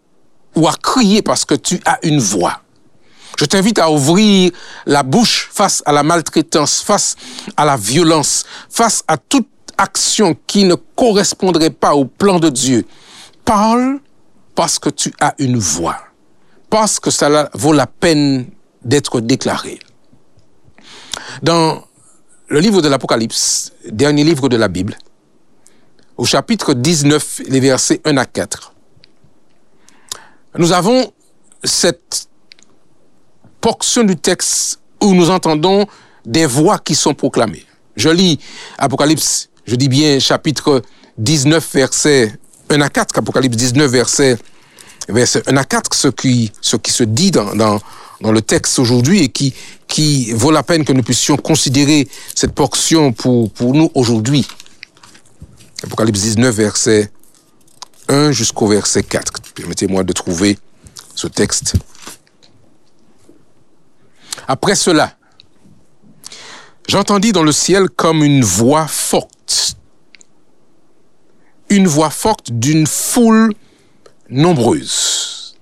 ou 0.54 0.68
à 0.68 0.72
crier 0.72 1.22
parce 1.22 1.44
que 1.44 1.54
tu 1.54 1.80
as 1.84 1.98
une 2.02 2.18
voix. 2.18 2.60
Je 3.38 3.44
t'invite 3.46 3.78
à 3.78 3.90
ouvrir 3.90 4.52
la 4.86 5.02
bouche 5.02 5.48
face 5.52 5.82
à 5.86 5.92
la 5.92 6.02
maltraitance, 6.02 6.82
face 6.82 7.16
à 7.56 7.64
la 7.64 7.76
violence, 7.76 8.44
face 8.68 9.02
à 9.08 9.16
toute 9.16 9.48
action 9.78 10.36
qui 10.46 10.64
ne 10.64 10.74
correspondrait 10.74 11.70
pas 11.70 11.94
au 11.94 12.04
plan 12.04 12.38
de 12.38 12.50
Dieu. 12.50 12.84
Parle 13.44 13.98
parce 14.54 14.78
que 14.78 14.90
tu 14.90 15.12
as 15.20 15.34
une 15.38 15.56
voix, 15.56 15.96
parce 16.68 17.00
que 17.00 17.10
ça 17.10 17.48
vaut 17.54 17.72
la 17.72 17.86
peine 17.86 18.46
d'être 18.84 19.20
déclaré. 19.20 19.78
Dans 21.42 21.82
le 22.48 22.60
livre 22.60 22.82
de 22.82 22.88
l'Apocalypse, 22.88 23.72
dernier 23.88 24.24
livre 24.24 24.48
de 24.48 24.56
la 24.56 24.68
Bible, 24.68 24.96
au 26.18 26.26
chapitre 26.26 26.74
19, 26.74 27.42
les 27.48 27.60
versets 27.60 28.02
1 28.04 28.18
à 28.18 28.26
4, 28.26 28.74
nous 30.58 30.72
avons 30.72 31.12
cette 31.62 32.28
portion 33.60 34.04
du 34.04 34.16
texte 34.16 34.80
où 35.02 35.14
nous 35.14 35.30
entendons 35.30 35.86
des 36.24 36.46
voix 36.46 36.78
qui 36.78 36.94
sont 36.94 37.14
proclamées. 37.14 37.64
Je 37.96 38.08
lis 38.08 38.38
Apocalypse, 38.78 39.48
je 39.66 39.76
dis 39.76 39.88
bien 39.88 40.18
chapitre 40.18 40.82
19, 41.18 41.74
verset 41.74 42.38
1 42.70 42.80
à 42.80 42.88
4, 42.88 43.18
Apocalypse 43.18 43.56
19, 43.56 43.90
verset, 43.90 44.38
verset 45.08 45.42
1 45.46 45.56
à 45.56 45.64
4, 45.64 45.94
ce 45.94 46.08
qui, 46.08 46.52
ce 46.60 46.76
qui 46.76 46.92
se 46.92 47.04
dit 47.04 47.30
dans, 47.30 47.54
dans, 47.54 47.80
dans 48.20 48.32
le 48.32 48.42
texte 48.42 48.78
aujourd'hui 48.78 49.24
et 49.24 49.28
qui, 49.28 49.54
qui 49.86 50.32
vaut 50.32 50.50
la 50.50 50.62
peine 50.62 50.84
que 50.84 50.92
nous 50.92 51.02
puissions 51.02 51.36
considérer 51.36 52.08
cette 52.34 52.52
portion 52.52 53.12
pour, 53.12 53.50
pour 53.52 53.74
nous 53.74 53.90
aujourd'hui. 53.94 54.46
Apocalypse 55.82 56.20
19, 56.20 56.54
verset 56.54 57.10
1 58.10 58.32
jusqu'au 58.32 58.66
verset 58.66 59.04
4. 59.04 59.32
Permettez-moi 59.54 60.02
de 60.02 60.12
trouver 60.12 60.58
ce 61.14 61.28
texte. 61.28 61.76
Après 64.48 64.74
cela, 64.74 65.16
j'entendis 66.88 67.30
dans 67.30 67.44
le 67.44 67.52
ciel 67.52 67.88
comme 67.88 68.24
une 68.24 68.42
voix 68.42 68.88
forte, 68.88 69.76
une 71.68 71.86
voix 71.86 72.10
forte 72.10 72.50
d'une 72.50 72.86
foule 72.86 73.54
nombreuse, 74.28 75.56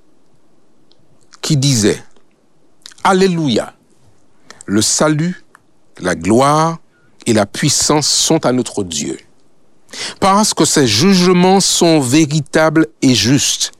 qui 1.42 1.58
disait, 1.58 2.02
Alléluia, 3.04 3.74
le 4.64 4.80
salut, 4.80 5.44
la 5.98 6.14
gloire 6.14 6.78
et 7.26 7.34
la 7.34 7.44
puissance 7.44 8.08
sont 8.08 8.46
à 8.46 8.52
notre 8.52 8.84
Dieu, 8.84 9.18
parce 10.20 10.54
que 10.54 10.64
ses 10.64 10.86
jugements 10.86 11.60
sont 11.60 12.00
véritables 12.00 12.86
et 13.02 13.14
justes, 13.14 13.72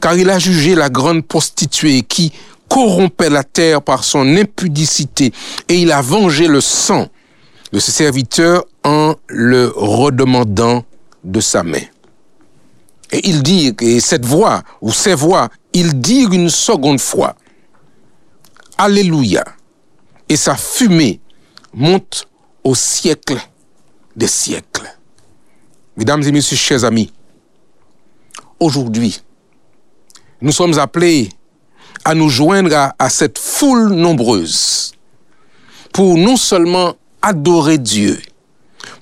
car 0.00 0.16
il 0.16 0.30
a 0.30 0.38
jugé 0.38 0.74
la 0.74 0.88
grande 0.88 1.26
prostituée 1.26 2.02
qui 2.02 2.32
corrompait 2.68 3.30
la 3.30 3.44
terre 3.44 3.82
par 3.82 4.04
son 4.04 4.36
impudicité 4.36 5.32
et 5.68 5.80
il 5.80 5.90
a 5.92 6.02
vengé 6.02 6.46
le 6.46 6.60
sang 6.60 7.08
de 7.72 7.78
ses 7.78 7.92
serviteurs 7.92 8.64
en 8.84 9.14
le 9.28 9.72
redemandant 9.74 10.84
de 11.24 11.40
sa 11.40 11.62
main. 11.62 11.82
Et 13.10 13.26
il 13.28 13.42
dit, 13.42 13.74
et 13.80 14.00
cette 14.00 14.26
voix, 14.26 14.62
ou 14.82 14.92
ces 14.92 15.14
voix, 15.14 15.48
il 15.72 16.00
dit 16.00 16.26
une 16.30 16.50
seconde 16.50 17.00
fois, 17.00 17.36
Alléluia, 18.76 19.44
et 20.28 20.36
sa 20.36 20.56
fumée 20.56 21.20
monte 21.74 22.28
au 22.62 22.74
siècle 22.74 23.38
des 24.14 24.26
siècles. 24.26 24.97
Mesdames 25.98 26.22
et 26.22 26.30
messieurs, 26.30 26.56
chers 26.56 26.84
amis, 26.84 27.12
aujourd'hui, 28.60 29.20
nous 30.40 30.52
sommes 30.52 30.78
appelés 30.78 31.28
à 32.04 32.14
nous 32.14 32.28
joindre 32.28 32.92
à, 32.96 33.10
cette 33.10 33.36
foule 33.36 33.94
nombreuse 33.94 34.92
pour 35.92 36.16
non 36.16 36.36
seulement 36.36 36.94
adorer 37.20 37.78
Dieu, 37.78 38.16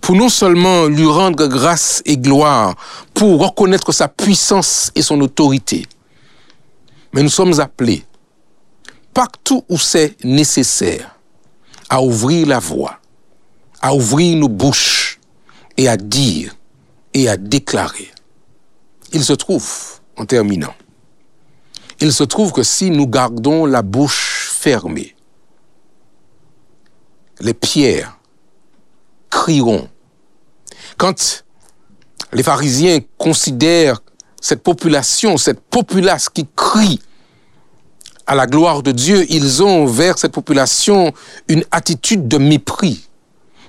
pour 0.00 0.16
non 0.16 0.30
seulement 0.30 0.86
lui 0.86 1.04
rendre 1.04 1.46
grâce 1.48 2.00
et 2.06 2.16
gloire, 2.16 2.74
pour 3.12 3.44
reconnaître 3.44 3.92
sa 3.92 4.08
puissance 4.08 4.90
et 4.94 5.02
son 5.02 5.20
autorité, 5.20 5.86
mais 7.12 7.22
nous 7.22 7.28
sommes 7.28 7.60
appelés, 7.60 8.06
partout 9.12 9.62
où 9.68 9.76
c'est 9.76 10.16
nécessaire, 10.24 11.14
à 11.90 12.00
ouvrir 12.00 12.46
la 12.46 12.58
voie, 12.58 13.00
à 13.82 13.94
ouvrir 13.94 14.38
nos 14.38 14.48
bouches 14.48 15.20
et 15.76 15.88
à 15.90 15.98
dire 15.98 16.55
et 17.16 17.30
à 17.30 17.38
déclarer. 17.38 18.10
Il 19.12 19.24
se 19.24 19.32
trouve, 19.32 20.00
en 20.18 20.26
terminant, 20.26 20.74
il 21.98 22.12
se 22.12 22.24
trouve 22.24 22.52
que 22.52 22.62
si 22.62 22.90
nous 22.90 23.06
gardons 23.06 23.64
la 23.64 23.80
bouche 23.80 24.50
fermée, 24.52 25.16
les 27.40 27.54
pierres 27.54 28.18
crieront. 29.30 29.88
Quand 30.98 31.44
les 32.34 32.42
pharisiens 32.42 32.98
considèrent 33.16 34.02
cette 34.42 34.62
population, 34.62 35.38
cette 35.38 35.60
populace 35.60 36.28
qui 36.28 36.46
crie 36.54 37.00
à 38.26 38.34
la 38.34 38.46
gloire 38.46 38.82
de 38.82 38.92
Dieu, 38.92 39.24
ils 39.30 39.62
ont 39.62 39.86
vers 39.86 40.18
cette 40.18 40.32
population 40.32 41.14
une 41.48 41.64
attitude 41.70 42.28
de 42.28 42.36
mépris, 42.36 43.05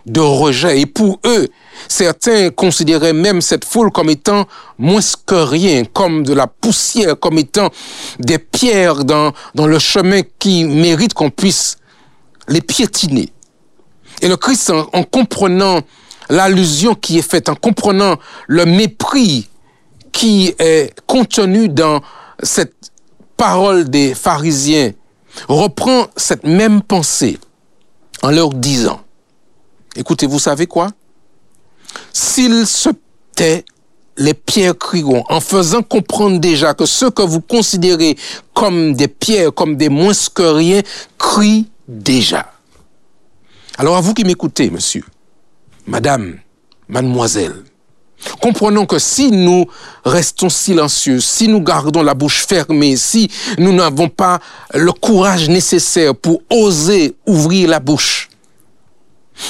de 0.08 0.22
rejet. 0.22 0.80
Et 0.82 0.86
pour 0.86 1.20
eux, 1.26 1.48
certains 1.88 2.50
considéraient 2.50 3.14
même 3.14 3.42
cette 3.42 3.66
foule 3.66 3.92
comme 3.92 4.10
étant 4.10 4.46
moins 4.78 5.02
que 5.26 5.36
rien, 5.36 5.84
comme 5.84 6.24
de 6.24 6.34
la 6.34 6.48
poussière, 6.48 7.20
comme 7.20 7.38
étant 7.38 7.70
des 8.20 8.40
pierres 8.40 9.04
dans, 9.04 9.34
dans 9.54 9.68
le 9.68 9.80
chemin 9.80 10.22
qui 10.40 10.64
mérite 10.64 11.14
qu'on 11.14 11.30
puisse 11.30 11.78
les 12.48 12.62
piétiner. 12.62 13.30
Et 14.22 14.28
le 14.28 14.38
Christ, 14.38 14.70
en, 14.70 14.88
en 14.94 15.04
comprenant 15.04 15.82
l'allusion 16.30 16.96
qui 16.96 17.20
est 17.20 17.30
faite, 17.30 17.50
en 17.50 17.56
comprenant 17.56 18.16
le 18.48 18.66
mépris 18.66 19.50
qui 20.12 20.54
est 20.58 20.94
contenu 21.06 21.70
dans 21.70 22.02
cette 22.42 22.92
parole 23.36 23.90
des 23.90 24.16
pharisiens, 24.16 24.94
reprend 25.48 26.08
cette 26.16 26.44
même 26.44 26.82
pensée 26.82 27.38
en 28.24 28.32
leur 28.32 28.50
disant, 28.50 29.02
écoutez, 29.98 30.28
vous 30.28 30.40
savez 30.40 30.68
quoi? 30.68 30.90
S'ils 32.14 32.68
se 32.68 32.90
tait, 33.36 33.66
les 34.18 34.34
pierres 34.34 34.78
crieront, 34.78 35.24
en 35.30 35.40
faisant 35.40 35.84
comprendre 35.84 36.40
déjà 36.40 36.74
que 36.74 36.86
ce 36.86 37.06
que 37.06 37.22
vous 37.22 37.42
considérez 37.42 38.18
comme 38.54 38.94
des 38.94 39.08
pierres, 39.08 39.54
comme 39.54 39.76
des 39.76 39.90
moins 39.90 40.14
que 40.34 40.44
rien, 40.44 40.82
crient 41.18 41.70
déjà. 41.88 42.52
Alors 43.78 43.96
à 43.96 44.02
vous 44.02 44.14
qui 44.14 44.24
m'écoutez, 44.24 44.72
monsieur, 44.72 45.04
madame, 45.86 46.40
mademoiselle, 46.88 47.64
comprenons 48.42 48.88
que 48.88 48.98
si 48.98 49.30
nous 49.30 49.68
restons 50.04 50.50
silencieux, 50.50 51.20
si 51.20 51.48
nous 51.48 51.62
gardons 51.62 52.02
la 52.02 52.16
bouche 52.16 52.46
fermée, 52.48 52.98
si 52.98 53.30
nous 53.60 53.72
n'avons 53.72 54.10
pas 54.10 54.40
le 54.74 54.92
courage 54.92 55.48
nécessaire 55.48 56.16
pour 56.16 56.42
oser 56.50 57.16
ouvrir 57.28 57.70
la 57.70 57.80
bouche, 57.80 58.27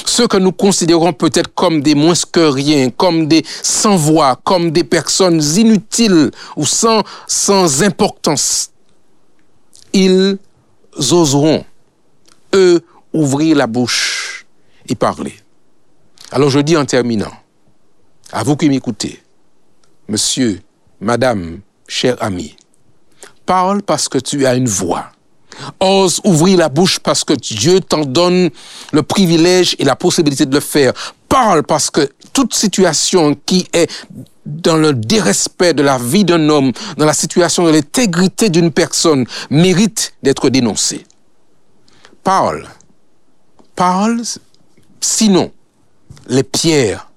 ceux 0.04 0.26
que 0.26 0.36
nous 0.36 0.52
considérons 0.52 1.12
peut-être 1.12 1.54
comme 1.54 1.80
des 1.82 1.94
moins 1.94 2.14
que 2.30 2.40
rien, 2.40 2.90
comme 2.90 3.26
des 3.26 3.44
sans 3.62 3.96
voix, 3.96 4.38
comme 4.44 4.70
des 4.70 4.84
personnes 4.84 5.42
inutiles 5.56 6.30
ou 6.56 6.66
sans, 6.66 7.02
sans 7.26 7.82
importance, 7.82 8.70
ils 9.92 10.38
oseront, 10.96 11.64
eux, 12.54 12.80
ouvrir 13.12 13.56
la 13.56 13.66
bouche 13.66 14.46
et 14.88 14.94
parler. 14.94 15.34
Alors 16.30 16.50
je 16.50 16.60
dis 16.60 16.76
en 16.76 16.84
terminant, 16.84 17.32
à 18.32 18.42
vous 18.42 18.56
qui 18.56 18.68
m'écoutez, 18.68 19.22
monsieur, 20.08 20.60
madame, 21.00 21.60
cher 21.86 22.16
ami, 22.20 22.56
parle 23.46 23.82
parce 23.82 24.08
que 24.08 24.18
tu 24.18 24.46
as 24.46 24.54
une 24.54 24.68
voix. 24.68 25.10
Ose 25.80 26.20
ouvrir 26.24 26.58
la 26.58 26.68
bouche 26.68 26.98
parce 26.98 27.24
que 27.24 27.34
Dieu 27.34 27.80
t'en 27.80 28.04
donne 28.04 28.50
le 28.92 29.02
privilège 29.02 29.76
et 29.78 29.84
la 29.84 29.96
possibilité 29.96 30.46
de 30.46 30.54
le 30.54 30.60
faire. 30.60 30.92
Parle 31.28 31.62
parce 31.62 31.90
que 31.90 32.08
toute 32.32 32.54
situation 32.54 33.36
qui 33.46 33.66
est 33.72 33.90
dans 34.46 34.76
le 34.76 34.94
dérespect 34.94 35.74
de 35.74 35.82
la 35.82 35.98
vie 35.98 36.24
d'un 36.24 36.48
homme, 36.48 36.72
dans 36.96 37.04
la 37.04 37.12
situation 37.12 37.64
de 37.64 37.70
l'intégrité 37.70 38.48
d'une 38.48 38.72
personne, 38.72 39.26
mérite 39.50 40.14
d'être 40.22 40.48
dénoncée. 40.48 41.04
Parle. 42.24 42.66
Parle, 43.76 44.22
sinon 45.00 45.52
les 46.28 46.42
pierres 46.42 47.10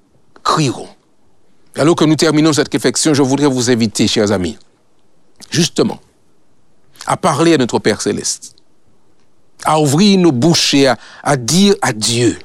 crieront. 0.43 0.88
Alors 1.76 1.95
que 1.95 2.05
nous 2.05 2.15
terminons 2.15 2.53
cette 2.53 2.72
réflexion, 2.72 3.13
je 3.13 3.22
voudrais 3.22 3.47
vous 3.47 3.69
inviter, 3.69 4.07
chers 4.07 4.31
amis, 4.31 4.57
justement, 5.49 5.99
à 7.06 7.18
parler 7.18 7.53
à 7.53 7.57
notre 7.57 7.80
Père 7.80 8.02
céleste, 8.02 8.56
à 9.64 9.80
ouvrir 9.80 10.19
nos 10.19 10.32
bouches 10.32 10.73
et 10.73 10.88
à, 10.88 11.38
dire 11.38 11.76
à 11.82 11.94
Dieu 11.94 12.38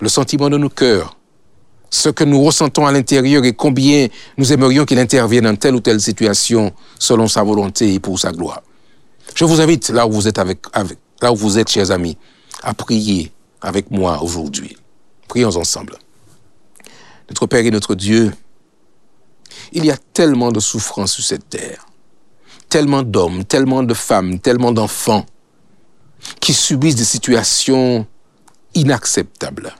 le 0.00 0.08
sentiment 0.08 0.48
de 0.48 0.56
nos 0.56 0.70
cœurs, 0.70 1.16
ce 1.90 2.08
que 2.08 2.24
nous 2.24 2.42
ressentons 2.42 2.86
à 2.86 2.92
l'intérieur 2.92 3.44
et 3.44 3.52
combien 3.52 4.08
nous 4.38 4.52
aimerions 4.52 4.84
qu'il 4.84 4.98
intervienne 4.98 5.44
dans 5.44 5.56
telle 5.56 5.74
ou 5.74 5.80
telle 5.80 6.00
situation 6.00 6.72
selon 6.98 7.28
sa 7.28 7.42
volonté 7.42 7.94
et 7.94 8.00
pour 8.00 8.18
sa 8.18 8.32
gloire. 8.32 8.62
Je 9.34 9.44
vous 9.44 9.60
invite, 9.60 9.90
là 9.90 10.06
où 10.06 10.12
vous 10.12 10.28
êtes, 10.28 10.38
avec, 10.38 10.60
avec, 10.72 10.98
là 11.20 11.32
où 11.32 11.36
vous 11.36 11.58
êtes 11.58 11.68
chers 11.68 11.90
amis, 11.90 12.16
à 12.62 12.74
prier 12.74 13.32
avec 13.60 13.90
moi 13.90 14.22
aujourd'hui. 14.22 14.76
Prions 15.28 15.56
ensemble. 15.56 15.96
Notre 17.28 17.46
Père 17.46 17.64
et 17.64 17.70
notre 17.70 17.94
Dieu, 17.94 18.32
il 19.72 19.84
y 19.84 19.90
a 19.90 19.96
tellement 19.96 20.52
de 20.52 20.60
souffrances 20.60 21.12
sur 21.12 21.24
cette 21.24 21.48
terre, 21.48 21.86
tellement 22.68 23.02
d'hommes, 23.02 23.44
tellement 23.44 23.82
de 23.82 23.94
femmes, 23.94 24.38
tellement 24.38 24.72
d'enfants 24.72 25.24
qui 26.40 26.52
subissent 26.52 26.96
des 26.96 27.04
situations 27.04 28.06
inacceptables. 28.74 29.74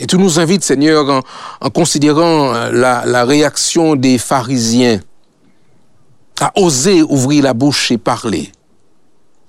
Et 0.00 0.06
tu 0.06 0.16
nous 0.16 0.38
invites, 0.38 0.62
Seigneur, 0.62 1.22
en, 1.60 1.70
considérant 1.70 2.52
la, 2.70 3.04
la 3.04 3.24
réaction 3.24 3.96
des 3.96 4.16
pharisiens, 4.16 5.00
à 6.40 6.52
oser 6.54 7.02
ouvrir 7.02 7.42
la 7.42 7.52
bouche 7.52 7.90
et 7.90 7.98
parler. 7.98 8.52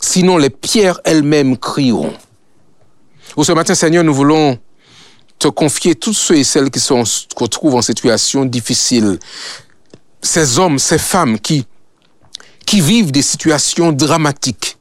Sinon, 0.02 0.38
les 0.38 0.50
pierres 0.50 1.00
elles-mêmes 1.04 1.56
crieront. 1.56 2.14
Ou 3.38 3.44
ce 3.44 3.52
matin, 3.52 3.76
Seigneur, 3.76 4.04
nous 4.04 4.14
voulons 4.14 4.58
te 5.40 5.48
confier 5.48 5.96
tous 5.96 6.14
ceux 6.14 6.36
et 6.36 6.44
celles 6.44 6.70
qui 6.70 6.80
se 6.80 6.94
retrouvent 7.36 7.76
en 7.76 7.82
situation 7.82 8.46
difficile. 8.46 9.18
Ces 10.22 10.60
hommes, 10.60 10.78
ces 10.78 10.98
femmes 10.98 11.40
qui, 11.40 11.66
qui 12.66 12.82
vivent 12.82 13.12
des 13.12 13.22
situations 13.22 13.94
dramatiques. 13.94 14.78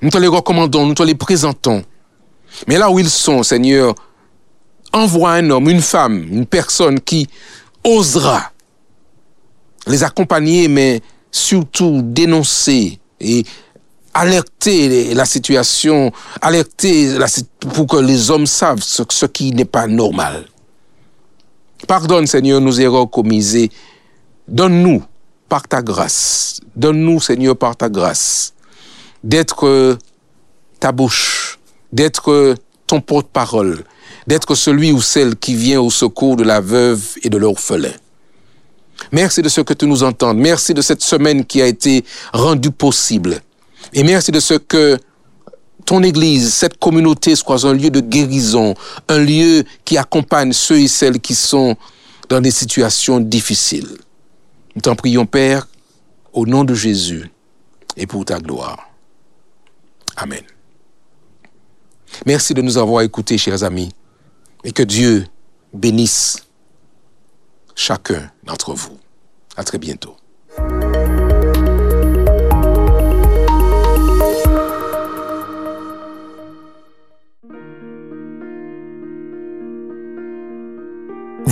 Nous 0.00 0.10
te 0.10 0.18
les 0.18 0.26
recommandons, 0.26 0.86
nous 0.86 0.94
te 0.94 1.02
les 1.02 1.14
présentons. 1.14 1.84
Mais 2.66 2.78
là 2.78 2.90
où 2.90 2.98
ils 2.98 3.10
sont, 3.10 3.42
Seigneur, 3.42 3.94
envoie 4.92 5.32
un 5.32 5.50
homme, 5.50 5.68
une 5.68 5.82
femme, 5.82 6.26
une 6.30 6.46
personne 6.46 7.00
qui 7.00 7.28
osera 7.84 8.50
les 9.86 10.02
accompagner, 10.02 10.68
mais 10.68 11.02
surtout 11.30 12.00
dénoncer 12.02 12.98
et 13.20 13.44
alerter 14.14 15.12
la 15.12 15.24
situation, 15.24 16.12
alerter 16.40 17.18
la, 17.18 17.26
pour 17.74 17.86
que 17.86 17.96
les 17.96 18.30
hommes 18.30 18.46
savent 18.46 18.82
ce, 18.82 19.02
ce 19.10 19.26
qui 19.26 19.50
n'est 19.52 19.64
pas 19.64 19.86
normal. 19.86 20.46
Pardonne, 21.86 22.26
Seigneur, 22.26 22.60
nos 22.60 22.72
erreurs 22.72 23.10
commises 23.10 23.68
donne-nous, 24.48 25.02
par 25.48 25.68
ta 25.68 25.82
grâce, 25.82 26.60
donne-nous, 26.74 27.20
Seigneur, 27.20 27.56
par 27.56 27.76
ta 27.76 27.88
grâce, 27.88 28.54
d'être 29.22 29.98
ta 30.80 30.92
bouche, 30.92 31.58
d'être 31.92 32.54
ton 32.86 33.00
porte-parole, 33.00 33.84
d'être 34.26 34.54
celui 34.54 34.92
ou 34.92 35.00
celle 35.00 35.36
qui 35.36 35.54
vient 35.54 35.80
au 35.80 35.90
secours 35.90 36.36
de 36.36 36.44
la 36.44 36.60
veuve 36.60 37.02
et 37.22 37.30
de 37.30 37.36
l'orphelin. 37.36 37.92
Merci 39.12 39.42
de 39.42 39.48
ce 39.48 39.60
que 39.60 39.74
tu 39.74 39.86
nous 39.86 40.02
entends. 40.02 40.34
Merci 40.34 40.72
de 40.72 40.80
cette 40.80 41.02
semaine 41.02 41.44
qui 41.44 41.60
a 41.60 41.66
été 41.66 42.04
rendue 42.32 42.70
possible. 42.70 43.40
Et 43.94 44.02
merci 44.02 44.32
de 44.32 44.40
ce 44.40 44.54
que 44.54 44.98
ton 45.86 46.02
Église, 46.02 46.52
cette 46.52 46.78
communauté 46.78 47.36
soit 47.36 47.64
un 47.64 47.72
lieu 47.72 47.90
de 47.90 48.00
guérison, 48.00 48.74
un 49.08 49.18
lieu 49.18 49.64
qui 49.84 49.96
accompagne 49.96 50.52
ceux 50.52 50.80
et 50.80 50.88
celles 50.88 51.20
qui 51.20 51.34
sont 51.34 51.76
dans 52.28 52.40
des 52.40 52.50
situations 52.50 53.20
difficiles. 53.20 53.96
Nous 54.74 54.82
t'en 54.82 54.96
prions, 54.96 55.26
Père, 55.26 55.68
au 56.32 56.44
nom 56.44 56.64
de 56.64 56.74
Jésus 56.74 57.30
et 57.96 58.06
pour 58.08 58.24
ta 58.24 58.40
gloire. 58.40 58.90
Amen. 60.16 60.42
Merci 62.26 62.52
de 62.54 62.62
nous 62.62 62.78
avoir 62.78 63.02
écoutés, 63.02 63.38
chers 63.38 63.62
amis, 63.62 63.90
et 64.64 64.72
que 64.72 64.82
Dieu 64.82 65.26
bénisse 65.72 66.44
chacun 67.76 68.30
d'entre 68.42 68.74
vous. 68.74 68.98
À 69.56 69.62
très 69.62 69.78
bientôt. 69.78 70.16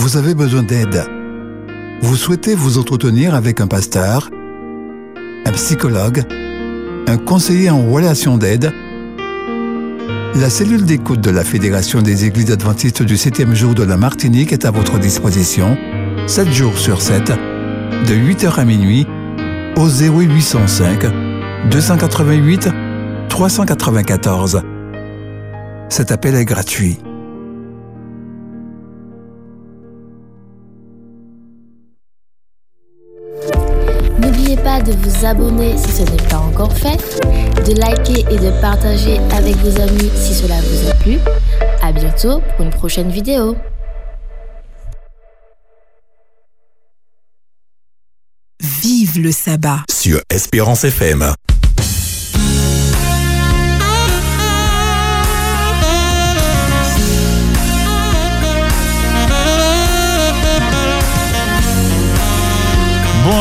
Vous 0.03 0.17
avez 0.17 0.35
besoin 0.35 0.63
d'aide. 0.63 1.05
Vous 2.01 2.17
souhaitez 2.17 2.55
vous 2.55 2.77
entretenir 2.77 3.35
avec 3.35 3.61
un 3.61 3.67
pasteur, 3.67 4.29
un 5.45 5.51
psychologue, 5.53 6.23
un 7.07 7.15
conseiller 7.15 7.69
en 7.69 7.89
relation 7.89 8.37
d'aide? 8.37 8.73
La 10.35 10.49
cellule 10.49 10.83
d'écoute 10.83 11.21
de 11.21 11.31
la 11.31 11.45
Fédération 11.45 12.01
des 12.01 12.25
Églises 12.25 12.51
adventistes 12.51 13.01
du 13.01 13.15
7e 13.15 13.53
jour 13.53 13.75
de 13.75 13.83
la 13.83 13.95
Martinique 13.95 14.51
est 14.51 14.65
à 14.65 14.71
votre 14.71 14.99
disposition, 14.99 15.77
7 16.27 16.51
jours 16.51 16.77
sur 16.77 17.01
7, 17.01 17.29
de 17.29 18.13
8h 18.13 18.59
à 18.59 18.65
minuit, 18.65 19.07
au 19.77 19.87
0805 19.87 21.05
288 21.71 22.67
394. 23.29 24.63
Cet 25.87 26.11
appel 26.11 26.35
est 26.35 26.43
gratuit. 26.43 26.99
Vous 35.23 35.29
abonner 35.29 35.77
si 35.77 35.91
ce 35.91 36.01
n'est 36.01 36.29
pas 36.29 36.37
encore 36.37 36.73
fait, 36.73 36.97
de 37.65 37.79
liker 37.79 38.25
et 38.29 38.37
de 38.37 38.51
partager 38.61 39.19
avec 39.31 39.55
vos 39.57 39.79
amis 39.81 40.11
si 40.15 40.33
cela 40.33 40.55
vous 40.61 40.89
a 40.89 40.93
plu. 40.95 41.17
À 41.81 41.91
bientôt 41.91 42.41
pour 42.55 42.65
une 42.65 42.71
prochaine 42.71 43.09
vidéo. 43.09 43.55
Vive 48.61 49.19
le 49.19 49.31
sabbat. 49.31 49.83
Sur 49.89 50.21
Espérance 50.29 50.83
FM. 50.83 51.33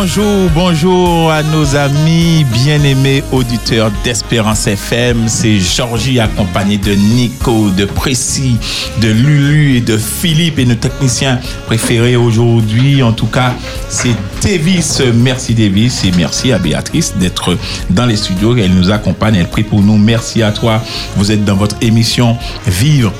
Bonjour, 0.04 0.50
bonjour 0.52 1.30
à 1.30 1.44
nos 1.44 1.76
amis 1.76 2.44
bien-aimés 2.52 3.22
auditeurs 3.30 3.92
d'Espérance 4.02 4.66
FM. 4.66 5.28
C'est 5.28 5.60
Georgie 5.60 6.18
accompagné 6.18 6.76
de 6.76 6.90
Nico, 6.90 7.70
de 7.70 7.84
Précis, 7.84 8.56
de 9.00 9.06
Lulu 9.06 9.76
et 9.76 9.80
de 9.80 9.96
Philippe 9.96 10.58
et 10.58 10.64
nos 10.64 10.74
techniciens 10.74 11.38
préférés 11.66 12.16
aujourd'hui. 12.16 13.00
En 13.04 13.12
tout 13.12 13.28
cas, 13.28 13.54
c'est 13.88 14.16
Davis. 14.42 15.00
Merci 15.14 15.54
Davis 15.54 16.04
et 16.04 16.10
merci 16.16 16.52
à 16.52 16.58
Béatrice 16.58 17.14
d'être 17.16 17.56
dans 17.88 18.06
les 18.06 18.16
studios. 18.16 18.56
Elle 18.56 18.74
nous 18.74 18.90
accompagne, 18.90 19.36
elle 19.36 19.48
prie 19.48 19.62
pour 19.62 19.82
nous. 19.82 19.98
Merci 19.98 20.42
à 20.42 20.50
toi. 20.50 20.82
Vous 21.14 21.30
êtes 21.30 21.44
dans 21.44 21.54
votre 21.54 21.76
émission 21.80 22.36
Vivre 22.66 23.12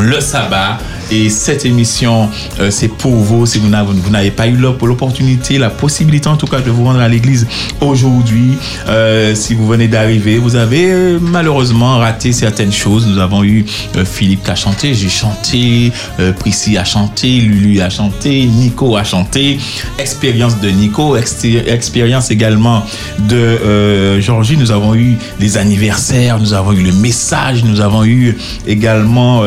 le 0.00 0.20
sabbat. 0.20 0.78
Et 1.12 1.28
cette 1.28 1.64
émission, 1.64 2.28
euh, 2.60 2.70
c'est 2.70 2.86
pour 2.86 3.16
vous. 3.16 3.44
Si 3.44 3.58
vous 3.58 3.68
n'avez 3.68 4.30
pas 4.30 4.46
eu 4.46 4.54
l'op- 4.56 4.80
l'opportunité, 4.82 5.58
la 5.58 5.68
possibilité 5.70 6.28
en 6.28 6.36
tout 6.36 6.46
cas 6.46 6.60
de 6.60 6.70
vous 6.70 6.84
rendre 6.84 7.00
à 7.00 7.08
l'église 7.08 7.48
aujourd'hui, 7.80 8.56
euh, 8.88 9.34
si 9.34 9.54
vous 9.54 9.66
venez 9.66 9.88
d'arriver, 9.88 10.38
vous 10.38 10.54
avez 10.54 10.92
euh, 10.92 11.18
malheureusement 11.20 11.98
raté 11.98 12.30
certaines 12.30 12.72
choses. 12.72 13.08
Nous 13.08 13.18
avons 13.18 13.42
eu 13.42 13.64
Philippe 14.04 14.44
qui 14.44 14.50
a 14.52 14.54
chanté, 14.54 14.94
j'ai 14.94 15.08
chanté, 15.08 15.90
Prissy 16.38 16.76
a 16.78 16.84
chanté, 16.84 17.40
Lulu 17.40 17.80
a 17.80 17.90
chanté, 17.90 18.44
Nico 18.46 18.96
a 18.96 19.02
chanté. 19.02 19.58
Expérience 19.98 20.60
de 20.60 20.68
Nico, 20.70 21.16
expérience 21.16 22.30
également 22.30 22.84
de 23.18 24.20
Georgie. 24.20 24.56
Nous 24.56 24.70
avons 24.70 24.94
eu 24.94 25.16
les 25.40 25.56
anniversaires, 25.56 26.38
nous 26.38 26.52
avons 26.54 26.72
eu 26.72 26.82
le 26.84 26.92
message, 26.92 27.64
nous 27.64 27.80
avons 27.80 28.04
eu 28.04 28.36
également 28.66 29.42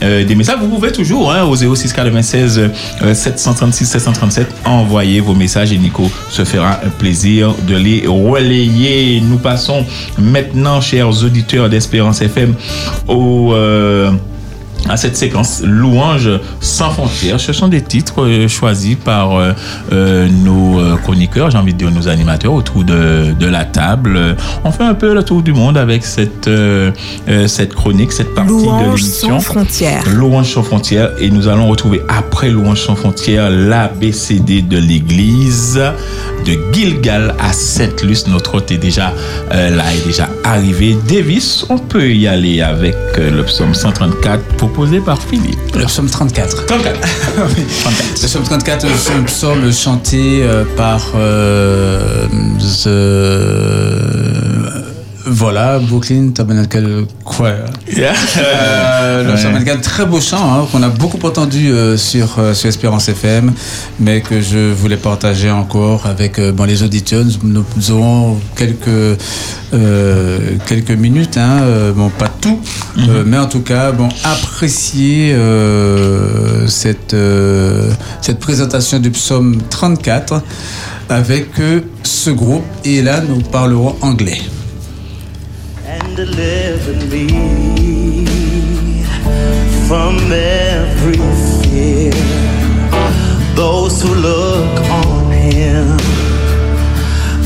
des 0.00 0.34
messages. 0.34 0.58
Vous 0.60 0.68
pouvez 0.68 0.92
toujours 0.92 1.05
hein, 1.14 1.44
au 1.44 1.54
06 1.54 1.92
96 1.92 2.58
euh, 3.02 3.14
736 3.14 3.86
737 3.86 4.46
envoyer 4.64 5.20
vos 5.20 5.34
messages 5.34 5.72
et 5.72 5.78
Nico 5.78 6.10
se 6.30 6.44
fera 6.44 6.80
un 6.84 6.90
plaisir 6.90 7.54
de 7.66 7.76
les 7.76 8.06
relayer. 8.06 9.20
Nous 9.20 9.38
passons 9.38 9.84
maintenant, 10.18 10.80
chers 10.80 11.08
auditeurs 11.08 11.68
d'Espérance 11.68 12.20
FM, 12.20 12.54
au 13.08 13.52
euh, 13.54 14.10
à 14.88 14.96
cette 14.96 15.16
séquence 15.16 15.62
Louange 15.64 16.30
sans 16.60 16.90
frontières. 16.90 17.40
Ce 17.40 17.52
sont 17.52 17.68
des 17.68 17.82
titres 17.82 18.22
euh, 18.22 18.48
choisis 18.48 18.96
par 18.96 19.36
euh, 19.36 19.52
euh, 19.92 20.28
nos 20.28 20.96
chroniqueurs, 20.98 21.50
j'ai 21.50 21.58
envie 21.58 21.72
de 21.72 21.78
dire 21.78 21.90
nos 21.90 22.08
animateurs 22.08 22.52
autour 22.52 22.84
de, 22.84 23.32
de 23.38 23.46
la 23.46 23.64
table. 23.64 24.36
On 24.64 24.70
fait 24.70 24.84
un 24.84 24.94
peu 24.94 25.14
le 25.14 25.22
tour 25.22 25.42
du 25.42 25.52
monde 25.52 25.76
avec 25.76 26.04
cette, 26.04 26.48
euh, 26.48 26.92
cette 27.46 27.74
chronique, 27.74 28.12
cette 28.12 28.34
partie 28.34 28.52
de 28.52 28.58
Louange 28.58 29.00
l'émission. 29.00 29.28
sans 29.28 29.40
frontières. 29.40 30.04
Louange 30.14 30.52
sans 30.52 30.62
frontières. 30.62 31.10
Et 31.18 31.30
nous 31.30 31.48
allons 31.48 31.68
retrouver 31.68 32.02
après 32.08 32.50
Louange 32.50 32.80
sans 32.80 32.96
frontières 32.96 33.50
l'ABCD 33.50 34.62
de 34.62 34.78
l'église 34.78 35.80
de 36.46 36.58
Gilgal 36.72 37.34
à 37.40 37.52
Sainte-Luce. 37.52 38.26
Notre 38.28 38.56
hôte 38.56 38.70
est 38.70 38.78
déjà 38.78 39.12
là, 39.50 39.94
est 39.94 40.06
déjà 40.06 40.28
arrivé. 40.44 40.96
Davis, 41.08 41.66
on 41.68 41.78
peut 41.78 42.10
y 42.10 42.26
aller 42.26 42.62
avec 42.62 42.96
le 43.18 43.42
psaume 43.42 43.74
134 43.74 44.42
proposé 44.76 45.00
par 45.00 45.22
Philippe. 45.22 45.74
Le 45.74 45.86
psaume 45.86 46.10
34. 46.10 46.66
34. 46.66 47.00
Oui. 47.56 47.64
Le 48.20 48.26
psaume 48.26 48.42
34, 48.42 48.86
c'est 48.98 49.12
un 49.14 49.22
psaume 49.22 49.72
chanté 49.72 50.42
euh, 50.42 50.64
par. 50.76 51.12
euh, 51.14 52.26
the- 52.84 54.75
Voilà, 55.28 55.80
Brooklyn 55.80 56.30
Tabernacle 56.30 57.04
Choir. 57.24 57.56
Yeah. 57.92 58.12
Euh, 58.38 59.24
le 59.24 59.30
Ouais. 59.30 59.34
psaume 59.36 59.54
24, 59.54 59.80
très 59.80 60.06
beau 60.06 60.20
chant 60.20 60.54
hein, 60.54 60.66
qu'on 60.70 60.82
a 60.84 60.88
beaucoup 60.88 61.18
entendu 61.26 61.68
euh, 61.72 61.96
sur, 61.96 62.36
euh, 62.38 62.54
sur 62.54 62.68
Espérance 62.68 63.08
FM, 63.08 63.52
mais 63.98 64.20
que 64.20 64.40
je 64.40 64.72
voulais 64.72 64.96
partager 64.96 65.50
encore 65.50 66.06
avec 66.06 66.38
euh, 66.38 66.52
bon, 66.52 66.62
les 66.64 66.84
auditeurs. 66.84 67.24
Nous, 67.42 67.64
nous 67.76 67.90
aurons 67.90 68.38
quelques, 68.54 69.18
euh, 69.74 70.38
quelques 70.66 70.92
minutes, 70.92 71.36
hein, 71.38 71.58
euh, 71.62 71.92
bon, 71.92 72.08
pas 72.08 72.28
tout, 72.40 72.60
euh, 72.98 73.24
mais 73.26 73.38
en 73.38 73.46
tout 73.46 73.62
cas, 73.62 73.90
bon, 73.90 74.08
apprécier 74.22 75.32
euh, 75.34 76.68
cette, 76.68 77.14
euh, 77.14 77.90
cette 78.20 78.38
présentation 78.38 79.00
du 79.00 79.10
psaume 79.10 79.58
34 79.70 80.40
avec 81.08 81.48
ce 82.04 82.30
groupe. 82.30 82.64
Et 82.84 83.02
là, 83.02 83.20
nous 83.28 83.40
parlerons 83.40 83.96
anglais. 84.02 84.40
And 85.86 86.16
deliver 86.16 86.94
me 87.06 88.26
from 89.86 90.16
every 90.32 91.16
fear. 91.62 92.10
Those 93.54 94.02
who 94.02 94.12
look 94.14 94.80
on 94.90 95.30
Him 95.30 95.96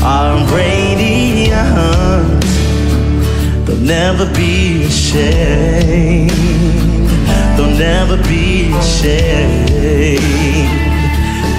are 0.03 0.43
radiant. 0.55 2.43
They'll 3.65 3.77
never 3.77 4.25
be 4.33 4.85
ashamed. 4.85 6.31
They'll 7.55 7.77
never 7.77 8.17
be 8.23 8.73
ashamed. 8.73 9.69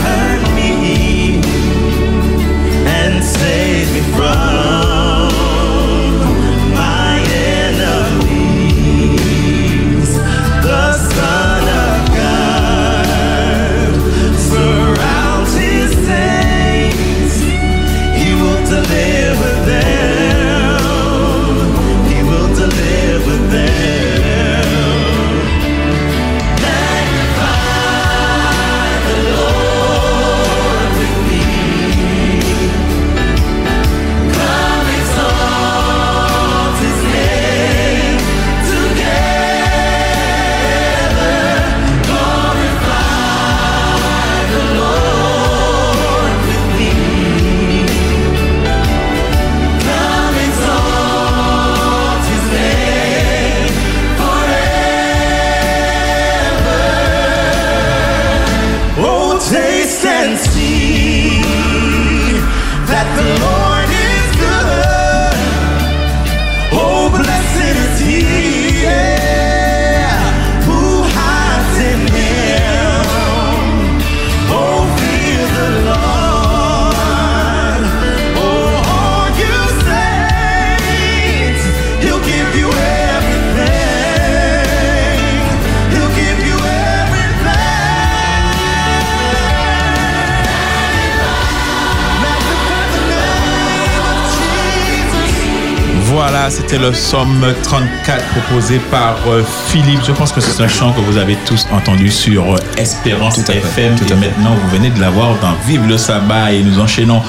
c'était 96.74 96.86
le 96.86 96.90
psaume 96.90 97.54
34 97.62 98.24
proposé 98.30 98.80
par 98.90 99.16
euh, 99.28 99.44
Philippe. 99.68 100.00
Je 100.04 100.10
pense 100.10 100.32
que 100.32 100.40
c'est 100.40 100.60
un 100.60 100.66
chant 100.66 100.92
que 100.92 101.00
vous 101.00 101.18
avez 101.18 101.36
tous 101.46 101.68
entendu 101.70 102.10
sur 102.10 102.54
euh, 102.54 102.56
Espérance 102.76 103.38
FM. 103.48 103.94
et 103.94 104.14
maintenant, 104.14 104.54
vous 104.54 104.68
venez 104.70 104.90
de 104.90 105.00
l'avoir 105.00 105.38
dans 105.40 105.52
Vive 105.66 105.86
le 105.86 105.96
sabbat. 105.96 106.52
Et 106.52 106.64
nous 106.64 106.80
enchaînons 106.80 107.22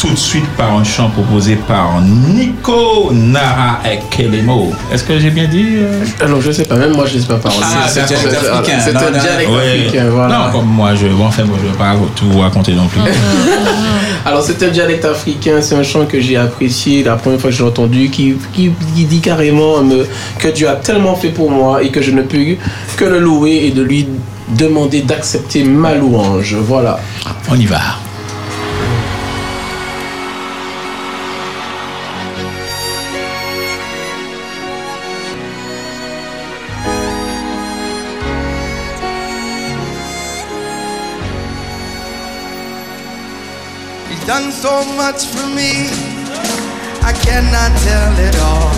tout 0.00 0.08
de 0.10 0.16
suite 0.16 0.46
par 0.56 0.72
un 0.74 0.82
chant 0.82 1.10
proposé 1.10 1.56
par 1.56 2.00
Nico 2.00 3.10
Nara 3.12 3.80
et 3.84 3.98
Kelemo. 4.10 4.72
Est-ce 4.90 5.04
que 5.04 5.18
j'ai 5.18 5.28
bien 5.30 5.46
dit 5.46 5.66
euh? 5.76 6.02
Alors, 6.22 6.40
je 6.40 6.50
sais 6.52 6.64
pas, 6.64 6.76
même 6.76 6.94
moi, 6.94 7.04
je 7.04 7.18
sais 7.18 7.26
pas 7.26 7.36
parler. 7.36 7.58
Ah, 7.62 7.86
C'est- 7.86 8.00
c'est 8.06 8.14
un 8.14 8.18
dialecte 8.18 8.46
africain. 8.46 8.78
C'est 8.82 8.92
Non, 8.94 9.00
un 9.00 9.10
dialecte 9.10 9.50
ouais. 9.50 9.80
africain, 9.86 10.06
voilà. 10.10 10.38
Non, 10.38 10.52
comme 10.52 10.66
moi, 10.68 10.94
je, 10.94 11.06
bon, 11.08 11.26
enfin, 11.26 11.44
moi, 11.44 11.58
je 11.60 11.66
ne 11.66 11.72
vais 11.72 11.76
pas 11.78 11.94
tout 12.16 12.24
vous 12.30 12.40
raconter 12.40 12.72
non 12.72 12.86
plus. 12.86 13.00
Alors 14.24 14.42
c'est 14.42 14.62
un 14.62 14.68
dialecte 14.68 15.04
africain, 15.04 15.60
c'est 15.62 15.74
un 15.74 15.82
chant 15.82 16.04
que 16.06 16.20
j'ai 16.20 16.36
apprécié 16.36 17.02
la 17.02 17.16
première 17.16 17.40
fois 17.40 17.50
que 17.50 17.56
j'ai 17.56 17.64
entendu, 17.64 18.10
qui, 18.10 18.34
qui, 18.52 18.70
qui 18.94 19.04
dit 19.04 19.20
carrément 19.20 19.82
me- 19.82 20.06
que 20.38 20.48
Dieu 20.48 20.68
a 20.68 20.76
tellement 20.76 21.14
fait 21.16 21.30
pour 21.30 21.50
moi 21.50 21.82
et 21.82 21.88
que 21.90 22.02
je 22.02 22.10
ne 22.10 22.22
peux 22.22 22.56
que 22.96 23.04
le 23.04 23.18
louer 23.18 23.62
et 23.66 23.70
de 23.70 23.82
lui 23.82 24.06
demander 24.48 25.00
d'accepter 25.02 25.62
ma 25.64 25.94
louange. 25.94 26.54
Voilà. 26.60 27.00
On 27.50 27.54
y 27.56 27.64
va. 27.66 27.80
so 44.70 44.84
much 44.94 45.26
for 45.26 45.46
me. 45.58 45.72
I 47.02 47.12
cannot 47.26 47.70
tell 47.86 48.14
it 48.28 48.36
all. 48.48 48.70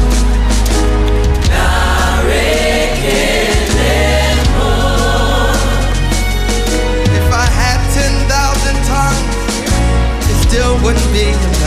If 7.18 7.28
I 7.44 7.46
had 7.60 7.78
10,000 7.92 8.76
tongues, 8.92 9.36
it 10.30 10.38
still 10.48 10.74
wouldn't 10.82 11.12
be 11.12 11.26
enough. 11.28 11.61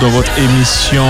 Dans 0.00 0.08
votre 0.10 0.30
émission 0.38 1.04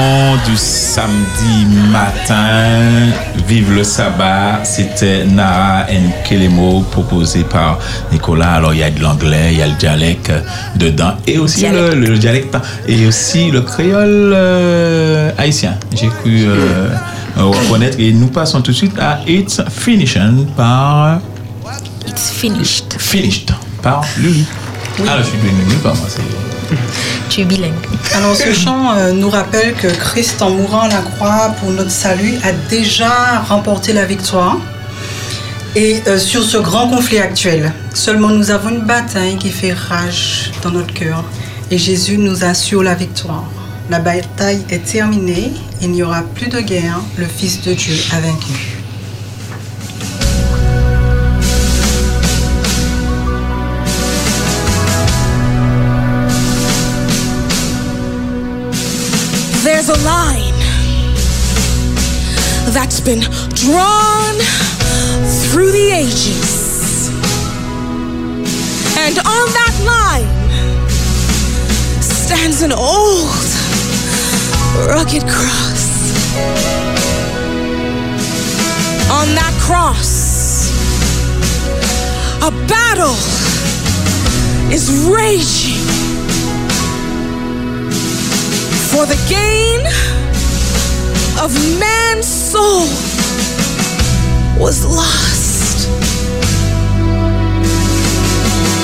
du 0.46 0.56
samedi 0.56 1.66
matin. 1.90 3.10
Vive 3.46 3.72
le 3.74 3.84
sabbat. 3.84 4.60
C'était 4.64 5.24
Nara 5.24 5.84
Nkelemo 5.90 6.82
proposé 6.90 7.44
par 7.44 7.78
Nicolas. 8.12 8.52
Alors 8.54 8.72
il 8.72 8.80
y 8.80 8.82
a 8.82 8.90
de 8.90 9.00
l'anglais, 9.00 9.48
il 9.52 9.58
y 9.58 9.62
a 9.62 9.66
le 9.66 9.74
dialecte 9.74 10.32
dedans 10.76 11.14
et 11.26 11.38
aussi 11.38 11.66
le, 11.68 11.94
le 11.94 12.16
dialecte 12.18 12.56
et 12.86 13.06
aussi 13.06 13.50
le 13.50 13.60
créole 13.62 14.32
euh, 14.34 15.30
haïtien. 15.36 15.74
J'ai 15.94 16.08
cru 16.08 16.44
euh, 16.46 16.88
reconnaître 17.36 17.98
et 18.00 18.12
nous 18.12 18.28
passons 18.28 18.62
tout 18.62 18.70
de 18.70 18.76
suite 18.76 18.98
à 18.98 19.20
It's 19.26 19.60
Finishing 19.70 20.46
par 20.56 21.20
It's 22.06 22.30
finished. 22.30 22.94
Finished 22.98 23.52
par 23.82 24.02
Lulu. 24.18 24.44
Ah, 25.06 25.18
je 25.18 25.24
suis 25.24 25.38
devenu 25.38 25.74
pas 25.82 25.92
moi. 25.94 26.06
c'est- 26.08 26.22
Bilingue. 27.36 27.74
Alors 28.14 28.34
ce 28.34 28.52
chant 28.52 28.94
euh, 28.96 29.12
nous 29.12 29.28
rappelle 29.28 29.74
que 29.74 29.86
Christ 29.86 30.40
en 30.40 30.50
mourant 30.50 30.80
à 30.80 30.88
la 30.88 31.02
croix 31.02 31.54
pour 31.60 31.70
notre 31.70 31.90
salut 31.90 32.34
a 32.42 32.52
déjà 32.70 33.40
remporté 33.48 33.92
la 33.92 34.06
victoire. 34.06 34.56
Et 35.76 36.02
euh, 36.06 36.18
sur 36.18 36.42
ce 36.42 36.56
grand 36.56 36.88
conflit 36.88 37.18
actuel, 37.18 37.72
seulement 37.92 38.30
nous 38.30 38.50
avons 38.50 38.70
une 38.70 38.80
bataille 38.80 39.36
qui 39.36 39.50
fait 39.50 39.74
rage 39.74 40.50
dans 40.62 40.70
notre 40.70 40.92
cœur. 40.94 41.22
Et 41.70 41.76
Jésus 41.76 42.16
nous 42.16 42.44
assure 42.44 42.82
la 42.82 42.94
victoire. 42.94 43.44
La 43.90 43.98
bataille 43.98 44.64
est 44.70 44.84
terminée, 44.84 45.52
il 45.82 45.92
n'y 45.92 46.02
aura 46.02 46.22
plus 46.22 46.48
de 46.48 46.60
guerre, 46.60 47.00
le 47.16 47.26
Fils 47.26 47.62
de 47.62 47.74
Dieu 47.74 47.94
a 48.12 48.20
vaincu. 48.20 48.77
There's 59.64 59.88
a 59.88 60.04
line 60.04 60.54
that's 62.72 63.00
been 63.00 63.20
drawn 63.54 64.34
through 65.50 65.72
the 65.72 65.90
ages. 65.92 67.08
And 68.96 69.18
on 69.18 69.46
that 69.58 69.74
line 69.84 70.30
stands 72.00 72.62
an 72.62 72.72
old, 72.72 73.28
rugged 74.88 75.22
cross. 75.28 75.88
On 79.10 79.34
that 79.34 79.54
cross, 79.60 80.70
a 82.42 82.50
battle 82.68 83.16
is 84.72 84.88
raging 85.10 85.97
for 88.90 89.04
the 89.04 89.20
gain 89.28 89.80
of 91.44 91.52
man's 91.78 92.26
soul 92.26 92.86
was 94.58 94.82
lost. 94.86 95.88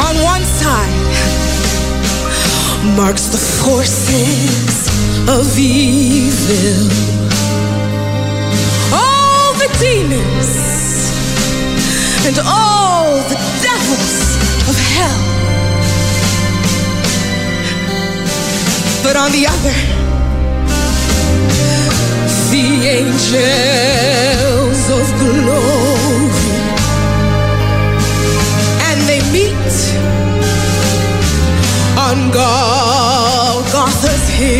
On 0.06 0.14
one 0.22 0.44
side 0.60 1.00
marks 2.94 3.26
the 3.28 3.38
forces 3.38 4.88
of 5.26 5.58
evil, 5.58 6.90
all 8.92 9.54
the 9.54 9.70
demons 9.80 10.50
and 12.26 12.38
all 12.44 13.16
the 13.30 13.38
devils 13.62 14.23
But 19.04 19.16
on 19.16 19.32
the 19.32 19.46
other, 19.46 19.74
the 22.50 22.68
angels 22.88 24.80
of 24.88 25.04
glory. 25.20 26.54
And 28.88 28.98
they 29.06 29.20
meet 29.30 29.74
on 31.98 32.30
Golgotha's 32.32 34.26
hill. 34.40 34.54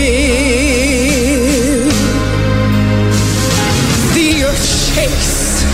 The 4.12 4.44
earth 4.44 4.66
shakes 4.92 5.64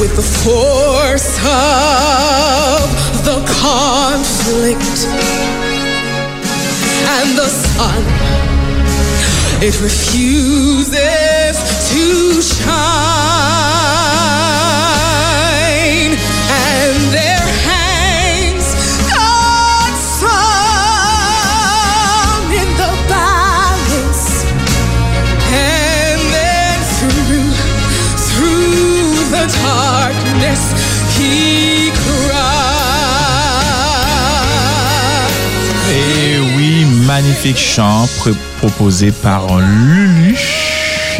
with 0.00 0.12
the 0.16 0.26
force 0.42 1.38
of 1.38 2.90
the 3.24 3.38
conflict. 3.62 5.06
And 7.04 7.36
the 7.36 7.48
sun. 7.48 8.02
It 9.60 9.80
refuses 9.80 10.92
to 11.90 12.42
shine, 12.42 13.71
magnifique 37.22 37.56
chant 37.58 38.06
pr- 38.18 38.34
proposé 38.58 39.12
par 39.12 39.46
Lulu. 39.60 40.36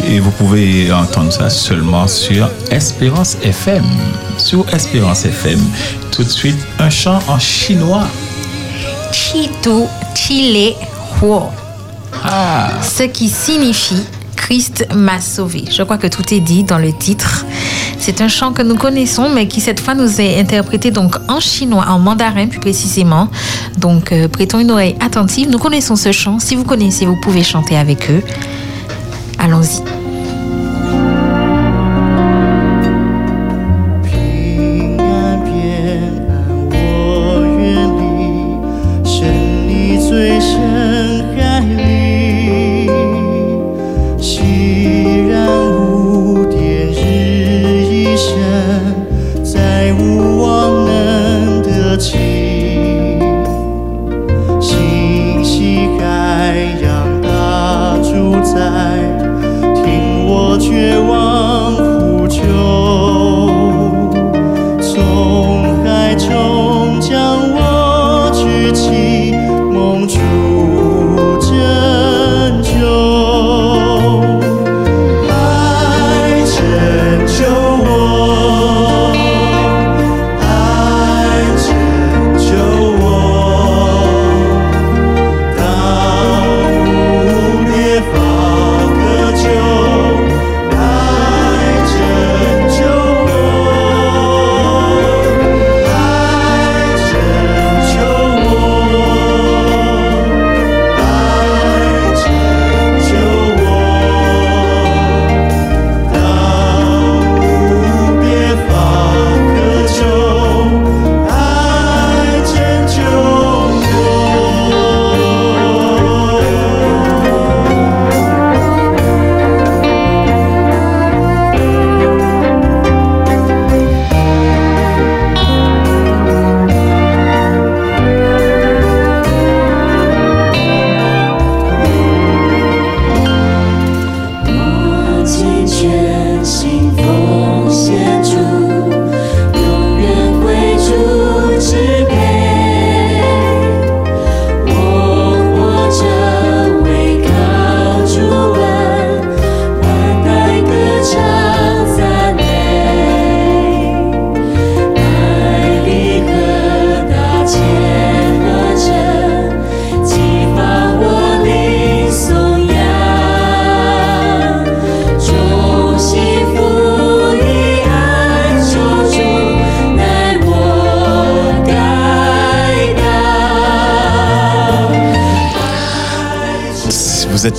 Et 0.05 0.19
vous 0.19 0.31
pouvez 0.31 0.91
entendre 0.91 1.31
ça 1.31 1.49
seulement 1.49 2.07
sur 2.07 2.49
Espérance 2.71 3.37
FM. 3.41 3.85
Sur 4.37 4.65
Espérance 4.73 5.23
FM. 5.25 5.59
Tout 6.11 6.23
de 6.23 6.29
suite, 6.29 6.57
un 6.79 6.89
chant 6.89 7.19
en 7.27 7.39
chinois. 7.39 8.03
Chitu 9.11 9.85
Chile 10.15 10.73
Huo. 11.21 11.43
Ah. 12.23 12.69
Ce 12.81 13.03
qui 13.03 13.29
signifie 13.29 14.03
Christ 14.35 14.87
m'a 14.93 15.21
sauvé. 15.21 15.63
Je 15.71 15.83
crois 15.83 15.97
que 15.97 16.07
tout 16.07 16.33
est 16.33 16.39
dit 16.41 16.63
dans 16.63 16.79
le 16.79 16.91
titre. 16.91 17.42
C'est 18.05 18.19
un 18.19 18.27
chant 18.27 18.51
que 18.51 18.61
nous 18.61 18.75
connaissons, 18.75 19.29
mais 19.29 19.47
qui 19.47 19.61
cette 19.61 19.79
fois 19.79 19.95
nous 19.95 20.19
est 20.19 20.37
interprété 20.37 20.91
donc 20.91 21.15
en 21.29 21.39
chinois, 21.39 21.85
en 21.87 21.99
mandarin 21.99 22.47
plus 22.47 22.59
précisément. 22.59 23.29
Donc 23.77 24.11
euh, 24.11 24.27
prêtons 24.27 24.59
une 24.59 24.71
oreille 24.71 24.97
attentive. 24.99 25.49
Nous 25.49 25.57
connaissons 25.57 25.95
ce 25.95 26.11
chant. 26.11 26.37
Si 26.37 26.57
vous 26.57 26.65
connaissez, 26.65 27.05
vous 27.05 27.15
pouvez 27.15 27.43
chanter 27.43 27.77
avec 27.77 28.11
eux. 28.11 28.21
Allons-y. 29.39 30.02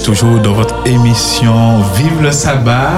Toujours 0.05 0.39
dans 0.39 0.53
votre 0.53 0.75
émission 0.85 1.81
Vive 1.97 2.21
le 2.21 2.31
sabbat. 2.31 2.91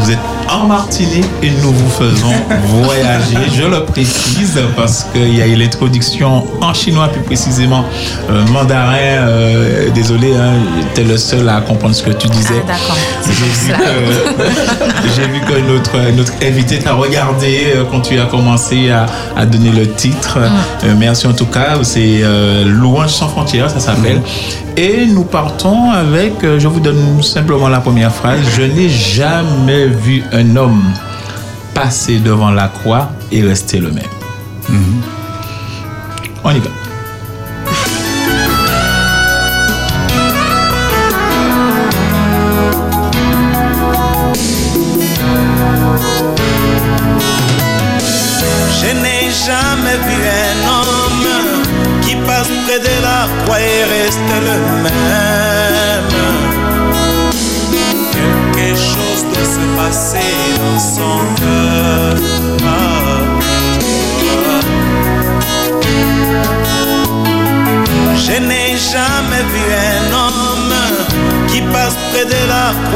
Vous 0.00 0.10
êtes 0.10 0.18
en 0.50 0.66
Martinique 0.66 1.24
et 1.42 1.50
nous 1.62 1.72
vous 1.72 1.88
faisons 1.88 2.32
voyager. 2.66 3.38
Je 3.54 3.62
le 3.62 3.84
précise 3.84 4.60
parce 4.76 5.04
qu'il 5.12 5.34
y 5.34 5.40
a 5.40 5.46
eu 5.46 5.54
l'introduction 5.54 6.44
en 6.60 6.74
chinois, 6.74 7.08
plus 7.08 7.22
précisément 7.22 7.84
euh, 8.30 8.44
mandarin. 8.48 8.96
Euh, 8.98 9.90
désolé, 9.94 10.34
hein, 10.34 10.54
j'étais 10.76 11.08
le 11.08 11.16
seul 11.16 11.48
à 11.48 11.60
comprendre 11.62 11.94
ce 11.94 12.02
que 12.02 12.10
tu 12.10 12.28
disais. 12.28 12.62
D'accord. 12.66 12.96
J'ai 15.16 15.26
vu 15.26 15.40
que, 15.40 15.58
notre, 15.72 16.10
notre 16.14 16.32
invité 16.42 16.78
t'a 16.78 16.92
regardé 16.92 17.72
euh, 17.74 17.84
quand 17.90 18.00
tu 18.00 18.18
as 18.18 18.26
commencé 18.26 18.90
à, 18.90 19.06
à 19.36 19.46
donner 19.46 19.70
le 19.70 19.88
titre. 19.90 20.38
Euh, 20.84 20.94
merci 20.98 21.26
en 21.26 21.32
tout 21.32 21.46
cas. 21.46 21.78
C'est 21.82 22.22
Louange 22.66 23.10
sans 23.10 23.28
frontières, 23.28 23.70
ça 23.70 23.80
s'appelle. 23.80 24.20
Et 24.76 25.06
nous 25.06 25.24
partons 25.24 25.90
avec, 25.90 26.42
euh, 26.44 26.58
je 26.58 26.66
vous 26.66 26.80
donne 26.80 27.22
simplement 27.22 27.68
la 27.68 27.80
première 27.80 28.12
phrase. 28.12 28.40
Je 28.56 28.62
n'ai 28.62 28.88
jamais 28.88 29.86
vu 29.86 30.22
un 30.32 30.56
homme 30.56 30.82
passer 31.74 32.18
devant 32.18 32.50
la 32.50 32.68
croix 32.68 33.10
et 33.30 33.42
rester 33.42 33.78
le 33.78 33.90
même. 33.90 34.04
On 36.44 36.50
y 36.50 36.58
va. 36.58 36.81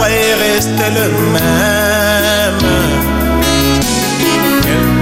Et 0.04 0.34
reste 0.34 0.80
le 0.98 1.06
même. 1.32 2.64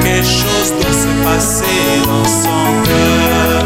Quelque 0.02 0.26
chose 0.26 0.70
doit 0.80 0.98
se 1.04 1.10
passer 1.24 1.82
dans 2.04 2.28
son 2.42 2.62
cœur. 2.84 3.64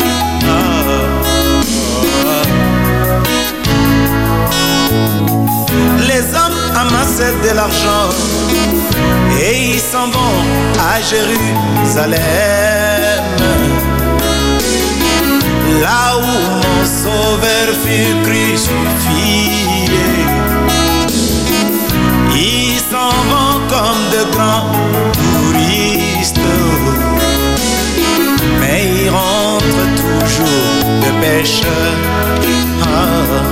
Les 6.09 6.23
hommes 6.35 6.61
amassent 6.77 7.37
de 7.45 7.51
l'argent 7.55 8.09
et 9.41 9.53
ils 9.75 9.81
s'en 9.81 10.09
vont 10.09 10.41
à 10.79 11.01
Jérusalem. 11.01 12.19
Là 15.83 16.17
où 16.17 16.21
mon 16.63 16.85
sauveur 16.85 17.67
fut 17.85 18.15
crucifié. 18.25 19.18
De 23.85 24.31
grands 24.33 24.73
touristes. 25.13 26.41
Mais 28.61 28.83
ils 29.03 29.11
rentrent 29.11 29.89
toujours 29.97 30.85
de 31.03 31.11
ah. 32.83 33.49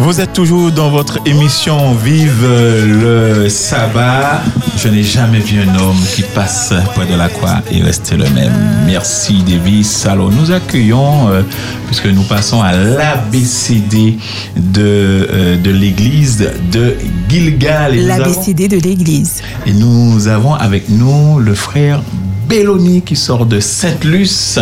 Vous 0.00 0.20
êtes 0.20 0.32
toujours 0.32 0.72
dans 0.72 0.90
votre 0.90 1.18
émission 1.24 1.94
Vive 1.94 2.44
le 2.44 3.48
sabbat. 3.48 4.42
Je 4.76 4.88
n'ai 4.88 5.02
jamais 5.02 5.40
vu 5.40 5.60
un 5.60 5.74
homme 5.80 5.96
qui 6.14 6.22
passe 6.22 6.72
près 6.94 7.06
de 7.06 7.14
la 7.14 7.28
croix 7.28 7.62
et 7.70 7.80
reste 7.80 8.12
le 8.12 8.28
même. 8.30 8.52
Merci 8.86 9.42
Davis. 9.42 10.04
Alors 10.06 10.30
nous 10.30 10.50
accueillons, 10.50 11.28
euh, 11.28 11.42
puisque 11.86 12.06
nous 12.06 12.22
passons 12.22 12.60
à 12.60 12.72
l'ABCD 12.72 14.18
de, 14.56 14.82
euh, 14.82 15.56
de 15.56 15.70
l'église 15.70 16.50
de 16.70 16.96
Gilgal. 17.28 17.96
L'ABCD 18.06 18.68
de 18.68 18.76
l'église. 18.78 19.42
et 19.66 19.72
nous 19.72 20.28
avons 20.28 20.54
avec 20.54 20.88
nous 20.88 21.38
le 21.38 21.54
frère 21.54 22.00
Belloni 22.48 23.02
qui 23.02 23.16
sort 23.16 23.46
de 23.46 23.58
Sainte-Luce, 23.58 24.60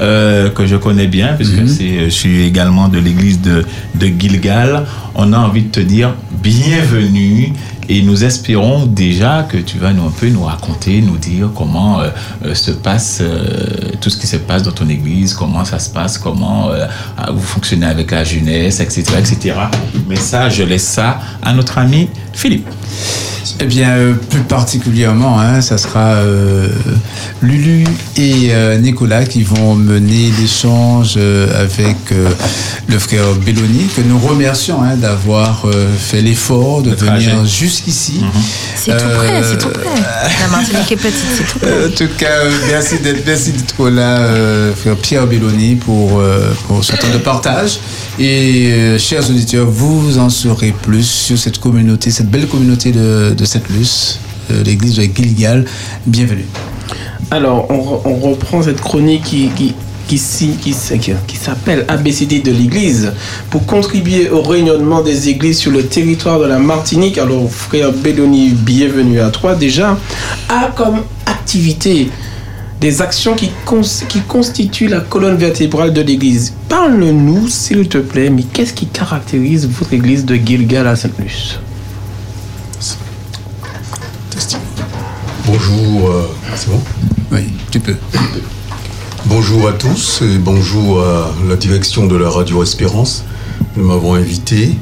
euh, 0.00 0.48
que 0.48 0.66
je 0.66 0.76
connais 0.76 1.06
bien, 1.06 1.34
puisque 1.34 1.68
c'est, 1.68 2.04
je 2.04 2.08
suis 2.08 2.44
également 2.46 2.88
de 2.88 2.98
l'église 2.98 3.40
de, 3.42 3.64
de 3.96 4.06
Gilgal. 4.06 4.86
On 5.14 5.32
a 5.34 5.38
envie 5.38 5.62
de 5.64 5.68
te 5.68 5.80
dire 5.80 6.14
bienvenue 6.42 7.52
et 7.88 8.02
nous 8.02 8.24
espérons 8.24 8.86
déjà 8.86 9.46
que 9.50 9.56
tu 9.56 9.78
vas 9.78 9.92
nous, 9.92 10.06
un 10.06 10.10
peu 10.10 10.28
nous 10.28 10.44
raconter, 10.44 11.00
nous 11.00 11.16
dire 11.16 11.50
comment 11.54 12.00
euh, 12.00 12.10
euh, 12.44 12.54
se 12.54 12.70
passe 12.70 13.18
euh, 13.20 13.92
tout 14.00 14.10
ce 14.10 14.18
qui 14.18 14.26
se 14.26 14.36
passe 14.36 14.62
dans 14.62 14.72
ton 14.72 14.88
église, 14.88 15.32
comment 15.34 15.64
ça 15.64 15.78
se 15.78 15.90
passe, 15.90 16.18
comment 16.18 16.70
vous 17.32 17.40
fonctionnez 17.40 17.86
avec 17.86 18.10
la 18.10 18.24
jeunesse, 18.24 18.80
etc., 18.80 19.02
etc. 19.18 19.54
Mais 20.06 20.16
ça, 20.16 20.48
je 20.48 20.62
laisse 20.62 20.86
ça 20.86 21.18
à 21.42 21.52
notre 21.52 21.78
ami 21.78 22.08
Philippe. 22.32 22.68
Eh 23.60 23.64
bien, 23.66 23.90
euh, 23.90 24.14
plus 24.14 24.42
particulièrement, 24.42 25.40
hein, 25.40 25.60
ça 25.60 25.78
sera 25.78 26.12
euh, 26.14 26.68
Lulu 27.42 27.84
et 28.16 28.50
euh, 28.50 28.78
Nicolas 28.78 29.24
qui 29.24 29.42
vont 29.42 29.74
mener 29.74 30.30
l'échange 30.40 31.14
euh, 31.16 31.60
avec 31.60 31.96
euh, 32.12 32.28
le 32.88 32.98
frère 33.00 33.34
Belloni, 33.44 33.88
que 33.96 34.00
nous 34.02 34.18
remercions 34.18 34.80
hein, 34.82 34.94
d'avoir 34.94 35.64
euh, 35.64 35.88
fait 35.98 36.22
l'effort 36.22 36.82
de 36.82 36.90
venir 36.94 37.44
jusqu'ici. 37.46 38.20
C'est 38.76 38.96
tout 38.96 39.04
près, 39.16 39.42
c'est 39.42 39.58
tout 39.58 39.70
près. 39.70 39.84
La 40.40 40.48
Martinique 40.48 40.92
est 40.92 40.96
petite, 40.96 41.26
c'est 41.36 41.52
tout 41.52 41.58
près. 41.58 41.86
En 41.86 41.90
tout 41.90 42.14
cas, 42.16 42.26
euh, 42.44 42.50
merci 42.68 43.00
d'être 43.00 43.26
merci 43.26 43.50
d'être 43.50 43.88
là, 43.88 44.18
euh, 44.18 44.72
frère 44.72 44.94
Pierre 44.96 45.26
Belloni, 45.26 45.74
pour, 45.74 46.20
euh, 46.20 46.52
pour 46.68 46.84
ce 46.84 46.92
temps 46.92 47.10
de 47.12 47.18
partage. 47.18 47.80
Et 48.20 48.70
euh, 48.72 48.98
chers 48.98 49.28
auditeurs, 49.28 49.66
vous 49.68 50.18
en 50.18 50.28
saurez 50.28 50.72
plus 50.82 51.08
sur 51.08 51.36
cette 51.38 51.58
communauté, 51.58 52.12
cette 52.12 52.30
belle 52.30 52.46
communauté 52.46 52.92
de, 52.92 53.34
de 53.36 53.44
Sainte-Luce, 53.48 54.18
euh, 54.50 54.62
l'église 54.62 54.96
de 54.96 55.02
Gilgal. 55.02 55.64
Bienvenue. 56.06 56.44
Alors, 57.30 57.66
on, 57.70 57.78
re- 57.78 58.00
on 58.04 58.14
reprend 58.16 58.62
cette 58.62 58.80
chronique 58.80 59.22
qui, 59.24 59.48
qui, 59.56 59.74
qui, 60.06 60.72
s'appelle 60.72 61.84
ABCD 61.88 62.40
de 62.40 62.50
l'Église 62.52 63.12
pour 63.50 63.64
contribuer 63.64 64.28
au 64.30 64.42
rayonnement 64.42 65.00
des 65.02 65.30
églises 65.30 65.58
sur 65.58 65.70
le 65.70 65.84
territoire 65.86 66.38
de 66.38 66.44
la 66.46 66.58
Martinique. 66.58 67.16
Alors, 67.16 67.50
frère 67.50 67.92
Belloni, 67.92 68.50
bienvenue 68.50 69.20
à 69.20 69.30
toi 69.30 69.54
déjà. 69.54 69.98
A 70.50 70.70
comme 70.76 71.00
activité 71.26 72.10
des 72.80 73.00
actions 73.02 73.34
qui, 73.34 73.50
qui 74.08 74.20
constituent 74.20 74.88
la 74.88 75.00
colonne 75.00 75.36
vertébrale 75.36 75.92
de 75.94 76.02
l'Église. 76.02 76.52
Parle-nous, 76.68 77.48
s'il 77.48 77.88
te 77.88 77.98
plaît, 77.98 78.28
mais 78.30 78.42
qu'est-ce 78.42 78.74
qui 78.74 78.86
caractérise 78.86 79.66
votre 79.68 79.92
Église 79.94 80.24
de 80.26 80.34
Gilgal 80.34 80.86
à 80.86 80.96
Sainte-Luce? 80.96 81.60
Bonjour, 85.50 86.10
euh, 86.10 86.28
c'est 86.56 86.68
bon 86.68 86.80
Oui, 87.32 87.40
tu 87.70 87.80
peux. 87.80 87.96
Bonjour 89.24 89.66
à 89.66 89.72
tous 89.72 90.20
et 90.22 90.36
bonjour 90.36 91.02
à 91.02 91.30
la 91.48 91.56
direction 91.56 92.06
de 92.06 92.16
la 92.16 92.28
Radio 92.28 92.62
Espérance. 92.62 93.24
Nous 93.74 93.86
m'avons 93.86 94.12
invité. 94.14 94.76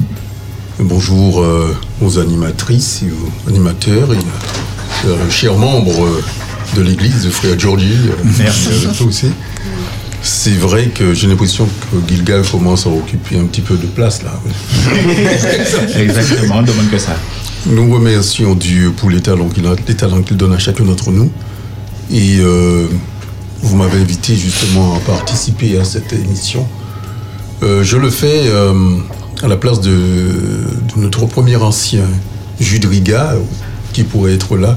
Bonjour 0.81 1.41
euh, 1.41 1.73
aux 2.03 2.19
animatrices 2.19 3.03
et 3.05 3.11
aux 3.13 3.49
animateurs 3.49 4.13
et 4.13 4.19
euh, 5.07 5.31
chers 5.31 5.55
membres 5.57 6.05
euh, 6.05 6.25
de 6.77 6.83
l'église, 6.83 7.23
de 7.25 7.31
frère 7.31 7.57
Georgie. 7.59 7.93
euh, 8.09 8.25
Merci. 8.39 8.69
avec 8.69 8.97
toi 8.97 9.07
aussi. 9.07 9.29
C'est 10.29 10.57
vrai 10.59 10.87
que 10.87 11.15
j'ai 11.15 11.29
l'impression 11.29 11.67
que 11.93 12.09
Gilgal 12.13 12.43
commence 12.51 12.85
à 12.85 12.91
occuper 12.91 13.39
un 13.39 13.45
petit 13.45 13.61
peu 13.61 13.77
de 13.77 13.87
place 13.87 14.25
là. 14.25 14.33
Exactement, 16.01 16.57
on 16.59 16.63
demande 16.63 16.91
que 16.91 16.99
ça. 16.99 17.17
Nous 17.67 17.93
remercions 17.95 18.57
Dieu 18.57 18.91
pour 18.97 19.09
les 19.09 19.21
talents 19.21 19.49
qu'il 19.49 19.65
a- 19.69 19.77
les 19.87 19.95
talents 19.95 20.23
qu'il 20.23 20.37
donne 20.37 20.53
à 20.53 20.59
chacun 20.59 20.83
d'entre 20.85 21.13
nous. 21.13 21.31
Et 22.11 22.39
euh, 22.41 22.89
vous 23.63 23.77
m'avez 23.77 24.01
invité 24.01 24.35
justement 24.35 24.97
à 24.97 24.99
participer 24.99 25.79
à 25.79 25.85
cette 25.85 26.13
émission. 26.13 26.67
Euh, 27.63 27.85
je 27.85 27.97
le 27.97 28.11
fais 28.11 28.47
euh, 28.49 28.97
à 29.45 29.47
la 29.47 29.57
place 29.57 29.81
de, 29.81 29.91
de 29.93 31.01
notre 31.01 31.27
premier 31.27 31.55
ancien, 31.57 32.05
Jude 32.61 32.85
Riga, 32.87 33.37
qui 33.97 34.05
pourrait 34.05 34.35
être 34.35 34.59
là, 34.59 34.77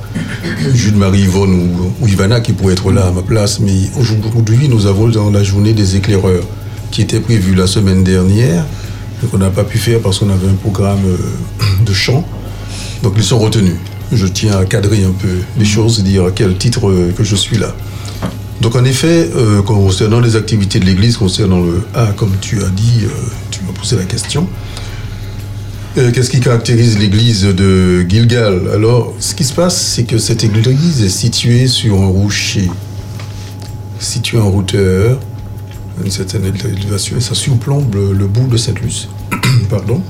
Jude 0.73 0.95
Marie-Yvonne 0.95 1.91
ou, 1.99 2.07
Ivana 2.07 2.39
qui 2.39 2.53
pourrait 2.53 2.71
être 2.71 2.89
là 2.89 3.07
à 3.07 3.11
ma 3.11 3.21
place. 3.21 3.59
Mais 3.59 3.73
aujourd'hui, 3.99 4.69
nous 4.69 4.85
avons 4.85 5.09
dans 5.09 5.29
la 5.29 5.43
journée 5.43 5.73
des 5.73 5.97
éclaireurs 5.97 6.45
qui 6.89 7.01
était 7.01 7.19
prévue 7.19 7.53
la 7.53 7.67
semaine 7.67 8.05
dernière. 8.05 8.63
Donc 9.21 9.33
on 9.33 9.37
n'a 9.37 9.49
pas 9.49 9.65
pu 9.65 9.77
faire 9.77 9.99
parce 9.99 10.19
qu'on 10.19 10.29
avait 10.29 10.47
un 10.47 10.53
programme 10.53 11.01
euh, 11.05 11.65
de 11.85 11.91
chant. 11.91 12.25
Donc 13.03 13.15
ils 13.17 13.23
sont 13.23 13.39
retenus. 13.39 13.75
Je 14.13 14.25
tiens 14.25 14.57
à 14.57 14.63
cadrer 14.63 15.03
un 15.03 15.11
peu 15.11 15.39
les 15.57 15.65
choses 15.65 15.99
et 15.99 16.03
dire 16.03 16.23
à 16.23 16.31
quel 16.31 16.55
titre 16.55 16.89
euh, 16.89 17.11
que 17.11 17.25
je 17.25 17.35
suis 17.35 17.57
là. 17.57 17.75
Donc 18.61 18.77
en 18.77 18.85
effet, 18.85 19.29
euh, 19.35 19.61
concernant 19.61 20.21
les 20.21 20.37
activités 20.37 20.79
de 20.79 20.85
l'Église, 20.85 21.17
concernant 21.17 21.59
le 21.59 21.85
A, 21.93 22.13
comme 22.15 22.37
tu 22.39 22.63
as 22.63 22.69
dit, 22.69 23.03
tu 23.51 23.59
m'as 23.67 23.73
posé 23.73 23.97
la 23.97 24.05
question. 24.05 24.47
Euh, 25.97 26.11
Qu'est-ce 26.11 26.29
qui 26.29 26.39
caractérise 26.39 26.99
l'église 26.99 27.43
de 27.43 28.05
Gilgal 28.07 28.69
Alors, 28.73 29.13
ce 29.19 29.33
qui 29.33 29.43
se 29.43 29.53
passe, 29.53 29.75
c'est 29.81 30.03
que 30.03 30.17
cette 30.17 30.43
église 30.43 31.01
est 31.03 31.09
située 31.09 31.67
sur 31.67 32.01
un 32.01 32.07
rocher, 32.07 32.69
située 33.99 34.37
en 34.37 34.49
hauteur, 34.53 35.19
à 35.99 36.05
une 36.05 36.11
certaine 36.11 36.45
élévation, 36.45 37.17
et 37.17 37.21
ça 37.21 37.33
surplombe 37.33 37.93
le, 37.95 38.13
le 38.13 38.27
bout 38.27 38.47
de 38.47 38.55
Sainte-Luce. 38.57 39.09
Pardon. 39.69 40.01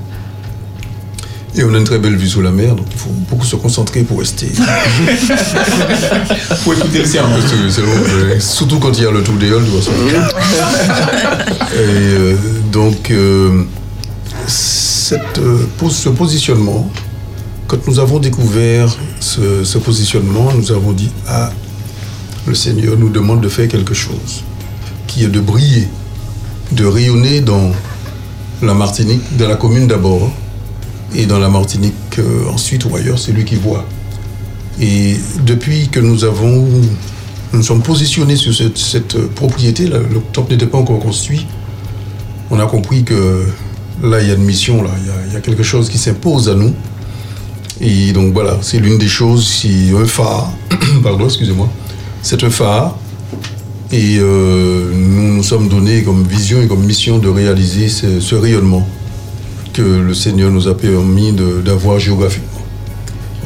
Et 1.56 1.64
on 1.64 1.74
a 1.74 1.78
une 1.78 1.84
très 1.84 1.98
belle 1.98 2.14
vue 2.14 2.28
sur 2.28 2.42
la 2.42 2.52
mer, 2.52 2.76
donc 2.76 2.86
il 2.92 2.98
faut 2.98 3.10
beaucoup 3.28 3.44
se 3.44 3.56
concentrer 3.56 4.02
pour 4.02 4.20
rester. 4.20 4.46
Pour 6.62 6.74
écouter 6.74 6.98
le 7.00 7.04
sermon. 7.06 7.34
Euh, 7.36 8.38
surtout 8.38 8.78
quand 8.78 8.92
il 8.96 9.02
y 9.02 9.06
a 9.06 9.10
le 9.10 9.22
tour 9.22 9.34
des 9.34 9.48
Halles, 9.48 9.64
tu 9.64 9.70
vois 9.70 9.82
ça. 9.82 9.90
Et 11.74 11.78
euh, 11.78 12.36
donc, 12.70 13.10
euh, 13.10 13.64
euh, 15.12 15.66
ce 15.88 16.08
positionnement, 16.08 16.88
quand 17.66 17.86
nous 17.86 17.98
avons 17.98 18.18
découvert 18.18 18.94
ce, 19.20 19.78
positionnement, 19.78 20.52
nous 20.52 20.72
avons 20.72 20.92
dit 20.92 21.10
Ah, 21.26 21.50
le 22.46 22.54
Seigneur 22.54 22.96
nous 22.96 23.08
demande 23.08 23.40
de 23.40 23.48
faire 23.48 23.68
quelque 23.68 23.94
chose, 23.94 24.44
qui 25.06 25.24
est 25.24 25.28
de 25.28 25.40
briller, 25.40 25.88
de 26.72 26.84
rayonner 26.84 27.40
dans 27.40 27.72
la 28.62 28.74
Martinique, 28.74 29.22
dans 29.36 29.48
la 29.48 29.56
commune 29.56 29.86
d'abord, 29.86 30.30
et 31.14 31.26
dans 31.26 31.38
la 31.38 31.48
Martinique 31.48 31.94
euh, 32.18 32.48
ensuite 32.52 32.84
ou 32.84 32.94
ailleurs, 32.94 33.18
c'est 33.18 33.32
lui 33.32 33.44
qui 33.44 33.56
voit. 33.56 33.84
Et 34.80 35.16
depuis 35.44 35.88
que 35.88 36.00
nous 36.00 36.24
avons, 36.24 36.68
nous 37.52 37.62
sommes 37.62 37.82
positionnés 37.82 38.36
sur 38.36 38.54
cette, 38.54 38.78
cette 38.78 39.18
propriété, 39.34 39.86
le 39.86 40.20
temple 40.32 40.52
n'était 40.52 40.66
pas 40.66 40.78
encore 40.78 41.00
construit, 41.00 41.46
on 42.50 42.58
a 42.58 42.66
compris 42.66 43.04
que 43.04 43.44
là, 44.02 44.20
il 44.20 44.28
y 44.28 44.30
a 44.30 44.34
une 44.34 44.44
mission, 44.44 44.82
là, 44.82 44.90
il 45.28 45.32
y 45.32 45.36
a, 45.36 45.40
quelque 45.40 45.62
chose 45.62 45.88
qui 45.88 45.98
s'impose 45.98 46.48
à 46.48 46.54
nous. 46.54 46.74
Et 47.80 48.12
donc 48.12 48.32
voilà, 48.32 48.58
c'est 48.62 48.78
l'une 48.78 48.98
des 48.98 49.08
choses, 49.08 49.46
c'est 49.46 49.94
un 49.94 50.04
phare, 50.04 50.52
pardon, 51.02 51.24
excusez-moi, 51.24 51.68
c'est 52.22 52.42
un 52.44 52.50
phare. 52.50 52.96
Et 53.92 54.18
euh, 54.18 54.92
nous 54.94 55.34
nous 55.34 55.42
sommes 55.42 55.68
donnés 55.68 56.02
comme 56.02 56.22
vision 56.24 56.62
et 56.62 56.68
comme 56.68 56.84
mission 56.84 57.18
de 57.18 57.28
réaliser 57.28 57.88
ce, 57.88 58.20
ce 58.20 58.34
rayonnement 58.36 58.86
que 59.72 59.82
le 59.82 60.14
Seigneur 60.14 60.50
nous 60.50 60.68
a 60.68 60.76
permis 60.76 61.32
d'avoir 61.64 61.98
géographiquement. 61.98 62.60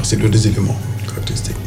C'est 0.03 0.21
l'un 0.21 0.29
des 0.29 0.47
éléments 0.49 0.77
caractéristiques. 1.07 1.64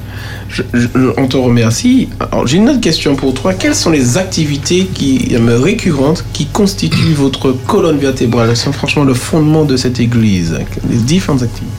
Je- 0.50 0.64
je- 0.74 0.88
on 1.18 1.28
te 1.28 1.36
remercie. 1.38 2.08
Alors, 2.20 2.48
j'ai 2.48 2.58
une 2.58 2.70
autre 2.70 2.80
question 2.82 3.16
pour 3.16 3.34
toi. 3.34 3.54
Quelles 3.54 3.76
sont 3.76 3.90
les 3.92 4.18
activités 4.18 4.86
qui, 4.94 5.30
euh, 5.34 5.60
récurrentes 5.60 6.24
qui 6.34 6.46
constituent 6.48 7.14
votre 7.18 7.52
colonne 7.52 7.98
vertébrale? 8.00 8.50
Elles 8.50 8.58
sont 8.58 8.72
franchement 8.72 9.04
le 9.04 9.14
fondement 9.14 9.66
de 9.66 9.76
cette 9.78 10.00
église. 10.00 10.58
Les 10.90 10.98
différentes 10.98 11.44
activités. 11.44 11.74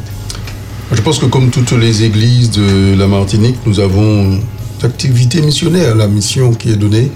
Je 0.92 1.00
pense 1.02 1.18
que 1.18 1.26
comme 1.26 1.50
toutes 1.50 1.72
les 1.72 2.02
églises 2.04 2.50
de 2.50 2.94
la 2.96 3.06
Martinique, 3.06 3.56
nous 3.66 3.78
avons 3.80 4.38
activité 4.82 5.40
missionnaire, 5.42 5.94
la 5.94 6.06
mission 6.06 6.52
qui 6.54 6.70
est 6.70 6.76
donnée, 6.76 7.10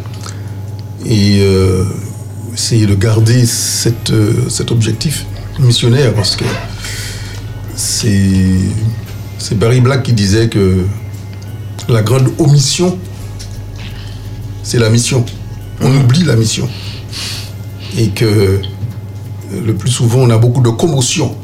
et 1.07 1.39
euh, 1.41 1.85
essayer 2.53 2.87
de 2.87 2.95
garder 2.95 3.47
cette, 3.47 4.11
euh, 4.11 4.49
cet 4.49 4.71
objectif 4.73 5.27
missionnaire, 5.59 6.13
parce 6.15 6.35
que 6.37 6.45
c'est 7.75 8.59
c'est 9.39 9.59
Barry 9.59 9.81
Black 9.81 10.03
qui 10.05 10.13
disait 10.13 10.49
que 10.49 10.85
la 11.89 12.03
grande 12.03 12.29
omission, 12.39 12.99
c'est 14.63 14.79
la 14.79 14.91
mission. 14.91 15.25
On 15.81 15.95
oublie 15.97 16.25
la 16.25 16.37
mission. 16.37 16.69
Et 17.99 18.09
que 18.09 18.25
euh, 18.25 18.61
le 19.65 19.75
plus 19.75 19.91
souvent, 19.91 20.21
on 20.21 20.31
a 20.31 20.39
beaucoup 20.39 20.63
de 20.63 20.71
commotion, 20.71 21.35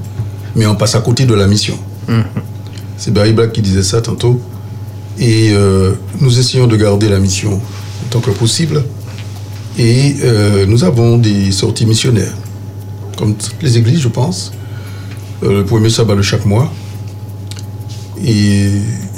mais 0.55 0.67
on 0.67 0.75
passe 0.77 0.95
à 0.95 1.01
côté 1.01 1.27
de 1.27 1.35
la 1.35 1.47
mission. 1.47 1.79
C'est 2.97 3.13
Barry 3.13 3.33
Black 3.33 3.53
qui 3.53 3.61
disait 3.63 3.83
ça 3.83 4.01
tantôt. 4.01 4.41
Et 5.19 5.51
euh, 5.53 5.95
nous 6.21 6.39
essayons 6.39 6.67
de 6.67 6.77
garder 6.77 7.09
la 7.09 7.19
mission 7.19 7.61
autant 8.07 8.21
que 8.21 8.31
possible. 8.31 8.83
Et 9.79 10.17
euh, 10.23 10.67
nous 10.67 10.85
avons 10.85 11.19
des 11.19 11.53
sorties 11.53 11.87
missionnaires, 11.87 12.35
comme 13.17 13.35
toutes 13.35 13.63
les 13.63 13.79
églises, 13.79 14.01
je 14.01 14.09
pense. 14.09 14.53
Euh, 15.45 15.59
le 15.59 15.65
premier 15.65 15.91
sabbat 15.91 16.17
de 16.17 16.23
chaque 16.23 16.45
mois. 16.45 16.73
Et, 18.25 18.71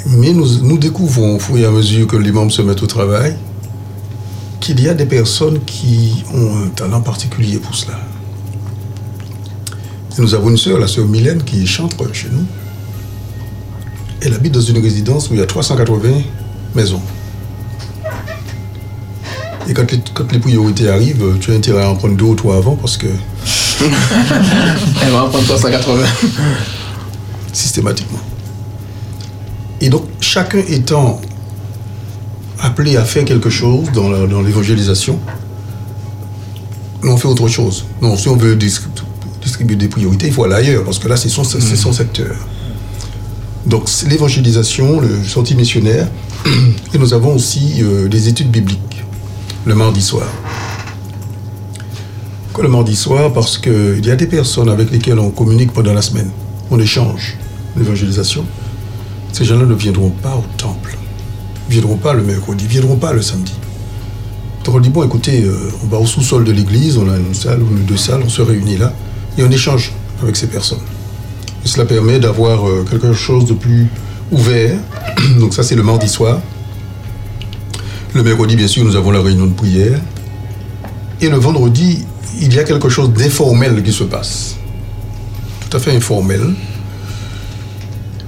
mais 0.07 0.33
nous, 0.33 0.59
nous 0.63 0.77
découvrons, 0.77 1.35
au 1.35 1.39
fur 1.39 1.57
et 1.57 1.65
à 1.65 1.71
mesure 1.71 2.07
que 2.07 2.17
les 2.17 2.31
membres 2.31 2.51
se 2.51 2.61
mettent 2.61 2.83
au 2.83 2.87
travail, 2.87 3.35
qu'il 4.59 4.79
y 4.79 4.87
a 4.87 4.93
des 4.93 5.05
personnes 5.05 5.59
qui 5.65 6.23
ont 6.33 6.65
un 6.65 6.67
talent 6.69 7.01
particulier 7.01 7.57
pour 7.57 7.75
cela. 7.75 7.99
Et 10.17 10.21
nous 10.21 10.33
avons 10.33 10.49
une 10.49 10.57
sœur, 10.57 10.77
la 10.77 10.87
sœur 10.87 11.07
Mylène, 11.07 11.43
qui 11.43 11.65
chante 11.65 11.95
chez 12.13 12.29
nous. 12.31 12.45
Elle 14.21 14.33
habite 14.33 14.53
dans 14.53 14.61
une 14.61 14.77
résidence 14.77 15.29
où 15.29 15.33
il 15.33 15.39
y 15.39 15.43
a 15.43 15.47
380 15.47 16.09
maisons. 16.75 17.01
Et 19.67 19.73
quand 19.73 19.89
les, 19.91 20.01
quand 20.13 20.31
les 20.31 20.39
priorités 20.39 20.89
arrivent, 20.89 21.37
tu 21.39 21.51
as 21.51 21.55
intérêt 21.55 21.83
à 21.83 21.89
en 21.89 21.95
prendre 21.95 22.15
deux 22.15 22.25
ou 22.25 22.35
trois 22.35 22.57
avant 22.57 22.75
parce 22.75 22.97
que. 22.97 23.07
Elle 25.01 25.11
va 25.11 25.23
en 25.23 25.29
prendre 25.29 25.45
380. 25.45 26.05
Systématiquement. 27.53 28.19
Et 29.81 29.89
donc, 29.89 30.03
chacun 30.19 30.59
étant 30.67 31.19
appelé 32.59 32.97
à 32.97 33.03
faire 33.03 33.25
quelque 33.25 33.49
chose 33.49 33.91
dans 33.93 34.09
la- 34.09 34.27
dans 34.27 34.41
l'évangélisation, 34.41 35.19
on 37.03 37.17
fait 37.17 37.27
autre 37.27 37.47
chose. 37.47 37.85
Non, 38.01 38.15
si 38.15 38.29
on 38.29 38.35
veut 38.35 38.55
dis- 38.55 38.79
distribuer 39.41 39.75
des 39.75 39.87
priorités, 39.87 40.27
il 40.27 40.33
faut 40.33 40.43
aller 40.43 40.53
ailleurs 40.55 40.83
parce 40.83 40.99
que 40.99 41.07
là, 41.07 41.17
c'est 41.17 41.29
son, 41.29 41.43
c'est 41.43 41.75
son 41.75 41.91
secteur. 41.91 42.35
Donc, 43.65 43.83
c'est 43.87 44.07
l'évangélisation, 44.07 44.99
le 44.99 45.23
sortie 45.23 45.55
missionnaire, 45.55 46.07
et 46.93 46.97
nous 46.99 47.13
avons 47.13 47.35
aussi 47.35 47.77
euh, 47.81 48.07
des 48.07 48.27
études 48.27 48.51
bibliques 48.51 49.03
le 49.65 49.73
mardi 49.75 50.01
soir. 50.01 50.27
Pourquoi 52.45 52.63
le 52.65 52.69
mardi 52.69 52.95
soir? 52.95 53.31
Parce 53.33 53.57
qu'il 53.57 54.05
y 54.05 54.11
a 54.11 54.15
des 54.15 54.27
personnes 54.27 54.69
avec 54.69 54.91
lesquelles 54.91 55.19
on 55.19 55.29
communique 55.31 55.71
pendant 55.71 55.93
la 55.93 56.01
semaine. 56.01 56.29
On 56.69 56.79
échange 56.79 57.37
l'évangélisation. 57.77 58.45
Ces 59.31 59.45
gens-là 59.45 59.65
ne 59.65 59.73
viendront 59.73 60.09
pas 60.09 60.35
au 60.35 60.43
temple. 60.57 60.97
Ne 61.67 61.73
viendront 61.73 61.97
pas 61.97 62.13
le 62.13 62.23
mercredi, 62.23 62.65
ne 62.65 62.69
viendront 62.69 62.97
pas 62.97 63.13
le 63.13 63.21
samedi. 63.21 63.53
Donc 64.63 64.75
on 64.75 64.79
dit, 64.79 64.89
bon, 64.89 65.03
écoutez, 65.03 65.43
euh, 65.43 65.71
on 65.83 65.87
va 65.87 65.97
au 65.97 66.05
sous-sol 66.05 66.43
de 66.43 66.51
l'église, 66.51 66.97
on 66.97 67.09
a 67.09 67.17
une 67.17 67.33
salle 67.33 67.61
ou 67.61 67.67
deux 67.87 67.97
salles, 67.97 68.21
on 68.23 68.29
se 68.29 68.41
réunit 68.41 68.77
là, 68.77 68.93
et 69.37 69.43
on 69.43 69.49
échange 69.49 69.93
avec 70.21 70.35
ces 70.35 70.47
personnes. 70.47 70.81
Cela 71.63 71.85
permet 71.85 72.19
d'avoir 72.19 72.67
euh, 72.67 72.85
quelque 72.89 73.13
chose 73.13 73.45
de 73.45 73.53
plus 73.53 73.87
ouvert. 74.31 74.77
Donc 75.39 75.53
ça, 75.53 75.63
c'est 75.63 75.75
le 75.75 75.83
mardi 75.83 76.07
soir. 76.07 76.41
Le 78.13 78.23
mercredi, 78.23 78.55
bien 78.55 78.67
sûr, 78.67 78.83
nous 78.83 78.95
avons 78.95 79.11
la 79.11 79.21
réunion 79.21 79.47
de 79.47 79.53
prière. 79.53 79.99
Et 81.21 81.29
le 81.29 81.37
vendredi, 81.37 82.05
il 82.39 82.53
y 82.53 82.59
a 82.59 82.63
quelque 82.63 82.89
chose 82.89 83.11
d'informel 83.13 83.81
qui 83.83 83.93
se 83.93 84.03
passe. 84.03 84.57
Tout 85.69 85.77
à 85.77 85.79
fait 85.79 85.95
informel. 85.95 86.41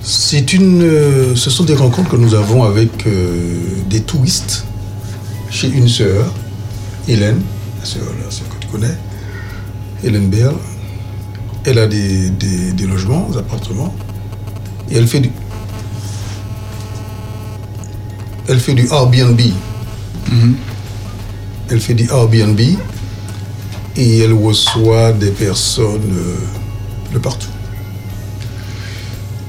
C'est 0.06 0.52
une, 0.54 0.82
euh, 0.84 1.36
ce 1.36 1.50
sont 1.50 1.64
des 1.64 1.76
rencontres 1.76 2.10
que 2.10 2.16
nous 2.18 2.34
avons 2.34 2.64
avec 2.64 3.08
euh, 3.08 3.58
des 3.90 4.02
touristes 4.02 4.66
chez 5.50 5.70
une 5.70 5.88
sœur, 5.88 6.26
Hélène, 7.08 7.42
la 7.80 7.86
sœur, 7.86 8.04
la 8.24 8.30
sœur 8.30 8.48
que 8.50 8.66
tu 8.66 8.68
connais, 8.68 8.98
Hélène 10.04 10.30
Berle. 10.30 10.56
Elle 11.66 11.80
a 11.80 11.88
des, 11.88 12.30
des- 12.32 12.74
des 12.74 12.86
logements, 12.86 13.30
des 13.32 13.38
appartements, 13.38 13.96
et 14.92 14.98
elle 14.98 15.08
fait 15.08 15.22
du, 15.22 15.32
elle 18.50 18.60
fait 18.60 18.74
du 18.74 18.88
Airbnb. 18.88 19.40
Elle 21.70 21.80
fait 21.80 21.94
du 21.94 22.06
Airbnb 22.10 22.60
et 23.96 24.20
elle 24.20 24.34
reçoit 24.34 25.12
des 25.14 25.30
personnes 25.32 26.12
euh, 26.12 26.36
de 27.14 27.20
partout. 27.20 27.48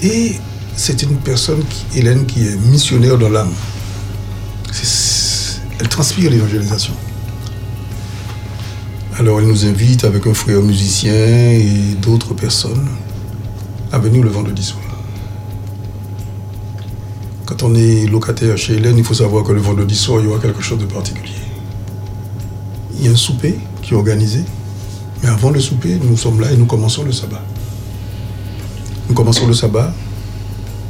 Et 0.04 0.34
c'est 0.76 1.02
une 1.02 1.16
personne, 1.16 1.62
Hélène, 1.94 2.26
qui 2.26 2.46
est 2.46 2.56
missionnaire 2.56 3.16
dans 3.16 3.30
l'âme. 3.30 3.52
Elle 5.80 5.88
transpire 5.88 6.30
l'évangélisation. 6.30 6.92
Alors 9.18 9.40
elle 9.40 9.46
nous 9.46 9.64
invite 9.64 10.04
avec 10.04 10.26
un 10.26 10.34
frère 10.34 10.60
musicien 10.60 11.14
et 11.14 11.94
d'autres 12.02 12.34
personnes 12.34 12.86
à 13.92 13.98
venir 13.98 14.22
le 14.22 14.28
vendredi 14.28 14.62
soir. 14.62 14.82
Quand 17.46 17.62
on 17.62 17.74
est 17.74 18.06
locataire 18.06 18.58
chez 18.58 18.74
Hélène, 18.74 18.98
il 18.98 19.04
faut 19.04 19.14
savoir 19.14 19.42
que 19.42 19.52
le 19.52 19.60
vendredi 19.60 19.94
soir, 19.94 20.20
il 20.20 20.26
y 20.26 20.28
aura 20.28 20.38
quelque 20.38 20.60
chose 20.62 20.80
de 20.80 20.86
particulier. 20.86 21.32
Il 22.98 23.06
y 23.06 23.08
a 23.08 23.12
un 23.12 23.16
souper 23.16 23.58
qui 23.80 23.94
est 23.94 23.96
organisé, 23.96 24.40
mais 25.22 25.30
avant 25.30 25.50
le 25.50 25.60
souper, 25.60 25.98
nous 26.02 26.16
sommes 26.16 26.40
là 26.40 26.52
et 26.52 26.56
nous 26.56 26.66
commençons 26.66 27.04
le 27.04 27.12
sabbat. 27.12 27.42
Nous 29.14 29.22
commençons 29.22 29.46
le 29.46 29.54
sabbat, 29.54 29.94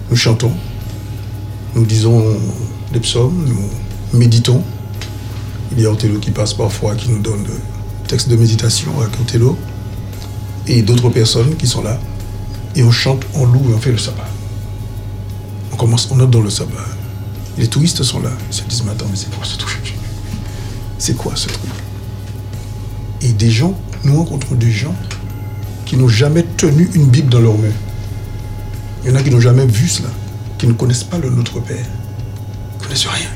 nous 0.08 0.16
chantons, 0.16 0.50
nous 1.74 1.84
disons 1.84 2.24
des 2.90 3.00
psaumes, 3.00 3.44
nous 3.46 4.18
méditons. 4.18 4.62
Il 5.72 5.82
y 5.82 5.84
a 5.84 5.90
Othello 5.90 6.18
qui 6.20 6.30
passe 6.30 6.54
parfois, 6.54 6.94
qui 6.94 7.10
nous 7.10 7.18
donne 7.18 7.44
le 7.44 7.60
texte 8.08 8.30
de 8.30 8.36
méditation 8.36 8.98
avec 8.98 9.20
Othello. 9.20 9.58
et 10.66 10.80
d'autres 10.80 11.10
personnes 11.10 11.54
qui 11.56 11.66
sont 11.66 11.82
là. 11.82 12.00
Et 12.74 12.82
on 12.82 12.90
chante, 12.90 13.22
on 13.34 13.44
loue 13.44 13.70
et 13.70 13.74
on 13.74 13.78
fait 13.78 13.92
le 13.92 13.98
sabbat. 13.98 14.26
On 15.74 15.76
commence, 15.76 16.08
on 16.10 16.18
entre 16.18 16.30
dans 16.30 16.40
le 16.40 16.48
sabbat. 16.48 16.80
Les 17.58 17.68
touristes 17.68 18.02
sont 18.02 18.20
là. 18.20 18.30
Ils 18.50 18.54
se 18.54 18.62
disent, 18.62 18.84
mais 18.86 18.92
attends, 18.92 19.04
mais 19.10 19.16
c'est 19.16 19.34
quoi 19.36 19.44
ce 19.44 19.58
truc? 19.58 19.96
C'est 20.96 21.14
quoi 21.14 21.32
ce 21.36 21.48
truc? 21.48 21.70
Et 23.20 23.34
des 23.34 23.50
gens, 23.50 23.78
nous 24.02 24.16
rencontrons 24.16 24.54
des 24.54 24.72
gens 24.72 24.94
qui 25.84 25.98
n'ont 25.98 26.08
jamais 26.08 26.44
tenu 26.56 26.88
une 26.94 27.04
Bible 27.04 27.28
dans 27.28 27.40
leurs 27.40 27.58
mains. 27.58 27.68
Il 29.04 29.10
y 29.10 29.12
en 29.12 29.16
a 29.16 29.22
qui 29.22 29.30
n'ont 29.30 29.40
jamais 29.40 29.66
vu 29.66 29.86
cela, 29.86 30.08
qui 30.56 30.66
ne 30.66 30.72
connaissent 30.72 31.04
pas 31.04 31.18
le 31.18 31.28
Notre 31.28 31.60
Père, 31.60 31.76
qui 31.76 32.78
ne 32.78 32.82
connaissent 32.84 33.06
rien. 33.06 33.28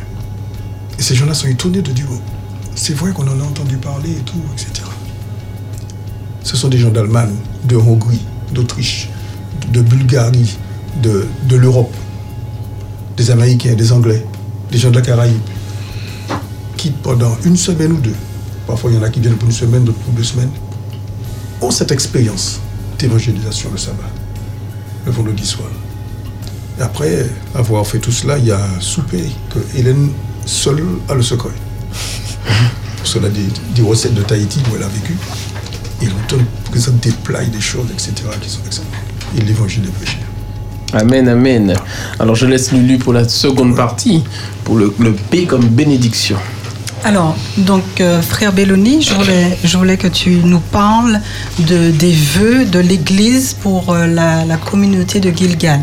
Et 0.98 1.02
ces 1.02 1.14
gens-là 1.14 1.34
sont 1.34 1.46
étonnés 1.46 1.82
de 1.82 1.92
dire, 1.92 2.06
oh, 2.10 2.18
c'est 2.74 2.94
vrai 2.94 3.12
qu'on 3.12 3.28
en 3.28 3.40
a 3.40 3.44
entendu 3.44 3.76
parler 3.76 4.10
et 4.10 4.22
tout, 4.24 4.40
etc. 4.52 4.86
Ce 6.42 6.56
sont 6.56 6.68
des 6.68 6.78
gens 6.78 6.90
d'Allemagne, 6.90 7.34
de 7.64 7.76
Hongrie, 7.76 8.22
d'Autriche, 8.52 9.10
de 9.72 9.82
Bulgarie, 9.82 10.56
de, 11.02 11.26
de 11.48 11.56
l'Europe, 11.56 11.94
des 13.16 13.30
Américains, 13.30 13.74
des 13.74 13.92
Anglais, 13.92 14.24
des 14.70 14.78
gens 14.78 14.90
de 14.90 14.96
la 14.96 15.02
Caraïbe, 15.02 15.36
qui 16.76 16.90
pendant 16.90 17.36
une 17.44 17.56
semaine 17.56 17.92
ou 17.92 18.00
deux, 18.00 18.14
parfois 18.66 18.90
il 18.90 18.96
y 18.96 18.98
en 18.98 19.02
a 19.02 19.10
qui 19.10 19.20
viennent 19.20 19.36
pour 19.36 19.48
une 19.48 19.54
semaine, 19.54 19.84
d'autres 19.84 19.98
pour 19.98 20.14
deux 20.14 20.24
semaines, 20.24 20.50
ont 21.60 21.70
cette 21.70 21.90
expérience 21.90 22.60
d'évangélisation 22.98 23.70
le 23.72 23.78
sabbat, 23.78 24.10
le 25.08 25.14
vendredi 25.14 25.46
soir. 25.46 25.68
Et 26.78 26.82
après 26.82 27.26
avoir 27.54 27.86
fait 27.86 27.98
tout 27.98 28.12
cela, 28.12 28.38
il 28.38 28.46
y 28.46 28.52
a 28.52 28.62
un 28.62 28.80
souper 28.80 29.24
que 29.50 29.58
Hélène 29.78 30.10
seule 30.44 30.84
a 31.08 31.14
le 31.14 31.22
secret. 31.22 31.50
Cela 33.04 33.28
des, 33.30 33.46
des 33.74 33.82
recettes 33.82 34.14
de 34.14 34.22
Tahiti 34.22 34.60
où 34.70 34.76
elle 34.76 34.82
a 34.82 34.88
vécu. 34.88 35.16
Et 36.02 36.06
l'automne 36.06 36.44
présente 36.70 37.00
des 37.00 37.10
plats 37.10 37.42
et 37.42 37.48
des 37.48 37.60
choses, 37.60 37.86
etc. 37.90 38.12
qui 38.40 38.50
sont. 38.50 38.60
Et 39.36 39.40
l'évangile 39.40 39.84
est 39.84 40.04
prêché. 40.04 40.18
Amen, 40.92 41.28
amen. 41.28 41.74
Alors 42.18 42.34
je 42.34 42.46
laisse 42.46 42.72
Lulu 42.72 42.98
pour 42.98 43.12
la 43.12 43.28
seconde 43.28 43.76
partie, 43.76 44.22
pour 44.64 44.76
le, 44.76 44.94
le 45.00 45.12
P 45.12 45.44
comme 45.46 45.66
bénédiction. 45.66 46.36
Alors, 47.04 47.36
donc, 47.58 47.84
euh, 48.00 48.20
frère 48.20 48.52
Belloni, 48.52 49.02
je 49.02 49.14
voulais, 49.14 49.58
je 49.64 49.78
voulais 49.78 49.96
que 49.96 50.08
tu 50.08 50.40
nous 50.44 50.60
parles 50.60 51.20
de, 51.58 51.90
des 51.90 52.12
vœux 52.12 52.64
de 52.64 52.80
l'Église 52.80 53.54
pour 53.54 53.92
euh, 53.92 54.06
la, 54.06 54.44
la 54.44 54.56
communauté 54.56 55.20
de 55.20 55.30
Gilgal. 55.30 55.80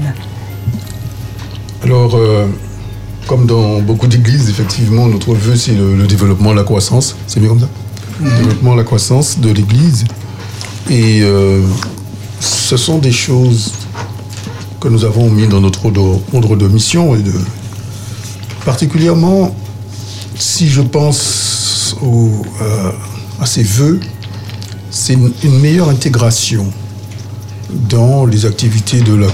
Alors, 1.83 2.15
euh, 2.15 2.45
comme 3.27 3.47
dans 3.47 3.79
beaucoup 3.79 4.07
d'églises, 4.07 4.49
effectivement, 4.49 5.07
notre 5.07 5.33
vœu, 5.33 5.55
c'est 5.55 5.73
le, 5.73 5.95
le 5.95 6.05
développement, 6.05 6.53
la 6.53 6.63
croissance. 6.63 7.15
C'est 7.27 7.39
bien 7.39 7.49
comme 7.49 7.61
ça? 7.61 7.69
Le 8.21 8.29
développement, 8.29 8.75
la 8.75 8.83
croissance 8.83 9.39
de 9.39 9.49
l'église. 9.51 10.05
Et 10.89 11.23
ce 12.39 12.77
sont 12.77 12.99
des 12.99 13.11
choses 13.11 13.73
que 14.79 14.87
nous 14.87 15.03
avons 15.03 15.29
mis 15.31 15.47
dans 15.47 15.59
notre 15.59 15.87
ordre 15.87 16.21
ordre 16.31 16.55
de 16.55 16.67
mission 16.67 17.15
et 17.15 17.23
de 17.23 17.33
particulièrement 18.63 19.55
si 20.37 20.69
je 20.69 20.81
pense 20.81 21.95
euh, 22.03 22.91
à 23.39 23.45
ces 23.45 23.63
vœux, 23.63 23.99
c'est 24.91 25.13
une, 25.13 25.59
meilleure 25.59 25.89
intégration 25.89 26.71
dans 27.89 28.25
les 28.25 28.45
activités 28.45 29.01
de 29.01 29.15
la 29.15 29.27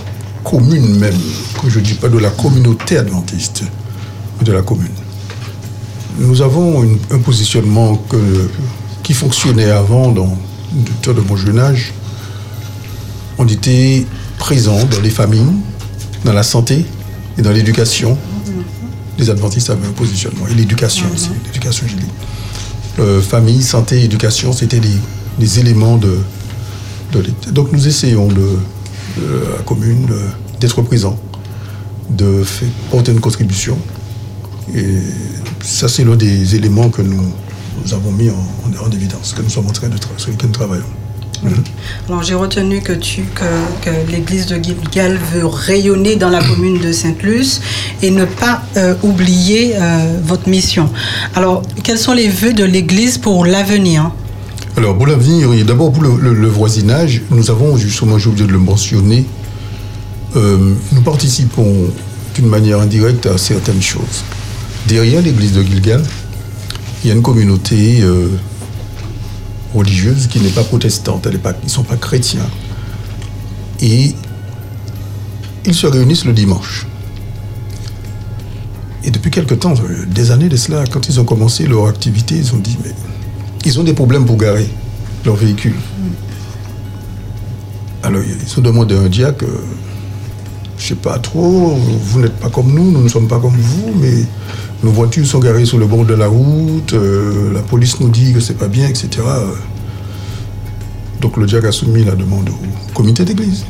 commune 0.44 0.98
même, 0.98 1.18
que 1.62 1.70
je 1.70 1.80
ne 1.80 1.86
dis 1.86 1.94
pas 1.94 2.10
de 2.10 2.18
la 2.18 2.30
communauté 2.30 2.98
adventiste, 2.98 3.64
mais 4.40 4.46
de 4.46 4.52
la 4.52 4.62
commune. 4.62 4.90
Nous 6.20 6.42
avons 6.42 6.86
un 7.12 7.20
positionnement 7.20 8.02
qui 9.04 9.14
fonctionnait 9.14 9.72
avant, 9.72 10.12
dans 10.12 10.38
temps 11.02 11.14
de 11.14 11.22
mon 11.22 11.36
jeune 11.36 11.60
âge. 11.60 11.94
On 13.38 13.48
était 13.48 14.06
présent 14.38 14.84
dans 14.86 15.02
les 15.02 15.10
familles, 15.10 15.54
dans 16.26 16.34
la 16.34 16.44
santé 16.44 16.86
et 17.38 17.42
dans 17.42 17.52
l'éducation. 17.52 18.18
Les 19.22 19.30
adventistes 19.30 19.70
avaient 19.70 19.88
un 19.88 19.92
positionnement. 19.92 20.48
Et 20.50 20.56
l'éducation 20.56 21.06
aussi, 21.14 21.30
l'éducation, 21.46 21.86
j'ai 21.88 21.96
dit. 21.96 22.12
Euh, 23.00 23.22
famille, 23.22 23.62
santé, 23.62 24.04
éducation, 24.04 24.52
c'était 24.52 24.80
les, 24.80 24.98
les 25.40 25.60
éléments 25.60 25.98
de, 25.98 26.18
de 27.14 27.20
l'État. 27.20 27.52
Donc 27.52 27.72
nous 27.72 27.88
essayons 27.88 28.28
de, 28.28 28.58
de 29.18 29.44
la 29.58 29.64
commune 29.64 30.08
de- 30.08 30.20
d'être 30.60 30.82
présents, 30.82 31.18
de 32.10 32.44
faire 32.44 32.68
porter 32.90 33.12
une 33.12 33.20
contribution. 33.20 33.78
Et 34.74 34.98
ça, 35.64 35.88
c'est 35.88 36.04
l'un 36.04 36.16
des 36.16 36.56
éléments 36.56 36.90
que 36.90 37.04
nous, 37.04 37.32
nous 37.86 37.94
avons 37.94 38.12
mis 38.12 38.30
en, 38.32 38.34
en- 38.34 38.88
en 38.88 38.92
évidence, 38.92 39.34
que 39.38 39.44
nous 39.44 39.50
sommes 39.50 39.68
en 39.68 39.72
train 39.74 39.90
de 39.90 39.98
tra- 39.98 40.18
sur 40.18 40.32
lesquels 40.32 40.48
nous 40.48 40.54
travaillons. 40.56 40.84
Alors, 42.08 42.24
j'ai 42.24 42.36
retenu 42.36 42.82
que, 42.82 42.94
tu, 42.94 43.24
que, 43.34 43.46
que 43.84 44.12
l'église 44.12 44.46
de 44.46 44.56
Gilgal 44.62 45.18
veut 45.34 45.46
rayonner 45.46 46.16
dans 46.16 46.30
la 46.30 46.44
commune 46.50 46.80
de 46.80 46.92
Sainte-Luce 46.92 47.62
et 48.02 48.12
ne 48.12 48.26
pas 48.26 48.62
euh, 48.78 48.94
oublier 49.04 49.74
euh, 49.76 50.18
votre 50.24 50.48
mission. 50.50 50.90
Alors, 51.36 51.64
quels 51.84 51.98
sont 51.98 52.14
les 52.14 52.28
vœux 52.30 52.54
de 52.54 52.64
l'église 52.64 53.18
pour 53.18 53.46
l'avenir? 53.46 54.12
Alors, 54.78 54.96
pour 54.98 55.08
l'avenir, 55.08 55.52
et 55.54 55.64
d'abord 55.64 55.92
pour 55.92 56.04
le, 56.04 56.16
le- 56.18 56.34
le 56.34 56.48
voisinage, 56.48 57.22
nous 57.32 57.50
avons, 57.50 57.76
justement, 57.78 58.18
j'ai 58.18 58.30
oublié 58.30 58.48
de 58.48 58.52
le 58.54 58.60
mentionner, 58.60 59.26
euh, 60.36 60.74
nous 60.92 61.02
participons 61.02 61.76
d'une 62.36 62.48
manière 62.48 62.80
indirecte 62.80 63.26
à 63.26 63.38
certaines 63.38 63.82
choses. 63.82 64.24
Derrière 64.88 65.22
l'église 65.22 65.52
de 65.54 65.62
Gilgal, 65.64 66.02
il 67.04 67.10
y 67.10 67.12
a 67.12 67.16
une 67.16 67.22
communauté 67.22 68.00
religieuse 69.74 70.28
qui 70.28 70.40
n'est 70.40 70.50
pas 70.50 70.64
protestante, 70.64 71.28
ils 71.32 71.40
ne 71.64 71.70
sont 71.70 71.84
pas 71.84 71.98
chrétiens. 71.98 72.50
Et 73.82 74.14
ils 75.66 75.76
se 75.76 75.88
réunissent 75.88 76.26
le 76.26 76.34
dimanche. 76.34 76.88
Et 79.04 79.12
depuis 79.12 79.32
quelque 79.32 79.56
temps, 79.56 79.74
euh, 79.74 80.06
des 80.06 80.32
années 80.32 80.50
de 80.50 80.56
cela, 80.56 80.84
quand 80.86 81.08
ils 81.10 81.20
ont 81.20 81.26
commencé 81.26 81.66
leur 81.66 81.88
activité, 81.88 82.36
ils 82.36 82.54
ont 82.54 82.60
dit, 82.60 82.78
mais 82.84 82.92
ils 83.66 83.80
ont 83.80 83.84
des 83.84 83.94
problèmes 83.94 84.26
pour 84.26 84.38
garer 84.38 84.70
leur 85.26 85.36
véhicule. 85.36 85.76
Alors 88.04 88.22
ils 88.24 88.60
ont 88.60 88.62
demandé 88.62 88.96
à 88.96 89.00
un 89.00 89.10
diacre, 89.10 89.46
je 90.78 90.88
sais 90.88 90.96
pas 90.96 91.20
trop, 91.20 91.76
vous 91.76 92.20
n'êtes 92.20 92.38
pas 92.38 92.50
comme 92.50 92.74
nous, 92.74 92.92
nous 92.92 93.04
ne 93.04 93.10
sommes 93.10 93.28
pas 93.28 93.40
comme 93.40 93.56
vous, 93.56 93.94
mais 94.00 94.26
nos 94.84 94.92
voitures 94.92 95.26
sont 95.26 95.40
garées 95.40 95.66
sur 95.66 95.78
le 95.78 95.86
bord 95.86 96.06
de 96.06 96.14
la 96.14 96.28
route, 96.28 96.94
euh, 96.94 97.54
la 97.54 97.62
police 97.62 98.00
nous 98.00 98.10
dit 98.10 98.34
que 98.34 98.40
c'est 98.40 98.58
pas 98.58 98.68
bien, 98.68 98.88
etc. 98.88 99.10
Donc 101.20 101.38
le 101.38 101.46
diacre 101.46 101.68
a 101.68 101.72
soumis 101.72 102.04
la 102.04 102.16
demande 102.16 102.50
au 102.50 102.94
comité 102.94 103.24
d'église. 103.24 103.66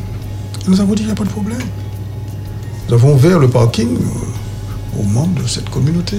Nous 0.67 0.79
avons 0.79 0.93
dit, 0.93 1.03
il 1.03 1.07
n'y 1.07 1.11
a 1.11 1.15
pas 1.15 1.25
de 1.25 1.29
problème. 1.29 1.59
Nous 2.87 2.93
avons 2.93 3.13
ouvert 3.13 3.39
le 3.39 3.49
parking 3.49 3.89
euh, 3.89 5.01
aux 5.01 5.03
membres 5.03 5.41
de 5.41 5.47
cette 5.47 5.69
communauté 5.69 6.17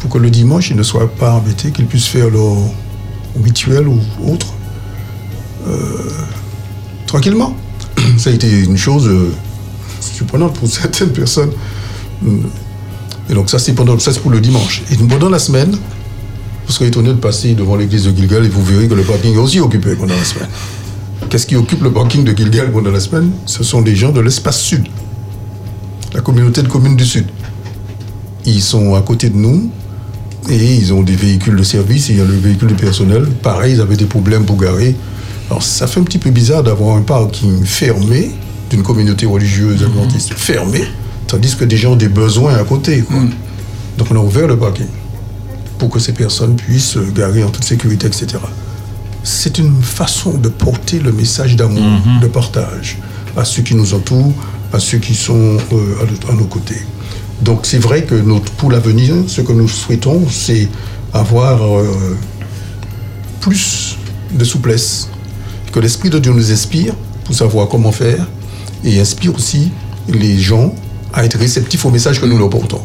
pour 0.00 0.10
que 0.10 0.18
le 0.18 0.30
dimanche, 0.30 0.70
ils 0.70 0.76
ne 0.76 0.82
soient 0.82 1.10
pas 1.10 1.32
embêtés, 1.32 1.70
qu'ils 1.70 1.86
puissent 1.86 2.06
faire 2.06 2.28
leur 2.28 2.56
rituel 3.42 3.88
ou 3.88 3.98
autre 4.26 4.52
euh, 5.66 6.10
tranquillement. 7.06 7.56
Ça 8.18 8.28
a 8.30 8.32
été 8.32 8.62
une 8.62 8.76
chose 8.76 9.10
surprenante 10.00 10.58
pour 10.58 10.68
certaines 10.68 11.12
personnes. 11.12 11.52
Et 13.30 13.34
donc 13.34 13.48
ça, 13.48 13.58
c'est 13.58 13.74
pendant 13.74 13.98
ça, 13.98 14.12
c'est 14.12 14.20
pour 14.20 14.32
le 14.32 14.40
dimanche. 14.40 14.82
Et 14.90 14.96
pendant 14.96 15.28
la 15.28 15.38
semaine, 15.38 15.70
vous 16.66 16.72
serez 16.72 16.88
étonné 16.88 17.10
de 17.10 17.14
passer 17.14 17.54
devant 17.54 17.76
l'église 17.76 18.04
de 18.04 18.16
Gilgal 18.16 18.44
et 18.44 18.48
vous 18.48 18.64
verrez 18.64 18.88
que 18.88 18.94
le 18.94 19.02
parking 19.02 19.34
est 19.34 19.38
aussi 19.38 19.60
occupé 19.60 19.94
pendant 19.94 20.14
la 20.14 20.24
semaine. 20.24 20.48
Qu'est-ce 21.28 21.46
qui 21.46 21.54
occupe 21.54 21.82
le 21.82 21.92
parking 21.92 22.24
de 22.24 22.36
Gilgal 22.36 22.72
pendant 22.72 22.90
la 22.90 23.00
semaine? 23.00 23.30
Ce 23.46 23.62
sont 23.62 23.82
des 23.82 23.94
gens 23.94 24.10
de 24.10 24.20
l'espace 24.20 24.60
sud, 24.60 24.86
la 26.12 26.20
communauté 26.20 26.62
de 26.62 26.68
communes 26.68 26.96
du 26.96 27.04
sud. 27.04 27.26
Ils 28.46 28.62
sont 28.62 28.94
à 28.94 29.02
côté 29.02 29.30
de 29.30 29.36
nous 29.36 29.70
et 30.48 30.74
ils 30.74 30.92
ont 30.92 31.02
des 31.02 31.14
véhicules 31.14 31.54
de 31.54 31.62
service, 31.62 32.08
il 32.08 32.16
y 32.16 32.20
a 32.20 32.24
le 32.24 32.34
véhicule 32.34 32.68
du 32.68 32.74
personnel. 32.74 33.26
Pareil, 33.42 33.74
ils 33.74 33.80
avaient 33.80 33.96
des 33.96 34.06
problèmes 34.06 34.44
pour 34.44 34.56
garer. 34.56 34.96
Alors 35.48 35.62
ça 35.62 35.86
fait 35.86 36.00
un 36.00 36.04
petit 36.04 36.18
peu 36.18 36.30
bizarre 36.30 36.64
d'avoir 36.64 36.96
un 36.96 37.02
parking 37.02 37.64
fermé 37.64 38.32
d'une 38.70 38.82
communauté 38.82 39.26
religieuse 39.26 39.82
adventiste 39.82 40.32
fermé, 40.34 40.82
tandis 41.30 41.54
que 41.56 41.64
des 41.64 41.76
gens 41.76 41.92
ont 41.92 41.96
des 41.96 42.08
besoins 42.08 42.54
à 42.56 42.64
côté. 42.64 43.00
quoi. 43.02 43.16
Donc 43.98 44.08
on 44.10 44.16
a 44.16 44.18
ouvert 44.18 44.48
le 44.48 44.56
parking 44.58 44.86
pour 45.78 45.88
que 45.88 45.98
ces 46.00 46.12
personnes 46.12 46.56
puissent 46.56 46.98
garer 47.14 47.42
en 47.44 47.50
toute 47.50 47.64
sécurité, 47.64 48.06
etc. 48.08 48.26
C'est 49.22 49.58
une 49.58 49.80
façon 49.80 50.32
de 50.38 50.48
porter 50.48 50.98
le 50.98 51.12
message 51.12 51.54
d'amour, 51.56 51.84
de 52.20 52.26
partage 52.26 52.98
à 53.36 53.44
ceux 53.44 53.62
qui 53.62 53.74
nous 53.74 53.94
entourent, 53.94 54.34
à 54.72 54.80
ceux 54.80 54.98
qui 54.98 55.14
sont 55.14 55.56
euh, 55.72 55.94
à, 56.28 56.32
à 56.32 56.34
nos 56.34 56.46
côtés. 56.46 56.82
Donc 57.42 57.60
c'est 57.62 57.78
vrai 57.78 58.02
que 58.04 58.14
notre, 58.14 58.50
pour 58.52 58.70
l'avenir, 58.70 59.14
ce 59.28 59.40
que 59.40 59.52
nous 59.52 59.68
souhaitons, 59.68 60.22
c'est 60.28 60.68
avoir 61.12 61.62
euh, 61.78 62.16
plus 63.40 63.96
de 64.32 64.44
souplesse, 64.44 65.08
que 65.72 65.78
l'Esprit 65.80 66.10
de 66.10 66.18
Dieu 66.18 66.32
nous 66.32 66.50
inspire 66.50 66.94
pour 67.24 67.34
savoir 67.34 67.68
comment 67.68 67.92
faire 67.92 68.26
et 68.84 68.98
inspire 69.00 69.34
aussi 69.34 69.70
les 70.08 70.38
gens 70.38 70.74
à 71.12 71.24
être 71.24 71.38
réceptifs 71.38 71.84
au 71.84 71.90
message 71.90 72.20
que 72.20 72.26
nous 72.26 72.38
leur 72.38 72.50
portons. 72.50 72.82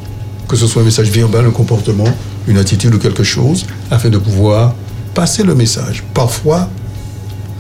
Que 0.47 0.56
ce 0.56 0.68
soit 0.68 0.81
un 0.81 0.85
message 0.85 1.10
verbal, 1.10 1.45
un 1.45 1.52
comportement, 1.52 2.07
une 2.47 2.57
attitude 2.57 2.93
ou 2.93 2.99
quelque 2.99 3.23
chose, 3.23 3.65
afin 3.89 4.10
de 4.10 4.18
pouvoir 4.18 4.76
passer 5.14 5.43
le 5.43 5.56
message. 5.56 6.03
Parfois, 6.14 6.69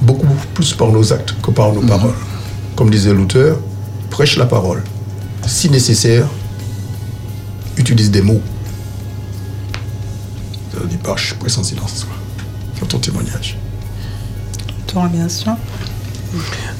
beaucoup 0.01 0.27
plus 0.53 0.73
par 0.73 0.91
nos 0.91 1.13
actes 1.13 1.35
que 1.41 1.51
par 1.51 1.73
nos 1.73 1.81
paroles. 1.81 2.13
Comme 2.75 2.89
disait 2.89 3.13
l'auteur, 3.13 3.57
prêche 4.09 4.37
la 4.37 4.45
parole. 4.45 4.83
Si 5.47 5.69
nécessaire, 5.69 6.27
utilise 7.77 8.11
des 8.11 8.21
mots. 8.21 8.41
Ça 10.73 10.79
veut 10.79 10.87
dire 10.87 10.99
parche, 10.99 11.33
presse 11.35 11.57
en 11.57 11.63
silence. 11.63 12.05
Dans 12.79 12.87
ton 12.87 12.99
témoignage. 12.99 13.57
Toi, 14.87 15.09
bien 15.11 15.29
sûr. 15.29 15.55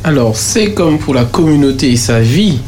Alors, 0.03 0.35
c'est 0.35 0.73
comme 0.73 0.99
pour 0.99 1.13
la 1.13 1.25
communauté 1.25 1.91
et 1.91 1.97
sa 1.97 2.19
vie. 2.19 2.59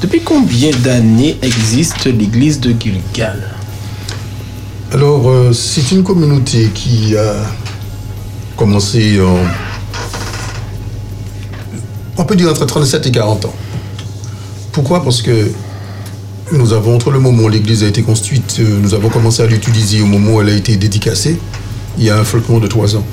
Depuis 0.00 0.22
combien 0.22 0.70
d'années 0.82 1.36
existe 1.42 2.06
l'église 2.06 2.58
de 2.58 2.74
Gilgal? 2.78 3.50
Alors, 4.92 5.28
euh, 5.28 5.52
c'est 5.52 5.92
une 5.92 6.02
communauté 6.02 6.70
qui 6.74 7.14
a 7.18 7.34
commencé 8.56 9.20
en. 9.20 9.36
On 12.16 12.24
peut 12.24 12.34
dire 12.34 12.48
entre 12.50 12.64
37 12.64 13.06
et 13.06 13.10
40 13.10 13.44
ans. 13.44 13.54
Pourquoi? 14.72 15.04
Parce 15.04 15.20
que 15.20 15.50
nous 16.52 16.72
avons, 16.72 16.94
entre 16.94 17.10
le 17.10 17.20
moment 17.20 17.42
où 17.42 17.48
l'église 17.48 17.84
a 17.84 17.86
été 17.86 18.02
construite, 18.02 18.56
euh, 18.60 18.80
nous 18.80 18.94
avons 18.94 19.10
commencé 19.10 19.42
à 19.42 19.46
l'utiliser 19.46 20.00
au 20.00 20.06
moment 20.06 20.36
où 20.36 20.40
elle 20.40 20.48
a 20.48 20.54
été 20.54 20.76
dédicacée, 20.76 21.38
il 21.98 22.04
y 22.04 22.10
a 22.10 22.18
un 22.18 22.24
flottement 22.24 22.58
de 22.58 22.66
3 22.66 22.96
ans. 22.96 23.04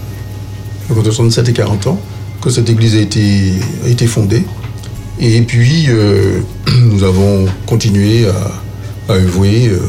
Donc 0.87 0.99
entre 0.99 1.11
37 1.11 1.49
et 1.49 1.53
40 1.53 1.87
ans, 1.87 1.99
que 2.41 2.49
cette 2.49 2.69
église 2.69 2.95
a 2.95 2.99
été 2.99 4.07
fondée. 4.07 4.45
Et 5.19 5.41
puis, 5.41 5.85
euh, 5.89 6.39
nous 6.91 7.03
avons 7.03 7.45
continué 7.65 8.27
à, 8.27 9.13
à 9.13 9.15
œuvrer 9.15 9.67
euh, 9.67 9.79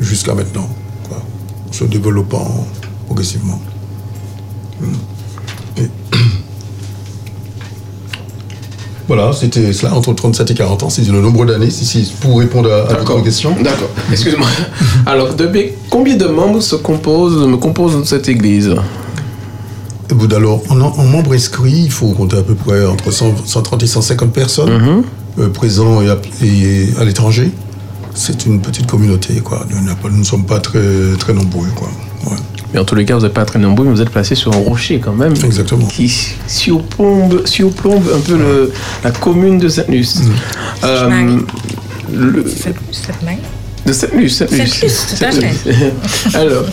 jusqu'à 0.00 0.34
maintenant, 0.34 0.68
quoi, 1.08 1.18
en 1.68 1.72
se 1.72 1.84
développant 1.84 2.66
progressivement. 3.06 3.60
Et- 5.78 5.88
Voilà, 9.08 9.32
c'était 9.32 9.72
cela 9.72 9.94
entre 9.94 10.14
37 10.14 10.50
et 10.52 10.54
40 10.54 10.84
ans, 10.84 10.88
c'est 10.90 11.06
le 11.06 11.20
nombre 11.20 11.44
d'années, 11.44 11.70
si, 11.70 11.84
si, 11.84 12.12
pour 12.20 12.38
répondre 12.38 12.70
à, 12.72 12.90
à 12.92 12.94
votre 12.98 13.22
question. 13.22 13.54
D'accord, 13.62 13.90
excuse-moi. 14.10 14.46
Alors, 15.06 15.34
depuis 15.34 15.72
combien 15.90 16.16
de 16.16 16.26
membres 16.26 16.60
se 16.62 16.76
composent, 16.76 17.46
me 17.46 17.56
composent 17.56 18.02
cette 18.08 18.28
église? 18.28 18.74
Vous, 20.12 20.34
alors, 20.34 20.62
en, 20.70 20.80
en 20.80 21.04
membres 21.04 21.34
inscrits, 21.34 21.82
il 21.86 21.90
faut 21.90 22.08
compter 22.12 22.36
à 22.38 22.42
peu 22.42 22.54
près 22.54 22.84
entre 22.86 23.10
100 23.10 23.46
130 23.46 23.82
et 23.82 23.86
150 23.86 24.32
personnes 24.32 25.02
euh, 25.38 25.48
présents 25.48 26.02
et 26.02 26.10
à, 26.10 26.16
et 26.42 26.88
à 27.00 27.04
l'étranger. 27.04 27.50
C'est 28.14 28.44
une 28.46 28.60
petite 28.60 28.86
communauté, 28.86 29.40
quoi. 29.40 29.66
Nous, 29.70 30.18
ne 30.18 30.24
sommes 30.24 30.44
pas 30.44 30.60
très, 30.60 30.80
très 31.18 31.32
nombreux, 31.32 31.68
quoi. 31.74 31.88
Ouais. 32.26 32.36
Mais 32.74 32.80
en 32.80 32.84
tous 32.84 32.94
les 32.94 33.04
cas, 33.06 33.16
vous 33.16 33.22
n'êtes 33.22 33.32
pas 33.34 33.44
très 33.46 33.58
nombreux, 33.58 33.86
mais 33.86 33.92
vous 33.92 34.00
êtes 34.02 34.10
placé 34.10 34.34
sur 34.34 34.52
un 34.52 34.56
rocher 34.58 34.98
quand 34.98 35.12
même. 35.14 35.32
Exactement. 35.44 35.86
Qui 35.86 36.12
surplombe, 36.46 37.46
surplombe 37.46 38.04
un 38.14 38.20
peu 38.20 38.36
le- 38.36 38.72
la 39.04 39.10
commune 39.10 39.58
de 39.58 39.68
Saint-Luce. 39.68 40.20
Euh, 40.84 41.38
le- 42.12 42.42
de 42.42 42.48
Saint-Luce. 42.48 43.02
Saint-Luce. 43.92 44.36
Saint-Luce, 44.38 45.06
tout 45.18 45.24
à 45.24 45.32
fait. 45.32 45.94
Alors, 46.34 46.64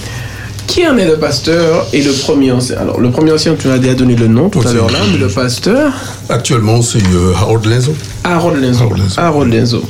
qui 0.69 0.87
en 0.87 0.99
est 0.99 1.07
le 1.07 1.17
pasteur 1.17 1.87
et 1.93 2.01
le 2.03 2.11
premier 2.11 2.51
ancien? 2.51 2.77
Alors, 2.77 3.01
le 3.01 3.09
premier 3.09 3.31
ancien, 3.31 3.55
tu 3.55 3.67
m'as 3.67 3.79
déjà 3.79 3.95
donné 3.95 4.15
le 4.15 4.27
nom 4.27 4.49
tout 4.49 4.61
à 4.67 4.71
l'heure 4.71 4.91
là, 4.91 4.99
mais 5.11 5.17
le 5.17 5.27
pasteur? 5.27 5.91
Actuellement, 6.29 6.83
c'est 6.83 6.99
euh, 6.99 7.33
Harold 7.35 7.65
Lenzo. 7.65 7.95
Harold 8.23 8.61
Lenzo. 8.61 8.83
Harold 9.17 9.51
Lenzo. 9.51 9.83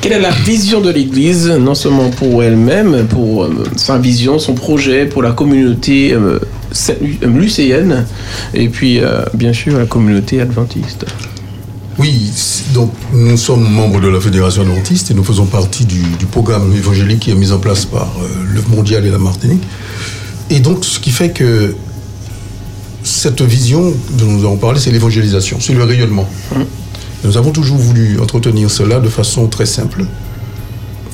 Quelle 0.00 0.12
est 0.12 0.20
la 0.20 0.30
vision 0.30 0.80
de 0.80 0.90
l'Église, 0.90 1.48
non 1.50 1.74
seulement 1.74 2.10
pour 2.10 2.44
elle-même, 2.44 3.06
pour 3.08 3.44
euh, 3.44 3.64
sa 3.74 3.98
vision, 3.98 4.38
son 4.38 4.54
projet, 4.54 5.06
pour 5.06 5.24
la 5.24 5.32
communauté 5.32 6.12
euh, 6.12 6.38
lucéenne, 7.22 8.06
et 8.54 8.68
puis 8.68 9.00
bien 9.34 9.52
sûr 9.52 9.76
la 9.76 9.86
communauté 9.86 10.40
adventiste? 10.40 11.04
Oui, 11.98 12.30
donc 12.74 12.92
nous 13.14 13.38
sommes 13.38 13.66
membres 13.66 14.00
de 14.02 14.08
la 14.08 14.20
Fédération 14.20 14.62
adventiste 14.62 15.10
et 15.10 15.14
nous 15.14 15.24
faisons 15.24 15.46
partie 15.46 15.86
du, 15.86 16.02
du 16.18 16.26
programme 16.26 16.70
évangélique 16.76 17.20
qui 17.20 17.30
est 17.30 17.34
mis 17.34 17.52
en 17.52 17.58
place 17.58 17.86
par 17.86 18.02
euh, 18.20 18.28
l'œuvre 18.52 18.68
mondiale 18.68 19.06
et 19.06 19.10
la 19.10 19.18
Martinique. 19.18 19.62
Et 20.50 20.60
donc, 20.60 20.84
ce 20.84 20.98
qui 21.00 21.10
fait 21.10 21.30
que 21.30 21.74
cette 23.02 23.42
vision 23.42 23.92
dont 24.18 24.26
nous 24.26 24.44
avons 24.44 24.56
parlé, 24.56 24.80
c'est 24.80 24.90
l'évangélisation, 24.90 25.58
c'est 25.60 25.74
le 25.74 25.84
rayonnement. 25.84 26.28
Nous 27.24 27.36
avons 27.36 27.50
toujours 27.50 27.76
voulu 27.78 28.20
entretenir 28.20 28.70
cela 28.70 29.00
de 29.00 29.08
façon 29.08 29.48
très 29.48 29.66
simple, 29.66 30.04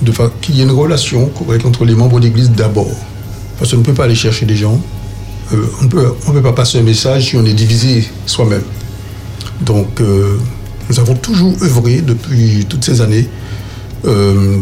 de 0.03 0.13
fa- 0.13 0.31
qu'il 0.41 0.57
y 0.57 0.61
ait 0.61 0.65
une 0.65 0.71
relation 0.71 1.27
correcte 1.29 1.65
entre 1.65 1.85
les 1.85 1.95
membres 1.95 2.21
d'église 2.21 2.51
d'abord. 2.51 2.91
Parce 3.59 3.71
qu'on 3.71 3.79
ne 3.79 3.83
peut 3.83 3.95
pas 3.95 4.05
aller 4.05 4.15
chercher 4.15 4.45
des 4.47 4.57
gens, 4.57 4.81
euh, 5.53 5.65
on 5.81 5.85
ne 5.85 5.89
peut 6.35 6.43
pas 6.43 6.53
passer 6.53 6.79
un 6.79 6.83
message 6.83 7.31
si 7.31 7.37
on 7.37 7.45
est 7.45 7.55
divisé 7.55 8.09
soi-même. 8.27 8.65
Donc, 9.61 10.01
euh, 10.01 10.39
nous 10.91 10.99
avons 10.99 11.15
toujours 11.15 11.55
œuvré 11.63 12.03
depuis 12.03 12.67
toutes 12.69 12.85
ces 12.85 13.01
années 13.01 13.29
euh, 14.05 14.59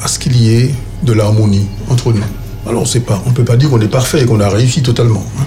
à 0.00 0.08
ce 0.08 0.18
qu'il 0.18 0.36
y 0.40 0.54
ait 0.54 0.74
de 1.02 1.12
l'harmonie 1.12 1.66
entre 1.90 2.12
nous. 2.12 2.22
Alors, 2.66 2.86
pas, 3.06 3.22
on 3.26 3.30
ne 3.30 3.34
peut 3.34 3.44
pas 3.44 3.56
dire 3.56 3.68
qu'on 3.70 3.80
est 3.80 3.88
parfait 3.88 4.22
et 4.22 4.26
qu'on 4.26 4.40
a 4.40 4.48
réussi 4.48 4.82
totalement. 4.82 5.24
hein. 5.38 5.44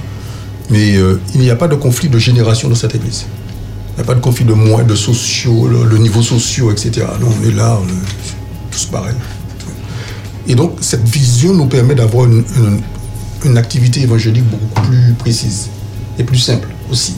Mais 0.69 0.97
euh, 0.97 1.19
il 1.33 1.41
n'y 1.41 1.49
a 1.49 1.55
pas 1.55 1.67
de 1.67 1.75
conflit 1.75 2.09
de 2.09 2.19
génération 2.19 2.67
dans 2.69 2.75
cette 2.75 2.93
église. 2.93 3.25
Il 3.93 3.95
n'y 3.97 4.01
a 4.03 4.05
pas 4.05 4.15
de 4.15 4.19
conflit 4.19 4.45
de 4.45 4.53
moins, 4.53 4.83
de 4.83 4.95
sociaux, 4.95 5.67
le, 5.67 5.97
niveau 5.97 6.21
sociaux, 6.21 6.71
etc. 6.71 7.05
Non, 7.19 7.27
on 7.41 7.47
est 7.47 7.53
là, 7.53 7.79
on 7.81 7.87
est 7.87 8.71
tous. 8.71 8.89
Et 10.47 10.55
donc, 10.55 10.77
cette 10.81 11.07
vision 11.07 11.53
nous 11.53 11.65
permet 11.65 11.95
d'avoir 11.95 12.25
une, 12.25 12.43
une- 13.45 13.57
activité 13.57 14.01
évangélique 14.01 14.43
beaucoup 14.45 14.81
plus 14.87 15.13
précise 15.13 15.69
et 16.19 16.23
plus 16.23 16.37
simple 16.37 16.67
aussi. 16.91 17.15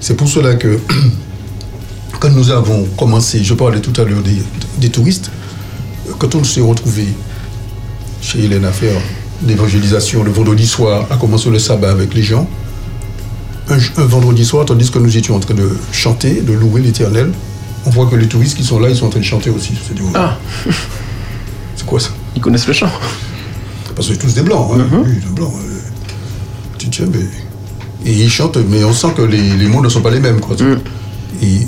C'est 0.00 0.14
pour 0.14 0.28
cela 0.28 0.54
que, 0.54 0.78
quand 2.20 2.30
nous 2.30 2.50
avons 2.50 2.84
commencé, 2.96 3.42
je 3.42 3.54
parlais 3.54 3.80
tout 3.80 3.98
à 4.00 4.04
l'heure 4.04 4.22
des, 4.22 4.42
des 4.78 4.90
touristes, 4.90 5.30
quand 6.18 6.34
on 6.34 6.44
s'est 6.44 6.60
retrouvé 6.60 7.06
chez 8.20 8.44
Hélène 8.44 8.64
à 8.64 8.72
faire 9.42 9.48
l'évangélisation 9.48 10.22
le 10.22 10.30
vendredi 10.30 10.66
soir, 10.66 11.06
à 11.10 11.16
commencer 11.16 11.50
le 11.50 11.58
sabbat 11.58 11.90
avec 11.90 12.14
les 12.14 12.22
gens, 12.22 12.48
un, 13.68 13.78
un 14.02 14.04
vendredi 14.06 14.44
soir, 14.44 14.64
tandis 14.64 14.90
que 14.90 14.98
nous 14.98 15.16
étions 15.16 15.36
en 15.36 15.40
train 15.40 15.54
de 15.54 15.70
chanter, 15.92 16.40
de 16.40 16.52
louer 16.52 16.80
l'éternel, 16.80 17.30
on 17.86 17.90
voit 17.90 18.06
que 18.06 18.16
les 18.16 18.28
touristes 18.28 18.56
qui 18.56 18.64
sont 18.64 18.78
là, 18.78 18.88
ils 18.88 18.96
sont 18.96 19.06
en 19.06 19.10
train 19.10 19.20
de 19.20 19.24
chanter 19.24 19.50
aussi. 19.50 19.72
Ah, 20.14 20.36
C'est 21.76 21.86
quoi 21.86 21.98
ça? 22.00 22.10
Ils 22.36 22.40
connaissent 22.42 22.66
le 22.66 22.72
chant. 22.72 22.90
Parce 23.94 24.08
que 24.08 24.14
tous 24.14 24.34
des 24.34 24.42
blancs, 24.42 24.70
hein. 24.74 24.86
oui, 25.04 25.14
des 25.16 25.34
blancs. 25.34 25.52
euh, 25.54 25.78
tu 26.78 26.88
tiens, 26.88 27.06
mais... 27.12 27.20
Et 28.04 28.12
ils 28.14 28.30
chantent, 28.30 28.58
mais 28.68 28.82
on 28.84 28.92
sent 28.92 29.08
que 29.16 29.22
les, 29.22 29.56
les 29.56 29.66
mots 29.68 29.80
ne 29.82 29.88
sont 29.88 30.00
pas 30.00 30.10
les 30.10 30.18
mêmes. 30.18 30.40
Quoi, 30.40 30.56
Et 31.40 31.66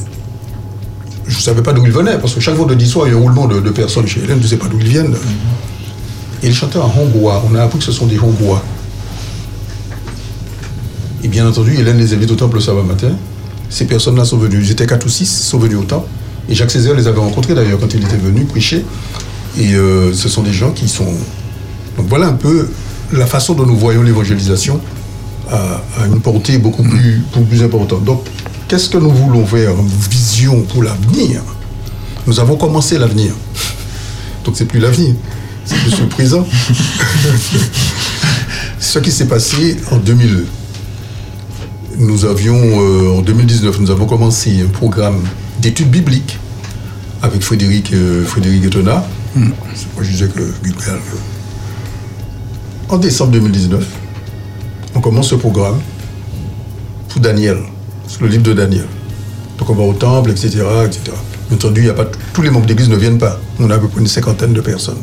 je 1.28 1.36
ne 1.36 1.40
savais 1.42 1.62
pas 1.62 1.72
d'où 1.72 1.84
ils 1.84 1.92
venaient, 1.92 2.18
parce 2.18 2.34
que 2.34 2.40
chaque 2.40 2.56
vendredi 2.56 2.88
soir, 2.88 3.06
il 3.06 3.12
y 3.12 3.14
a 3.14 3.18
un 3.18 3.20
roulement 3.20 3.46
de, 3.46 3.60
de 3.60 3.70
personnes 3.70 4.06
chez 4.06 4.20
Hélène, 4.20 4.38
je 4.38 4.44
ne 4.44 4.48
sais 4.48 4.56
pas 4.56 4.66
d'où 4.66 4.78
ils 4.80 4.88
viennent. 4.88 5.14
Et 6.44 6.48
ils 6.48 6.54
chantaient 6.54 6.78
en 6.78 6.92
hongrois. 6.96 7.42
On 7.50 7.54
a 7.54 7.62
appris 7.62 7.78
que 7.78 7.84
ce 7.84 7.92
sont 7.92 8.06
des 8.06 8.20
hongrois. 8.20 8.62
Et 11.22 11.28
bien 11.28 11.48
entendu, 11.48 11.74
Hélène 11.74 11.96
les 11.96 12.12
invite 12.12 12.30
au 12.30 12.34
temple 12.34 12.56
le 12.56 12.60
sabbat 12.60 12.82
matin. 12.82 13.12
Ces 13.70 13.86
personnes-là 13.86 14.26
sont 14.26 14.36
venues, 14.36 14.60
ils 14.60 14.70
étaient 14.70 14.86
quatre 14.86 15.06
ou 15.06 15.08
six, 15.08 15.24
sont 15.24 15.58
venus 15.58 15.78
au 15.78 15.84
temple. 15.84 16.06
Et 16.50 16.54
Jacques 16.54 16.70
Césaire 16.70 16.94
les 16.94 17.08
avait 17.08 17.18
rencontrés 17.18 17.54
d'ailleurs 17.54 17.80
quand 17.80 17.92
il 17.94 18.04
était 18.04 18.18
venu 18.18 18.44
prêcher. 18.44 18.84
Et 19.58 19.74
euh, 19.74 20.12
ce 20.12 20.28
sont 20.28 20.42
des 20.42 20.52
gens 20.52 20.70
qui 20.72 20.86
sont. 20.86 21.14
Donc 21.96 22.08
voilà 22.08 22.26
un 22.26 22.34
peu 22.34 22.68
la 23.10 23.24
façon 23.24 23.54
dont 23.54 23.64
nous 23.64 23.76
voyons 23.76 24.02
l'évangélisation 24.02 24.80
à, 25.50 25.80
une 26.06 26.20
portée 26.20 26.58
beaucoup 26.58 26.82
plus, 26.82 27.62
importante. 27.62 28.04
Donc, 28.04 28.22
qu'est-ce 28.68 28.90
que 28.90 28.98
nous 28.98 29.10
voulons 29.10 29.46
faire 29.46 29.72
en 29.72 29.82
vision 30.10 30.62
pour 30.62 30.82
l'avenir? 30.82 31.42
Nous 32.26 32.38
avons 32.38 32.56
commencé 32.56 32.98
l'avenir. 32.98 33.32
Donc, 34.44 34.56
c'est 34.56 34.64
plus 34.66 34.80
l'avenir, 34.80 35.14
c'est 35.64 35.76
plus 35.76 36.00
le 36.00 36.08
présent. 36.08 36.46
Ce 38.80 38.98
qui 38.98 39.10
s'est 39.10 39.26
passé 39.26 39.76
en 39.90 39.96
2000. 39.96 40.44
Nous 41.98 42.24
avions, 42.24 42.56
euh, 42.56 43.18
en 43.18 43.22
2019, 43.22 43.80
nous 43.80 43.90
avons 43.90 44.06
commencé 44.06 44.62
un 44.62 44.68
programme 44.68 45.22
d'études 45.60 45.90
bibliques 45.90 46.38
avec 47.22 47.42
Frédéric, 47.42 47.92
euh, 47.92 48.24
Frédéric 48.24 48.64
Etona. 48.64 49.04
Moi, 49.36 49.52
je 50.02 50.10
disais 50.10 50.26
que 50.28 50.40
Gabriel. 50.64 50.96
euh, 50.96 51.18
En 52.94 52.98
décembre 52.98 53.32
2019, 53.32 53.84
on 54.96 55.00
commence 55.00 55.28
ce 55.30 55.34
programme 55.36 55.78
pour 57.08 57.20
Daniel, 57.20 57.58
sur 58.08 58.22
le 58.22 58.28
livre 58.28 58.42
de 58.42 58.52
Daniel. 58.52 58.86
Donc 59.58 59.70
on 59.70 59.74
va 59.74 59.84
au 59.84 59.92
temple, 59.94 60.30
etc. 60.30 60.48
etc. 60.84 61.00
Bien 61.48 61.56
entendu, 61.56 61.82
il 61.82 61.86
y 61.86 61.90
a 61.90 61.94
pas, 61.94 62.06
tous 62.32 62.42
les 62.42 62.50
membres 62.50 62.66
d'église 62.66 62.88
ne 62.88 62.96
viennent 62.96 63.18
pas. 63.18 63.38
On 63.60 63.70
a 63.70 63.76
à 63.76 63.78
peu 63.78 63.86
près 63.88 64.00
une 64.00 64.06
cinquantaine 64.08 64.52
de 64.52 64.60
personnes. 64.60 64.98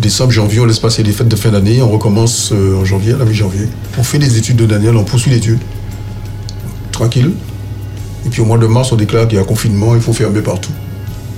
Décembre, 0.00 0.30
janvier, 0.30 0.60
on 0.60 0.64
laisse 0.64 0.78
passer 0.78 1.02
les 1.02 1.12
fêtes 1.12 1.28
de 1.28 1.36
fin 1.36 1.50
d'année. 1.50 1.82
On 1.82 1.90
recommence 1.90 2.52
euh, 2.52 2.80
en 2.80 2.86
janvier, 2.86 3.12
à 3.12 3.18
la 3.18 3.26
mi-janvier. 3.26 3.68
On 3.98 4.02
fait 4.02 4.16
les 4.16 4.38
études 4.38 4.56
de 4.56 4.64
Daniel, 4.64 4.96
on 4.96 5.04
poursuit 5.04 5.30
l'étude. 5.30 5.58
Tranquille. 6.90 7.32
Et 8.24 8.30
puis 8.30 8.40
au 8.40 8.46
mois 8.46 8.56
de 8.56 8.66
mars, 8.66 8.92
on 8.92 8.96
déclare 8.96 9.28
qu'il 9.28 9.38
y 9.38 9.40
a 9.40 9.44
confinement, 9.44 9.94
il 9.94 10.00
faut 10.00 10.14
fermer 10.14 10.40
partout. 10.40 10.72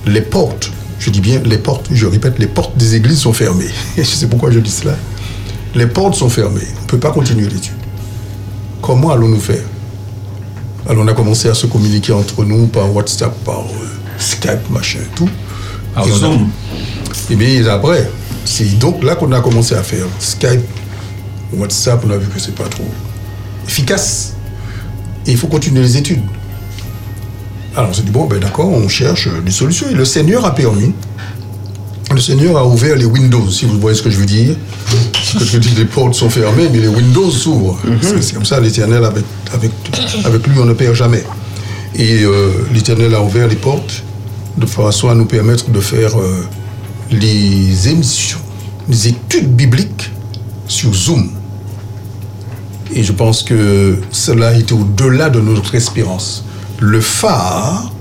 Les 0.07 0.21
portes, 0.21 0.71
je 1.01 1.11
dis 1.11 1.21
bien 1.21 1.41
les 1.45 1.59
portes, 1.59 1.89
je 1.91 2.07
répète, 2.07 2.39
les 2.39 2.47
portes 2.47 2.77
des 2.77 2.95
églises 2.95 3.19
sont 3.19 3.33
fermées. 3.33 3.71
Et 3.97 4.05
je 4.05 4.09
sais 4.09 4.29
pourquoi 4.29 4.53
je 4.53 4.61
dis 4.61 4.71
cela. 4.71 4.97
Les 5.75 5.89
portes 5.89 6.15
sont 6.15 6.29
fermées. 6.29 6.61
On 6.79 6.83
ne 6.83 6.87
peut 6.87 6.99
pas 7.01 7.11
continuer 7.11 7.49
l'étude. 7.49 7.75
comment 8.81 9.11
allons-nous 9.11 9.41
faire? 9.41 9.65
Alors 10.89 11.05
on 11.05 11.09
a 11.09 11.15
commencé 11.15 11.49
à 11.49 11.55
se 11.55 11.67
communiquer 11.67 12.13
entre 12.13 12.45
nous 12.45 12.67
par 12.69 12.95
WhatsApp, 12.95 13.37
par 13.45 13.61
euh, 13.61 13.87
Skype, 14.19 14.71
machin, 14.71 15.01
tout. 15.17 15.29
Et 16.07 16.11
Zoom. 16.11 16.49
Et 17.29 17.37
bien 17.37 17.67
après, 17.67 18.09
c'est 18.45 18.79
donc 18.79 19.03
là 19.03 19.15
qu'on 19.15 19.33
a 19.33 19.41
commencé 19.41 19.75
à 19.75 19.83
faire 19.83 20.07
Skype, 20.19 20.61
WhatsApp, 21.53 22.03
on 22.07 22.11
a 22.11 22.17
vu 22.17 22.27
que 22.29 22.41
c'est 22.41 22.55
pas 22.55 22.69
trop 22.69 22.89
efficace. 23.67 24.35
Et 25.27 25.33
il 25.33 25.37
faut 25.37 25.47
continuer 25.47 25.83
les 25.83 25.97
études. 25.97 26.23
Alors 27.77 27.91
on 27.91 27.93
s'est 27.93 28.03
dit, 28.03 28.11
bon, 28.11 28.27
ben 28.27 28.39
d'accord, 28.41 28.69
on 28.69 28.89
cherche 28.89 29.29
des 29.45 29.53
solutions. 29.53 29.89
Et 29.91 29.95
le 29.95 30.05
Seigneur 30.05 30.45
a 30.45 30.55
permis, 30.55 30.93
le 32.13 32.21
Seigneur 32.21 32.59
a 32.59 32.67
ouvert 32.67 32.97
les 32.97 33.05
Windows, 33.05 33.49
si 33.51 33.65
vous 33.65 33.79
voyez 33.79 33.97
ce 33.97 34.03
que 34.03 34.11
je 34.11 34.17
veux 34.19 34.27
dire. 34.27 34.57
Parce 35.13 35.33
que 35.33 35.45
je 35.45 35.59
dis 35.59 35.75
les 35.77 35.87
portes 35.87 36.15
sont 36.15 36.29
fermées, 36.29 36.69
mais 36.71 36.81
les 36.81 36.89
Windows 36.89 37.31
s'ouvrent. 37.31 37.79
Parce 38.01 38.13
que 38.13 38.21
C'est 38.21 38.35
comme 38.35 38.45
ça, 38.45 38.61
l'Éternel, 38.61 39.05
avec, 39.05 39.25
avec, 39.53 39.71
avec 40.25 40.47
lui, 40.47 40.59
on 40.59 40.67
ne 40.67 40.75
perd 40.75 40.95
jamais. 40.95 41.25
Et 41.95 42.23
euh, 42.25 42.51
l'Éternel 42.73 43.15
a 43.15 43.23
ouvert 43.23 43.49
les 43.49 43.57
portes 43.57 44.03
de 44.59 44.67
façon 44.67 45.09
à 45.09 45.15
nous 45.15 45.25
permettre 45.25 45.71
de 45.71 45.81
faire 45.81 46.19
euh, 46.19 46.45
les 47.13 47.89
émissions, 47.89 48.39
les 48.89 49.09
études 49.09 49.55
bibliques 49.55 50.11
sur 50.67 50.93
Zoom. 50.95 51.31
Et 52.95 53.03
je 53.03 53.13
pense 53.13 53.43
que 53.43 53.99
cela 54.11 54.55
été 54.55 54.75
au-delà 54.75 55.31
de 55.31 55.41
notre 55.41 55.75
espérance. 55.75 56.45
Le 56.81 57.01
phare 57.01 57.93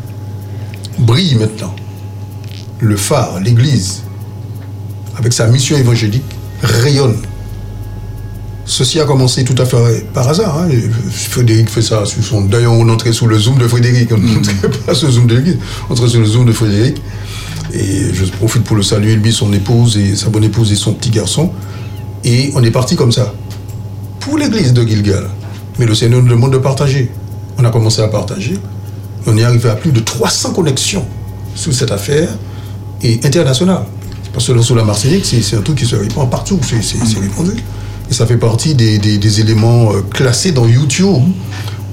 brille 0.99 1.35
maintenant. 1.35 1.75
Le 2.79 2.97
phare, 2.97 3.39
l'Église, 3.39 4.01
avec 5.17 5.33
sa 5.33 5.47
mission 5.47 5.77
évangélique, 5.77 6.23
rayonne. 6.61 7.17
Ceci 8.65 8.99
a 8.99 9.05
commencé 9.05 9.43
tout 9.43 9.55
à 9.61 9.65
fait 9.65 10.05
par 10.13 10.27
hasard. 10.29 10.57
hein. 10.59 10.69
Frédéric 11.11 11.69
fait 11.69 11.81
ça 11.81 12.05
sur 12.05 12.23
son. 12.23 12.41
D'ailleurs, 12.45 12.73
on 12.73 12.87
entrait 12.89 13.11
sous 13.11 13.27
le 13.27 13.37
zoom 13.37 13.57
de 13.57 13.67
Frédéric. 13.67 14.09
On 14.13 14.17
n'entrait 14.17 14.53
pas 14.85 14.93
sur 14.95 15.07
le 15.07 15.13
zoom 15.13 15.27
de 15.27 15.35
l'Église. 15.35 15.57
On 15.89 15.93
entrait 15.93 16.07
sur 16.07 16.19
le 16.19 16.25
zoom 16.25 16.45
de 16.45 16.53
Frédéric. 16.53 17.01
Et 17.73 18.13
je 18.13 18.25
profite 18.25 18.63
pour 18.63 18.75
le 18.75 18.83
saluer, 18.83 19.15
lui, 19.15 19.31
son 19.31 19.51
épouse 19.53 19.97
et 19.97 20.15
sa 20.15 20.29
bonne 20.29 20.43
épouse 20.43 20.71
et 20.71 20.75
son 20.75 20.93
petit 20.93 21.09
garçon. 21.09 21.51
Et 22.23 22.51
on 22.55 22.63
est 22.63 22.71
parti 22.71 22.95
comme 22.95 23.11
ça. 23.11 23.33
Pour 24.19 24.37
l'église 24.37 24.73
de 24.73 24.85
Gilgal. 24.85 25.27
Mais 25.79 25.85
le 25.85 25.95
Seigneur 25.95 26.21
nous 26.21 26.29
demande 26.29 26.53
de 26.53 26.57
partager. 26.57 27.09
On 27.57 27.63
a 27.65 27.69
commencé 27.69 28.01
à 28.01 28.07
partager. 28.07 28.57
On 29.25 29.37
est 29.37 29.43
arrivé 29.43 29.69
à 29.69 29.75
plus 29.75 29.91
de 29.91 29.99
300 29.99 30.51
connexions 30.53 31.05
sur 31.55 31.73
cette 31.73 31.91
affaire 31.91 32.29
et 33.01 33.19
internationale. 33.23 33.83
Parce 34.33 34.47
que 34.47 34.61
sur 34.61 34.75
la 34.75 34.83
Martinique, 34.83 35.25
c'est 35.25 35.55
un 35.55 35.61
truc 35.61 35.77
qui 35.77 35.85
se 35.85 35.95
répand 35.95 36.29
partout. 36.29 36.59
C'est 36.63 37.19
répandu. 37.19 37.51
Et 38.09 38.13
ça 38.13 38.25
fait 38.25 38.37
partie 38.37 38.75
des, 38.75 38.97
des- 38.99 39.17
des 39.17 39.39
éléments 39.39 39.91
euh, 39.93 40.01
classés 40.01 40.51
dans 40.51 40.67
YouTube 40.67 41.23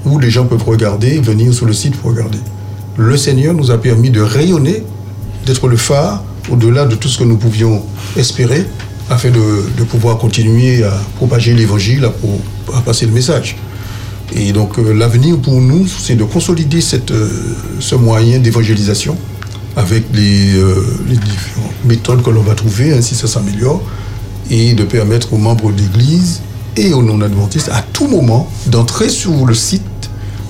où 0.05 0.19
les 0.19 0.29
gens 0.29 0.45
peuvent 0.45 0.63
regarder, 0.63 1.19
venir 1.19 1.53
sur 1.53 1.65
le 1.65 1.73
site 1.73 1.95
pour 1.97 2.11
regarder. 2.11 2.37
Le 2.97 3.15
Seigneur 3.17 3.53
nous 3.53 3.71
a 3.71 3.77
permis 3.77 4.09
de 4.09 4.21
rayonner, 4.21 4.83
d'être 5.49 5.67
le 5.67 5.77
phare 5.77 6.23
au-delà 6.51 6.85
de 6.85 6.95
tout 6.95 7.07
ce 7.07 7.17
que 7.17 7.23
nous 7.23 7.37
pouvions 7.37 7.83
espérer 8.15 8.65
afin 9.09 9.31
de, 9.31 9.83
pouvoir 9.83 10.19
continuer 10.19 10.83
à 10.83 10.93
propager 11.15 11.53
l'évangile, 11.55 12.05
à, 12.05 12.81
passer 12.81 13.07
le 13.07 13.11
message. 13.11 13.57
Et 14.35 14.51
donc 14.51 14.77
euh, 14.77 14.93
l'avenir 14.93 15.39
pour 15.39 15.59
nous, 15.59 15.87
c'est 15.87 16.15
de 16.15 16.23
consolider 16.23 16.81
euh, 16.93 17.29
ce 17.79 17.95
moyen 17.95 18.37
d'évangélisation 18.37 19.17
avec 19.75 20.03
les, 20.13 20.53
euh, 20.53 20.99
les 21.07 21.17
différentes 21.17 21.83
méthodes 21.85 22.21
que 22.21 22.29
l'on 22.29 22.43
va 22.43 22.53
trouver, 22.53 22.93
ainsi 22.93 23.15
ça 23.15 23.27
s'améliore, 23.27 23.81
et 24.51 24.73
de 24.73 24.83
permettre 24.83 25.33
aux 25.33 25.37
membres 25.37 25.71
de 25.71 25.81
l'Église 25.81 26.41
et 26.77 26.93
aux 26.93 27.01
non-adventistes 27.01 27.69
à 27.69 27.81
tout 27.81 28.07
moment 28.07 28.51
d'entrer 28.67 29.09
sur 29.09 29.47
le 29.47 29.55
site, 29.55 29.81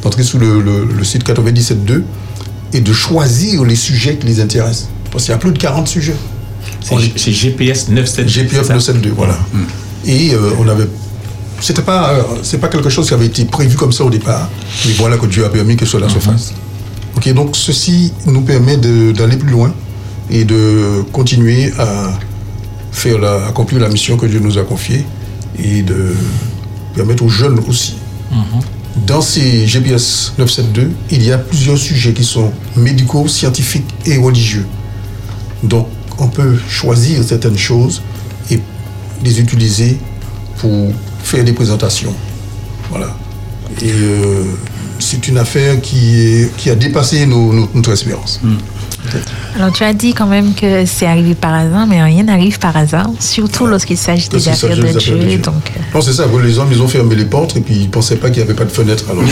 d'entrer 0.04 0.24
sur 0.24 0.40
le 0.40 1.04
site 1.06 1.26
97.2 1.26 2.04
et 2.74 2.82
de 2.82 2.94
choisir 2.94 3.64
les 3.64 3.76
sujets 3.76 4.18
qui 4.18 4.28
les 4.28 4.40
intéressent. 4.42 4.90
Parce 5.12 5.24
qu'il 5.24 5.32
y 5.32 5.36
a 5.36 5.38
plus 5.38 5.52
de 5.52 5.58
40 5.58 5.88
sujets. 5.88 6.16
C'est 6.82 7.32
GPS 7.32 7.90
972. 7.90 8.34
GPS 8.34 8.58
c'est 8.62 8.68
ça 8.68 8.74
972, 8.74 9.14
voilà. 9.16 9.38
Et 10.06 10.34
euh, 10.34 10.52
on 10.60 10.68
avait. 10.68 10.88
C'était 11.62 11.82
pas, 11.82 12.12
euh, 12.12 12.22
c'est 12.42 12.58
pas 12.58 12.70
quelque 12.70 12.90
chose 12.90 13.08
qui 13.08 13.14
avait 13.14 13.26
été 13.26 13.44
prévu 13.46 13.76
comme 13.76 13.92
ça 13.92 14.06
au 14.06 14.10
départ, 14.10 14.50
mais 14.86 14.94
voilà 14.94 15.18
que 15.18 15.26
Dieu 15.26 15.44
a 15.46 15.50
permis 15.50 15.76
que 15.76 15.86
cela 15.86 16.08
se 16.08 16.20
fasse. 16.20 16.54
Ok, 17.18 17.34
donc 17.34 17.56
ceci 17.58 18.14
nous 18.28 18.42
permet 18.42 18.78
d'aller 18.78 19.36
plus 19.36 19.50
loin 19.50 19.74
et 20.30 20.46
de 20.46 21.04
continuer 21.12 21.74
à 21.78 22.14
faire 22.92 23.20
la, 23.20 23.48
accomplir 23.48 23.82
la 23.82 23.90
mission 23.90 24.16
que 24.16 24.26
Dieu 24.26 24.40
nous 24.40 24.58
a 24.58 24.64
confiée 24.64 25.04
et 25.62 25.82
de 25.82 26.14
permettre 26.96 27.24
aux 27.24 27.30
jeunes 27.30 27.60
aussi. 27.68 27.96
Dans 28.96 29.22
ces 29.22 29.68
GPS 29.68 30.34
972, 30.38 30.92
il 31.12 31.24
y 31.24 31.32
a 31.32 31.38
plusieurs 31.38 31.78
sujets 31.78 32.14
qui 32.14 32.24
sont 32.24 32.52
médicaux, 32.76 33.28
scientifiques 33.28 33.86
et 34.06 34.18
religieux. 34.18 34.66
Donc, 35.64 35.88
on 36.18 36.28
peut 36.28 36.58
choisir 36.68 37.24
certaines 37.24 37.58
choses 37.58 38.02
et 38.52 38.60
les 39.24 39.40
utiliser 39.40 39.98
pour 40.58 40.92
faire 41.24 41.44
des 41.44 41.54
présentations. 41.54 42.14
Voilà. 42.90 43.16
Et 43.82 43.92
euh, 43.92 44.44
c'est 45.00 45.28
une 45.28 45.38
affaire 45.38 45.80
qui, 45.82 46.48
qui 46.58 46.70
a 46.70 46.76
dépassé 46.76 47.26
notre 47.26 47.92
espérance. 47.92 48.42
Alors, 49.56 49.74
tu 49.74 49.84
as 49.84 49.94
dit 49.94 50.14
quand 50.14 50.28
même 50.28 50.54
que 50.54 50.86
c'est 50.86 51.06
arrivé 51.06 51.36
par 51.36 51.54
hasard, 51.54 51.88
mais 51.88 52.02
rien 52.02 52.24
n'arrive 52.24 52.60
par 52.60 52.76
hasard, 52.76 53.10
surtout 53.20 53.66
lorsqu'il 53.66 53.98
s'agit 53.98 54.30
des 54.30 54.48
affaires 54.48 54.76
de 54.76 54.82
de 54.82 54.98
Dieu. 54.98 55.18
Dieu. 55.18 55.38
Donc, 55.40 55.72
euh, 55.76 55.82
Non, 55.94 56.02
c'est 56.02 56.14
ça. 56.14 56.26
Les 56.44 56.60
hommes, 56.60 56.70
ils 56.72 56.82
ont 56.82 56.88
fermé 56.88 57.16
les 57.16 57.26
portes 57.26 57.58
et 57.58 57.62
puis 57.62 57.76
ils 57.76 57.84
ne 57.84 57.92
pensaient 57.92 58.16
pas 58.16 58.30
qu'il 58.30 58.38
n'y 58.38 58.50
avait 58.50 58.54
pas 58.54 58.66
de 58.66 58.72
fenêtre. 58.72 59.06
Alors. 59.10 59.24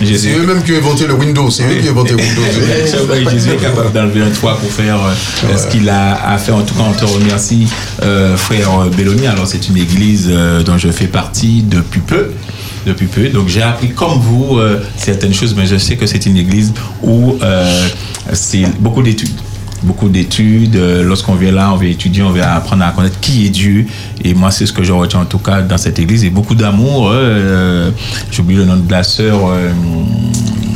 c'est 0.00 0.34
eux-mêmes 0.36 0.62
qui 0.62 0.72
ont 0.72 0.76
inventé 0.76 1.06
le 1.06 1.14
Windows. 1.14 1.50
C'est 1.50 1.64
eux 1.64 1.80
qui 1.80 1.88
ont 1.88 1.92
inventé 1.92 2.14
Windows. 2.14 2.42
Jésus 3.30 3.50
est 3.50 3.56
capable 3.56 3.92
d'enlever 3.92 4.22
un 4.22 4.30
toit 4.30 4.56
pour 4.58 4.70
faire 4.70 4.96
euh, 4.96 5.56
ce 5.56 5.66
qu'il 5.68 5.88
a 5.88 6.30
à 6.32 6.38
faire. 6.38 6.56
En 6.56 6.62
tout 6.62 6.74
cas, 6.74 6.84
on 6.88 6.92
te 6.92 7.04
remercie, 7.04 7.66
euh, 8.02 8.36
frère 8.36 8.86
Belloni. 8.96 9.26
Alors, 9.26 9.46
c'est 9.46 9.68
une 9.68 9.76
église 9.76 10.28
euh, 10.30 10.62
dont 10.62 10.78
je 10.78 10.90
fais 10.90 11.06
partie 11.06 11.62
depuis 11.62 12.00
peu. 12.00 12.30
Depuis 12.86 13.06
peu. 13.06 13.28
Donc, 13.28 13.48
j'ai 13.48 13.62
appris 13.62 13.90
comme 13.90 14.18
vous 14.18 14.58
euh, 14.58 14.82
certaines 14.96 15.32
choses, 15.32 15.54
mais 15.54 15.66
je 15.66 15.76
sais 15.76 15.96
que 15.96 16.06
c'est 16.06 16.26
une 16.26 16.36
église 16.36 16.72
où 17.02 17.38
euh, 17.42 17.88
c'est 18.32 18.64
beaucoup 18.80 19.02
d'études. 19.02 19.30
Beaucoup 19.84 20.08
d'études. 20.08 20.76
Euh, 20.76 21.02
Lorsqu'on 21.04 21.34
vient 21.34 21.52
là, 21.52 21.72
on 21.72 21.76
vient 21.76 21.90
étudier, 21.90 22.22
on 22.22 22.32
vient 22.32 22.48
apprendre 22.48 22.84
à 22.84 22.90
connaître 22.90 23.20
qui 23.20 23.46
est 23.46 23.50
Dieu. 23.50 23.86
Et 24.24 24.34
moi, 24.34 24.50
c'est 24.50 24.66
ce 24.66 24.72
que 24.72 24.82
je 24.82 24.92
retiens 24.92 25.20
en 25.20 25.26
tout 25.26 25.38
cas 25.38 25.62
dans 25.62 25.78
cette 25.78 25.98
église. 25.98 26.24
Et 26.24 26.30
beaucoup 26.30 26.54
d'amour. 26.54 27.12
J'oublie 28.30 28.56
le 28.56 28.64
nom 28.64 28.76
de 28.76 28.90
la 28.90 29.02
sœur. 29.02 29.52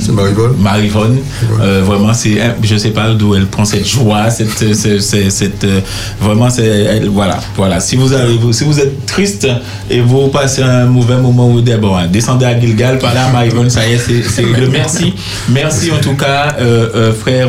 C'est 0.00 0.12
Marivonne? 0.12 0.54
Marivonne. 0.58 1.18
Euh, 1.60 1.82
vraiment, 1.84 2.12
c'est, 2.14 2.38
je 2.62 2.76
sais 2.76 2.90
pas 2.90 3.10
d'où 3.14 3.34
elle 3.34 3.46
prend 3.46 3.64
cette 3.64 3.86
joie, 3.86 4.30
cette, 4.30 4.50
cette, 4.74 5.00
cette, 5.00 5.30
cette, 5.32 5.64
euh, 5.64 5.80
vraiment, 6.20 6.50
c'est, 6.50 6.66
elle- 6.66 7.08
voilà, 7.08 7.38
voilà. 7.56 7.80
Si 7.80 7.96
vous 7.96 8.12
avez, 8.12 8.36
si 8.52 8.64
vous 8.64 8.78
êtes 8.80 9.06
triste 9.06 9.46
et 9.90 10.00
vous 10.00 10.28
passez 10.28 10.62
un 10.62 10.86
mauvais 10.86 11.16
moment, 11.16 11.48
vous 11.48 11.60
dites, 11.60 11.80
bon, 11.80 11.96
hein, 11.96 12.06
descendez 12.10 12.44
à 12.46 12.58
Gilgal, 12.58 12.98
parlez 12.98 13.20
à 13.20 13.30
Marivonne, 13.30 13.70
ça 13.70 13.86
y 13.86 13.92
est, 13.94 13.98
c'est, 13.98 14.22
c'est 14.22 14.42
le 14.42 14.68
merci. 14.68 15.14
Merci 15.48 15.90
en 15.90 15.98
tout 15.98 16.14
cas, 16.14 16.56
euh, 16.60 16.88
euh, 16.94 17.12
frère 17.12 17.48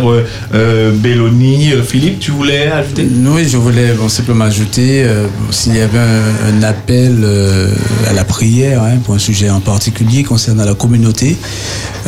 Belloni. 0.93 1.71
Philippe, 1.85 2.19
tu 2.19 2.31
voulais 2.31 2.67
ajouter? 2.71 3.07
Oui, 3.25 3.47
je 3.49 3.57
voulais 3.57 3.93
bon, 3.93 4.09
simplement 4.09 4.45
ajouter 4.45 5.03
euh, 5.03 5.25
s'il 5.51 5.75
y 5.75 5.79
avait 5.79 5.97
un, 5.99 6.57
un 6.59 6.63
appel 6.63 7.17
euh, 7.23 7.69
à 8.09 8.13
la 8.13 8.23
prière 8.23 8.83
hein, 8.83 8.97
pour 9.03 9.15
un 9.15 9.19
sujet 9.19 9.49
en 9.49 9.59
particulier 9.59 10.23
concernant 10.23 10.65
la 10.65 10.73
communauté. 10.73 11.37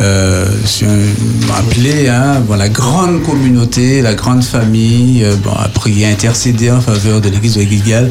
Euh, 0.00 0.29
sur 0.64 0.88
un- 0.88 1.58
appeler 1.58 2.08
hein, 2.08 2.40
bon, 2.46 2.56
la 2.56 2.68
grande 2.68 3.22
communauté, 3.22 4.02
la 4.02 4.14
grande 4.14 4.42
famille, 4.44 5.24
euh, 5.24 5.34
bon, 5.42 5.50
à 5.52 5.68
prier, 5.68 6.06
intercéder 6.06 6.70
en 6.70 6.80
faveur 6.80 7.20
de 7.20 7.28
l'église 7.28 7.56
de 7.56 7.62
Gilgal 7.62 8.10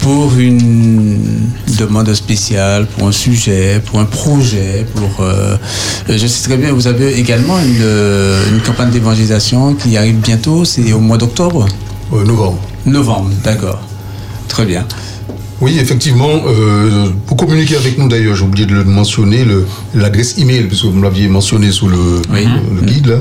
pour 0.00 0.32
une 0.38 1.18
demande 1.78 2.12
spéciale, 2.14 2.86
pour 2.86 3.08
un 3.08 3.12
sujet, 3.12 3.80
pour 3.86 4.00
un 4.00 4.04
projet, 4.04 4.86
pour... 4.94 5.24
euh, 5.24 5.56
je 6.08 6.26
sais 6.26 6.44
très 6.48 6.56
bien, 6.58 6.72
vous 6.72 6.86
avez 6.86 7.18
également 7.18 7.58
une, 7.58 7.78
euh, 7.80 8.42
une 8.52 8.60
campagne 8.60 8.90
d'évangélisation 8.90 9.74
qui 9.74 9.96
arrive 9.96 10.16
bientôt, 10.16 10.64
c'est 10.64 10.92
au 10.92 11.00
mois 11.00 11.16
d'octobre? 11.16 11.66
Novembre. 12.12 12.58
Novembre, 12.86 13.30
d'accord. 13.42 13.80
Très 14.48 14.66
bien. 14.66 14.84
Oui, 15.60 15.78
effectivement, 15.78 16.28
euh, 16.46 17.10
pour 17.26 17.36
communiquer 17.36 17.76
avec 17.76 17.96
nous 17.96 18.08
d'ailleurs, 18.08 18.34
j'ai 18.34 18.44
oublié 18.44 18.66
de 18.66 18.74
le 18.74 18.84
mentionner, 18.84 19.46
l'adresse 19.94 20.36
email, 20.38 20.64
puisque 20.64 20.84
vous 20.84 20.92
me 20.92 21.02
l'aviez 21.02 21.28
mentionné 21.28 21.70
sous 21.70 21.88
le, 21.88 22.20
le- 22.44 22.80
le 22.80 22.82
guide 22.86 23.06
là. 23.06 23.16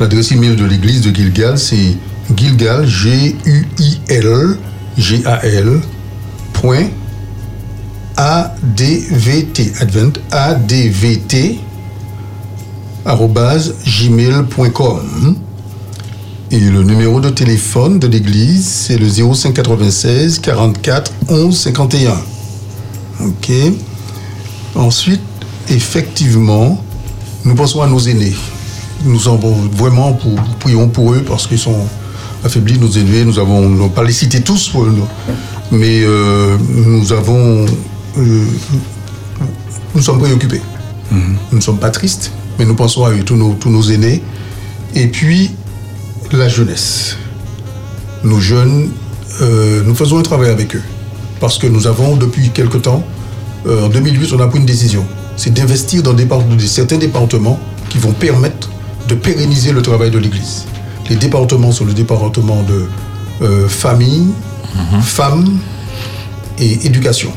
L'adresse 0.00 0.30
email 0.32 0.54
de 0.56 0.64
l'église 0.64 1.00
de 1.00 1.14
Gilgal, 1.14 1.56
c'est 1.58 1.96
Gilgal, 2.36 2.86
G-U-I-L, 2.86 4.56
G-A-L, 4.96 5.80
point, 6.52 6.86
A-D-V-T, 8.16 9.72
Advent, 9.80 10.12
A-D-V-T, 10.30 11.60
arrobase, 13.04 13.74
gmail.com. 13.86 15.36
Et 16.50 16.60
le 16.60 16.82
numéro 16.82 17.20
de 17.20 17.28
téléphone 17.28 17.98
de 17.98 18.06
l'église, 18.06 18.64
c'est 18.64 18.96
le 18.96 19.06
0596 19.06 20.38
44 20.38 21.12
11 21.28 21.58
51. 21.58 22.16
OK 23.20 23.52
Ensuite, 24.74 25.20
effectivement, 25.68 26.82
nous 27.44 27.54
pensons 27.54 27.82
à 27.82 27.86
nos 27.86 27.98
aînés. 27.98 28.34
Nous 29.04 29.28
en 29.28 29.36
vraiment 29.36 30.14
pour, 30.14 30.36
prions 30.58 30.88
pour 30.88 31.12
eux 31.12 31.22
parce 31.26 31.46
qu'ils 31.46 31.58
sont 31.58 31.86
affaiblis, 32.42 32.78
nos 32.78 32.90
aînés. 32.90 33.26
Nous 33.26 33.38
avons, 33.38 33.68
va 33.74 33.88
pas 33.90 34.04
les 34.04 34.12
citer 34.12 34.40
tous, 34.40 34.70
pour 34.70 34.86
nous, 34.86 35.06
mais 35.70 36.00
euh, 36.02 36.56
nous 36.70 37.12
avons, 37.12 37.66
euh, 38.16 38.44
nous 39.94 40.02
sommes 40.02 40.18
préoccupés. 40.18 40.62
Nous 41.10 41.36
ne 41.52 41.60
sommes 41.60 41.78
pas 41.78 41.90
tristes, 41.90 42.32
mais 42.58 42.64
nous 42.64 42.74
pensons 42.74 43.04
à 43.04 43.10
eux, 43.10 43.22
tous 43.22 43.36
nos, 43.36 43.52
tous 43.52 43.70
nos 43.70 43.82
aînés. 43.82 44.22
Et 44.94 45.08
puis, 45.08 45.50
la 46.36 46.48
jeunesse. 46.48 47.16
Nos 48.24 48.40
jeunes, 48.40 48.90
euh, 49.40 49.82
nous 49.84 49.94
faisons 49.94 50.18
un 50.18 50.22
travail 50.22 50.50
avec 50.50 50.74
eux. 50.76 50.82
Parce 51.40 51.58
que 51.58 51.66
nous 51.66 51.86
avons, 51.86 52.16
depuis 52.16 52.50
quelque 52.50 52.78
temps, 52.78 53.04
euh, 53.66 53.86
en 53.86 53.88
2008, 53.88 54.32
on 54.34 54.40
a 54.40 54.46
pris 54.48 54.58
une 54.58 54.66
décision. 54.66 55.04
C'est 55.36 55.52
d'investir 55.54 56.02
dans 56.02 56.12
des, 56.14 56.26
par- 56.26 56.42
des- 56.42 56.66
certains 56.66 56.96
départements 56.98 57.58
qui 57.88 57.98
vont 57.98 58.12
permettre 58.12 58.68
de 59.08 59.14
pérenniser 59.14 59.72
le 59.72 59.82
travail 59.82 60.10
de 60.10 60.18
l'Église. 60.18 60.64
Les 61.08 61.16
départements 61.16 61.72
sont 61.72 61.84
le 61.84 61.92
département 61.94 62.62
de 62.64 62.86
euh, 63.42 63.68
famille, 63.68 64.26
femmes 65.02 65.58
et 66.58 66.86
éducation. 66.86 67.32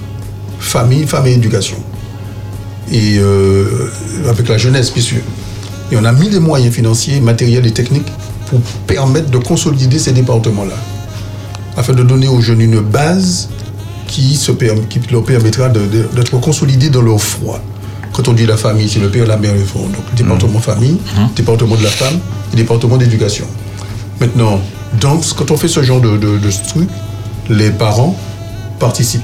Famille, 0.59 1.05
femmes 1.07 1.27
et 1.27 1.34
éducation. 1.34 1.77
Et 2.91 3.19
avec 4.27 4.49
la 4.49 4.57
jeunesse, 4.57 4.91
bien 4.93 5.01
sûr. 5.01 5.22
Et 5.91 5.95
on 5.97 6.03
a 6.03 6.11
mis 6.11 6.30
les 6.30 6.39
moyens 6.39 6.73
financiers, 6.73 7.22
matériels 7.22 7.65
et 7.65 7.72
techniques 7.72 8.11
pour 8.51 8.59
permettre 8.85 9.31
de 9.31 9.37
consolider 9.37 9.97
ces 9.97 10.11
départements-là, 10.11 10.75
afin 11.77 11.93
de 11.93 12.03
donner 12.03 12.27
aux 12.27 12.41
jeunes 12.41 12.61
une 12.61 12.81
base 12.81 13.47
qui, 14.07 14.35
se 14.35 14.51
qui 14.51 14.99
leur 15.09 15.23
permettra 15.23 15.69
d'être 15.69 16.39
consolidés 16.41 16.89
dans 16.89 17.01
leur 17.01 17.19
foi. 17.21 17.61
Quand 18.11 18.27
on 18.27 18.33
dit 18.33 18.45
la 18.45 18.57
famille, 18.57 18.89
c'est 18.89 18.99
le 18.99 19.07
père, 19.09 19.25
la 19.25 19.37
mère, 19.37 19.53
le 19.55 19.63
fond. 19.63 19.79
Donc, 19.83 20.03
le 20.11 20.17
département 20.17 20.59
famille, 20.59 20.97
département 21.33 21.77
de 21.77 21.83
la 21.83 21.89
femme 21.89 22.19
et 22.51 22.57
département 22.57 22.97
d'éducation. 22.97 23.45
Maintenant, 24.19 24.59
donc, 24.99 25.23
quand 25.37 25.49
on 25.49 25.55
fait 25.57 25.69
ce 25.69 25.81
genre 25.81 26.01
de, 26.01 26.17
de, 26.17 26.37
de 26.37 26.49
truc, 26.67 26.89
les 27.49 27.69
parents 27.71 28.17
participent. 28.79 29.21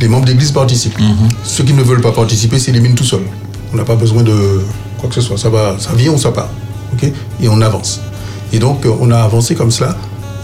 Les 0.00 0.06
membres 0.06 0.26
d'église 0.26 0.52
participent. 0.52 0.96
Ceux 1.42 1.64
qui 1.64 1.72
ne 1.72 1.82
veulent 1.82 2.00
pas 2.00 2.12
participer 2.12 2.60
s'éliminent 2.60 2.94
tout 2.94 3.02
seuls. 3.04 3.26
On 3.72 3.76
n'a 3.76 3.84
pas 3.84 3.96
besoin 3.96 4.22
de 4.22 4.62
quoi 4.98 5.08
que 5.08 5.16
ce 5.16 5.20
soit. 5.20 5.36
Ça, 5.36 5.48
va, 5.48 5.74
ça 5.80 5.90
vient 5.94 6.12
ou 6.12 6.18
ça 6.18 6.30
part. 6.30 6.50
Et 7.42 7.48
on 7.48 7.60
avance. 7.60 8.00
Et 8.52 8.58
donc, 8.58 8.86
euh, 8.86 8.92
on 9.00 9.10
a 9.10 9.18
avancé 9.18 9.54
comme 9.54 9.70
cela. 9.70 9.96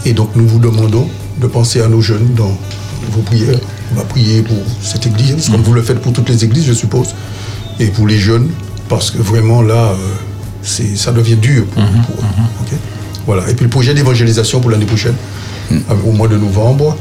Et 0.05 0.13
donc, 0.13 0.29
nous 0.35 0.47
vous 0.47 0.59
demandons 0.59 1.07
de 1.39 1.47
penser 1.47 1.81
à 1.81 1.87
nos 1.87 2.01
jeunes 2.01 2.33
dans 2.35 2.57
vos 3.11 3.21
prières. 3.21 3.59
On 3.91 3.95
va 3.95 4.03
prier 4.03 4.41
pour 4.41 4.57
cette 4.81 5.05
église, 5.05 5.49
comme 5.49 5.61
vous 5.61 5.73
le 5.73 5.81
faites 5.81 5.99
pour 5.99 6.13
toutes 6.13 6.29
les 6.29 6.43
églises, 6.43 6.65
je 6.65 6.73
suppose. 6.73 7.15
Et 7.79 7.87
pour 7.87 8.07
les 8.07 8.17
jeunes, 8.17 8.49
parce 8.89 9.11
que 9.11 9.17
vraiment 9.17 9.61
là, 9.61 9.91
euh, 9.91 9.95
c'est, 10.61 10.95
ça 10.95 11.11
devient 11.11 11.35
dur 11.35 11.65
pour, 11.65 11.83
pour 11.83 12.15
eux. 12.15 12.27
ok? 12.61 12.77
Voilà. 13.25 13.49
Et 13.49 13.53
puis 13.53 13.63
le 13.63 13.69
projet 13.69 13.93
d'évangélisation 13.93 14.59
pour 14.59 14.71
l'année 14.71 14.85
prochaine, 14.85 15.15
euh, 15.71 15.75
au 16.05 16.11
mois 16.11 16.27
de 16.27 16.37
novembre, 16.37 16.95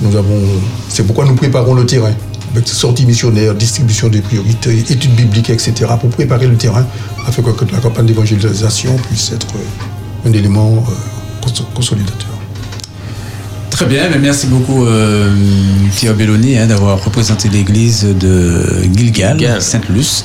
nous 0.00 0.16
avons. 0.16 0.40
C'est 0.88 1.04
pourquoi 1.04 1.24
nous 1.24 1.34
préparons 1.34 1.74
le 1.74 1.86
terrain 1.86 2.12
avec 2.52 2.66
sorties 2.66 3.06
missionnaires, 3.06 3.54
distribution 3.54 4.08
des 4.08 4.20
priorités, 4.20 4.78
études 4.78 5.14
bibliques, 5.14 5.50
etc., 5.50 5.72
pour 6.00 6.10
préparer 6.10 6.46
le 6.46 6.56
terrain 6.56 6.86
afin 7.26 7.42
que, 7.42 7.64
la 7.72 7.78
campagne 7.78 8.06
d'évangélisation 8.06 8.96
puisse 8.96 9.32
être 9.32 9.46
un 10.26 10.32
élément 10.32 10.84
euh, 10.88 10.92
cons- 11.42 11.64
consolidateur. 11.74 12.26
Très 13.70 13.86
bien, 13.86 14.08
mais 14.10 14.18
merci 14.18 14.48
beaucoup 14.48 14.86
euh, 14.86 15.30
Pierre 15.94 16.14
Belloni 16.14 16.58
hein, 16.58 16.66
d'avoir 16.66 17.02
représenté 17.04 17.48
l'église 17.48 18.02
de 18.18 18.64
Gilgal, 18.96 19.62
Sainte-Luce, 19.62 20.24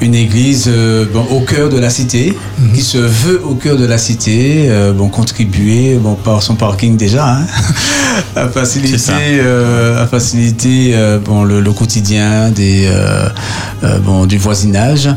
une 0.00 0.14
église 0.14 0.64
euh, 0.68 1.04
bon, 1.12 1.26
au 1.30 1.40
cœur 1.40 1.68
de 1.68 1.78
la 1.78 1.90
cité, 1.90 2.34
qui 2.74 2.80
se 2.80 2.96
veut 2.96 3.42
au 3.44 3.54
cœur 3.54 3.76
de 3.76 3.84
la 3.84 3.98
cité, 3.98 4.70
euh, 4.70 4.94
bon, 4.94 5.08
contribuer 5.10 5.96
bon, 5.96 6.14
par 6.14 6.42
son 6.42 6.54
parking 6.54 6.96
déjà, 6.96 7.34
hein, 7.36 7.46
à 8.36 8.48
faciliter, 8.48 9.12
euh, 9.40 10.02
à 10.02 10.06
faciliter 10.06 10.92
euh, 10.94 11.18
bon, 11.18 11.44
le, 11.44 11.60
le 11.60 11.72
quotidien 11.72 12.50
des, 12.50 12.86
euh, 12.88 13.28
bon, 14.04 14.26
du 14.26 14.38
voisinage. 14.38 15.08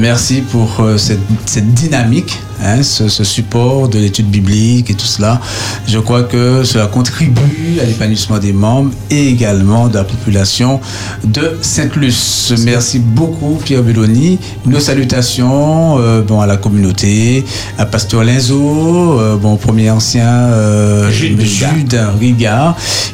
Merci 0.00 0.42
pour 0.42 0.84
cette, 0.96 1.20
cette 1.46 1.72
dynamique 1.74 2.38
hein, 2.62 2.82
ce, 2.82 3.08
ce 3.08 3.24
support 3.24 3.88
de 3.88 3.98
l'étude 3.98 4.28
biblique 4.28 4.90
et 4.90 4.94
tout 4.94 5.06
cela. 5.06 5.40
Je 5.86 5.98
crois 5.98 6.22
que 6.22 6.64
cela 6.64 6.86
contribue 6.86 7.78
à 7.80 7.84
l'épanouissement 7.84 8.38
des 8.38 8.52
membres 8.52 8.92
et 9.10 9.28
également 9.28 9.88
de 9.88 9.94
la 9.94 10.04
population 10.04 10.80
de 11.24 11.58
Sainte-Luce. 11.60 12.54
Merci 12.64 12.98
beaucoup 12.98 13.58
Pierre 13.64 13.82
Belloni. 13.82 14.38
Nos 14.66 14.80
salutations 14.80 15.98
bon, 16.26 16.40
à 16.40 16.46
la 16.46 16.56
communauté, 16.56 17.44
à 17.78 17.86
Pasteur 17.86 18.24
Lenzo, 18.24 19.38
bon, 19.40 19.56
premier 19.56 19.90
ancien 19.90 20.28
euh, 20.28 21.10
Jude 21.10 21.40
Jude 21.40 22.00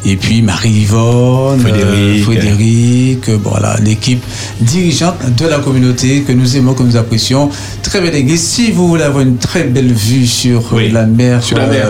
Et 0.05 0.17
puis 0.17 0.43
Marie-Yvonne, 0.43 1.61
Frédéric. 1.61 2.21
euh, 2.21 2.23
Frédéric, 2.25 3.29
euh, 3.29 3.37
bon, 3.39 3.51
voilà, 3.51 3.77
l'équipe 3.83 4.23
dirigeante 4.61 5.17
de 5.37 5.47
la 5.47 5.59
communauté 5.59 6.23
que 6.23 6.33
nous 6.33 6.57
aimons, 6.57 6.75
que 6.75 6.83
nous 6.83 6.97
apprécions. 6.97 7.51
Très 7.83 8.01
belle 8.01 8.15
église. 8.15 8.43
Si 8.43 8.71
vous 8.71 8.89
voulez 8.89 9.05
avoir 9.05 9.23
une 9.23 9.37
très 9.37 9.65
belle 9.65 9.93
vue 9.93 10.27
sur 10.27 10.63
euh, 10.73 10.89
la 10.93 11.07
mer, 11.07 11.43
Sur 11.43 11.59
la 11.59 11.67
mer. 11.67 11.87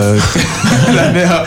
la 0.95 1.11
mer, 1.11 1.45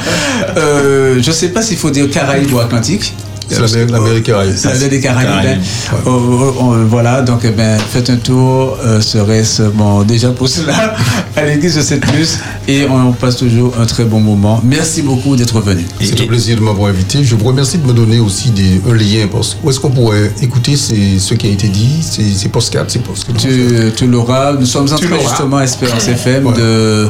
je 0.56 1.26
ne 1.26 1.32
sais 1.32 1.48
pas 1.48 1.62
s'il 1.62 1.76
faut 1.76 1.90
dire 1.90 2.08
Caraïbes 2.10 2.52
ou 2.52 2.58
Atlantique. 2.58 3.12
C'est 3.48 3.90
la 3.90 4.00
mer- 4.00 4.14
des 4.14 4.22
Caraïbes. 4.22 4.54
La 4.64 4.74
mer 4.74 4.88
des 4.88 5.00
Caraïbes. 5.00 5.60
Oh, 6.06 6.10
oh, 6.10 6.54
oh, 6.60 6.74
voilà, 6.88 7.22
donc 7.22 7.40
eh 7.44 7.50
ben, 7.50 7.78
faites 7.78 8.10
un 8.10 8.16
tour, 8.16 8.76
euh, 8.84 9.00
serait-ce 9.00 9.62
bon, 9.64 10.02
déjà 10.02 10.30
pour 10.30 10.48
cela 10.48 10.94
à 11.36 11.44
l'église 11.44 11.76
de 11.76 11.82
cette 11.82 12.00
plus 12.06 12.38
et 12.68 12.84
on, 12.88 13.08
on 13.08 13.12
passe 13.12 13.36
toujours 13.36 13.74
un 13.80 13.86
très 13.86 14.04
bon 14.04 14.20
moment. 14.20 14.60
Merci 14.64 15.02
beaucoup 15.02 15.36
d'être 15.36 15.60
venu. 15.60 15.84
C'est 16.00 16.20
un 16.20 16.26
plaisir 16.26 16.56
de 16.56 16.62
m'avoir 16.62 16.90
invité. 16.90 17.22
Je 17.24 17.34
vous 17.34 17.44
remercie 17.44 17.78
de 17.78 17.86
me 17.86 17.92
donner 17.92 18.18
aussi 18.20 18.50
des, 18.50 18.80
un 18.88 18.94
lien. 18.94 19.26
Parce, 19.30 19.56
où 19.62 19.70
est-ce 19.70 19.80
qu'on 19.80 19.90
pourrait 19.90 20.32
écouter 20.42 20.76
ces- 20.76 21.18
ce 21.18 21.34
qui 21.34 21.46
a 21.46 21.50
été 21.50 21.68
dit? 21.68 21.98
C'est 22.02 22.22
c'est 22.34 22.48
postcard, 22.48 22.84
c'est 22.88 23.02
postcard. 23.02 23.36
Tu, 23.36 23.92
tu 23.96 24.06
l'auras. 24.06 24.52
Nous 24.54 24.66
sommes 24.66 24.84
en 24.92 24.96
train 24.96 25.18
justement, 25.20 25.60
Espérance 25.60 26.08
FM, 26.08 26.52
de, 26.54 27.08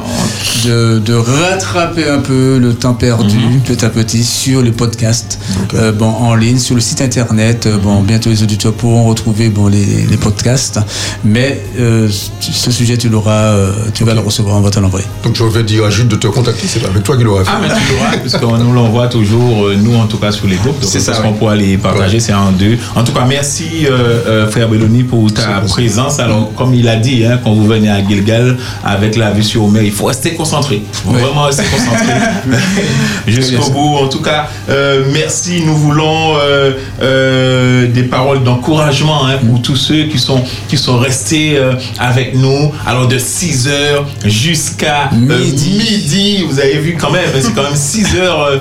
de, 0.65 0.99
de 0.99 1.15
rattraper 1.15 2.09
un 2.09 2.19
peu 2.19 2.59
le 2.59 2.75
temps 2.75 2.95
perdu, 2.95 3.37
Mhm. 3.37 3.61
petit 3.61 3.85
à 3.85 3.89
petit, 3.91 4.25
sur 4.25 4.63
les 4.63 4.71
podcasts, 4.73 5.39
euh, 5.75 5.93
bon, 5.93 6.07
en 6.09 6.32
ligne, 6.35 6.59
sur 6.59 6.75
le 6.75 6.81
site 6.81 7.01
internet. 7.01 7.67
Euh, 7.67 7.79
Bon, 7.83 8.01
bientôt 8.01 8.31
les 8.31 8.43
auditeurs 8.45 8.73
pourront 8.73 9.05
retrouver 9.09 9.49
bon, 9.49 9.67
les, 9.67 10.07
les 10.09 10.17
podcasts. 10.17 10.79
Mais 11.25 11.61
euh, 11.81 12.09
ce 12.41 12.71
sujet, 12.71 12.97
tu 12.97 13.09
l'auras, 13.09 13.55
euh, 13.55 13.73
tu 13.93 14.05
vas 14.05 14.15
le 14.15 14.21
recevoir, 14.21 14.57
on 14.57 14.61
va 14.61 14.71
te 14.71 14.79
l'envoyer. 14.79 15.07
Donc 15.25 15.35
je 15.35 15.43
vais 15.43 15.65
dire 15.65 15.85
à 15.85 15.91
Jude 15.91 16.07
de 16.09 16.17
te 16.17 16.29
contacter. 16.29 16.67
C'est 16.69 16.81
pas 16.81 16.89
avec 16.89 17.03
toi 17.03 17.17
qu'il 17.17 17.25
l'aurait 17.25 17.45
fait. 17.45 17.51
Ah, 17.53 17.59
mais 17.61 17.69
tu 17.69 17.93
l'auras, 17.93 18.17
puisqu'on 18.19 18.57
nous 18.59 18.73
l'envoie 18.73 19.09
toujours, 19.09 19.71
nous 19.71 19.97
en 19.97 20.07
tout 20.07 20.19
cas, 20.19 20.31
sur 20.31 20.47
les 20.47 20.57
groupes. 20.57 20.77
C'est 20.83 21.01
ça, 21.01 21.15
qu'on 21.15 21.33
pourra 21.33 21.57
les 21.57 21.77
partager, 21.77 22.21
c'est 22.21 22.35
en 22.35 22.53
deux. 22.53 22.79
En 22.95 23.03
tout 23.03 23.13
cas, 23.13 23.25
merci, 23.29 23.87
euh, 23.87 24.23
euh, 24.27 24.51
frère 24.51 24.69
Belloni, 24.69 25.03
pour 25.03 25.33
ta 25.33 25.61
présence. 25.67 26.19
Alors, 26.21 26.53
comme 26.55 26.75
il 26.75 26.89
a 26.89 26.97
dit, 26.97 27.25
hein, 27.25 27.41
quand 27.43 27.53
vous 27.53 27.67
venez 27.67 27.91
à 27.91 28.07
Gilgal, 28.07 28.57
avec 28.85 29.17
la 29.17 29.31
vue 29.33 29.43
sur 29.43 29.67
mer, 29.69 29.83
il 29.83 29.93
faut 29.93 30.07
rester 30.07 30.35
concentré. 30.35 30.83
Faut 30.93 31.11
Oui. 31.11 31.21
Vraiment 31.21 31.45
rester 31.45 31.65
concentré. 31.65 32.13
Jusqu'au 33.27 33.71
bout. 33.71 33.97
En 33.97 34.09
tout 34.09 34.23
cas, 34.23 34.49
euh, 34.69 35.05
merci. 35.13 35.63
Nous 35.65 35.77
voulons 35.77 36.12
euh, 36.39 36.73
euh, 37.01 37.87
des 37.89 38.03
paroles 38.05 38.43
d'encouragement 38.43 39.27
hein, 39.27 39.39
pour 39.47 39.61
tous 39.63 39.77
ceux 39.77 40.05
qui 40.05 40.19
sont, 40.19 40.43
qui 40.69 40.77
sont 40.77 40.99
restés 40.99 41.57
euh, 41.57 41.75
avec 41.99 42.35
nous. 42.35 42.73
Alors, 42.87 43.09
de 43.09 43.19
6 43.19 43.69
heures 43.69 44.07
jusqu'à 44.25 45.11
euh, 45.13 45.39
midi. 45.39 46.45
Vous 46.49 46.61
avez 46.61 46.79
vu 46.79 46.97
quand 46.99 47.11
même, 47.11 47.29
c'est 47.41 47.55
quand 47.55 47.63
même 47.63 47.77
6 47.77 48.17
heures 48.21 48.61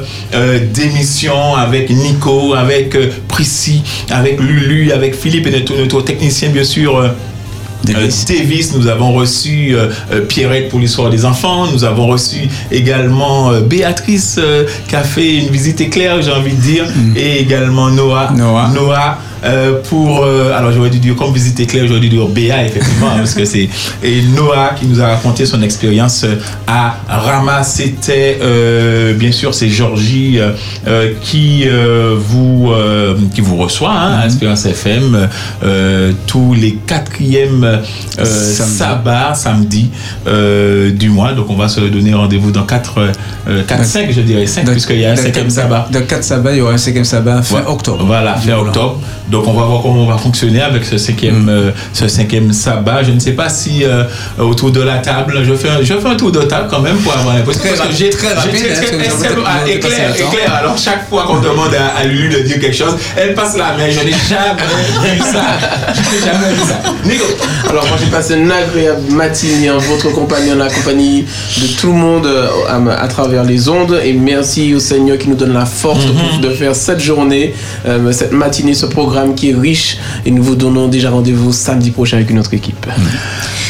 d'émission 0.73 1.55
avec 1.55 1.89
Nico, 1.89 2.53
avec 2.53 2.95
Prissy, 3.27 3.83
avec 4.09 4.39
Lulu, 4.39 4.91
avec 4.91 5.15
Philippe 5.15 5.47
et 5.47 5.51
notre, 5.51 5.75
notre 5.75 6.01
technicien, 6.01 6.49
bien 6.49 6.63
sûr. 6.63 7.11
Davis, 7.83 8.75
nous 8.75 8.87
avons 8.87 9.13
reçu 9.13 9.75
euh, 9.75 9.89
euh, 10.11 10.21
Pierrette 10.21 10.69
pour 10.69 10.79
l'histoire 10.79 11.09
des 11.09 11.25
enfants, 11.25 11.67
nous 11.71 11.83
avons 11.83 12.07
reçu 12.07 12.49
également 12.71 13.51
euh, 13.51 13.61
Béatrice 13.61 14.39
qui 14.87 14.95
a 14.95 15.03
fait 15.03 15.37
une 15.37 15.49
visite 15.49 15.81
éclair, 15.81 16.21
j'ai 16.21 16.31
envie 16.31 16.53
de 16.53 16.61
dire, 16.61 16.85
et 17.15 17.39
également 17.39 17.89
Noah. 17.89 18.31
Noah. 18.35 19.17
Euh, 19.43 19.81
pour 19.89 20.23
euh, 20.23 20.53
alors 20.57 20.71
j'aurais 20.71 20.89
dû 20.89 20.99
dire 20.99 21.15
comme 21.15 21.33
visite 21.33 21.59
éclair 21.59 21.85
j'aurais 21.87 21.99
dû 21.99 22.09
dire 22.09 22.27
Béa 22.27 22.63
effectivement 22.65 23.09
parce 23.17 23.33
que 23.33 23.45
c'est 23.45 23.69
et 24.03 24.21
Noah 24.35 24.71
qui 24.79 24.85
nous 24.85 25.01
a 25.01 25.07
raconté 25.07 25.45
son 25.45 25.61
expérience 25.61 26.23
euh, 26.23 26.35
à 26.67 26.95
Rama 27.07 27.63
c'était 27.63 28.37
euh, 28.41 29.13
bien 29.13 29.31
sûr 29.31 29.53
c'est 29.53 29.69
Georgie 29.69 30.39
qui 31.21 31.65
vous 32.17 32.71
qui 33.33 33.41
vous 33.41 33.57
reçoit 33.57 33.91
hein, 33.93 34.19
à 34.21 34.27
Espérance 34.27 34.65
FM 34.65 35.27
tous 36.27 36.53
les 36.53 36.73
quatrièmes 36.85 37.79
Samedi. 38.17 38.77
sabbats 38.77 39.33
samedi 39.35 39.89
du 40.99 41.09
mois 41.09 41.33
donc 41.33 41.49
on 41.49 41.55
va 41.55 41.67
se 41.67 41.79
donner 41.81 42.13
rendez-vous 42.13 42.51
dans 42.51 42.63
4 42.63 43.11
4 43.67 43.85
5 43.85 44.11
je 44.11 44.21
dirais 44.21 44.45
5 44.45 44.69
puisqu'il 44.71 44.99
y 44.99 45.05
a 45.05 45.11
un 45.11 45.15
cinquième 45.15 45.49
sabbat 45.49 45.87
Dans 45.91 46.01
4 46.05 46.23
sabbats, 46.23 46.51
il 46.51 46.57
y 46.59 46.61
aura 46.61 46.73
un 46.73 46.77
cinquième 46.77 47.03
sabbat 47.05 47.41
fin 47.41 47.55
Ouais. 47.55 47.61
octobre. 47.67 48.03
Voilà, 48.05 48.35
fin 48.35 48.53
octobre. 48.57 48.99
Donc 49.31 49.47
on 49.47 49.53
va 49.53 49.63
voir 49.63 49.81
comment 49.81 50.01
on 50.03 50.07
va 50.07 50.17
fonctionner 50.17 50.61
avec 50.61 50.83
ce 50.83 50.97
cinquième, 50.97 51.47
euh, 51.49 51.71
ce 51.93 52.07
cinquième 52.09 52.51
sabbat. 52.51 53.01
Je 53.03 53.11
ne 53.11 53.19
sais 53.19 53.31
pas 53.31 53.47
si 53.49 53.83
euh, 53.85 54.03
autour 54.37 54.71
de 54.71 54.81
la 54.81 54.97
table, 54.97 55.39
je 55.43 55.53
fais, 55.55 55.69
un, 55.69 55.81
je 55.81 55.93
fais 55.93 56.07
un 56.07 56.15
tour 56.15 56.31
de 56.33 56.41
table 56.41 56.67
quand 56.69 56.81
même 56.81 56.97
pour 56.97 57.13
avoir 57.17 57.35
l'impression. 57.35 57.61
Très 57.61 57.75
parce 57.77 57.89
que 57.89 57.95
j'ai 57.95 58.09
très 58.09 58.33
rapide, 58.33 58.51
hein, 59.47 59.65
éclair. 59.67 60.53
Alors 60.53 60.77
chaque 60.77 61.07
fois 61.09 61.23
qu'on 61.27 61.39
demande 61.39 61.73
à, 61.73 61.99
à 61.99 62.03
Lulu 62.03 62.29
de 62.29 62.39
dire 62.41 62.59
quelque 62.59 62.75
chose, 62.75 62.95
elle 63.15 63.33
passe 63.33 63.55
la 63.57 63.77
main. 63.77 63.89
Je 63.89 63.99
n'ai 64.05 64.11
jamais 64.11 65.15
vu 65.15 65.21
ça. 65.21 65.43
Je 65.93 65.99
n'ai 66.15 66.31
jamais 66.31 66.53
vu 66.53 66.61
ça. 66.67 66.91
Nico. 67.05 67.23
Alors 67.69 67.87
moi 67.87 67.97
j'ai 68.03 68.09
passé 68.11 68.35
une 68.35 68.51
agréable 68.51 69.11
matinée 69.11 69.71
en 69.71 69.77
votre 69.77 70.09
compagnie, 70.11 70.51
en 70.51 70.55
la 70.55 70.67
compagnie 70.69 71.21
de 71.23 71.67
tout 71.79 71.87
le 71.87 71.93
monde 71.93 72.25
euh, 72.25 72.47
à, 72.67 73.01
à 73.03 73.07
travers 73.07 73.43
les 73.45 73.69
ondes 73.69 73.97
et 74.03 74.11
merci 74.13 74.73
au 74.75 74.79
Seigneur 74.79 75.17
qui 75.17 75.29
nous 75.29 75.35
donne 75.35 75.53
la 75.53 75.65
force 75.65 76.03
pour- 76.05 76.39
de 76.41 76.49
faire 76.49 76.75
cette 76.75 76.99
journée, 76.99 77.53
euh, 77.87 78.11
cette 78.11 78.33
matinée, 78.33 78.73
ce 78.73 78.87
programme 78.87 79.20
qui 79.29 79.49
est 79.51 79.55
riche 79.55 79.97
et 80.25 80.31
nous 80.31 80.43
vous 80.43 80.55
donnons 80.55 80.87
déjà 80.87 81.09
rendez-vous 81.09 81.51
samedi 81.53 81.91
prochain 81.91 82.17
avec 82.17 82.29
une 82.29 82.39
autre 82.39 82.53
équipe. 82.53 82.85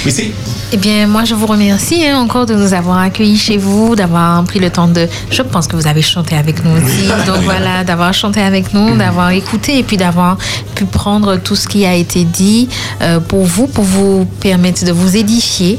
Merci. 0.05 0.31
Eh 0.73 0.77
bien, 0.77 1.05
moi, 1.05 1.25
je 1.25 1.35
vous 1.35 1.45
remercie 1.45 2.05
hein, 2.07 2.17
encore 2.17 2.45
de 2.45 2.55
nous 2.55 2.73
avoir 2.73 2.97
accueillis 2.99 3.37
chez 3.37 3.57
vous, 3.57 3.95
d'avoir 3.95 4.41
pris 4.45 4.57
le 4.59 4.69
temps 4.69 4.87
de. 4.87 5.05
Je 5.29 5.41
pense 5.41 5.67
que 5.67 5.75
vous 5.75 5.85
avez 5.85 6.01
chanté 6.01 6.35
avec 6.35 6.63
nous 6.63 6.71
aussi. 6.71 7.07
Donc 7.27 7.43
voilà, 7.43 7.83
d'avoir 7.83 8.13
chanté 8.13 8.39
avec 8.41 8.73
nous, 8.73 8.95
d'avoir 8.97 9.31
écouté 9.31 9.77
et 9.77 9.83
puis 9.83 9.97
d'avoir 9.97 10.37
pu 10.73 10.85
prendre 10.85 11.35
tout 11.37 11.57
ce 11.57 11.67
qui 11.67 11.85
a 11.85 11.93
été 11.93 12.23
dit 12.23 12.69
euh, 13.01 13.19
pour 13.19 13.43
vous, 13.45 13.67
pour 13.67 13.83
vous 13.83 14.25
permettre 14.39 14.85
de 14.85 14.93
vous 14.93 15.17
édifier. 15.17 15.77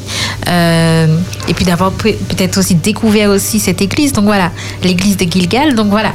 Euh, 0.49 1.07
et 1.49 1.55
puis 1.55 1.65
d'avoir 1.65 1.91
peut- 1.93 2.15
peut-être 2.29 2.59
aussi 2.59 2.75
découvert 2.75 3.31
aussi 3.31 3.59
cette 3.61 3.81
église. 3.81 4.13
Donc 4.13 4.25
voilà, 4.27 4.51
l'église 4.85 5.17
de 5.17 5.25
Gilgal. 5.25 5.75
Donc 5.75 5.89
voilà, 5.89 6.13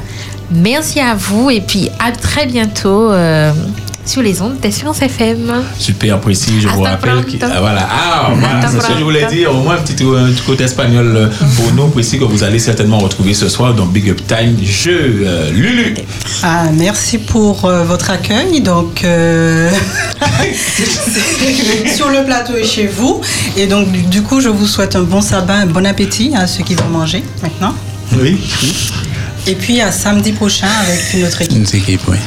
merci 0.51 0.99
à 0.99 1.15
vous 1.15 1.49
et 1.49 1.61
puis 1.61 1.89
à 1.99 2.11
très 2.11 2.45
bientôt. 2.45 3.11
euh, 3.11 3.51
sur 4.05 4.21
les 4.21 4.41
ondes 4.41 4.57
d'Espérance 4.61 5.01
FM. 5.01 5.51
Super 5.77 6.17
précis, 6.21 6.61
je 6.61 6.69
vous 6.69 6.81
rappelle. 6.81 7.25
que- 7.25 7.31
ah, 7.43 7.59
voilà, 7.59 7.89
ah, 7.91 8.31
voilà 8.33 8.61
c'est 8.71 8.79
ce 8.79 8.87
que 8.87 8.97
je 8.99 9.03
voulais 9.03 9.25
dire. 9.25 9.53
Au 9.53 9.57
moins 9.61 9.73
un 9.75 9.81
petit, 9.81 10.01
un 10.01 10.31
petit 10.31 10.43
côté 10.45 10.63
espagnol 10.63 11.11
euh, 11.13 11.27
pour 11.57 11.73
nous, 11.73 11.89
précis 11.89 12.17
que 12.17 12.23
vous 12.23 12.41
allez 12.41 12.57
certainement 12.57 12.99
retrouver 12.99 13.33
ce 13.33 13.49
soir 13.49 13.73
dans 13.73 13.85
Big 13.85 14.09
Up 14.09 14.21
Time. 14.25 14.55
Je, 14.63 14.91
euh, 14.91 15.51
Lulu. 15.51 15.93
Ah, 16.41 16.67
merci 16.73 17.17
pour 17.17 17.65
euh, 17.65 17.83
votre 17.83 18.09
accueil. 18.09 18.61
Donc, 18.61 19.03
euh, 19.03 19.69
sur 21.93 22.07
le 22.09 22.23
plateau 22.25 22.55
et 22.55 22.63
chez 22.63 22.87
vous. 22.87 23.19
Et 23.57 23.67
donc, 23.67 23.91
du, 23.91 24.03
du 24.03 24.21
coup, 24.21 24.39
je 24.39 24.47
vous 24.47 24.67
souhaite 24.67 24.95
un 24.95 25.03
bon 25.03 25.19
sabbat, 25.19 25.55
un 25.55 25.65
bon 25.65 25.85
appétit 25.85 26.31
à 26.33 26.47
ceux 26.47 26.63
qui 26.63 26.75
vont 26.75 26.87
manger 26.87 27.25
maintenant. 27.43 27.73
Oui. 28.17 28.39
Et 29.49 29.55
puis 29.55 29.79
à 29.79 29.91
samedi 29.93 30.33
prochain 30.33 30.67
avec 30.85 30.99
une 31.13 31.25
autre 31.25 31.41
équipe. 31.41 31.57
Une 31.57 31.79
équipe, 31.79 32.01
oui. 32.09 32.17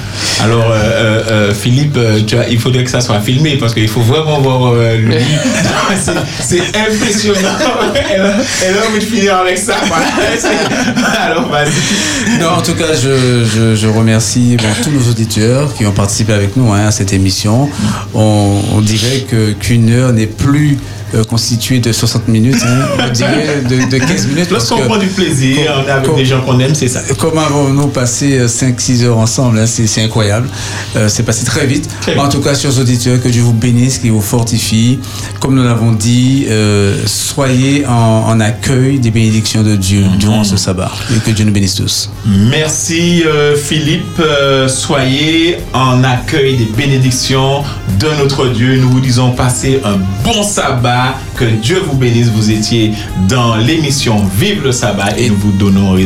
Alors, 0.43 0.71
euh, 0.71 0.75
euh, 0.75 1.23
euh, 1.51 1.55
Philippe, 1.55 1.99
tu 2.27 2.37
as- 2.39 2.49
il 2.49 2.59
faudrait 2.59 2.83
que 2.85 2.91
ça 2.91 3.03
soit 3.03 3.21
filmé 3.21 3.57
parce 3.59 3.75
qu'il 3.75 3.89
faut 3.89 4.01
vraiment 4.01 4.41
voir 4.41 4.73
euh, 4.73 4.97
Lulu. 4.97 5.15
C'est- 6.03 6.13
C'est 6.43 6.79
impressionnant. 6.79 7.49
elle, 8.11 8.23
a, 8.23 8.33
elle 8.65 8.75
a 8.79 8.89
envie 8.89 9.01
de 9.01 9.05
finir 9.05 9.37
avec 9.37 9.59
ça. 9.59 9.75
Alors, 11.21 11.49
vas-y. 11.51 12.39
Non, 12.41 12.51
en 12.59 12.63
tout 12.63 12.75
cas, 12.75 12.95
je, 12.95 13.45
je, 13.45 13.75
je 13.77 13.87
remercie 13.87 14.57
bon, 14.57 14.65
tous 14.83 14.91
nos 14.91 15.11
auditeurs 15.11 15.75
qui 15.75 15.85
ont 15.87 15.93
participé 15.93 16.33
avec 16.33 16.57
nous 16.57 16.73
hein, 16.73 16.87
à 16.87 16.91
cette 16.91 17.13
émission. 17.13 17.69
On, 18.15 18.61
on 18.75 18.81
dirait 18.81 19.21
que 19.29 19.53
qu'une 19.53 19.91
heure 19.91 20.13
n'est 20.13 20.27
plus 20.27 20.79
euh, 21.15 21.25
constituée 21.25 21.79
de 21.79 21.93
60 21.93 22.29
minutes, 22.29 22.57
hein. 22.67 22.87
on 22.99 23.13
dirait 23.13 23.63
de, 23.69 23.91
de 23.91 23.99
15 23.99 24.27
minutes. 24.29 24.51
Lorsqu'on 24.51 24.79
prend 24.81 24.99
du 24.99 25.07
plaisir, 25.09 25.83
on 25.83 25.89
est 25.89 25.91
avec 25.91 26.15
des 26.15 26.25
gens 26.25 26.41
qu'on 26.43 26.59
aime, 26.61 26.75
c'est 26.75 26.89
ça. 26.89 27.01
Comment 27.19 27.43
avons-nous 27.43 27.89
passé 27.89 28.47
5-6 28.47 29.05
heures 29.05 29.19
ensemble 29.19 29.59
hein, 29.59 29.67
C'est 29.67 30.03
incroyable. 30.03 30.49
Euh, 30.97 31.09
c'est 31.09 31.23
passé 31.23 31.45
très 31.45 31.67
vite. 31.67 31.89
en 32.19 32.29
tout 32.29 32.41
cas, 32.41 32.55
chers 32.55 32.79
auditeurs, 32.79 33.21
que 33.21 33.29
Dieu 33.29 33.43
vous 33.43 33.53
bénisse, 33.53 33.99
qu'il 33.99 34.13
vous 34.13 34.21
fortifie. 34.21 34.99
Comme 35.41 35.55
nous 35.55 35.63
l'avons 35.65 35.93
dit, 35.93 36.47
euh, 36.49 36.97
soyez 37.07 37.87
en, 37.87 37.93
en 38.29 38.41
accueil 38.41 38.99
des 38.99 39.11
bénédictions 39.11 39.63
de 39.63 39.77
Dieu 39.77 40.05
durant 40.19 40.45
ce 40.45 40.57
sabbat. 40.57 40.91
Et 41.15 41.19
que 41.21 41.31
Dieu 41.31 41.45
nous 41.45 41.53
bénisse 41.53 41.75
tous. 41.75 42.11
Merci 42.27 43.23
euh, 43.25 43.57
Philippe. 43.57 44.21
Euh, 44.21 44.69
soyez 44.69 45.59
en 45.73 46.05
accueil 46.05 46.57
des 46.57 46.65
bénédictions 46.65 47.63
de 47.99 48.09
notre 48.19 48.49
Dieu. 48.49 48.77
Nous 48.81 48.91
vous 48.91 49.01
disons 49.01 49.31
passez 49.33 49.81
un 49.85 49.99
bon 50.25 50.43
sabbat. 50.43 51.00
Que 51.37 51.45
Dieu 51.45 51.83
vous 51.87 51.97
bénisse. 51.97 52.29
Vous 52.29 52.51
étiez 52.51 52.93
dans 53.29 53.57
l'émission 53.57 54.23
Vive 54.39 54.63
le 54.65 54.73
sabbat 54.73 55.17
et 55.19 55.31
nous 55.31 55.37
vous 55.37 55.53
donnons. 55.53 55.97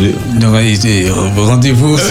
Rendez-vous. 1.37 1.97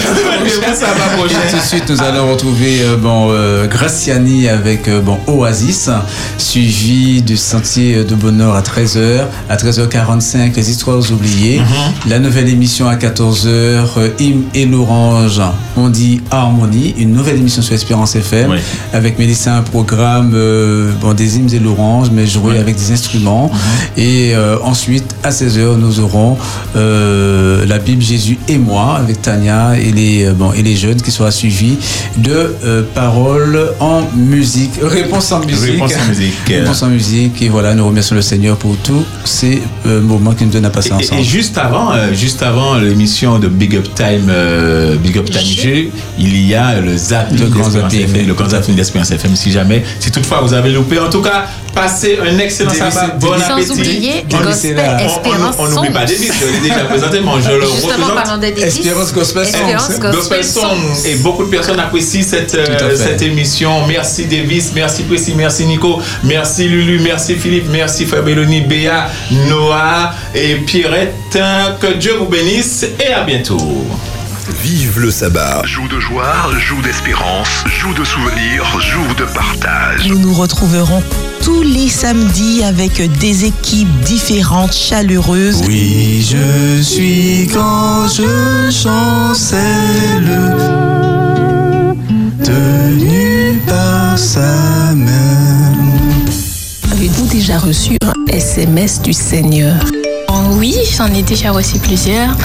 Tout 1.52 1.58
de 1.58 1.62
suite, 1.62 1.90
nous 1.90 2.02
allons 2.02 2.32
retrouver 2.32 2.82
euh, 2.82 2.98
bon, 2.98 3.28
euh, 3.32 3.68
Graciani 3.68 4.48
avec 4.50 4.88
euh, 4.88 5.02
bon, 5.02 5.18
Oasis, 5.28 5.90
suivi 6.38 7.22
du 7.22 7.38
Sentier 7.38 8.04
de 8.04 8.16
Bonheur 8.16 8.56
à 8.56 8.62
13h. 8.62 9.26
À 9.50 9.56
13h45, 9.56 10.56
les 10.56 10.70
histoires 10.70 11.00
oubliées. 11.12 11.62
La 12.08 12.20
nouvelle 12.20 12.50
émission 12.50 12.88
à 12.88 12.96
14h, 12.96 13.48
euh, 13.48 14.10
Hymne 14.20 14.44
et 14.54 14.66
l'Orange, 14.66 15.42
on 15.78 15.90
dit 15.90 16.22
Harmonie. 16.32 16.94
Une 16.98 17.14
nouvelle 17.14 17.38
émission 17.38 17.62
sur 17.62 17.74
Espérance 17.74 18.16
FM. 18.16 18.56
Avec 18.94 19.18
Mélissa, 19.18 19.56
un 19.56 19.62
programme 19.62 20.32
bon, 21.02 21.14
des 21.14 21.38
hymnes 21.38 21.54
et 21.54 21.60
l'Orange, 21.60 22.10
mais 22.12 22.28
joué 22.28 22.58
avec 22.58 22.73
des 22.76 22.92
instruments. 22.92 23.52
Et 23.98 24.34
euh, 24.36 24.58
ensuite, 24.64 25.06
à 25.24 25.30
16h, 25.32 25.78
nous 25.78 26.00
aurons 26.00 26.38
euh, 26.76 27.66
la 27.66 27.80
Bible 27.80 28.02
Jésus 28.02 28.38
et 28.48 28.58
moi 28.58 28.98
avec 28.98 29.22
Tania 29.22 29.78
et 29.78 29.92
les, 29.92 30.26
euh, 30.26 30.34
bon, 30.34 30.52
et 30.54 30.62
les 30.62 30.76
jeunes 30.76 31.02
qui 31.02 31.12
sera 31.12 31.32
suivi 31.32 31.78
de 32.18 32.56
euh, 32.64 32.84
paroles 32.94 33.72
en 33.80 34.02
musique. 34.16 34.72
Réponse 34.82 35.32
en 35.32 35.40
musique. 35.40 35.72
Réponse 35.74 35.94
en 35.96 36.08
musique. 36.08 36.34
Réponse 36.48 36.84
en 36.84 36.88
musique. 36.90 37.42
Et 37.42 37.50
voilà, 37.50 37.74
nous 37.76 37.86
remercions 37.86 38.16
le 38.16 38.22
Seigneur 38.22 38.58
pour 38.58 38.76
tous 38.78 39.04
ces 39.26 39.62
euh, 39.86 40.02
moments 40.02 40.34
qu'il 40.34 40.48
nous 40.48 40.54
donne 40.54 40.66
à 40.66 40.70
passer 40.70 40.90
Et, 40.90 40.94
ensemble. 40.94 41.22
et 41.22 41.24
juste 41.24 41.58
avant, 41.58 41.94
euh, 41.94 42.14
juste 42.14 42.42
avant 42.42 42.76
l'émission 42.76 43.40
de 43.40 43.48
Big 43.48 43.76
Up 43.76 43.88
Time, 43.96 44.28
euh, 44.30 44.96
Big 44.98 45.18
Up 45.18 45.26
Time 45.26 45.42
Jeu, 45.42 45.90
il 46.20 46.48
y 46.48 46.56
a 46.56 46.80
le 46.80 46.96
zapping 46.98 47.40
Le 47.40 47.48
grand. 47.48 47.70
FM, 47.70 48.28
le 48.28 48.34
grand 48.34 48.48
d'Espérance 48.48 49.12
FM. 49.12 49.36
Si 49.36 49.52
jamais, 49.52 49.84
si 50.00 50.12
toutefois 50.12 50.42
vous 50.42 50.54
avez 50.54 50.72
loupé, 50.72 51.00
en 51.00 51.10
tout 51.10 51.22
cas, 51.22 51.46
passez 51.74 52.18
un 52.22 52.38
excellent 52.40 52.72
Davis, 52.72 52.94
sabbat, 52.94 53.08
Davis. 53.08 53.20
bon 53.20 53.40
Sans 53.40 53.54
appétit. 53.54 53.72
oublier 53.72 54.14
On- 54.34 54.44
Gospel 54.44 54.76
on- 54.78 54.82
on- 54.82 55.06
Espérance 55.08 55.56
On 55.60 55.68
n'oublie 55.70 55.90
pas. 55.90 56.00
Davis, 56.06 56.32
je 56.40 56.46
l'ai 56.54 56.70
déjà 56.70 56.84
présenté, 56.90 57.20
mais 57.22 57.32
je 57.44 57.52
le 57.52 57.62
Justement, 57.62 57.88
représente. 57.92 58.16
parlant 58.16 58.38
de 58.38 58.42
Davis, 58.42 58.64
Espérance 58.64 59.14
Gospel. 59.14 59.44
Espérance 59.44 59.90
Song. 60.54 60.78
Et 61.06 61.16
beaucoup 61.16 61.44
de 61.46 61.50
personnes 61.50 61.80
apprécient 61.80 62.24
cette, 62.24 62.56
euh, 62.56 62.96
cette 62.96 63.22
émission. 63.22 63.86
Merci 63.88 64.26
Davis, 64.26 64.72
merci 64.76 65.04
Précis, 65.04 65.34
merci 65.36 65.66
Nico, 65.66 66.00
merci 66.24 66.68
Lulu, 66.68 67.00
merci 67.00 67.36
Philippe, 67.36 67.68
merci 67.72 68.06
Fabelloni, 68.06 68.62
Béa, 68.62 69.10
Noah 69.50 70.14
et 70.36 70.56
Pierrette. 70.56 71.14
Que 71.80 71.94
Dieu 71.98 72.14
vous 72.20 72.26
bénisse 72.26 72.86
et 73.00 73.14
à 73.14 73.24
bientôt. 73.24 73.58
Vive 74.62 75.00
le 75.00 75.12
sabbat. 75.12 75.62
Joue 75.66 75.88
de 75.88 76.00
joie, 76.00 76.36
joue 76.58 76.82
d'espérance, 76.82 77.64
joue 77.68 77.94
de 77.94 78.04
souvenirs, 78.04 78.80
joue 78.80 79.14
de 79.16 79.26
partage. 79.26 80.08
Nous 80.08 80.20
nous 80.20 80.34
retrouverons 80.34 81.02
tous 81.44 81.64
les 81.64 81.90
samedis 81.90 82.64
avec 82.64 83.02
des 83.20 83.46
équipes 83.46 84.00
différentes, 84.02 84.74
chaleureuses. 84.74 85.62
Oui, 85.68 86.26
je 86.30 86.82
suis 86.82 87.48
quand 87.54 88.08
je 88.08 88.70
chancelle, 88.72 90.46
tenu 92.44 93.60
par 93.68 94.18
sa 94.18 94.94
main. 94.94 95.74
Avez-vous 96.92 97.28
déjà 97.28 97.58
reçu 97.58 97.98
un 98.06 98.32
SMS 98.32 99.02
du 99.02 99.14
Seigneur? 99.14 99.76
Oui, 100.52 100.76
j'en 100.96 101.08
ai 101.14 101.24
déjà 101.24 101.52
reçu 101.52 101.80
plusieurs, 101.80 102.36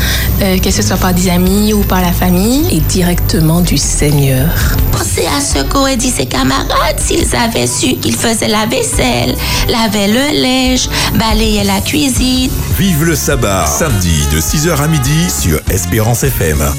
euh, 0.43 0.59
que 0.59 0.71
ce 0.71 0.83
soit 0.83 0.97
par 0.97 1.15
des 1.15 1.29
amis 1.29 1.73
ou 1.73 1.83
par 1.83 2.01
la 2.01 2.13
famille. 2.13 2.67
Et 2.71 2.81
directement 2.81 3.61
du 3.61 3.77
Seigneur. 3.77 4.49
Pensez 4.93 5.27
à 5.27 5.41
ce 5.41 5.63
qu'auraient 5.65 5.97
dit 5.97 6.11
ses 6.11 6.27
camarades 6.27 6.99
s'ils 6.99 7.35
avaient 7.37 7.67
su 7.67 7.95
qu'il 7.97 8.15
faisait 8.17 8.49
la 8.49 8.67
vaisselle, 8.67 9.35
lavait 9.69 10.09
le 10.09 10.43
linge, 10.43 10.89
balayait 11.19 11.65
la 11.65 11.81
cuisine. 11.81 12.51
Vive 12.79 13.05
le 13.05 13.15
sabbat. 13.15 13.67
Samedi 13.67 14.23
de 14.33 14.41
6h 14.41 14.77
à 14.83 14.89
midi 14.89 15.31
sur 15.31 15.61
Espérance 15.71 16.25
FM. 16.25 16.75